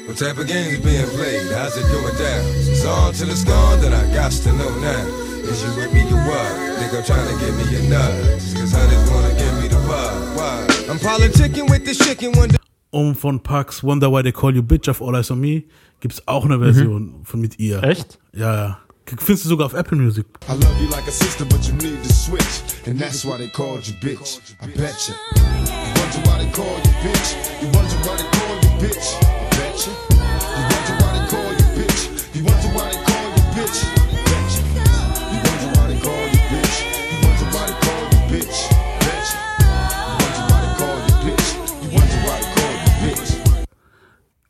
What 0.08 0.18
type 0.18 0.38
of 0.38 0.47
games 0.47 0.80
being 0.80 1.05
played? 1.10 1.51
How's 1.51 1.78
it 1.78 1.84
going 1.91 2.16
down? 2.18 2.45
It's 2.66 2.86
on 2.86 3.14
till 3.14 3.30
it's 3.30 3.43
gone, 3.43 3.82
then 3.82 3.93
I 3.93 4.12
got 4.16 4.32
to 4.32 4.51
know 4.53 4.80
now. 4.80 5.05
Is 5.47 5.64
you 5.64 5.76
with 5.76 5.93
me 5.93 6.01
or 6.12 6.18
what? 6.26 6.80
Think 6.80 6.93
I'm 6.93 7.03
trying 7.03 7.28
to 7.28 7.45
give 7.45 7.55
me 7.55 7.76
a 7.76 7.89
nut. 7.89 8.39
Just 8.39 8.58
cause 8.58 8.74
others 8.74 9.12
wanna 9.12 9.34
give 9.36 9.62
me 9.62 9.68
the 9.68 9.76
bug. 9.88 10.38
Why? 10.38 10.66
I'm 10.89 10.97
politicking 10.97 11.70
with 11.70 11.86
this 11.86 11.99
chicken 11.99 12.32
one 12.36 12.49
Um 12.91 13.14
von 13.14 13.39
Parks 13.39 13.84
Wonder 13.84 14.10
Why 14.10 14.24
They 14.24 14.32
Call 14.32 14.55
You 14.55 14.64
Bitch 14.64 14.89
auf 14.89 15.01
All 15.01 15.16
Eyes 15.16 15.30
on 15.30 15.39
Me 15.39 15.66
gibt's 15.99 16.28
auch 16.28 16.45
eine 16.45 16.58
Version 16.58 17.22
von 17.24 17.41
mit 17.41 17.60
ihr. 17.60 17.84
Echt? 17.84 18.18
Ja, 18.34 18.55
ja. 18.55 18.80
Findest 19.16 19.45
du 19.45 19.49
sogar 19.49 19.68
auf 19.68 19.74
Apple 19.74 19.97
Music. 19.97 20.26
I 20.49 20.53
love 20.53 20.82
you 20.82 20.89
like 20.89 21.08
a 21.08 21.12
sister, 21.12 21.45
but 21.45 21.66
you 21.66 21.74
need 21.76 22.03
to 22.03 22.14
switch. 22.14 22.43
And 22.86 22.99
that's 22.99 23.24
why 23.24 23.38
they 23.38 23.47
called 23.47 23.88
you 23.88 23.93
bitch. 24.01 24.39
I 24.62 24.68
betcha. 24.68 25.14
You 25.36 25.41
wonder 25.95 26.30
why 26.30 26.43
they 26.43 26.51
call 26.51 26.76
you 26.84 26.91
bitch. 27.01 27.36
You 27.62 27.68
wonder 27.72 27.95
why 28.03 28.18
they 28.18 28.28
call 28.38 28.55
you 28.55 28.89
bitch. 28.89 29.46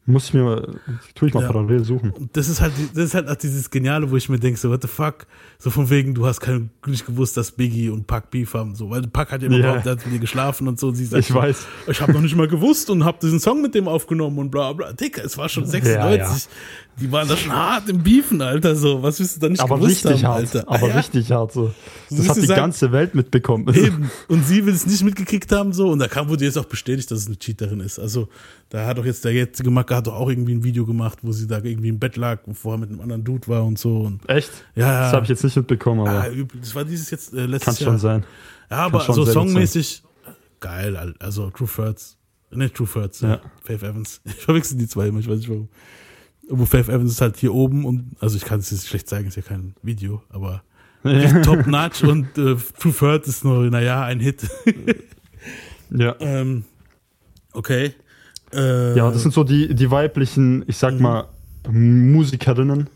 Muss 0.10 0.26
ich 0.30 0.34
mir 0.34 0.66
tue 1.16 1.28
ich 1.28 1.34
mal 1.34 1.42
Ja. 1.42 1.48
parallel 1.52 1.84
suchen. 1.84 2.14
Das 2.32 2.48
ist 2.48 2.62
halt, 2.62 2.72
das 2.96 3.04
ist 3.04 3.14
halt 3.14 3.28
auch 3.28 3.36
dieses 3.36 3.70
Geniale, 3.70 4.10
wo 4.10 4.16
ich 4.16 4.30
mir 4.30 4.40
denke, 4.40 4.58
so, 4.58 4.70
what 4.70 4.82
the 4.82 4.88
fuck? 4.88 5.28
So 5.60 5.70
von 5.70 5.90
wegen, 5.90 6.14
du 6.16 6.26
hast 6.26 6.40
kein, 6.40 6.70
nicht 6.86 7.06
gewusst, 7.06 7.36
dass 7.36 7.52
Biggie 7.52 7.90
und 7.90 8.08
Pac 8.08 8.32
Beef 8.32 8.54
haben, 8.54 8.74
so, 8.74 8.90
weil 8.90 9.02
Pac 9.08 9.32
hat 9.34 9.42
ja 9.42 9.48
immer 9.48 9.58
Ja. 9.58 9.72
behauptet, 9.74 10.00
hat 10.00 10.06
mit 10.06 10.16
dir 10.16 10.20
geschlafen 10.20 10.68
und 10.70 10.80
so, 10.80 10.88
und 10.88 10.96
sie 10.96 11.04
sagt, 11.06 11.28
Ich 11.30 11.34
weiß. 11.36 11.66
ich 11.88 12.00
habe 12.02 12.14
noch 12.14 12.22
nicht 12.22 12.36
mal 12.38 12.48
gewusst 12.48 12.90
und 12.90 13.04
habe 13.04 13.18
diesen 13.22 13.42
Song 13.42 13.62
mit 13.62 13.76
dem 13.76 13.90
aufgenommen 13.90 14.38
und 14.40 14.50
bla, 14.50 14.72
bla. 14.72 14.94
Dicker, 14.94 15.26
es 15.26 15.38
war 15.38 15.50
schon 15.50 15.66
96. 15.66 16.18
ja. 16.20 16.38
Die 17.00 17.12
waren 17.12 17.28
da 17.28 17.38
schon 17.38 17.52
hart 17.52 17.90
im 17.90 18.02
Beefen, 18.02 18.42
Alter, 18.42 18.76
so, 18.76 19.04
was 19.04 19.20
willst 19.20 19.36
du 19.36 19.40
da 19.42 19.50
nicht 19.50 19.60
Aber 19.60 19.76
gewusst 19.76 20.04
richtig 20.06 20.24
haben, 20.24 20.34
hart. 20.36 20.56
Alter? 20.56 20.64
Aber 20.68 20.86
Ah, 20.88 20.90
ja. 20.90 20.96
richtig 20.96 21.32
hart 21.32 21.52
so. 21.52 21.72
Das 22.10 22.28
hat 22.30 22.38
die 22.38 22.42
sagen- 22.48 22.60
ganze 22.62 22.92
Welt 22.92 23.14
mitbekommen. 23.14 23.68
Eben. 23.76 24.10
Und 24.28 24.48
sie 24.48 24.66
will 24.66 24.74
es 24.74 24.88
nicht 24.88 25.04
mitgekriegt 25.04 25.52
haben, 25.52 25.74
so. 25.74 25.90
Und 25.90 26.00
da 26.00 26.08
kam, 26.08 26.28
wurde 26.30 26.46
jetzt 26.46 26.58
auch 26.58 26.66
bestätigt, 26.66 27.12
dass 27.12 27.20
es 27.20 27.28
eine 27.28 27.38
Cheaterin 27.38 27.82
ist. 27.82 28.00
Also, 28.00 28.30
da 28.70 28.88
hat 28.88 28.98
doch 28.98 29.06
jetzt 29.06 29.24
der 29.26 29.32
jetzige 29.34 29.70
Macke 29.98 30.08
hat 30.08 30.08
doch 30.08 30.14
auch 30.20 30.30
irgendwie 30.30 30.54
ein 30.54 30.64
Video 30.64 30.86
gemacht, 30.86 31.20
wo 31.22 31.32
sie 31.32 31.48
da 31.48 31.58
irgendwie 31.58 31.90
im 31.90 32.00
Bett 32.00 32.16
lag, 32.18 32.40
wo 32.46 32.72
er 32.72 32.78
mit 32.78 32.90
einem 32.90 33.02
anderen 33.02 33.24
Dude 33.24 33.48
war 33.48 33.66
und 33.66 33.78
so. 33.80 34.02
Und 34.02 34.28
Echt? 34.30 34.52
Ja, 34.76 34.88
ja. 34.92 35.02
Das 35.02 35.14
habe 35.14 35.24
ich 35.24 35.30
jetzt 35.30 35.44
nicht 35.44 35.56
mitbekommen, 35.56 36.02
aber 36.02 36.24
ah, 36.24 36.30
übel. 36.30 36.60
das 36.60 36.74
war 36.76 36.86
dieses 36.86 37.10
jetzt 37.12 37.34
äh, 37.34 37.46
letztes 37.46 37.78
kann 37.78 37.86
Jahr. 37.86 37.94
schon 37.94 38.00
sein. 38.00 38.24
Ja, 38.70 38.78
aber 38.78 39.02
so 39.02 39.26
songmäßig 39.26 40.04
geil. 40.60 40.96
Al- 40.96 41.16
Also, 41.20 41.50
True 41.52 41.68
Thirds. 41.74 42.18
Nicht 42.52 42.76
True 42.76 42.88
Thirds, 42.92 43.22
ja. 43.22 43.30
Ja. 43.30 43.42
Faith 43.64 43.84
Evans. 43.84 44.22
Ich 44.26 44.36
verwechsel 44.36 44.78
die 44.78 44.88
zwei 44.88 45.08
immer, 45.08 45.20
ich 45.20 45.28
weiß 45.30 45.38
nicht 45.40 45.50
warum. 45.50 45.70
Wo 46.50 46.66
Faith 46.66 46.88
Evans 46.88 47.12
ist 47.12 47.22
halt 47.22 47.38
hier 47.38 47.54
oben 47.54 47.86
und, 47.86 48.16
also 48.20 48.38
ich 48.38 48.46
kann 48.46 48.60
es 48.60 48.72
jetzt 48.72 48.88
schlecht 48.88 49.10
zeigen, 49.10 49.28
ist 49.28 49.36
ja 49.36 49.42
kein 49.42 49.76
Video, 49.84 50.22
aber 50.30 50.64
top 51.44 51.68
notch 51.68 52.04
und 52.04 52.38
äh, 52.38 52.56
True 52.80 52.94
Thirds 52.98 53.28
ist 53.28 53.44
nur, 53.44 53.66
naja, 53.70 54.04
ein 54.04 54.20
Hit. 54.20 54.48
Ja. 55.90 56.16
ähm, 56.20 56.66
okay. 57.54 57.94
Äh, 58.54 58.96
Ja, 58.98 59.12
das 59.12 59.22
sind 59.24 59.34
so 59.34 59.44
die, 59.44 59.74
die 59.74 59.92
weiblichen, 59.92 60.62
ich 60.64 60.68
Mhm. 60.68 60.80
sag 60.80 61.00
mal, 61.00 61.26
Musikerinnen, 61.70 62.90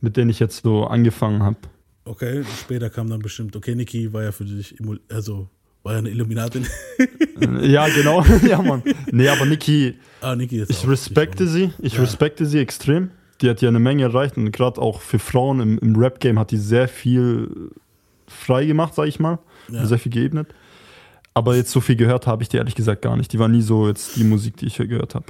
mit 0.00 0.16
denen 0.16 0.30
ich 0.30 0.40
jetzt 0.40 0.62
so 0.62 0.84
angefangen 0.86 1.42
habe. 1.42 1.56
Okay, 2.04 2.42
später 2.60 2.88
kam 2.90 3.08
dann 3.10 3.20
bestimmt, 3.20 3.54
okay, 3.56 3.74
Niki 3.74 4.12
war 4.12 4.22
ja 4.22 4.32
für 4.32 4.44
dich, 4.44 4.74
also 5.10 5.48
war 5.82 5.92
ja 5.94 5.98
eine 5.98 6.08
Illuminatin. 6.10 6.66
ja, 7.60 7.88
genau. 7.88 8.24
ja, 8.48 8.60
Mann. 8.62 8.82
Nee, 9.12 9.28
aber 9.28 9.44
Niki, 9.46 9.94
ah, 10.20 10.34
Niki 10.34 10.64
ich 10.68 10.86
respekte 10.88 11.46
sie. 11.46 11.72
Ich 11.80 11.94
Ja. 11.94 12.00
respekte 12.00 12.46
sie 12.46 12.58
extrem. 12.58 13.10
Die 13.42 13.48
hat 13.48 13.62
ja 13.62 13.68
eine 13.68 13.78
Menge 13.80 14.02
erreicht 14.02 14.36
und 14.36 14.50
gerade 14.52 14.80
auch 14.80 15.00
für 15.00 15.18
Frauen 15.18 15.60
im, 15.60 15.78
im 15.78 15.96
Rap-Game 15.96 16.38
hat 16.38 16.50
die 16.50 16.58
sehr 16.58 16.88
viel 16.88 17.70
frei 18.26 18.66
gemacht, 18.66 18.94
sag 18.94 19.06
ich 19.08 19.18
mal. 19.18 19.38
Ja. 19.70 19.86
Sehr 19.86 19.98
viel 19.98 20.12
geebnet. 20.12 20.48
Aber 21.40 21.56
jetzt 21.56 21.70
so 21.70 21.80
viel 21.80 21.96
gehört 21.96 22.26
habe 22.26 22.42
ich 22.42 22.50
die 22.50 22.58
ehrlich 22.58 22.74
gesagt 22.74 23.00
gar 23.00 23.16
nicht. 23.16 23.32
Die 23.32 23.38
war 23.38 23.48
nie 23.48 23.62
so 23.62 23.88
jetzt 23.88 24.14
die 24.16 24.24
Musik, 24.24 24.58
die 24.58 24.66
ich 24.66 24.76
hier 24.76 24.86
gehört 24.86 25.14
habe. 25.14 25.24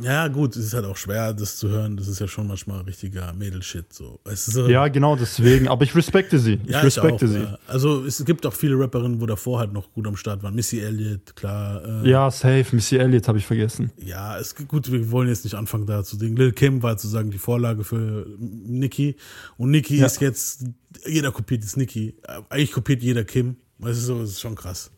Ja, 0.00 0.26
gut, 0.28 0.56
es 0.56 0.64
ist 0.64 0.72
halt 0.74 0.86
auch 0.86 0.96
schwer, 0.96 1.34
das 1.34 1.58
zu 1.58 1.68
hören. 1.68 1.98
Das 1.98 2.08
ist 2.08 2.18
ja 2.18 2.26
schon 2.26 2.46
manchmal 2.46 2.80
richtiger 2.80 3.34
Mädelshit. 3.34 3.92
So. 3.92 4.18
So, 4.24 4.66
Ja, 4.66 4.88
genau 4.88 5.14
deswegen. 5.14 5.68
Aber 5.68 5.84
ich 5.84 5.94
respekte 5.94 6.38
sie. 6.38 6.58
Ich 6.64 6.70
Ja, 6.70 6.80
respekte 6.80 7.26
auch, 7.26 7.28
sie. 7.30 7.40
Ja. 7.40 7.58
Also 7.66 8.02
es 8.06 8.24
gibt 8.24 8.46
auch 8.46 8.54
viele 8.54 8.78
Rapperinnen, 8.78 9.20
wo 9.20 9.26
davor 9.26 9.58
halt 9.58 9.74
noch 9.74 9.92
gut 9.92 10.06
am 10.06 10.16
Start 10.16 10.42
waren. 10.42 10.54
Missy 10.54 10.80
Elliott, 10.80 11.36
klar. 11.36 11.84
Äh, 12.04 12.08
Ja, 12.10 12.30
safe. 12.30 12.64
Missy 12.74 12.96
Elliott 12.96 13.28
habe 13.28 13.36
ich 13.36 13.44
vergessen. 13.46 13.92
Ja, 14.02 14.38
es 14.38 14.54
gut, 14.56 14.90
wir 14.90 15.10
wollen 15.10 15.28
jetzt 15.28 15.44
nicht 15.44 15.54
anfangen 15.54 15.86
da 15.86 16.02
zu 16.02 16.16
denken. 16.16 16.36
Lil 16.38 16.52
Kim 16.52 16.82
war 16.82 16.92
sozusagen 16.92 17.30
die 17.30 17.38
Vorlage 17.38 17.84
für 17.84 18.26
Nicki. 18.38 19.16
Und 19.58 19.70
Nicki 19.72 19.98
Ja. 19.98 20.06
ist 20.06 20.22
jetzt, 20.22 20.64
jeder 21.06 21.32
kopiert 21.32 21.62
jetzt 21.64 21.76
Nicki. 21.76 22.16
Äh, 22.26 22.40
Eigentlich 22.48 22.72
kopiert 22.72 23.02
jeder 23.02 23.24
Kim. 23.24 23.56
Weißt 23.78 24.00
du 24.00 24.04
so, 24.06 24.20
das 24.20 24.30
ist 24.30 24.40
schon 24.40 24.54
krass. 24.54 24.90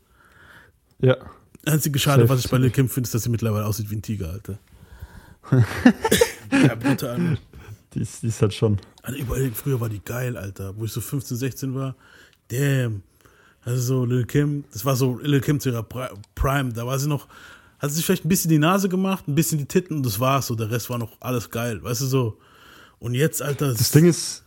Ja. 1.01 1.17
Einzige 1.67 1.99
Schade, 1.99 2.23
Safe, 2.23 2.29
was 2.33 2.45
ich 2.45 2.51
bei 2.51 2.59
Lil 2.59 2.71
Kim 2.71 2.89
finde, 2.89 3.07
ist, 3.07 3.15
dass 3.15 3.23
sie 3.23 3.31
mittlerweile 3.31 3.65
aussieht 3.67 3.91
wie 3.91 3.97
ein 3.97 4.03
Tiger, 4.03 4.31
Alter. 4.31 4.59
ja, 6.53 6.75
brutal. 6.75 7.39
Die 7.95 8.01
ist, 8.01 8.23
die 8.23 8.29
ist 8.29 8.41
halt 8.43 8.55
schon. 8.55 8.79
Alter, 9.03 9.19
überall, 9.19 9.51
früher 9.53 9.81
war 9.81 9.89
die 9.89 10.03
geil, 10.05 10.37
Alter. 10.37 10.77
Wo 10.77 10.85
ich 10.85 10.93
so 10.93 11.01
15, 11.01 11.37
16 11.37 11.75
war. 11.75 11.95
Damn. 12.49 13.03
Also 13.63 13.81
so 13.81 14.05
Lil 14.05 14.27
Kim, 14.27 14.65
das 14.73 14.85
war 14.85 14.95
so 14.97 15.19
Lil 15.19 15.41
Kim 15.41 15.59
zu 15.61 15.71
ihrer 15.71 15.83
Pri- 15.83 16.11
Prime. 16.35 16.73
Da 16.73 16.87
war 16.87 16.99
sie 16.99 17.09
noch, 17.09 17.29
hat 17.79 17.91
sie 17.91 17.97
sich 17.97 18.05
vielleicht 18.07 18.25
ein 18.27 18.29
bisschen 18.29 18.51
die 18.51 18.59
Nase 18.59 18.89
gemacht, 18.91 19.27
ein 19.27 19.35
bisschen 19.35 19.59
die 19.59 19.65
Titten 19.67 19.97
und 19.97 20.05
das 20.07 20.21
war's 20.21 20.49
so. 20.49 20.55
Der 20.55 20.71
Rest 20.71 20.91
war 20.91 20.99
noch 20.99 21.17
alles 21.21 21.51
geil, 21.51 21.83
weißt 21.83 22.03
du 22.03 22.07
so. 22.07 22.39
Und 22.99 23.15
jetzt, 23.15 23.41
Alter, 23.43 23.73
Das 23.73 23.91
Ding 23.91 24.05
ist, 24.07 24.44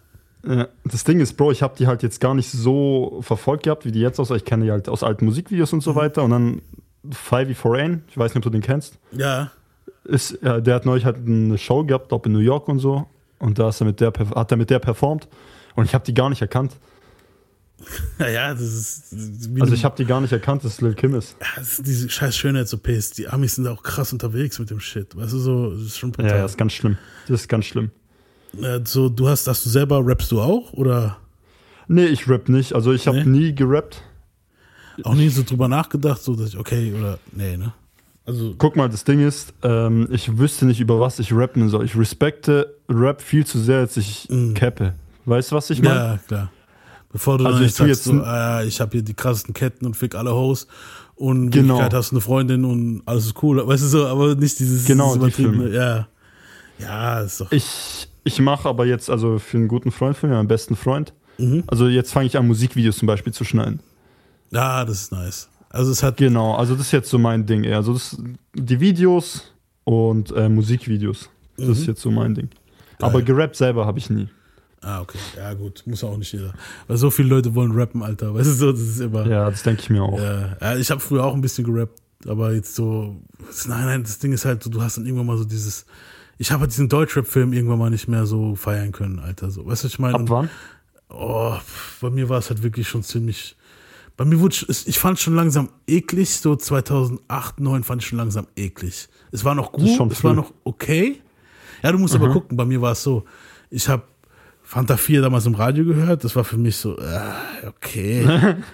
das 0.85 1.03
Ding 1.03 1.19
ist, 1.19 1.33
Bro, 1.35 1.51
ich 1.51 1.61
habe 1.61 1.75
die 1.77 1.87
halt 1.87 2.03
jetzt 2.03 2.19
gar 2.21 2.33
nicht 2.33 2.49
so 2.51 3.19
verfolgt 3.21 3.63
gehabt, 3.63 3.85
wie 3.85 3.91
die 3.91 3.99
jetzt 3.99 4.19
aussah. 4.19 4.35
Ich 4.35 4.45
kenne 4.45 4.65
die 4.65 4.71
halt 4.71 4.87
aus 4.89 5.03
alten 5.03 5.25
Musikvideos 5.25 5.73
und 5.73 5.81
so 5.81 5.95
weiter. 5.95 6.23
Und 6.23 6.31
dann 6.31 6.61
Fivey 7.11 7.53
Foreign, 7.53 8.03
ich 8.09 8.17
weiß 8.17 8.31
nicht, 8.31 8.37
ob 8.37 8.43
du 8.43 8.49
den 8.49 8.61
kennst. 8.61 8.97
ja, 9.11 9.51
Ist, 10.05 10.31
äh, 10.43 10.61
der 10.61 10.75
hat 10.75 10.85
neulich 10.85 11.05
halt 11.05 11.17
eine 11.25 11.57
Show 11.57 11.83
gehabt, 11.83 12.13
ob 12.13 12.25
in 12.25 12.31
New 12.31 12.39
York 12.39 12.67
und 12.69 12.79
so. 12.79 13.07
Und 13.39 13.59
da 13.59 13.69
ist 13.69 13.81
er 13.81 13.85
mit 13.85 13.99
der, 13.99 14.13
hat 14.35 14.51
er 14.51 14.57
mit 14.57 14.69
der 14.69 14.79
performt. 14.79 15.27
Und 15.75 15.85
ich 15.85 15.93
habe 15.93 16.03
die 16.05 16.13
gar 16.13 16.29
nicht 16.29 16.41
erkannt. 16.41 16.75
ja, 18.19 18.27
ja, 18.29 18.53
das 18.53 18.61
ist, 18.61 19.11
das 19.11 19.19
ist 19.19 19.61
Also 19.61 19.73
ich 19.73 19.85
habe 19.85 19.95
die 19.97 20.05
gar 20.05 20.19
nicht 20.21 20.31
erkannt, 20.31 20.63
dass 20.63 20.73
es 20.73 20.81
Lil 20.81 20.93
Kim 20.95 21.13
ist. 21.13 21.35
ja, 21.39 21.47
das 21.57 21.73
ist 21.79 21.87
diese 21.87 22.09
scheiß 22.09 22.35
Schönheits-OPs. 22.35 23.11
Die 23.11 23.27
Amis 23.27 23.55
sind 23.55 23.65
da 23.65 23.71
auch 23.73 23.83
krass 23.83 24.11
unterwegs 24.13 24.57
mit 24.59 24.69
dem 24.69 24.79
Shit. 24.79 25.15
Weißt 25.15 25.33
du 25.33 25.37
so, 25.37 25.71
das 25.71 25.81
ist 25.81 25.97
schon 25.97 26.09
Ja, 26.11 26.15
brutal. 26.23 26.37
ja, 26.39 26.45
ist 26.45 26.57
ganz 26.57 26.73
schlimm. 26.73 26.97
Das 27.27 27.41
ist 27.41 27.47
ganz 27.47 27.65
schlimm. 27.65 27.91
Äh, 28.61 28.79
so, 28.85 29.09
du 29.09 29.27
hast, 29.27 29.47
hast 29.47 29.65
du 29.65 29.69
selber, 29.69 30.05
rappst 30.05 30.31
du 30.31 30.41
auch? 30.41 30.73
Oder 30.73 31.17
Nee, 31.89 32.05
ich 32.07 32.27
rap 32.27 32.49
nicht. 32.49 32.73
Also 32.73 32.91
ich 32.91 33.07
habe 33.07 33.23
Nee? 33.23 33.39
nie 33.39 33.55
gerappt. 33.55 34.01
auch 35.03 35.13
nie 35.15 35.29
so 35.29 35.43
drüber 35.43 35.67
nachgedacht, 35.67 36.21
so 36.21 36.35
dass 36.35 36.49
ich, 36.49 36.57
okay, 36.57 36.93
oder, 36.97 37.17
nee, 37.31 37.55
ne? 37.55 37.71
Also, 38.25 38.55
Guck 38.57 38.75
mal, 38.75 38.89
das 38.89 39.05
Ding 39.05 39.25
ist, 39.25 39.53
ähm, 39.63 40.05
ich 40.11 40.37
wüsste 40.37 40.65
nicht, 40.65 40.81
über 40.81 40.99
was 40.99 41.17
ich 41.19 41.31
rappen 41.31 41.69
soll. 41.69 41.85
Ich 41.85 41.95
respekte 41.95 42.75
Rap 42.89 43.21
viel 43.21 43.45
zu 43.45 43.57
sehr, 43.59 43.79
als 43.79 43.95
ich 43.95 44.27
cappe. 44.53 44.95
Weißt 45.23 45.51
du, 45.51 45.55
was 45.55 45.69
ich 45.69 45.81
meine? 45.81 45.95
Ja, 45.95 46.19
klar. 46.27 46.51
Bevor 47.13 47.37
du 47.37 47.45
Also 47.45 47.59
dann 47.59 47.67
ich 47.67 47.73
sagst, 47.73 47.87
jetzt 47.89 48.03
so, 48.03 48.21
ah, 48.23 48.63
ich 48.63 48.81
habe 48.81 48.91
hier 48.91 49.01
die 49.01 49.13
krassesten 49.13 49.53
Ketten 49.53 49.85
und 49.85 49.95
fick 49.95 50.13
alle 50.13 50.33
Hoes 50.35 50.67
und 51.15 51.51
Genau. 51.51 51.79
Hast 51.89 52.11
eine 52.11 52.19
Freundin 52.19 52.65
und 52.65 53.01
alles 53.05 53.27
ist 53.27 53.41
cool. 53.43 53.65
Weißt 53.65 53.83
du 53.83 53.87
so, 53.87 54.07
aber 54.07 54.35
nicht 54.35 54.59
dieses, 54.59 54.85
Genau, 54.85 55.15
dieses 55.15 55.35
die 55.37 55.41
übertriebene- 55.43 55.61
Filme. 55.69 55.75
Ja. 55.75 56.07
Ja, 56.79 57.21
ist 57.21 57.39
doch. 57.39 57.51
Ich, 57.53 58.06
ich 58.27 58.39
mache 58.39 58.67
aber 58.69 58.85
jetzt, 58.85 59.09
also 59.09 59.39
für 59.39 59.57
einen 59.57 59.67
guten 59.67 59.91
Freund 59.91 60.15
von 60.17 60.29
mir, 60.29 60.35
meinen 60.35 60.47
besten 60.47 60.75
Freund, 60.75 61.13
Mhm. 61.39 61.63
also 61.67 61.87
jetzt 61.87 62.11
fange 62.13 62.25
ich 62.27 62.37
an, 62.37 62.47
Musikvideos 62.47 62.97
zum 62.97 63.07
Beispiel 63.07 63.31
zu 63.33 63.43
schneiden. 63.43 63.79
Ja, 64.51 64.83
das 64.85 65.01
ist 65.03 65.11
nice. 65.11 65.49
Also 65.69 65.91
es 65.91 66.01
hat. 66.01 66.17
Genau, 66.17 66.55
also 66.55 66.73
das 66.75 66.87
ist 66.87 66.91
jetzt 66.93 67.09
so 67.09 67.17
mein 67.19 67.45
Ding 67.45 67.63
eher. 67.63 67.75
Also 67.77 67.93
das, 67.93 68.17
die 68.55 68.79
Videos 68.79 69.53
und 69.83 70.31
äh, 70.31 70.49
Musikvideos. 70.49 71.29
Das 71.57 71.67
ist 71.69 71.81
Mhm. 71.81 71.87
jetzt 71.87 72.01
so 72.01 72.09
mein 72.11 72.33
Ding. 72.33 72.49
Aber 72.99 73.21
gerappt 73.21 73.55
selber 73.55 73.85
habe 73.85 73.99
ich 73.99 74.09
nie. 74.09 74.27
Ah, 74.81 75.01
okay. 75.01 75.17
Ja, 75.35 75.53
gut. 75.53 75.83
Muss 75.85 76.03
auch 76.03 76.17
nicht 76.17 76.31
jeder. 76.31 76.53
Weil 76.87 76.97
so 76.97 77.09
viele 77.11 77.29
Leute 77.29 77.53
wollen 77.53 77.71
rappen, 77.73 78.01
Alter. 78.01 78.33
Weißt 78.33 78.47
du 78.49 78.53
so, 78.53 78.71
das 78.71 78.81
ist 78.81 78.99
immer. 79.01 79.27
Ja, 79.27 79.49
das 79.49 79.61
denke 79.63 79.81
ich 79.81 79.89
mir 79.89 80.01
auch. 80.03 80.17
Ja, 80.19 80.55
ja 80.61 80.75
ich 80.77 80.89
habe 80.89 81.01
früher 81.01 81.23
auch 81.25 81.33
ein 81.35 81.41
bisschen 81.41 81.65
gerappt, 81.65 81.99
aber 82.27 82.53
jetzt 82.53 82.73
so, 82.75 83.15
nein, 83.67 83.85
nein, 83.85 84.03
das 84.03 84.17
Ding 84.19 84.31
ist 84.33 84.45
halt 84.45 84.63
so, 84.63 84.69
du 84.69 84.81
hast 84.81 84.97
dann 84.97 85.05
irgendwann 85.05 85.27
mal 85.27 85.37
so 85.37 85.43
dieses, 85.45 85.85
ich 86.37 86.51
habe 86.51 86.67
diesen 86.67 86.89
Deutschrap-Film 86.89 87.53
irgendwann 87.53 87.79
mal 87.79 87.89
nicht 87.89 88.07
mehr 88.07 88.25
so 88.25 88.55
feiern 88.55 88.91
können, 88.91 89.19
Alter, 89.19 89.49
so, 89.51 89.65
weißt 89.65 89.83
du, 89.83 89.85
was 89.87 89.93
ich 89.93 89.99
meine? 89.99 90.15
Ab 90.15 90.21
wann? 90.29 90.49
Oh, 91.09 91.55
bei 92.01 92.09
mir 92.09 92.27
war 92.29 92.37
es 92.39 92.49
halt 92.49 92.63
wirklich 92.63 92.87
schon 92.87 93.01
ziemlich, 93.03 93.55
bei 94.17 94.25
mir 94.25 94.39
wurde, 94.39 94.55
es- 94.67 94.87
ich 94.87 94.99
fand 94.99 95.17
es 95.17 95.23
schon 95.23 95.35
langsam 95.35 95.69
eklig, 95.87 96.29
so 96.37 96.55
2008, 96.55 97.55
2009 97.57 97.83
fand 97.83 98.01
ich 98.01 98.07
schon 98.09 98.17
langsam 98.17 98.47
eklig. 98.55 99.07
Es 99.31 99.43
war 99.45 99.55
noch 99.55 99.71
gut, 99.71 99.83
es 100.11 100.23
war 100.23 100.33
noch 100.33 100.53
okay. 100.63 101.21
Ja, 101.83 101.91
du 101.91 101.97
musst 101.97 102.13
aber 102.15 102.27
gucken, 102.33 102.57
bei 102.57 102.65
mir 102.65 102.81
war 102.81 102.91
es 102.93 103.03
so, 103.03 103.23
ich 103.69 103.87
habe 103.87 104.03
Fanta 104.67 104.97
4 104.97 105.21
damals 105.21 105.45
im 105.45 105.55
Radio 105.55 105.85
gehört, 105.85 106.25
das 106.25 106.35
war 106.35 106.43
für 106.43 106.57
mich 106.57 106.75
so, 106.75 106.99
äh, 106.99 107.21
okay. 107.67 108.27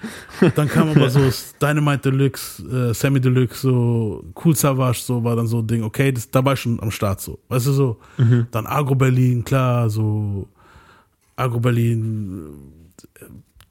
dann 0.56 0.68
kam 0.68 0.90
aber 0.90 1.08
so 1.08 1.20
Dynamite 1.62 2.10
Deluxe, 2.10 2.64
äh, 2.64 2.94
Sammy 2.96 3.22
Deluxe, 3.22 3.62
so 3.62 4.26
Cool 4.44 4.56
Savage, 4.56 5.02
so 5.04 5.24
war 5.24 5.36
dann 5.36 5.46
so 5.46 5.60
ein 5.60 5.68
Ding, 5.68 5.84
okay, 5.84 6.12
das, 6.12 6.32
da 6.32 6.44
war 6.44 6.54
ich 6.54 6.62
schon 6.62 6.82
am 6.82 6.90
Start 6.90 7.22
so. 7.22 7.38
Weißt 7.48 7.68
du 7.68 7.74
so? 7.74 8.00
Dann 8.50 8.66
Agro 8.66 8.96
Berlin, 8.96 9.44
klar, 9.44 9.88
so 9.88 10.48
Agro 11.36 11.60
Berlin, 11.60 12.50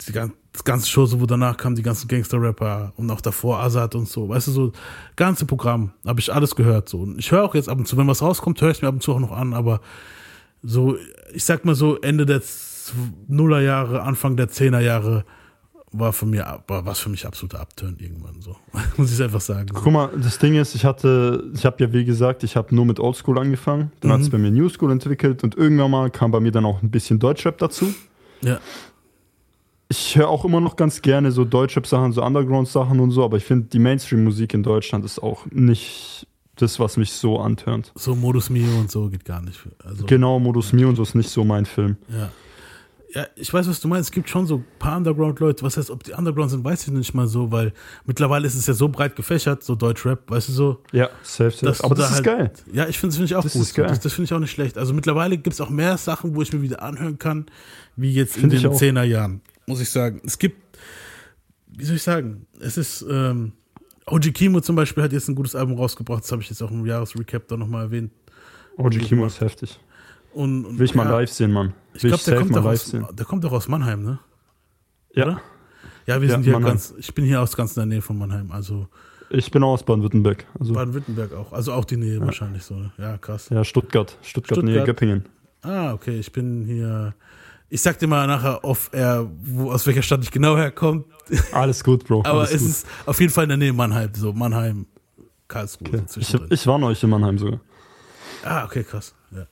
die, 0.06 0.12
das 0.12 0.62
ganze 0.62 0.88
Show, 0.88 1.06
so 1.06 1.20
wo 1.20 1.26
danach 1.26 1.56
kamen 1.56 1.74
die 1.74 1.82
ganzen 1.82 2.06
Gangster-Rapper 2.06 2.92
und 2.94 3.10
auch 3.10 3.20
davor 3.20 3.58
Azad 3.58 3.96
und 3.96 4.08
so. 4.08 4.28
Weißt 4.28 4.46
du, 4.46 4.52
so 4.52 4.72
ganze 5.16 5.44
Programm 5.44 5.90
habe 6.06 6.20
ich 6.20 6.32
alles 6.32 6.54
gehört. 6.54 6.88
So. 6.88 6.98
Und 6.98 7.18
ich 7.18 7.32
höre 7.32 7.42
auch 7.42 7.56
jetzt 7.56 7.68
ab 7.68 7.78
und 7.78 7.88
zu, 7.88 7.96
wenn 7.96 8.06
was 8.06 8.22
rauskommt, 8.22 8.60
höre 8.60 8.70
ich 8.70 8.80
mir 8.80 8.86
ab 8.86 8.94
und 8.94 9.02
zu 9.02 9.12
auch 9.12 9.18
noch 9.18 9.32
an, 9.32 9.54
aber 9.54 9.80
so, 10.62 10.96
ich 11.32 11.44
sag 11.44 11.64
mal 11.64 11.74
so, 11.74 11.98
Ende 12.00 12.26
der 12.26 12.42
Z- 12.42 12.94
Nullerjahre, 13.28 14.02
Anfang 14.02 14.36
der 14.36 14.48
Zehnerjahre 14.48 15.24
war 15.94 16.12
für 16.14 16.24
mir, 16.26 16.62
war 16.68 16.86
was 16.86 17.00
für 17.00 17.10
mich 17.10 17.26
absoluter 17.26 17.60
Upturn 17.60 17.96
irgendwann 17.98 18.40
so. 18.40 18.56
Muss 18.96 19.12
ich 19.12 19.22
einfach 19.22 19.40
sagen. 19.42 19.68
So. 19.74 19.80
Guck 19.80 19.92
mal, 19.92 20.10
das 20.16 20.38
Ding 20.38 20.54
ist, 20.54 20.74
ich 20.74 20.84
hatte, 20.84 21.50
ich 21.54 21.66
habe 21.66 21.84
ja 21.84 21.92
wie 21.92 22.04
gesagt, 22.04 22.44
ich 22.44 22.56
habe 22.56 22.74
nur 22.74 22.86
mit 22.86 22.98
Oldschool 22.98 23.38
angefangen, 23.38 23.92
dann 24.00 24.12
hat 24.12 24.20
es 24.22 24.30
bei 24.30 24.38
mir 24.38 24.50
New 24.50 24.68
School 24.70 24.90
entwickelt 24.90 25.44
und 25.44 25.54
irgendwann 25.56 25.90
mal 25.90 26.10
kam 26.10 26.30
bei 26.30 26.40
mir 26.40 26.50
dann 26.50 26.64
auch 26.64 26.82
ein 26.82 26.90
bisschen 26.90 27.18
Deutschrap 27.18 27.58
dazu. 27.58 27.94
Ja. 28.40 28.58
Ich 29.88 30.16
höre 30.16 30.28
auch 30.28 30.46
immer 30.46 30.60
noch 30.62 30.76
ganz 30.76 31.02
gerne 31.02 31.30
so 31.30 31.44
Deutschrap-Sachen, 31.44 32.12
so 32.12 32.22
Underground-Sachen 32.24 32.98
und 32.98 33.10
so, 33.10 33.22
aber 33.22 33.36
ich 33.36 33.44
finde, 33.44 33.68
die 33.68 33.78
Mainstream-Musik 33.78 34.54
in 34.54 34.62
Deutschland 34.62 35.04
ist 35.04 35.22
auch 35.22 35.44
nicht 35.50 36.26
das, 36.56 36.78
was 36.78 36.96
mich 36.96 37.12
so 37.12 37.38
antörnt. 37.40 37.92
So 37.94 38.14
Modus 38.14 38.50
Mio 38.50 38.78
und 38.78 38.90
so 38.90 39.08
geht 39.08 39.24
gar 39.24 39.40
nicht. 39.42 39.58
Also, 39.84 40.04
Genau, 40.06 40.38
Modus 40.38 40.72
Mio 40.72 40.88
und 40.88 40.96
so 40.96 41.02
ist 41.02 41.14
nicht 41.14 41.30
so 41.30 41.44
mein 41.44 41.66
Film. 41.66 41.96
Ja. 42.08 42.30
Ja, 43.14 43.26
ich 43.36 43.52
weiß, 43.52 43.68
was 43.68 43.78
du 43.78 43.88
meinst. 43.88 44.08
Es 44.08 44.10
gibt 44.10 44.30
schon 44.30 44.46
so 44.46 44.56
ein 44.56 44.64
paar 44.78 44.96
Underground-Leute. 44.96 45.62
Was 45.62 45.76
heißt, 45.76 45.90
ob 45.90 46.02
die 46.02 46.12
Underground 46.12 46.50
sind, 46.50 46.64
weiß 46.64 46.84
ich 46.86 46.92
nicht 46.94 47.12
mal 47.12 47.26
so, 47.28 47.52
weil 47.52 47.74
mittlerweile 48.06 48.46
ist 48.46 48.54
es 48.54 48.66
ja 48.66 48.72
so 48.72 48.88
breit 48.88 49.16
gefächert, 49.16 49.62
so 49.62 49.74
Deutschrap, 49.74 50.30
weißt 50.30 50.48
du 50.48 50.52
so. 50.52 50.82
Ja, 50.92 51.10
safe, 51.22 51.50
safe. 51.50 51.84
aber 51.84 51.94
das 51.94 52.06
da 52.08 52.18
ist 52.18 52.26
halt- 52.26 52.38
geil. 52.38 52.52
Ja, 52.72 52.88
ich 52.88 52.98
finde 52.98 53.10
es 53.10 53.16
find 53.18 53.28
ich 53.28 53.36
auch 53.36 53.42
Das 53.42 53.52
gut. 53.52 53.60
ist 53.62 53.74
geil. 53.74 53.86
Das, 53.86 54.00
das 54.00 54.14
finde 54.14 54.24
ich 54.24 54.32
auch 54.32 54.38
nicht 54.38 54.50
schlecht. 54.52 54.78
Also 54.78 54.94
mittlerweile 54.94 55.36
gibt 55.36 55.52
es 55.52 55.60
auch 55.60 55.68
mehr 55.68 55.98
Sachen, 55.98 56.34
wo 56.34 56.40
ich 56.40 56.54
mir 56.54 56.62
wieder 56.62 56.82
anhören 56.82 57.18
kann, 57.18 57.44
wie 57.96 58.12
jetzt 58.14 58.32
Find 58.32 58.54
in 58.54 58.62
den 58.62 58.70
auch. 58.70 58.80
10er 58.80 59.02
Jahren, 59.02 59.42
muss 59.66 59.80
ich 59.82 59.90
sagen. 59.90 60.22
Es 60.24 60.38
gibt, 60.38 60.78
wie 61.68 61.84
soll 61.84 61.96
ich 61.96 62.02
sagen, 62.02 62.46
es 62.60 62.78
ist, 62.78 63.04
ähm, 63.10 63.52
OG 64.06 64.32
Kimo 64.34 64.60
zum 64.60 64.76
Beispiel 64.76 65.02
hat 65.02 65.12
jetzt 65.12 65.28
ein 65.28 65.34
gutes 65.34 65.54
Album 65.54 65.76
rausgebracht, 65.76 66.22
das 66.24 66.32
habe 66.32 66.42
ich 66.42 66.50
jetzt 66.50 66.62
auch 66.62 66.70
im 66.70 66.84
Jahresrecap 66.84 67.46
da 67.48 67.56
nochmal 67.56 67.84
erwähnt. 67.84 68.12
OG 68.76 68.98
Kimo 68.98 69.26
ist 69.26 69.40
heftig. 69.40 69.78
Und, 70.34 70.64
und 70.64 70.78
Will 70.78 70.86
ich 70.86 70.94
mal 70.94 71.04
ja, 71.04 71.12
live 71.18 71.30
sehen, 71.30 71.52
Mann. 71.52 71.74
Ich 71.94 72.02
Will 72.02 72.10
glaube, 72.10 72.24
der, 72.24 72.38
kommt 72.38 72.50
mal 72.50 72.66
aus- 72.66 72.90
der 72.90 73.26
kommt 73.26 73.44
auch 73.44 73.52
aus 73.52 73.68
Mannheim, 73.68 74.02
ne? 74.02 74.18
Ja. 75.14 75.24
Oder? 75.26 75.40
Ja, 76.06 76.20
wir 76.20 76.28
Ja, 76.28 76.34
sind 76.34 76.42
hier 76.44 76.54
Mannheim. 76.54 76.70
ganz, 76.72 76.94
ich 76.98 77.14
bin 77.14 77.24
hier 77.24 77.40
aus 77.42 77.54
ganz 77.56 77.76
in 77.76 77.80
der 77.80 77.86
Nähe 77.86 78.02
von 78.02 78.16
Mannheim, 78.18 78.50
also 78.50 78.88
Ich 79.30 79.50
bin 79.50 79.62
auch 79.62 79.72
aus 79.74 79.82
Baden-Württemberg. 79.84 80.46
Also, 80.58 80.72
Baden-Württemberg 80.72 81.32
auch, 81.34 81.52
also 81.52 81.72
auch 81.74 81.84
die 81.84 81.96
Nähe 81.98 82.20
wahrscheinlich 82.20 82.64
so. 82.64 82.74
ne? 82.74 82.92
Ja, 82.98 83.18
krass. 83.18 83.50
ja, 83.50 83.62
Stuttgart. 83.62 84.16
Stuttgart, 84.22 84.62
nähe 84.64 84.74
Stuttgart. 84.76 84.86
Göppingen. 84.98 85.26
Ah, 85.62 85.92
okay, 85.92 86.18
ich 86.18 86.32
bin 86.32 86.64
hier. 86.64 87.14
Ich 87.72 87.80
sag 87.80 87.98
dir 87.98 88.06
mal 88.06 88.26
nachher 88.26 88.62
off 88.64 88.90
air, 88.92 89.26
wo, 89.44 89.72
aus 89.72 89.86
welcher 89.86 90.02
Stadt 90.02 90.22
ich 90.22 90.30
genau 90.30 90.58
herkomme. 90.58 91.04
Alles 91.52 91.82
gut, 91.82 92.04
Bro. 92.04 92.22
Aber 92.26 92.42
es 92.44 92.50
gut. 92.50 92.68
ist 92.68 92.86
auf 93.06 93.18
jeden 93.18 93.32
Fall 93.32 93.44
in 93.44 93.48
der 93.48 93.56
Nähe 93.56 93.72
Mannheim, 93.72 94.10
so 94.14 94.30
Mannheim, 94.34 94.84
Karlsruhe. 95.48 95.88
Okay. 95.88 96.02
So 96.06 96.20
Ich, 96.20 96.34
ich 96.50 96.66
war 96.66 96.76
neulich 96.78 97.02
in 97.02 97.08
Mannheim 97.08 97.38
sogar. 97.38 97.60
ah, 98.44 98.64
okay, 98.66 98.84
krass. 98.84 99.14
Ja, 99.30 99.46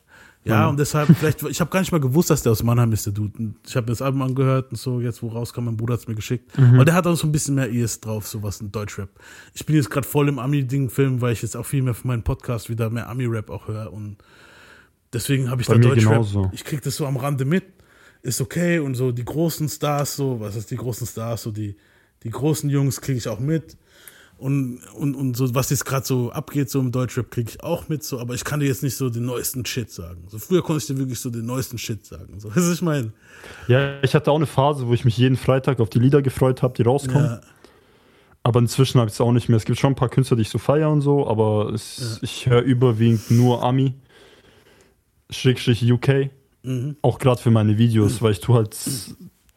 ja 0.45 0.69
und 0.69 0.79
deshalb, 0.79 1.15
vielleicht, 1.17 1.43
ich 1.45 1.61
habe 1.63 1.71
gar 1.71 1.81
nicht 1.81 1.93
mal 1.93 2.01
gewusst, 2.01 2.29
dass 2.29 2.43
der 2.43 2.53
aus 2.53 2.63
Mannheim 2.63 2.93
ist, 2.93 3.07
der 3.07 3.15
Dude. 3.15 3.33
Und 3.39 3.55
Ich 3.67 3.75
habe 3.75 3.87
mir 3.87 3.93
das 3.93 4.03
Album 4.03 4.21
angehört 4.21 4.71
und 4.71 4.77
so, 4.77 5.01
jetzt 5.01 5.23
wo 5.23 5.29
rauskam, 5.29 5.65
mein 5.65 5.79
Bruder 5.79 5.95
hat 5.95 6.01
es 6.01 6.09
mir 6.09 6.15
geschickt. 6.15 6.59
Und 6.59 6.85
der 6.87 6.95
hat 6.95 7.07
auch 7.07 7.15
so 7.17 7.27
ein 7.27 7.33
bisschen 7.33 7.55
mehr 7.55 7.73
ES 7.73 8.01
drauf, 8.01 8.27
sowas 8.27 8.61
in 8.61 8.71
Deutschrap. 8.71 9.09
Ich 9.55 9.65
bin 9.65 9.77
jetzt 9.77 9.89
gerade 9.91 10.07
voll 10.07 10.29
im 10.29 10.39
Ami-Ding-Film, 10.39 11.23
weil 11.23 11.33
ich 11.33 11.41
jetzt 11.41 11.57
auch 11.57 11.65
viel 11.65 11.81
mehr 11.83 11.95
für 11.95 12.07
meinen 12.07 12.23
Podcast 12.23 12.69
wieder 12.69 12.91
mehr 12.91 13.09
Ami-Rap 13.09 13.49
auch 13.49 13.67
höre. 13.69 13.91
Und 13.93 14.17
deswegen 15.13 15.51
habe 15.51 15.63
ich 15.63 15.69
Bei 15.69 15.75
da 15.79 15.81
Deutschrap. 15.89 16.13
genauso. 16.13 16.51
Ich 16.53 16.65
krieg 16.65 16.83
das 16.83 16.97
so 16.97 17.07
am 17.07 17.17
Rande 17.17 17.47
mit. 17.47 17.65
Ist 18.23 18.41
okay 18.41 18.79
und 18.79 18.95
so 18.95 19.13
die 19.13 19.25
großen 19.25 19.69
Stars, 19.69 20.17
so, 20.17 20.41
was 20.41 20.57
ist 20.57 20.71
die 20.71 20.77
großen 20.77 21.07
Stars, 21.07 21.43
so 21.43 21.51
die, 21.51 21.77
die 22.23 22.31
großen 22.31 22.69
Jungs 22.69 23.01
kriege 23.01 23.19
ich 23.19 23.29
auch 23.29 23.41
mit. 23.41 23.77
Und, 24.41 24.81
und, 24.95 25.15
und 25.15 25.37
so, 25.37 25.55
was 25.55 25.69
jetzt 25.69 25.85
gerade 25.85 26.07
so 26.07 26.33
abgeht, 26.33 26.71
so 26.71 26.81
im 26.81 26.93
Deutschrap, 26.93 27.31
kriege 27.31 27.51
ich 27.51 27.63
auch 27.63 27.91
mit, 27.91 28.03
so, 28.03 28.19
aber 28.19 28.33
ich 28.33 28.43
kann 28.43 28.61
dir 28.61 28.67
jetzt 28.67 28.83
nicht 28.83 28.97
so 28.97 29.11
den 29.11 29.27
neuesten 29.27 29.67
Shit 29.67 29.91
sagen. 29.91 30.25
So, 30.29 30.39
früher 30.39 30.63
konnte 30.63 30.81
ich 30.81 30.87
dir 30.87 30.97
wirklich 30.97 31.21
so 31.21 31.29
den 31.29 31.45
neuesten 31.45 31.77
Shit 31.77 32.07
sagen. 32.07 32.41
So, 32.41 32.51
was 32.55 32.73
ich 32.73 32.81
meine? 32.81 33.13
Ja, 33.69 34.03
ich 34.03 34.15
hatte 34.15 34.31
auch 34.31 34.37
eine 34.37 34.47
Phase, 34.47 34.87
wo 34.87 34.95
ich 34.95 35.05
mich 35.05 35.19
jeden 35.19 35.37
Freitag 35.37 35.79
auf 35.79 35.91
die 35.91 35.99
Lieder 35.99 36.23
gefreut 36.23 36.63
habe, 36.63 36.73
die 36.73 36.83
rauskommen. 36.83 37.25
Ja, 37.25 37.41
Aber 38.43 38.61
inzwischen 38.61 38.99
habe 38.99 39.09
ich 39.09 39.15
es 39.15 39.21
auch 39.21 39.33
nicht 39.33 39.51
mehr. 39.51 39.59
Es 39.59 39.67
gibt 39.67 39.79
schon 39.79 39.93
ein 39.93 39.97
paar 39.97 40.09
Künstler, 40.09 40.39
die 40.39 40.43
ich 40.43 40.51
so 40.51 40.59
feiere 40.59 40.89
und 40.89 41.03
so, 41.03 41.29
aber 41.29 41.71
es, 41.75 42.19
ich 42.23 42.47
höre 42.47 42.63
überwiegend 42.63 43.31
nur 43.31 43.63
Ami, 43.63 43.93
Schrägstrich 45.29 45.93
UK. 45.93 46.31
Mhm. 46.63 46.97
Auch 47.03 47.19
gerade 47.19 47.41
für 47.41 47.51
meine 47.51 47.79
Videos, 47.79 48.21
weil 48.23 48.33
ich 48.33 48.41
tue 48.41 48.55
halt 48.57 48.77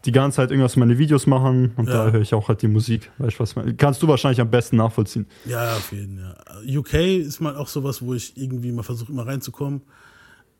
die 0.06 0.12
ganze 0.12 0.38
Zeit 0.38 0.52
irgendwas 0.52 0.74
für 0.74 0.80
meine 0.80 0.98
Videos 0.98 1.28
machen 1.28 1.72
und 1.78 1.88
Ja. 1.88 2.06
da 2.06 2.12
höre 2.12 2.22
ich 2.22 2.34
auch 2.34 2.48
halt 2.50 2.62
die 2.62 2.68
Musik. 2.68 3.12
Weißt 3.18 3.40
was 3.40 3.52
ich 3.52 3.56
meine? 3.56 3.74
Kannst 3.76 4.02
du 4.04 4.08
wahrscheinlich 4.08 4.42
am 4.42 4.50
besten 4.50 4.78
nachvollziehen. 4.78 5.26
ja, 5.46 5.76
auf 5.76 5.92
jeden 5.92 6.20
Fall. 6.20 6.36
Ja. 6.66 6.80
UK 6.80 6.94
ist 7.20 7.40
mal 7.42 7.56
auch 7.56 7.68
sowas, 7.68 8.02
wo 8.02 8.14
ich 8.14 8.36
irgendwie 8.38 8.72
mal 8.72 8.84
versuche, 8.84 9.12
immer 9.12 9.26
reinzukommen. 9.28 9.82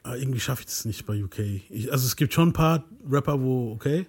Aber 0.04 0.18
irgendwie 0.18 0.40
schaffe 0.42 0.62
ich 0.62 0.66
das 0.66 0.84
nicht 0.86 1.06
bei 1.06 1.22
UK. 1.24 1.40
Ich, 1.70 1.92
also 1.92 2.06
es 2.06 2.16
gibt 2.18 2.34
schon 2.34 2.50
ein 2.50 2.54
paar 2.54 2.84
Rapper, 3.10 3.42
wo 3.42 3.72
okay. 3.72 4.06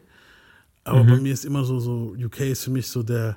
Aber 0.83 1.03
Mhm. 1.05 1.09
bei 1.09 1.17
mir 1.21 1.33
ist 1.33 1.45
immer 1.45 1.65
so, 1.65 1.79
so, 1.79 2.15
UK 2.19 2.41
ist 2.51 2.65
für 2.65 2.71
mich 2.71 2.89
so 2.89 3.03
der, 3.05 3.37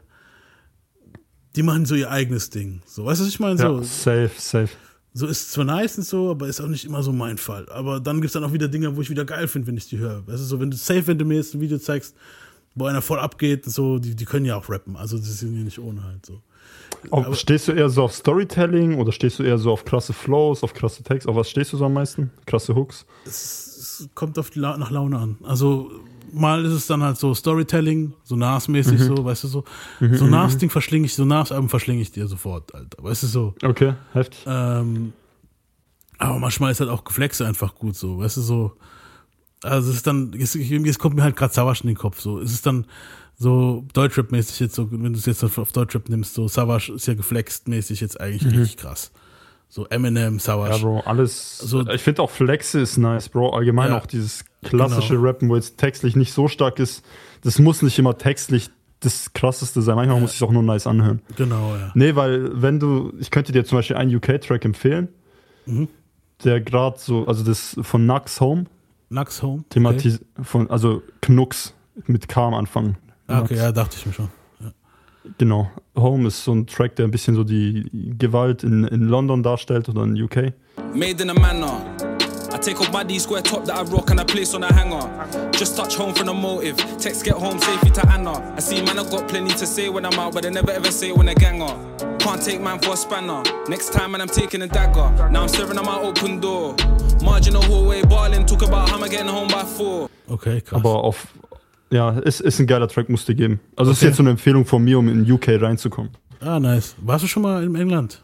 die 1.55 1.63
machen 1.63 1.85
so 1.85 1.95
ihr 1.95 2.09
eigenes 2.11 2.49
Ding. 2.49 2.81
So, 2.85 3.05
weißt 3.05 3.21
du, 3.21 3.25
was 3.25 3.29
ich 3.29 3.39
meine? 3.39 3.59
Ja, 3.59 3.67
So, 3.69 3.81
safe, 3.83 4.31
safe. 4.37 4.69
So 5.17 5.25
ist 5.25 5.51
zwar 5.51 5.65
nice 5.65 5.97
und 5.97 6.03
so, 6.03 6.29
aber 6.29 6.47
ist 6.47 6.61
auch 6.61 6.67
nicht 6.67 6.85
immer 6.85 7.01
so 7.01 7.11
mein 7.11 7.39
Fall. 7.39 7.67
Aber 7.69 7.99
dann 7.99 8.17
gibt 8.17 8.27
es 8.27 8.33
dann 8.33 8.43
auch 8.43 8.53
wieder 8.53 8.67
Dinge, 8.67 8.95
wo 8.95 9.01
ich 9.01 9.09
wieder 9.09 9.25
geil 9.25 9.47
finde, 9.47 9.67
wenn 9.67 9.77
ich 9.77 9.89
die 9.89 9.97
höre. 9.97 10.27
Weißt 10.27 10.39
du, 10.39 10.43
so, 10.43 10.59
wenn 10.59 10.69
du 10.69 10.77
safe, 10.77 11.07
wenn 11.07 11.17
du 11.17 11.25
mir 11.25 11.37
jetzt 11.37 11.55
ein 11.55 11.61
Video 11.61 11.79
zeigst, 11.79 12.15
wo 12.75 12.85
einer 12.85 13.01
voll 13.01 13.19
abgeht, 13.19 13.65
so, 13.65 13.97
die, 13.97 14.15
die 14.15 14.25
können 14.25 14.45
ja 14.45 14.55
auch 14.55 14.69
rappen. 14.69 14.95
Also, 14.95 15.17
das 15.17 15.39
sind 15.39 15.57
ja 15.57 15.63
nicht 15.63 15.79
ohne 15.79 16.03
halt 16.03 16.23
so. 16.23 16.41
Auf, 17.09 17.35
stehst 17.35 17.67
du 17.67 17.71
eher 17.71 17.89
so 17.89 18.03
auf 18.03 18.13
Storytelling 18.13 18.99
oder 18.99 19.11
stehst 19.11 19.39
du 19.39 19.43
eher 19.43 19.57
so 19.57 19.71
auf 19.71 19.85
krasse 19.85 20.13
Flows, 20.13 20.63
auf 20.63 20.75
krasse 20.75 21.01
Texte? 21.01 21.29
Auf 21.29 21.35
was 21.35 21.49
stehst 21.49 21.73
du 21.73 21.77
so 21.77 21.85
am 21.85 21.93
meisten? 21.93 22.29
Krasse 22.45 22.75
Hooks? 22.75 23.07
Es 23.25 24.07
kommt 24.13 24.37
auf 24.37 24.55
La 24.55 24.77
nach 24.77 24.91
Laune 24.91 25.17
an. 25.17 25.37
Also, 25.41 25.91
mal 26.31 26.65
ist 26.65 26.73
es 26.73 26.87
dann 26.87 27.03
halt 27.03 27.17
so 27.17 27.33
Storytelling, 27.33 28.13
so 28.23 28.35
Nas-mäßig, 28.35 29.01
so, 29.01 29.23
weißt 29.23 29.43
du, 29.45 29.47
so. 29.47 29.63
So 29.99 30.25
Nas-Ding 30.25 30.69
verschlinge 30.69 31.05
ich, 31.05 31.15
so 31.15 31.25
Nas-Alben 31.25 31.69
verschlinge 31.69 32.01
ich 32.01 32.11
dir 32.11 32.27
sofort, 32.27 32.73
Alter. 32.73 33.03
Weißt 33.03 33.23
du, 33.23 33.27
so. 33.27 33.55
Okay, 33.63 33.93
heftig. 34.13 34.39
Ähm, 34.45 35.13
aber 36.17 36.39
manchmal 36.39 36.71
ist 36.71 36.79
halt 36.79 36.89
auch 36.89 37.03
Geflexe 37.03 37.45
einfach 37.45 37.75
gut 37.75 37.95
so, 37.95 38.19
weißt 38.19 38.37
du, 38.37 38.41
so. 38.41 38.77
Also 39.63 39.89
es 39.89 39.97
ist 39.97 40.07
dann, 40.07 40.33
jetzt, 40.33 40.55
jetzt 40.55 40.99
kommt 40.99 41.15
mir 41.15 41.23
halt 41.23 41.35
gerade 41.35 41.53
Savage 41.53 41.81
in 41.83 41.87
den 41.87 41.97
Kopf, 41.97 42.19
so. 42.21 42.39
Es 42.39 42.51
ist 42.51 42.65
dann 42.65 42.85
so 43.37 43.85
Deutschrap-mäßig 43.93 44.59
jetzt 44.59 44.75
so, 44.75 44.91
wenn 44.91 45.13
du 45.13 45.19
es 45.19 45.25
jetzt 45.25 45.43
auf 45.43 45.71
Deutschrap 45.71 46.09
nimmst, 46.09 46.33
so 46.33 46.47
Savage 46.47 46.93
ist 46.93 47.07
ja 47.07 47.13
geflext-mäßig 47.13 48.01
jetzt 48.01 48.19
eigentlich 48.19 48.45
richtig 48.45 48.77
krass. 48.77 49.11
So 49.69 49.85
Eminem, 49.87 50.39
Savage. 50.39 50.75
Ja, 50.75 50.81
Bro, 50.81 50.99
alles. 51.01 51.57
So- 51.59 51.85
ich 51.87 52.01
finde 52.01 52.21
auch 52.21 52.29
Flexe 52.29 52.79
ist 52.79 52.97
nice, 52.97 53.29
Bro. 53.29 53.49
Allgemein 53.51 53.89
Ja. 53.91 53.97
auch 53.97 54.05
dieses 54.05 54.45
klassische 54.63 55.15
Genau. 55.15 55.27
Rappen, 55.27 55.49
wo 55.49 55.55
jetzt 55.55 55.77
textlich 55.77 56.15
nicht 56.15 56.33
so 56.33 56.47
stark 56.47 56.79
ist. 56.79 57.03
Das 57.43 57.59
muss 57.59 57.81
nicht 57.81 57.99
immer 57.99 58.17
textlich 58.17 58.69
das 59.01 59.33
krasseste 59.33 59.81
sein. 59.81 59.95
Manchmal 59.95 60.19
muss 60.21 60.33
es 60.35 60.41
auch 60.41 60.51
nur 60.51 60.63
nice 60.63 60.87
anhören. 60.87 61.21
Genau, 61.35 61.75
ja. 61.75 61.91
Nee, 61.93 62.15
weil 62.15 62.49
wenn 62.61 62.79
du, 62.79 63.13
ich 63.19 63.29
könnte 63.29 63.51
dir 63.51 63.63
zum 63.65 63.77
Beispiel 63.77 63.97
einen 63.97 64.15
UK-Track 64.15 64.63
empfehlen, 64.65 65.09
Mhm. 65.65 65.89
der 66.43 66.61
gerade 66.61 66.97
so, 66.97 67.27
also 67.27 67.43
das 67.43 67.77
von 67.81 68.05
Nux 68.05 68.39
Home, 68.41 68.65
Nux 69.09 69.43
Home. 69.43 69.63
thematis 69.69 70.19
von, 70.41 70.69
also 70.71 71.03
Knux 71.21 71.73
mit 72.07 72.27
K 72.27 72.47
am 72.47 72.53
Anfang. 72.55 72.95
Ah, 73.27 73.41
okay, 73.41 73.53
Nux. 73.55 73.61
ja, 73.63 73.71
dachte 73.71 73.97
ich 73.99 74.05
mir 74.05 74.13
schon. 74.13 74.29
Genau. 75.37 75.69
Home 75.95 76.27
ist 76.27 76.43
so 76.43 76.53
ein 76.53 76.67
Track, 76.67 76.95
der 76.95 77.05
ein 77.05 77.11
bisschen 77.11 77.35
so 77.35 77.43
die 77.43 77.89
Gewalt 78.17 78.63
in, 78.63 78.83
in 78.85 79.07
London 79.07 79.43
darstellt 79.43 79.89
oder 79.89 80.03
in 80.03 80.21
UK. 80.21 80.53
Made 80.93 81.21
in 81.21 81.29
a 81.29 81.33
manner. 81.33 81.81
I 82.53 82.57
take 82.59 82.79
off 82.79 82.91
my 82.93 83.03
D 83.03 83.19
square 83.19 83.41
top 83.41 83.65
that 83.65 83.75
I 83.75 83.83
rock 83.91 84.09
and 84.09 84.19
I 84.19 84.23
place 84.23 84.55
on 84.55 84.63
a 84.63 84.73
hanger. 84.73 85.51
Just 85.51 85.75
touch 85.75 85.95
home 85.95 86.13
from 86.13 86.27
the 86.27 86.33
motive. 86.33 86.77
Text 86.97 87.25
get 87.25 87.35
home 87.35 87.59
safely 87.59 87.91
to 87.91 88.09
Anna. 88.09 88.53
I 88.55 88.59
see 88.61 88.81
man, 88.81 88.97
I've 88.97 89.11
got 89.11 89.27
plenty 89.27 89.51
to 89.51 89.65
say 89.65 89.89
when 89.89 90.05
I'm 90.05 90.17
out, 90.17 90.33
but 90.33 90.45
I 90.45 90.49
never 90.49 90.71
ever 90.71 90.91
say 90.91 91.11
when 91.11 91.27
I 91.27 91.33
ganger. 91.33 91.75
Can't 92.19 92.41
take 92.41 92.61
man 92.61 92.79
for 92.79 92.93
a 92.93 92.97
spanner. 92.97 93.43
Next 93.67 93.91
time, 93.93 94.11
man, 94.11 94.21
I'm 94.21 94.29
taking 94.29 94.61
a 94.61 94.67
dagger. 94.67 95.29
Now 95.29 95.43
I'm 95.43 95.49
staring 95.49 95.77
at 95.77 95.85
my 95.85 95.99
open 95.99 96.39
door. 96.39 96.75
Marginal 97.21 97.61
hallway, 97.63 98.01
balling, 98.03 98.45
talk 98.45 98.61
about 98.63 98.89
how 98.89 98.97
I'm 99.01 99.09
getting 99.09 99.27
home 99.27 99.49
by 99.49 99.63
four. 99.63 100.09
Okay, 100.29 100.61
krass. 100.61 100.79
Aber 100.79 101.03
auf, 101.03 101.27
ja, 101.89 102.11
ist, 102.19 102.41
ist 102.41 102.59
ein 102.59 102.67
geiler 102.67 102.87
Track, 102.87 103.09
musst 103.09 103.27
du 103.29 103.35
geben. 103.35 103.59
Also 103.75 103.91
ist 103.91 103.97
Okay. 103.99 104.07
jetzt 104.07 104.17
so 104.17 104.23
eine 104.23 104.31
Empfehlung 104.31 104.65
von 104.65 104.83
mir, 104.83 104.99
um 104.99 105.07
in 105.07 105.29
UK 105.31 105.61
reinzukommen. 105.61 106.11
ah, 106.41 106.59
nice. 106.59 106.95
Warst 107.01 107.23
du 107.23 107.27
schon 107.27 107.43
mal 107.43 107.63
in 107.63 107.75
England? 107.75 108.23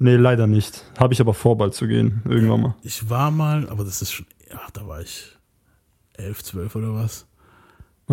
Nee, 0.00 0.16
leider 0.16 0.46
nicht. 0.46 0.84
Habe 0.98 1.12
ich 1.14 1.20
aber 1.20 1.34
vor, 1.34 1.56
bald 1.58 1.74
zu 1.74 1.86
gehen. 1.88 2.22
Irgendwann 2.28 2.60
mal. 2.60 2.74
Ich 2.82 3.08
war 3.10 3.30
mal, 3.30 3.68
aber 3.68 3.84
das 3.84 4.00
ist 4.02 4.12
schon, 4.12 4.26
ja, 4.50 4.60
da 4.72 4.86
war 4.86 5.00
ich 5.00 5.36
elf, 6.14 6.42
zwölf 6.44 6.74
oder 6.76 6.94
was. 6.94 7.26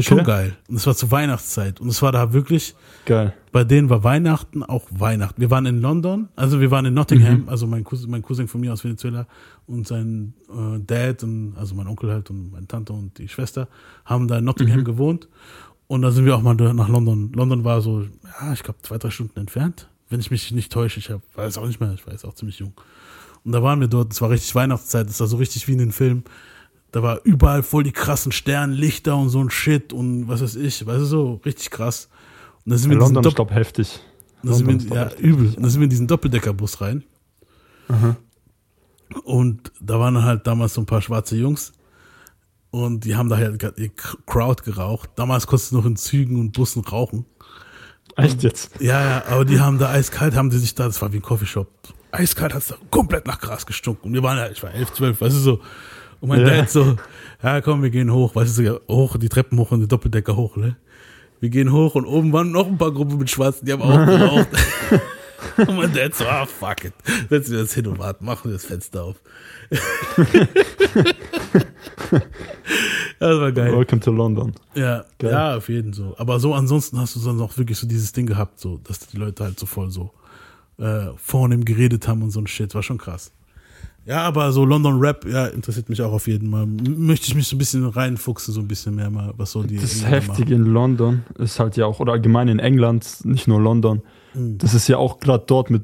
Schon 0.04 0.24
geil. 0.24 0.58
Und 0.68 0.76
es 0.76 0.86
war 0.88 0.96
zur 0.96 1.10
Weihnachtszeit. 1.12 1.80
Und 1.80 1.88
es 1.88 2.02
war 2.02 2.12
da 2.12 2.34
wirklich, 2.34 2.76
Geil. 3.06 3.34
bei 3.52 3.64
denen 3.64 3.90
war 3.90 4.04
Weihnachten 4.04 4.62
auch 4.64 4.84
Weihnachten. 4.92 5.40
Wir 5.40 5.50
waren 5.52 5.66
in 5.66 5.80
London, 5.82 6.28
also 6.36 6.60
wir 6.60 6.70
waren 6.72 6.86
in 6.86 6.94
Nottingham, 6.94 7.44
Mhm. 7.44 7.50
also 7.50 7.66
mein 7.68 7.84
Cousin, 7.84 8.12
mein 8.12 8.22
Cousin 8.22 8.48
von 8.48 8.60
mir 8.62 8.74
aus 8.74 8.84
Venezuela 8.84 9.26
und 9.68 9.88
sein 9.88 10.34
äh, 10.50 10.80
Dad 10.86 11.24
und 11.24 11.56
also 11.58 11.76
mein 11.76 11.88
Onkel 11.88 12.12
halt 12.12 12.30
und 12.30 12.52
meine 12.52 12.68
Tante 12.68 12.92
und 12.94 13.18
die 13.18 13.28
Schwester 13.30 13.68
haben 14.04 14.28
da 14.28 14.38
in 14.40 14.44
Nottingham 14.46 14.80
Mhm. 14.82 14.86
gewohnt. 14.86 15.28
Und 15.88 16.02
da 16.02 16.12
sind 16.12 16.26
wir 16.26 16.36
auch 16.36 16.42
mal 16.42 16.56
nach 16.56 16.90
London. 16.90 17.32
London 17.34 17.64
war 17.64 17.80
so, 17.82 18.02
ja, 18.02 18.54
ich 18.54 18.64
glaube 18.64 18.80
zwei, 18.82 18.98
drei 18.98 19.12
Stunden 19.12 19.40
entfernt, 19.40 19.88
wenn 20.10 20.20
ich 20.20 20.32
mich 20.32 20.52
nicht 20.52 20.72
täusche. 20.72 21.00
Ich 21.00 21.10
hab, 21.12 21.22
weiß 21.36 21.58
auch 21.60 21.68
nicht 21.68 21.80
mehr, 21.80 21.94
ich 21.94 22.06
war 22.06 22.12
jetzt 22.14 22.26
auch 22.26 22.34
ziemlich 22.34 22.60
jung. 22.60 22.74
Und 23.44 23.52
da 23.52 23.62
waren 23.62 23.80
wir 23.80 23.88
dort, 23.88 24.12
es 24.12 24.20
war 24.22 24.30
richtig 24.32 24.54
Weihnachtszeit, 24.56 25.08
es 25.08 25.20
war 25.20 25.28
so 25.28 25.38
richtig 25.38 25.68
wie 25.68 25.74
in 25.74 25.78
den 25.78 25.92
Filmen. 25.92 26.24
Da 26.96 27.04
war 27.04 27.20
überall 27.26 27.62
voll 27.62 27.84
die 27.84 27.92
krassen 27.92 28.32
Sternlichter 28.32 29.18
und 29.18 29.28
so 29.28 29.42
ein 29.42 29.50
Shit 29.50 29.92
und 29.92 30.30
was 30.30 30.42
weiß 30.42 30.56
ich, 30.56 30.88
weißt 30.88 31.02
du, 31.02 31.06
so 31.06 31.42
richtig 31.44 31.70
krass. 31.70 32.08
Und 32.64 32.70
dann 32.70 32.80
sind 32.80 32.90
wir 32.90 32.98
London, 32.98 33.22
glaube, 33.22 33.54
heftig. 33.54 34.00
dann 34.42 34.54
sind 34.54 34.90
wir, 34.90 34.96
ja, 34.96 35.12
übel. 35.18 35.48
Und 35.48 35.62
dann 35.62 35.70
sind 35.70 35.82
wir 35.82 35.84
in 35.84 35.90
diesen 35.90 36.08
Doppeldeckerbus 36.08 36.80
rein. 36.80 37.04
Aha. 37.90 38.16
Und 39.26 39.74
da 39.82 40.00
waren 40.00 40.24
halt 40.24 40.48
damals 40.48 40.76
so 40.76 40.80
ein 40.80 40.86
paar 40.86 41.02
schwarze 41.02 41.36
Jungs. 41.36 41.74
Und 42.72 43.04
die 43.04 43.18
haben 43.18 43.28
da 43.28 43.36
halt 43.36 43.62
ihr 43.78 43.92
Crowd 44.26 44.64
geraucht. 44.64 45.10
Damals 45.18 45.48
konntest 45.48 45.74
du 45.74 45.76
noch 45.76 45.86
in 45.86 45.98
Zügen 45.98 46.40
und 46.40 46.54
Bussen 46.54 46.82
rauchen. 46.82 47.26
Echt 48.16 48.42
jetzt? 48.42 48.72
Ja, 48.80 49.04
ja, 49.04 49.26
aber 49.28 49.44
die 49.44 49.60
haben 49.60 49.80
da 49.80 49.90
eiskalt, 49.90 50.34
haben 50.34 50.50
die 50.50 50.60
sich 50.60 50.76
da, 50.76 50.86
das 50.86 51.02
war 51.02 51.12
wie 51.12 51.18
ein 51.18 51.22
Coffeeshop. 51.22 51.68
Eiskalt 52.14 52.54
hat 52.54 52.62
es 52.62 52.70
da 52.70 52.78
komplett 52.90 53.28
nach 53.28 53.42
Gras 53.42 53.66
gestunken. 53.66 54.08
Und 54.08 54.14
wir 54.14 54.24
waren 54.24 54.38
ja, 54.38 54.50
ich 54.50 54.64
war 54.64 54.74
elf, 54.74 54.94
zwölf, 54.94 55.20
weißt 55.20 55.36
du 55.36 55.40
so. 55.42 55.62
Und 56.22 56.30
mein 56.30 56.42
Ja. 56.42 56.48
Dad 56.48 56.70
so, 56.70 56.96
ja 57.44 57.62
komm, 57.62 57.84
wir 57.84 57.90
gehen 57.90 58.12
hoch, 58.12 58.36
weißt 58.36 58.58
du, 58.60 58.82
hoch, 58.90 59.18
die 59.18 59.30
Treppen 59.30 59.58
hoch 59.60 59.72
und 59.72 59.82
die 59.82 59.88
Doppeldecker 59.88 60.36
hoch, 60.36 60.56
ne? 60.56 60.76
Wir 61.40 61.50
gehen 61.50 61.72
hoch 61.72 61.96
und 61.96 62.06
oben 62.06 62.32
waren 62.34 62.52
noch 62.52 62.68
ein 62.68 62.78
paar 62.78 62.92
Gruppen 62.92 63.18
mit 63.18 63.30
Schwarzen, 63.30 63.66
die 63.66 63.74
haben 63.74 63.82
auch 63.82 64.06
geraucht. 64.06 64.48
und 65.58 65.76
mein 65.76 65.94
Dad 65.94 66.16
so, 66.16 66.26
ah, 66.26 66.46
fuck 66.46 66.86
it. 66.86 66.94
Setzen 67.30 67.54
wir 67.54 67.60
uns 67.62 67.74
hin 67.74 67.88
und 67.88 68.00
warten, 68.00 68.26
machen 68.26 68.46
wir 68.46 68.54
das 68.54 68.66
Fenster 68.66 69.04
auf. 69.04 69.16
das 73.20 73.40
war 73.40 73.52
geil. 73.52 73.74
Welcome 73.76 74.02
to 74.02 74.12
London. 74.12 74.54
Ja, 74.76 75.06
Geil. 75.20 75.32
ja, 75.32 75.58
auf 75.58 75.70
jeden 75.70 75.94
so. 75.94 76.16
Aber 76.18 76.40
so 76.40 76.54
ansonsten 76.54 77.00
hast 77.00 77.16
du 77.16 77.20
dann 77.20 77.40
auch 77.42 77.58
wirklich 77.58 77.78
so 77.78 77.88
dieses 77.88 78.12
Ding 78.12 78.26
gehabt, 78.26 78.60
so, 78.60 78.78
dass 78.84 79.00
die 79.08 79.18
Leute 79.18 79.44
halt 79.44 79.60
so 79.60 79.66
voll 79.66 79.90
so 79.92 80.12
äh, 80.78 81.08
vornehm 81.18 81.66
geredet 81.66 82.08
haben 82.08 82.22
und 82.24 82.32
so 82.32 82.40
ein 82.40 82.48
Shit. 82.48 82.74
War 82.76 82.84
schon 82.84 82.98
krass. 82.98 83.32
Ja, 84.06 84.22
aber 84.22 84.52
so 84.52 84.66
London 84.66 85.00
Rap, 85.00 85.26
ja, 85.26 85.48
interessiert 85.48 85.90
mich 85.90 86.02
auch 86.02 86.12
auf 86.14 86.28
jeden 86.28 86.52
Fall. 86.52 86.66
Möchte 86.68 87.28
ich 87.28 87.34
mich 87.36 87.48
so 87.48 87.56
ein 87.56 87.60
bisschen 87.60 87.86
reinfuchsen, 87.88 88.54
so 88.54 88.60
ein 88.60 88.68
bisschen 88.68 88.94
mehr 88.96 89.10
mal, 89.10 89.34
was 89.38 89.52
so 89.52 89.64
die. 89.64 89.78
Das 89.78 89.96
Engländer 90.04 90.16
Heftige 90.18 90.54
in 90.56 90.66
London 90.66 91.24
ist 91.40 91.60
halt 91.60 91.76
ja 91.76 91.86
auch, 91.88 92.00
oder 92.00 92.14
allgemein 92.14 92.48
in 92.48 92.60
England, 92.60 93.26
nicht 93.26 93.48
nur 93.48 93.60
London, 93.60 94.02
Mhm. 94.36 94.58
das 94.60 94.74
ist 94.74 94.88
ja 94.88 94.98
auch 94.98 95.20
gerade 95.20 95.44
dort 95.48 95.70
mit 95.72 95.84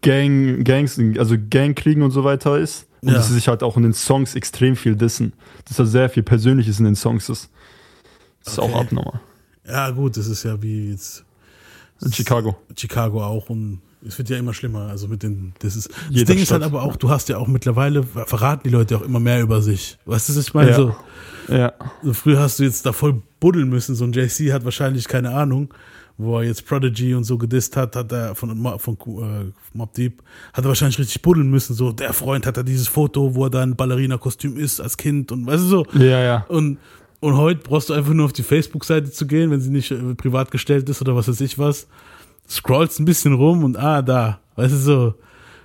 Gang, 0.00 0.64
Gangs, 0.64 0.98
also 1.18 1.36
Gangkriegen 1.50 2.02
und 2.02 2.10
so 2.10 2.24
weiter 2.24 2.58
ist. 2.58 2.88
Und 3.02 3.08
Ja. 3.10 3.14
dass 3.16 3.28
sie 3.28 3.34
sich 3.34 3.48
halt 3.48 3.62
auch 3.62 3.76
in 3.76 3.82
den 3.84 3.92
Songs 3.94 4.34
extrem 4.34 4.74
viel 4.76 4.96
dissen. 4.96 5.32
Dass 5.66 5.76
da 5.76 5.84
sehr 5.84 6.08
viel 6.08 6.22
Persönliches 6.22 6.78
in 6.78 6.84
den 6.84 6.94
Songs 6.96 7.28
ist. 7.28 7.50
Das 8.44 8.54
ist 8.54 8.58
Okay. 8.58 8.72
auch 8.72 8.80
abnormal. 8.80 9.20
Ja, 9.66 9.90
gut, 9.90 10.16
das 10.16 10.26
ist 10.26 10.42
ja 10.44 10.60
wie 10.62 10.90
jetzt 10.90 11.24
In 12.00 12.12
Chicago. 12.12 12.56
Chicago 12.76 13.22
auch 13.24 13.48
und 13.50 13.80
es 14.06 14.18
wird 14.18 14.28
ja 14.30 14.36
immer 14.38 14.54
schlimmer. 14.54 14.88
Also 14.88 15.08
mit 15.08 15.22
den, 15.22 15.52
das 15.60 15.76
ist, 15.76 15.88
das 15.90 15.96
Jeder 16.10 16.32
Ding 16.32 16.42
ist 16.42 16.50
halt 16.50 16.62
Stadt. 16.62 16.72
aber 16.72 16.82
auch, 16.82 16.96
du 16.96 17.10
hast 17.10 17.28
ja 17.28 17.38
auch 17.38 17.46
mittlerweile, 17.48 18.02
verraten 18.02 18.62
die 18.64 18.70
Leute 18.70 18.96
auch 18.96 19.02
immer 19.02 19.20
mehr 19.20 19.40
über 19.42 19.62
sich. 19.62 19.98
Weißt 20.06 20.28
du, 20.28 20.36
was 20.36 20.46
ich 20.48 20.54
meine? 20.54 20.70
Ja. 20.70 20.76
So, 20.76 20.96
Ja. 21.48 21.72
so 22.02 22.12
früher 22.12 22.40
hast 22.40 22.58
du 22.58 22.64
jetzt 22.64 22.84
da 22.86 22.92
voll 22.92 23.22
buddeln 23.40 23.68
müssen. 23.68 23.94
So 23.94 24.04
ein 24.04 24.12
JC 24.12 24.52
hat 24.52 24.64
wahrscheinlich 24.64 25.08
keine 25.08 25.30
Ahnung, 25.34 25.72
wo 26.18 26.38
er 26.38 26.44
jetzt 26.44 26.66
Prodigy 26.66 27.14
und 27.14 27.24
so 27.24 27.38
gedisst 27.38 27.76
hat, 27.76 27.96
hat 27.96 28.12
er 28.12 28.34
von, 28.34 28.50
von 28.78 28.94
äh, 28.94 29.52
Mob 29.72 29.94
Deep, 29.94 30.22
hat 30.52 30.64
er 30.64 30.68
wahrscheinlich 30.68 30.98
richtig 30.98 31.22
buddeln 31.22 31.50
müssen. 31.50 31.74
So, 31.74 31.90
der 31.92 32.12
Freund 32.12 32.46
hat 32.46 32.56
da 32.56 32.62
dieses 32.62 32.88
Foto, 32.88 33.34
wo 33.34 33.44
er 33.46 33.50
da 33.50 33.62
in 33.62 33.76
Ballerina-Kostüm 33.76 34.56
ist 34.58 34.80
als 34.80 34.96
Kind 34.96 35.32
und 35.32 35.46
weißt 35.46 35.62
du 35.64 35.66
so. 35.68 35.86
Ja, 35.94 36.20
ja. 36.22 36.44
Und, 36.48 36.78
und 37.20 37.36
heute 37.36 37.60
brauchst 37.62 37.88
du 37.88 37.94
einfach 37.94 38.12
nur 38.12 38.26
auf 38.26 38.32
die 38.32 38.42
Facebook-Seite 38.42 39.10
zu 39.10 39.26
gehen, 39.26 39.50
wenn 39.50 39.60
sie 39.60 39.70
nicht 39.70 39.90
äh, 39.90 40.14
privat 40.14 40.50
gestellt 40.50 40.88
ist 40.88 41.00
oder 41.00 41.16
was 41.16 41.28
weiß 41.28 41.40
ich 41.40 41.58
was. 41.58 41.86
Scrollst 42.48 43.00
ein 43.00 43.04
bisschen 43.04 43.34
rum 43.34 43.64
und 43.64 43.76
ah, 43.76 44.02
da. 44.02 44.40
Weißt 44.56 44.74
du 44.74 44.78
so, 44.78 45.14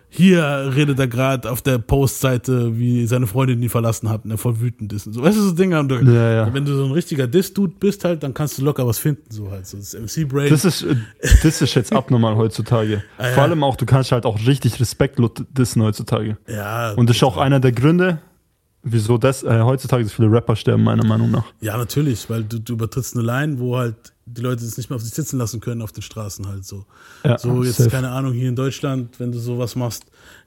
hier 0.10 0.72
redet 0.74 1.00
er 1.00 1.08
gerade 1.08 1.52
auf 1.52 1.62
der 1.62 1.80
Postseite, 1.80 2.78
wie 2.80 3.06
seine 3.08 3.28
Freundin 3.28 3.62
ihn 3.62 3.70
verlassen 3.70 4.10
hat 4.10 4.24
und 4.24 4.32
er 4.32 4.38
voll 4.38 4.60
wütend 4.62 4.94
ist 4.94 5.06
und 5.06 5.14
so. 5.14 5.22
Weißt 5.22 5.38
du, 5.38 5.42
so 5.42 5.52
Dinge. 5.52 5.80
Und 5.80 5.90
du, 5.90 5.96
Ja, 5.96 6.32
ja. 6.32 6.54
Wenn 6.54 6.64
du 6.66 6.76
so 6.76 6.86
ein 6.86 6.92
richtiger 6.92 7.28
Diss-Dude 7.28 7.76
bist 7.78 8.06
halt, 8.06 8.24
dann 8.24 8.34
kannst 8.34 8.58
du 8.58 8.64
locker 8.64 8.88
was 8.88 9.00
finden, 9.00 9.30
so 9.30 9.52
halt. 9.52 9.68
So 9.68 9.78
das 9.78 9.94
MC-Brain. 9.94 10.50
Das 10.50 10.64
ist, 10.64 10.86
das 11.44 11.62
ist 11.62 11.74
jetzt 11.76 11.94
abnormal 11.94 12.36
heutzutage. 12.36 13.04
Ah, 13.18 13.28
ja. 13.28 13.34
Vor 13.34 13.44
allem 13.44 13.64
auch, 13.64 13.76
du 13.76 13.86
kannst 13.86 14.12
halt 14.12 14.26
auch 14.26 14.40
richtig 14.46 14.80
respektlos 14.80 15.32
dissen 15.50 15.82
heutzutage. 15.82 16.38
Ja, 16.48 16.92
Und 16.92 17.10
das 17.10 17.18
ist 17.18 17.24
auch 17.24 17.38
einer 17.38 17.60
der 17.60 17.72
Gründe, 17.72 18.20
wieso 18.84 19.18
das 19.18 19.44
äh, 19.44 19.62
heutzutage 19.62 20.04
so 20.06 20.10
viele 20.10 20.32
Rapper 20.32 20.56
sterben, 20.56 20.84
meiner 20.84 21.06
Meinung 21.06 21.32
nach. 21.32 21.46
Ja, 21.60 21.78
natürlich, 21.78 22.30
weil 22.30 22.44
du, 22.44 22.60
du 22.60 22.74
übertrittst 22.74 23.16
eine 23.16 23.26
Line, 23.26 23.60
wo 23.60 23.78
halt 23.78 24.14
die 24.30 24.42
Leute 24.42 24.64
es 24.66 24.78
nicht 24.78 24.90
mehr 24.90 24.98
auf 24.98 25.02
sich 25.04 25.14
sitzen 25.14 25.38
lassen 25.38 25.60
können 25.62 25.82
auf 25.82 25.92
den 25.92 26.02
Straßen 26.04 26.48
halt 26.48 26.66
so. 26.66 26.86
Ja, 27.24 27.38
so 27.38 27.64
jetzt, 27.64 27.78
safe. 27.78 27.90
keine 27.90 28.10
Ahnung, 28.10 28.34
hier 28.34 28.50
in 28.50 28.56
Deutschland, 28.56 29.20
wenn 29.20 29.32
du 29.32 29.40
sowas 29.40 29.76
machst, 29.76 30.04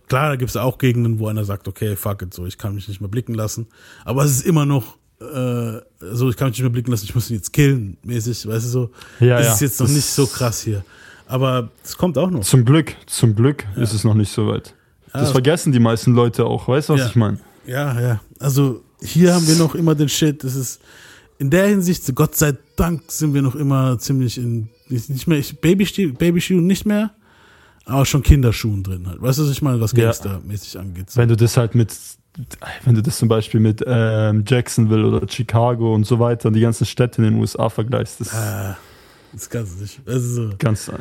klar, 0.09 0.29
da 0.29 0.37
gibt 0.37 0.51
es 0.51 0.57
auch 0.57 0.79
Gegenden, 0.79 1.19
wo 1.19 1.29
einer 1.29 1.45
sagt, 1.45 1.67
okay, 1.67 1.97
fuck 1.97 2.23
it, 2.23 2.35
so, 2.35 2.45
ich 2.47 2.59
kann 2.59 2.75
mich 2.75 2.89
nicht 2.89 3.01
mehr 3.01 3.09
blicken 3.11 3.35
lassen. 3.35 3.67
Aber 4.05 4.25
es 4.25 4.31
ist 4.33 4.47
immer 4.47 4.67
noch, 4.67 4.97
äh, 5.21 5.81
so, 6.13 6.29
ich 6.31 6.37
kann 6.37 6.49
mich 6.49 6.59
nicht 6.59 6.63
mehr 6.63 6.71
blicken 6.71 6.91
lassen, 6.91 7.05
ich 7.05 7.15
muss 7.15 7.31
ihn 7.31 7.37
jetzt 7.37 7.53
killen, 7.53 7.97
mäßig, 8.05 8.47
weißt 8.47 8.67
du 8.67 8.69
so. 8.71 8.91
Ja, 9.19 9.39
das 9.39 9.47
ja, 9.47 9.53
ist 9.55 9.61
jetzt 9.61 9.81
noch 9.81 9.87
das- 9.87 9.97
nicht 9.97 10.07
so 10.07 10.27
krass 10.27 10.61
hier. 10.63 10.85
Aber 11.27 11.71
es 11.85 11.97
kommt 11.97 12.19
auch 12.19 12.31
noch. 12.31 12.41
Zum 12.43 12.65
Glück, 12.65 12.95
zum 13.07 13.35
Glück 13.35 13.65
ist 13.77 13.93
es 13.95 14.05
noch 14.05 14.15
nicht 14.15 14.33
so 14.33 14.49
weit. 14.49 14.75
Das 15.13 15.29
Ja. 15.29 15.33
vergessen 15.33 15.73
die 15.73 15.79
meisten 15.81 16.13
Leute 16.13 16.45
auch, 16.45 16.69
weißt 16.69 16.89
du, 16.89 16.93
was 16.95 17.01
Ja. 17.01 17.07
ich 17.07 17.17
meine? 17.17 17.39
Ja, 17.67 18.01
ja. 18.01 18.21
Also 18.41 18.83
hier 19.03 19.33
haben 19.35 19.47
wir 19.47 19.57
noch 19.57 19.75
immer 19.75 19.95
den 19.95 20.09
Shit. 20.09 20.43
Das 20.45 20.55
ist 20.57 20.81
in 21.39 21.49
der 21.51 21.67
Hinsicht, 21.69 22.13
Gott 22.15 22.35
sei 22.37 22.53
Dank, 22.53 22.61
sind 23.09 23.35
wir 23.35 23.43
noch 23.43 23.55
immer 23.55 23.99
ziemlich 23.99 24.39
in 24.39 24.69
nicht 24.89 25.27
mehr 25.27 25.43
Babyschuhen 25.61 26.15
Babyschuhen 26.15 26.67
nicht 26.67 26.87
mehr, 26.87 27.11
aber 27.85 28.05
schon 28.07 28.23
Kinderschuhen 28.23 28.83
drin 28.83 29.07
halt. 29.07 29.21
Weißt 29.23 29.39
du, 29.39 29.45
was 29.45 29.51
ich 29.51 29.63
meine, 29.63 29.81
was 29.81 29.93
Ja. 29.93 30.05
Gangstermäßig 30.05 30.79
angeht? 30.79 31.07
Wenn 31.15 31.29
du 31.29 31.37
das 31.37 31.57
halt 31.57 31.75
mit, 31.75 31.95
wenn 32.85 32.95
du 32.95 33.03
das 33.03 33.19
zum 33.19 33.29
Beispiel 33.29 33.61
mit 33.61 33.83
ähm, 33.87 34.45
Jacksonville 34.47 35.07
oder 35.07 35.29
Chicago 35.29 35.95
und 35.95 36.05
so 36.07 36.19
weiter 36.19 36.49
und 36.49 36.55
die 36.55 36.61
ganzen 36.61 36.87
Städte 36.87 37.23
in 37.23 37.31
den 37.33 37.41
USA 37.41 37.69
vergleichst, 37.69 38.21
das 38.21 38.35
Ah, 38.35 38.77
das 39.33 39.49
kannst 39.49 39.77
du 39.77 39.83
nicht. 39.83 40.01
Also 40.07 40.49
so, 40.49 40.55
ganz, 40.59 40.89
äh, 40.89 40.93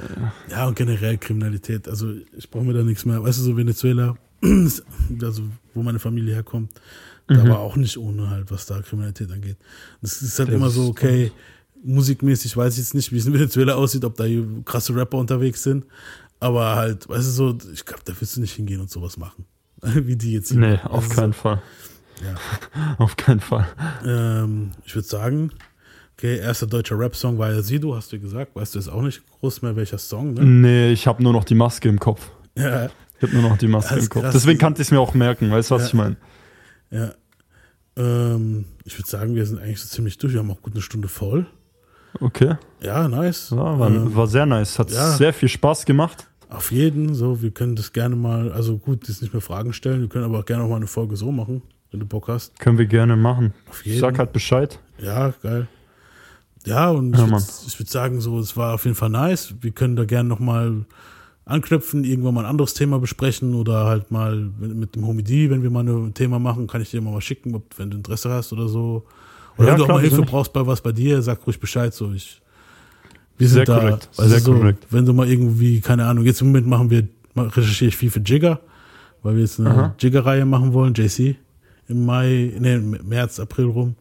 ja, 0.51 0.67
und 0.67 0.75
generell 0.75 1.17
Kriminalität. 1.17 1.87
Also 1.87 2.13
ich 2.37 2.49
brauche 2.49 2.63
mir 2.65 2.73
da 2.73 2.83
nichts 2.83 3.05
mehr. 3.05 3.23
Weißt 3.23 3.39
du, 3.39 3.43
so 3.43 3.57
Venezuela, 3.57 4.15
also 5.21 5.43
wo 5.73 5.81
meine 5.83 5.99
Familie 5.99 6.35
herkommt, 6.35 6.71
da 7.27 7.43
Mhm. 7.43 7.49
war 7.49 7.59
auch 7.59 7.75
nicht 7.75 7.97
ohne 7.97 8.29
halt, 8.29 8.49
was 8.51 8.65
da 8.65 8.81
Kriminalität 8.81 9.31
angeht. 9.31 9.57
Das 10.01 10.21
ist 10.21 10.37
halt 10.39 10.49
Das 10.49 10.55
immer 10.55 10.69
so, 10.71 10.87
okay, 10.87 11.31
musikmäßig 11.83 12.55
weiß 12.57 12.73
ich 12.73 12.79
jetzt 12.79 12.93
nicht, 12.95 13.11
wie 13.11 13.17
es 13.17 13.25
in 13.25 13.33
Venezuela 13.33 13.75
aussieht, 13.75 14.03
ob 14.05 14.15
da 14.15 14.25
krasse 14.65 14.95
Rapper 14.95 15.17
unterwegs 15.17 15.63
sind. 15.63 15.85
Aber 16.39 16.75
halt, 16.75 17.07
weißt 17.09 17.27
du 17.27 17.31
so, 17.31 17.57
ich 17.73 17.85
glaube, 17.85 18.03
da 18.05 18.13
willst 18.19 18.37
du 18.37 18.41
nicht 18.41 18.53
hingehen 18.55 18.79
und 18.81 18.89
sowas 18.89 19.17
machen. 19.17 19.45
wie 19.81 20.15
die 20.15 20.33
jetzt 20.33 20.49
hier 20.51 20.59
nee, 20.59 20.73
machen. 20.75 20.87
auf 20.91 21.09
keinen 21.09 21.33
so, 21.33 21.39
Fall. 21.39 21.61
Ja. 22.21 22.35
Auf 22.97 23.15
keinen 23.15 23.39
Fall. 23.39 23.65
Ähm, 24.05 24.71
ich 24.83 24.93
würde 24.93 25.07
sagen, 25.07 25.51
okay, 26.17 26.37
erster 26.37 26.67
deutscher 26.67 26.99
Rap-Song 26.99 27.37
war 27.37 27.49
ja 27.53 27.61
Sido, 27.61 27.95
hast 27.95 28.11
du 28.11 28.19
gesagt. 28.19 28.57
Weißt 28.57 28.75
du 28.75 28.79
jetzt 28.79 28.89
auch 28.89 29.01
nicht 29.01 29.21
groß 29.39 29.61
mehr, 29.61 29.77
welcher 29.77 29.97
Song, 29.99 30.33
ne? 30.33 30.43
Nee, 30.43 30.91
ich 30.91 31.07
habe 31.07 31.23
nur 31.23 31.31
noch 31.31 31.45
die 31.45 31.55
Maske 31.55 31.87
im 31.87 31.97
Kopf. 31.97 32.29
Ja, 32.57 32.87
Ich 33.17 33.23
habe 33.23 33.31
nur 33.39 33.49
noch 33.49 33.57
die 33.57 33.69
Maske 33.69 33.97
im 33.99 34.09
Kopf. 34.09 34.23
krass. 34.23 34.33
Deswegen 34.33 34.59
kannte 34.59 34.81
ich 34.81 34.89
es 34.89 34.91
mir 34.91 34.99
auch 34.99 35.13
merken, 35.13 35.49
weißt 35.49 35.71
du, 35.71 35.75
was 35.75 35.83
Ja. 35.83 35.87
ich 35.87 35.93
meine? 35.93 36.17
Ja. 36.91 37.13
Ähm, 37.95 38.65
ich 38.83 38.97
würde 38.99 39.09
sagen, 39.09 39.35
wir 39.35 39.45
sind 39.45 39.59
eigentlich 39.59 39.79
so 39.79 39.87
ziemlich 39.87 40.17
durch. 40.17 40.33
Wir 40.33 40.39
haben 40.41 40.51
auch 40.51 40.61
gut 40.61 40.73
eine 40.73 40.81
Stunde 40.81 41.07
voll. 41.07 41.45
Okay. 42.19 42.55
Ja, 42.81 43.07
nice. 43.07 43.49
Ja, 43.51 43.77
war, 43.79 43.89
Ähm, 43.89 44.15
war 44.15 44.27
sehr 44.27 44.45
nice. 44.45 44.79
Hat 44.79 44.91
ja. 44.91 45.11
sehr 45.11 45.33
viel 45.33 45.49
Spaß 45.49 45.85
gemacht. 45.85 46.27
auf 46.49 46.71
jeden, 46.71 47.13
so, 47.13 47.41
wir 47.41 47.51
können 47.51 47.75
das 47.75 47.93
gerne 47.93 48.15
mal, 48.15 48.51
also 48.51 48.77
gut, 48.77 49.07
jetzt 49.07 49.21
nicht 49.21 49.33
mehr 49.33 49.41
Fragen 49.41 49.71
stellen, 49.73 50.01
wir 50.01 50.09
können 50.09 50.25
aber 50.25 50.39
auch 50.39 50.45
gerne 50.45 50.63
auch 50.63 50.69
mal 50.69 50.77
eine 50.77 50.87
Folge 50.87 51.15
so 51.15 51.31
machen, 51.31 51.61
wenn 51.91 51.99
du 51.99 52.05
Bock 52.07 52.27
hast. 52.27 52.59
Können 52.59 52.77
wir 52.79 52.87
gerne 52.87 53.15
machen. 53.15 53.53
Auf 53.69 53.81
Ich 53.81 53.87
jeden. 53.87 53.99
sag 53.99 54.17
halt 54.17 54.33
Bescheid. 54.33 54.79
Ja, 54.97 55.33
geil. 55.43 55.67
Ja, 56.65 56.89
und 56.89 57.15
Ja, 57.15 57.23
ich 57.25 57.29
würde 57.29 57.79
würd 57.79 57.89
sagen, 57.89 58.19
so, 58.21 58.39
es 58.39 58.57
war 58.57 58.73
auf 58.73 58.83
jeden 58.85 58.95
Fall 58.95 59.09
nice. 59.09 59.53
Wir 59.61 59.71
können 59.71 59.95
da 59.95 60.05
gerne 60.05 60.27
nochmal 60.27 60.85
anknüpfen, 61.45 62.03
irgendwann 62.03 62.33
mal 62.33 62.41
ein 62.45 62.49
anderes 62.49 62.73
Thema 62.73 62.99
besprechen 62.99 63.55
oder 63.55 63.85
halt 63.85 64.11
mal 64.11 64.35
mit, 64.35 64.75
mit 64.75 64.95
dem 64.95 65.05
Homie 65.07 65.23
D, 65.23 65.49
wenn 65.49 65.63
wir 65.63 65.69
mal 65.69 65.87
ein 65.87 66.13
Thema 66.13 66.37
machen, 66.39 66.67
kann 66.67 66.81
ich 66.81 66.91
dir 66.91 67.01
mal 67.01 67.13
was 67.15 67.23
schicken, 67.23 67.55
ob, 67.55 67.77
wenn 67.77 67.89
du 67.91 67.97
Interesse 67.97 68.29
hast 68.29 68.53
oder 68.53 68.67
so. 68.67 69.05
Oder 69.59 69.67
Ja, 69.67 69.73
wenn 69.73 69.77
du 69.79 69.83
auch 69.85 69.87
mal 69.89 70.01
Hilfe 70.01 70.21
brauchst 70.23 70.53
bei 70.53 70.65
was 70.65 70.81
bei 70.81 70.91
dir, 70.91 71.21
sag 71.21 71.45
ruhig 71.45 71.59
Bescheid, 71.59 71.93
so 71.93 72.11
ich. 72.13 72.41
Wir 73.37 73.47
sind 73.47 73.65
Sehr 73.65 73.75
da, 73.75 73.79
korrekt, 73.79 74.09
du, 74.17 74.23
sehr 74.23 74.39
so, 74.39 74.53
korrekt. 74.53 74.87
Wenn 74.89 75.05
du 75.05 75.13
mal 75.13 75.29
irgendwie, 75.29 75.79
keine 75.81 76.05
Ahnung, 76.05 76.25
jetzt 76.25 76.41
im 76.41 76.47
Moment 76.47 76.67
machen 76.67 76.89
wir, 76.89 77.07
recherchiere 77.37 77.89
ich 77.89 77.95
viel 77.97 78.09
für 78.11 78.19
Jigger, 78.19 78.59
weil 79.23 79.35
wir 79.35 79.41
jetzt 79.41 79.59
eine 79.59 79.69
Aha. 79.69 79.95
Jigger-Reihe 79.99 80.45
machen 80.45 80.73
wollen, 80.73 80.93
JC, 80.93 81.35
im 81.87 82.05
Mai, 82.05 82.53
nee, 82.59 82.77
März, 82.77 83.39
April 83.39 83.65
rum. 83.65 83.95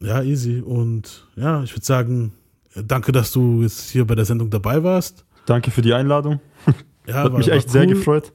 Ja, 0.00 0.22
easy. 0.22 0.60
Und 0.60 1.26
ja, 1.36 1.62
ich 1.62 1.72
würde 1.74 1.84
sagen, 1.84 2.32
danke, 2.74 3.12
dass 3.12 3.32
du 3.32 3.62
jetzt 3.62 3.90
hier 3.90 4.06
bei 4.06 4.14
der 4.14 4.24
Sendung 4.24 4.50
dabei 4.50 4.82
warst. 4.82 5.24
Danke 5.46 5.70
für 5.70 5.82
die 5.82 5.94
Einladung. 5.94 6.40
Ja, 7.04 7.14
Hat 7.24 7.32
war- 7.32 7.38
mich 7.38 7.50
echt 7.50 7.68
sehr 7.68 7.82
cool. 7.82 7.94
gefreut. 7.94 8.32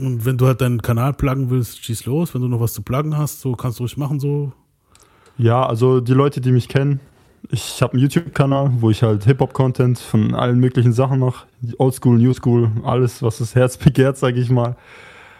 Und 0.00 0.24
wenn 0.24 0.36
du 0.36 0.48
halt 0.48 0.60
deinen 0.60 0.82
Kanal 0.82 1.12
pluggen 1.12 1.50
willst, 1.50 1.84
schieß 1.84 2.04
los. 2.06 2.34
Wenn 2.34 2.40
du 2.42 2.48
noch 2.48 2.58
was 2.58 2.72
zu 2.72 2.82
pluggen 2.82 3.16
hast, 3.16 3.40
so 3.40 3.52
kannst 3.54 3.78
du 3.78 3.84
ruhig 3.84 3.96
machen, 3.96 4.18
so. 4.18 4.52
Ja, 5.38 5.66
also 5.66 6.00
die 6.00 6.12
Leute, 6.12 6.40
die 6.40 6.52
mich 6.52 6.68
kennen, 6.68 7.00
ich 7.50 7.82
habe 7.82 7.94
einen 7.94 8.02
YouTube-Kanal, 8.02 8.72
wo 8.78 8.90
ich 8.90 9.02
halt 9.02 9.24
Hip-Hop-Content 9.24 9.98
von 9.98 10.34
allen 10.34 10.58
möglichen 10.58 10.92
Sachen 10.92 11.18
mache. 11.18 11.46
Oldschool, 11.78 12.18
Newschool, 12.18 12.70
alles, 12.84 13.22
was 13.22 13.38
das 13.38 13.54
Herz 13.54 13.76
begehrt, 13.78 14.16
sage 14.16 14.40
ich 14.40 14.48
mal. 14.50 14.76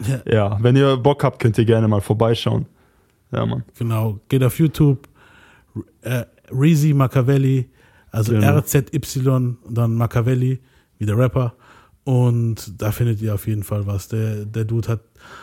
Ja. 0.00 0.32
Ja, 0.32 0.58
wenn 0.60 0.74
ihr 0.76 0.96
Bock 0.96 1.22
habt, 1.22 1.38
könnt 1.38 1.56
ihr 1.58 1.64
gerne 1.64 1.86
mal 1.86 2.00
vorbeischauen. 2.00 2.66
Ja, 3.30 3.46
Mann. 3.46 3.62
Genau. 3.78 4.18
Geht 4.28 4.42
auf 4.42 4.58
YouTube. 4.58 5.08
Äh, 6.02 6.24
Reezy 6.50 6.92
Machiavelli, 6.92 7.70
also 8.10 8.32
Genau. 8.32 8.58
RZY 8.58 9.28
und 9.28 9.58
dann 9.70 9.94
Machiavelli, 9.94 10.60
wie 10.98 11.06
der 11.06 11.16
Rapper. 11.16 11.54
Und 12.04 12.82
da 12.82 12.90
findet 12.90 13.22
ihr 13.22 13.32
auf 13.34 13.46
jeden 13.46 13.62
Fall 13.62 13.86
was. 13.86 14.08
Der, 14.08 14.44
der 14.44 14.64
Dude 14.64 14.88
hat 14.88 15.00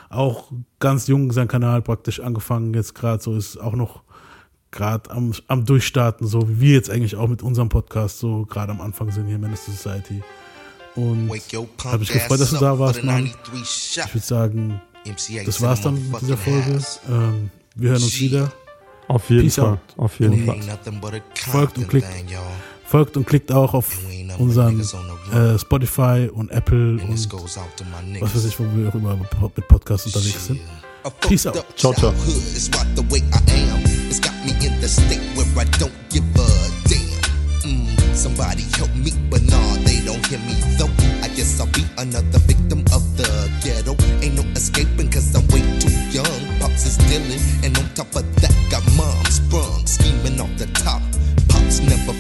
auch 0.10 0.52
ganz 0.80 1.08
jung 1.08 1.32
seinen 1.32 1.48
Kanal 1.48 1.82
praktisch 1.82 2.20
angefangen. 2.20 2.74
Jetzt 2.74 2.94
gerade 2.96 3.24
so 3.24 3.34
ist 3.36 3.58
auch 3.58 3.76
noch 3.76 4.04
gerade 4.72 5.10
am, 5.12 5.34
am 5.48 5.66
Durchstarten, 5.66 6.28
so 6.28 6.48
wie 6.50 6.60
wir 6.60 6.74
jetzt 6.74 6.90
eigentlich 6.90 7.16
auch 7.16 7.28
mit 7.28 7.42
unserem 7.42 7.70
Podcast 7.70 8.20
so 8.20 8.46
gerade 8.46 8.72
am 8.72 8.82
Anfang 8.82 9.12
sind 9.12 9.28
hier, 9.28 9.38
Menace 9.38 9.66
Society. 9.66 10.22
Und 10.96 11.30
habe 11.84 12.00
mich 12.00 12.12
gefreut, 12.12 12.40
dass 12.40 12.50
du 12.50 12.58
da 12.58 12.78
warst, 12.78 13.04
Mann. 13.04 13.32
Ich 13.54 13.98
würde 14.14 14.26
sagen, 14.26 14.82
das 15.46 15.62
war's 15.62 15.82
dann 15.82 16.12
mit 16.12 16.22
dieser 16.22 16.38
Folge. 16.38 16.82
Ähm, 17.10 17.50
wir 17.76 17.92
hören 17.92 18.04
uns 18.04 18.20
wieder. 18.20 18.52
Auf 19.08 19.30
jeden 19.30 19.44
Peace 19.44 19.56
Fall. 19.56 19.66
out. 19.66 19.80
Auf 19.98 20.20
jeden 20.20 20.46
Fall. 20.46 20.60
Folgt 21.36 21.78
und 21.78 21.88
klickt. 21.88 22.08
Folgt 22.86 23.18
und 23.18 23.26
klickt 23.26 23.52
auch 23.52 23.74
auf 23.74 23.98
unseren 24.38 24.80
äh, 25.32 25.58
Spotify 25.60 26.30
und 26.32 26.52
Apple 26.52 27.00
und 27.02 27.32
was 28.22 28.36
weiß 28.36 28.46
ich, 28.46 28.60
wo 28.60 28.66
wir 28.76 28.90
auch 28.90 28.96
immer 28.96 29.16
mit 29.16 29.68
Podcasts 29.68 30.08
unterwegs 30.08 30.48
sind. 30.48 30.60
Peace 31.22 31.48
out. 31.48 31.66
Ciao, 31.76 31.94
ciao. 31.94 32.14
State 34.90 35.22
where 35.38 35.46
I 35.56 35.66
don't 35.78 35.94
give 36.10 36.26
a 36.34 36.50
damn. 36.90 37.22
Mm, 37.62 37.94
somebody 38.16 38.64
help 38.74 38.94
me, 38.96 39.12
but 39.30 39.42
nah, 39.44 39.76
they 39.86 40.02
don't 40.02 40.26
hear 40.26 40.40
me 40.40 40.56
though. 40.78 40.90
I 41.22 41.30
guess 41.30 41.60
I'll 41.62 41.68
be 41.68 41.86
another 41.98 42.40
victim 42.50 42.82
of 42.92 43.04
the 43.16 43.30
ghetto. 43.64 43.94
Ain't 44.26 44.36
no 44.36 44.44
escaping 44.58 45.10
cause 45.12 45.30
I'm 45.36 45.46
way 45.54 45.62
too 45.80 45.94
young. 46.10 46.42
Pops 46.60 46.86
is 46.86 46.98
dealing, 47.06 47.40
and 47.64 47.78
on 47.78 47.86
top 47.94 48.16
of 48.16 48.26
that, 48.42 48.56
got 48.72 48.84
mom 48.98 49.24
sprung, 49.26 49.86
scheming 49.86 50.42
off 50.42 50.54
the 50.58 50.66
top. 50.74 51.02
Pops 51.50 51.80
never 51.82 52.18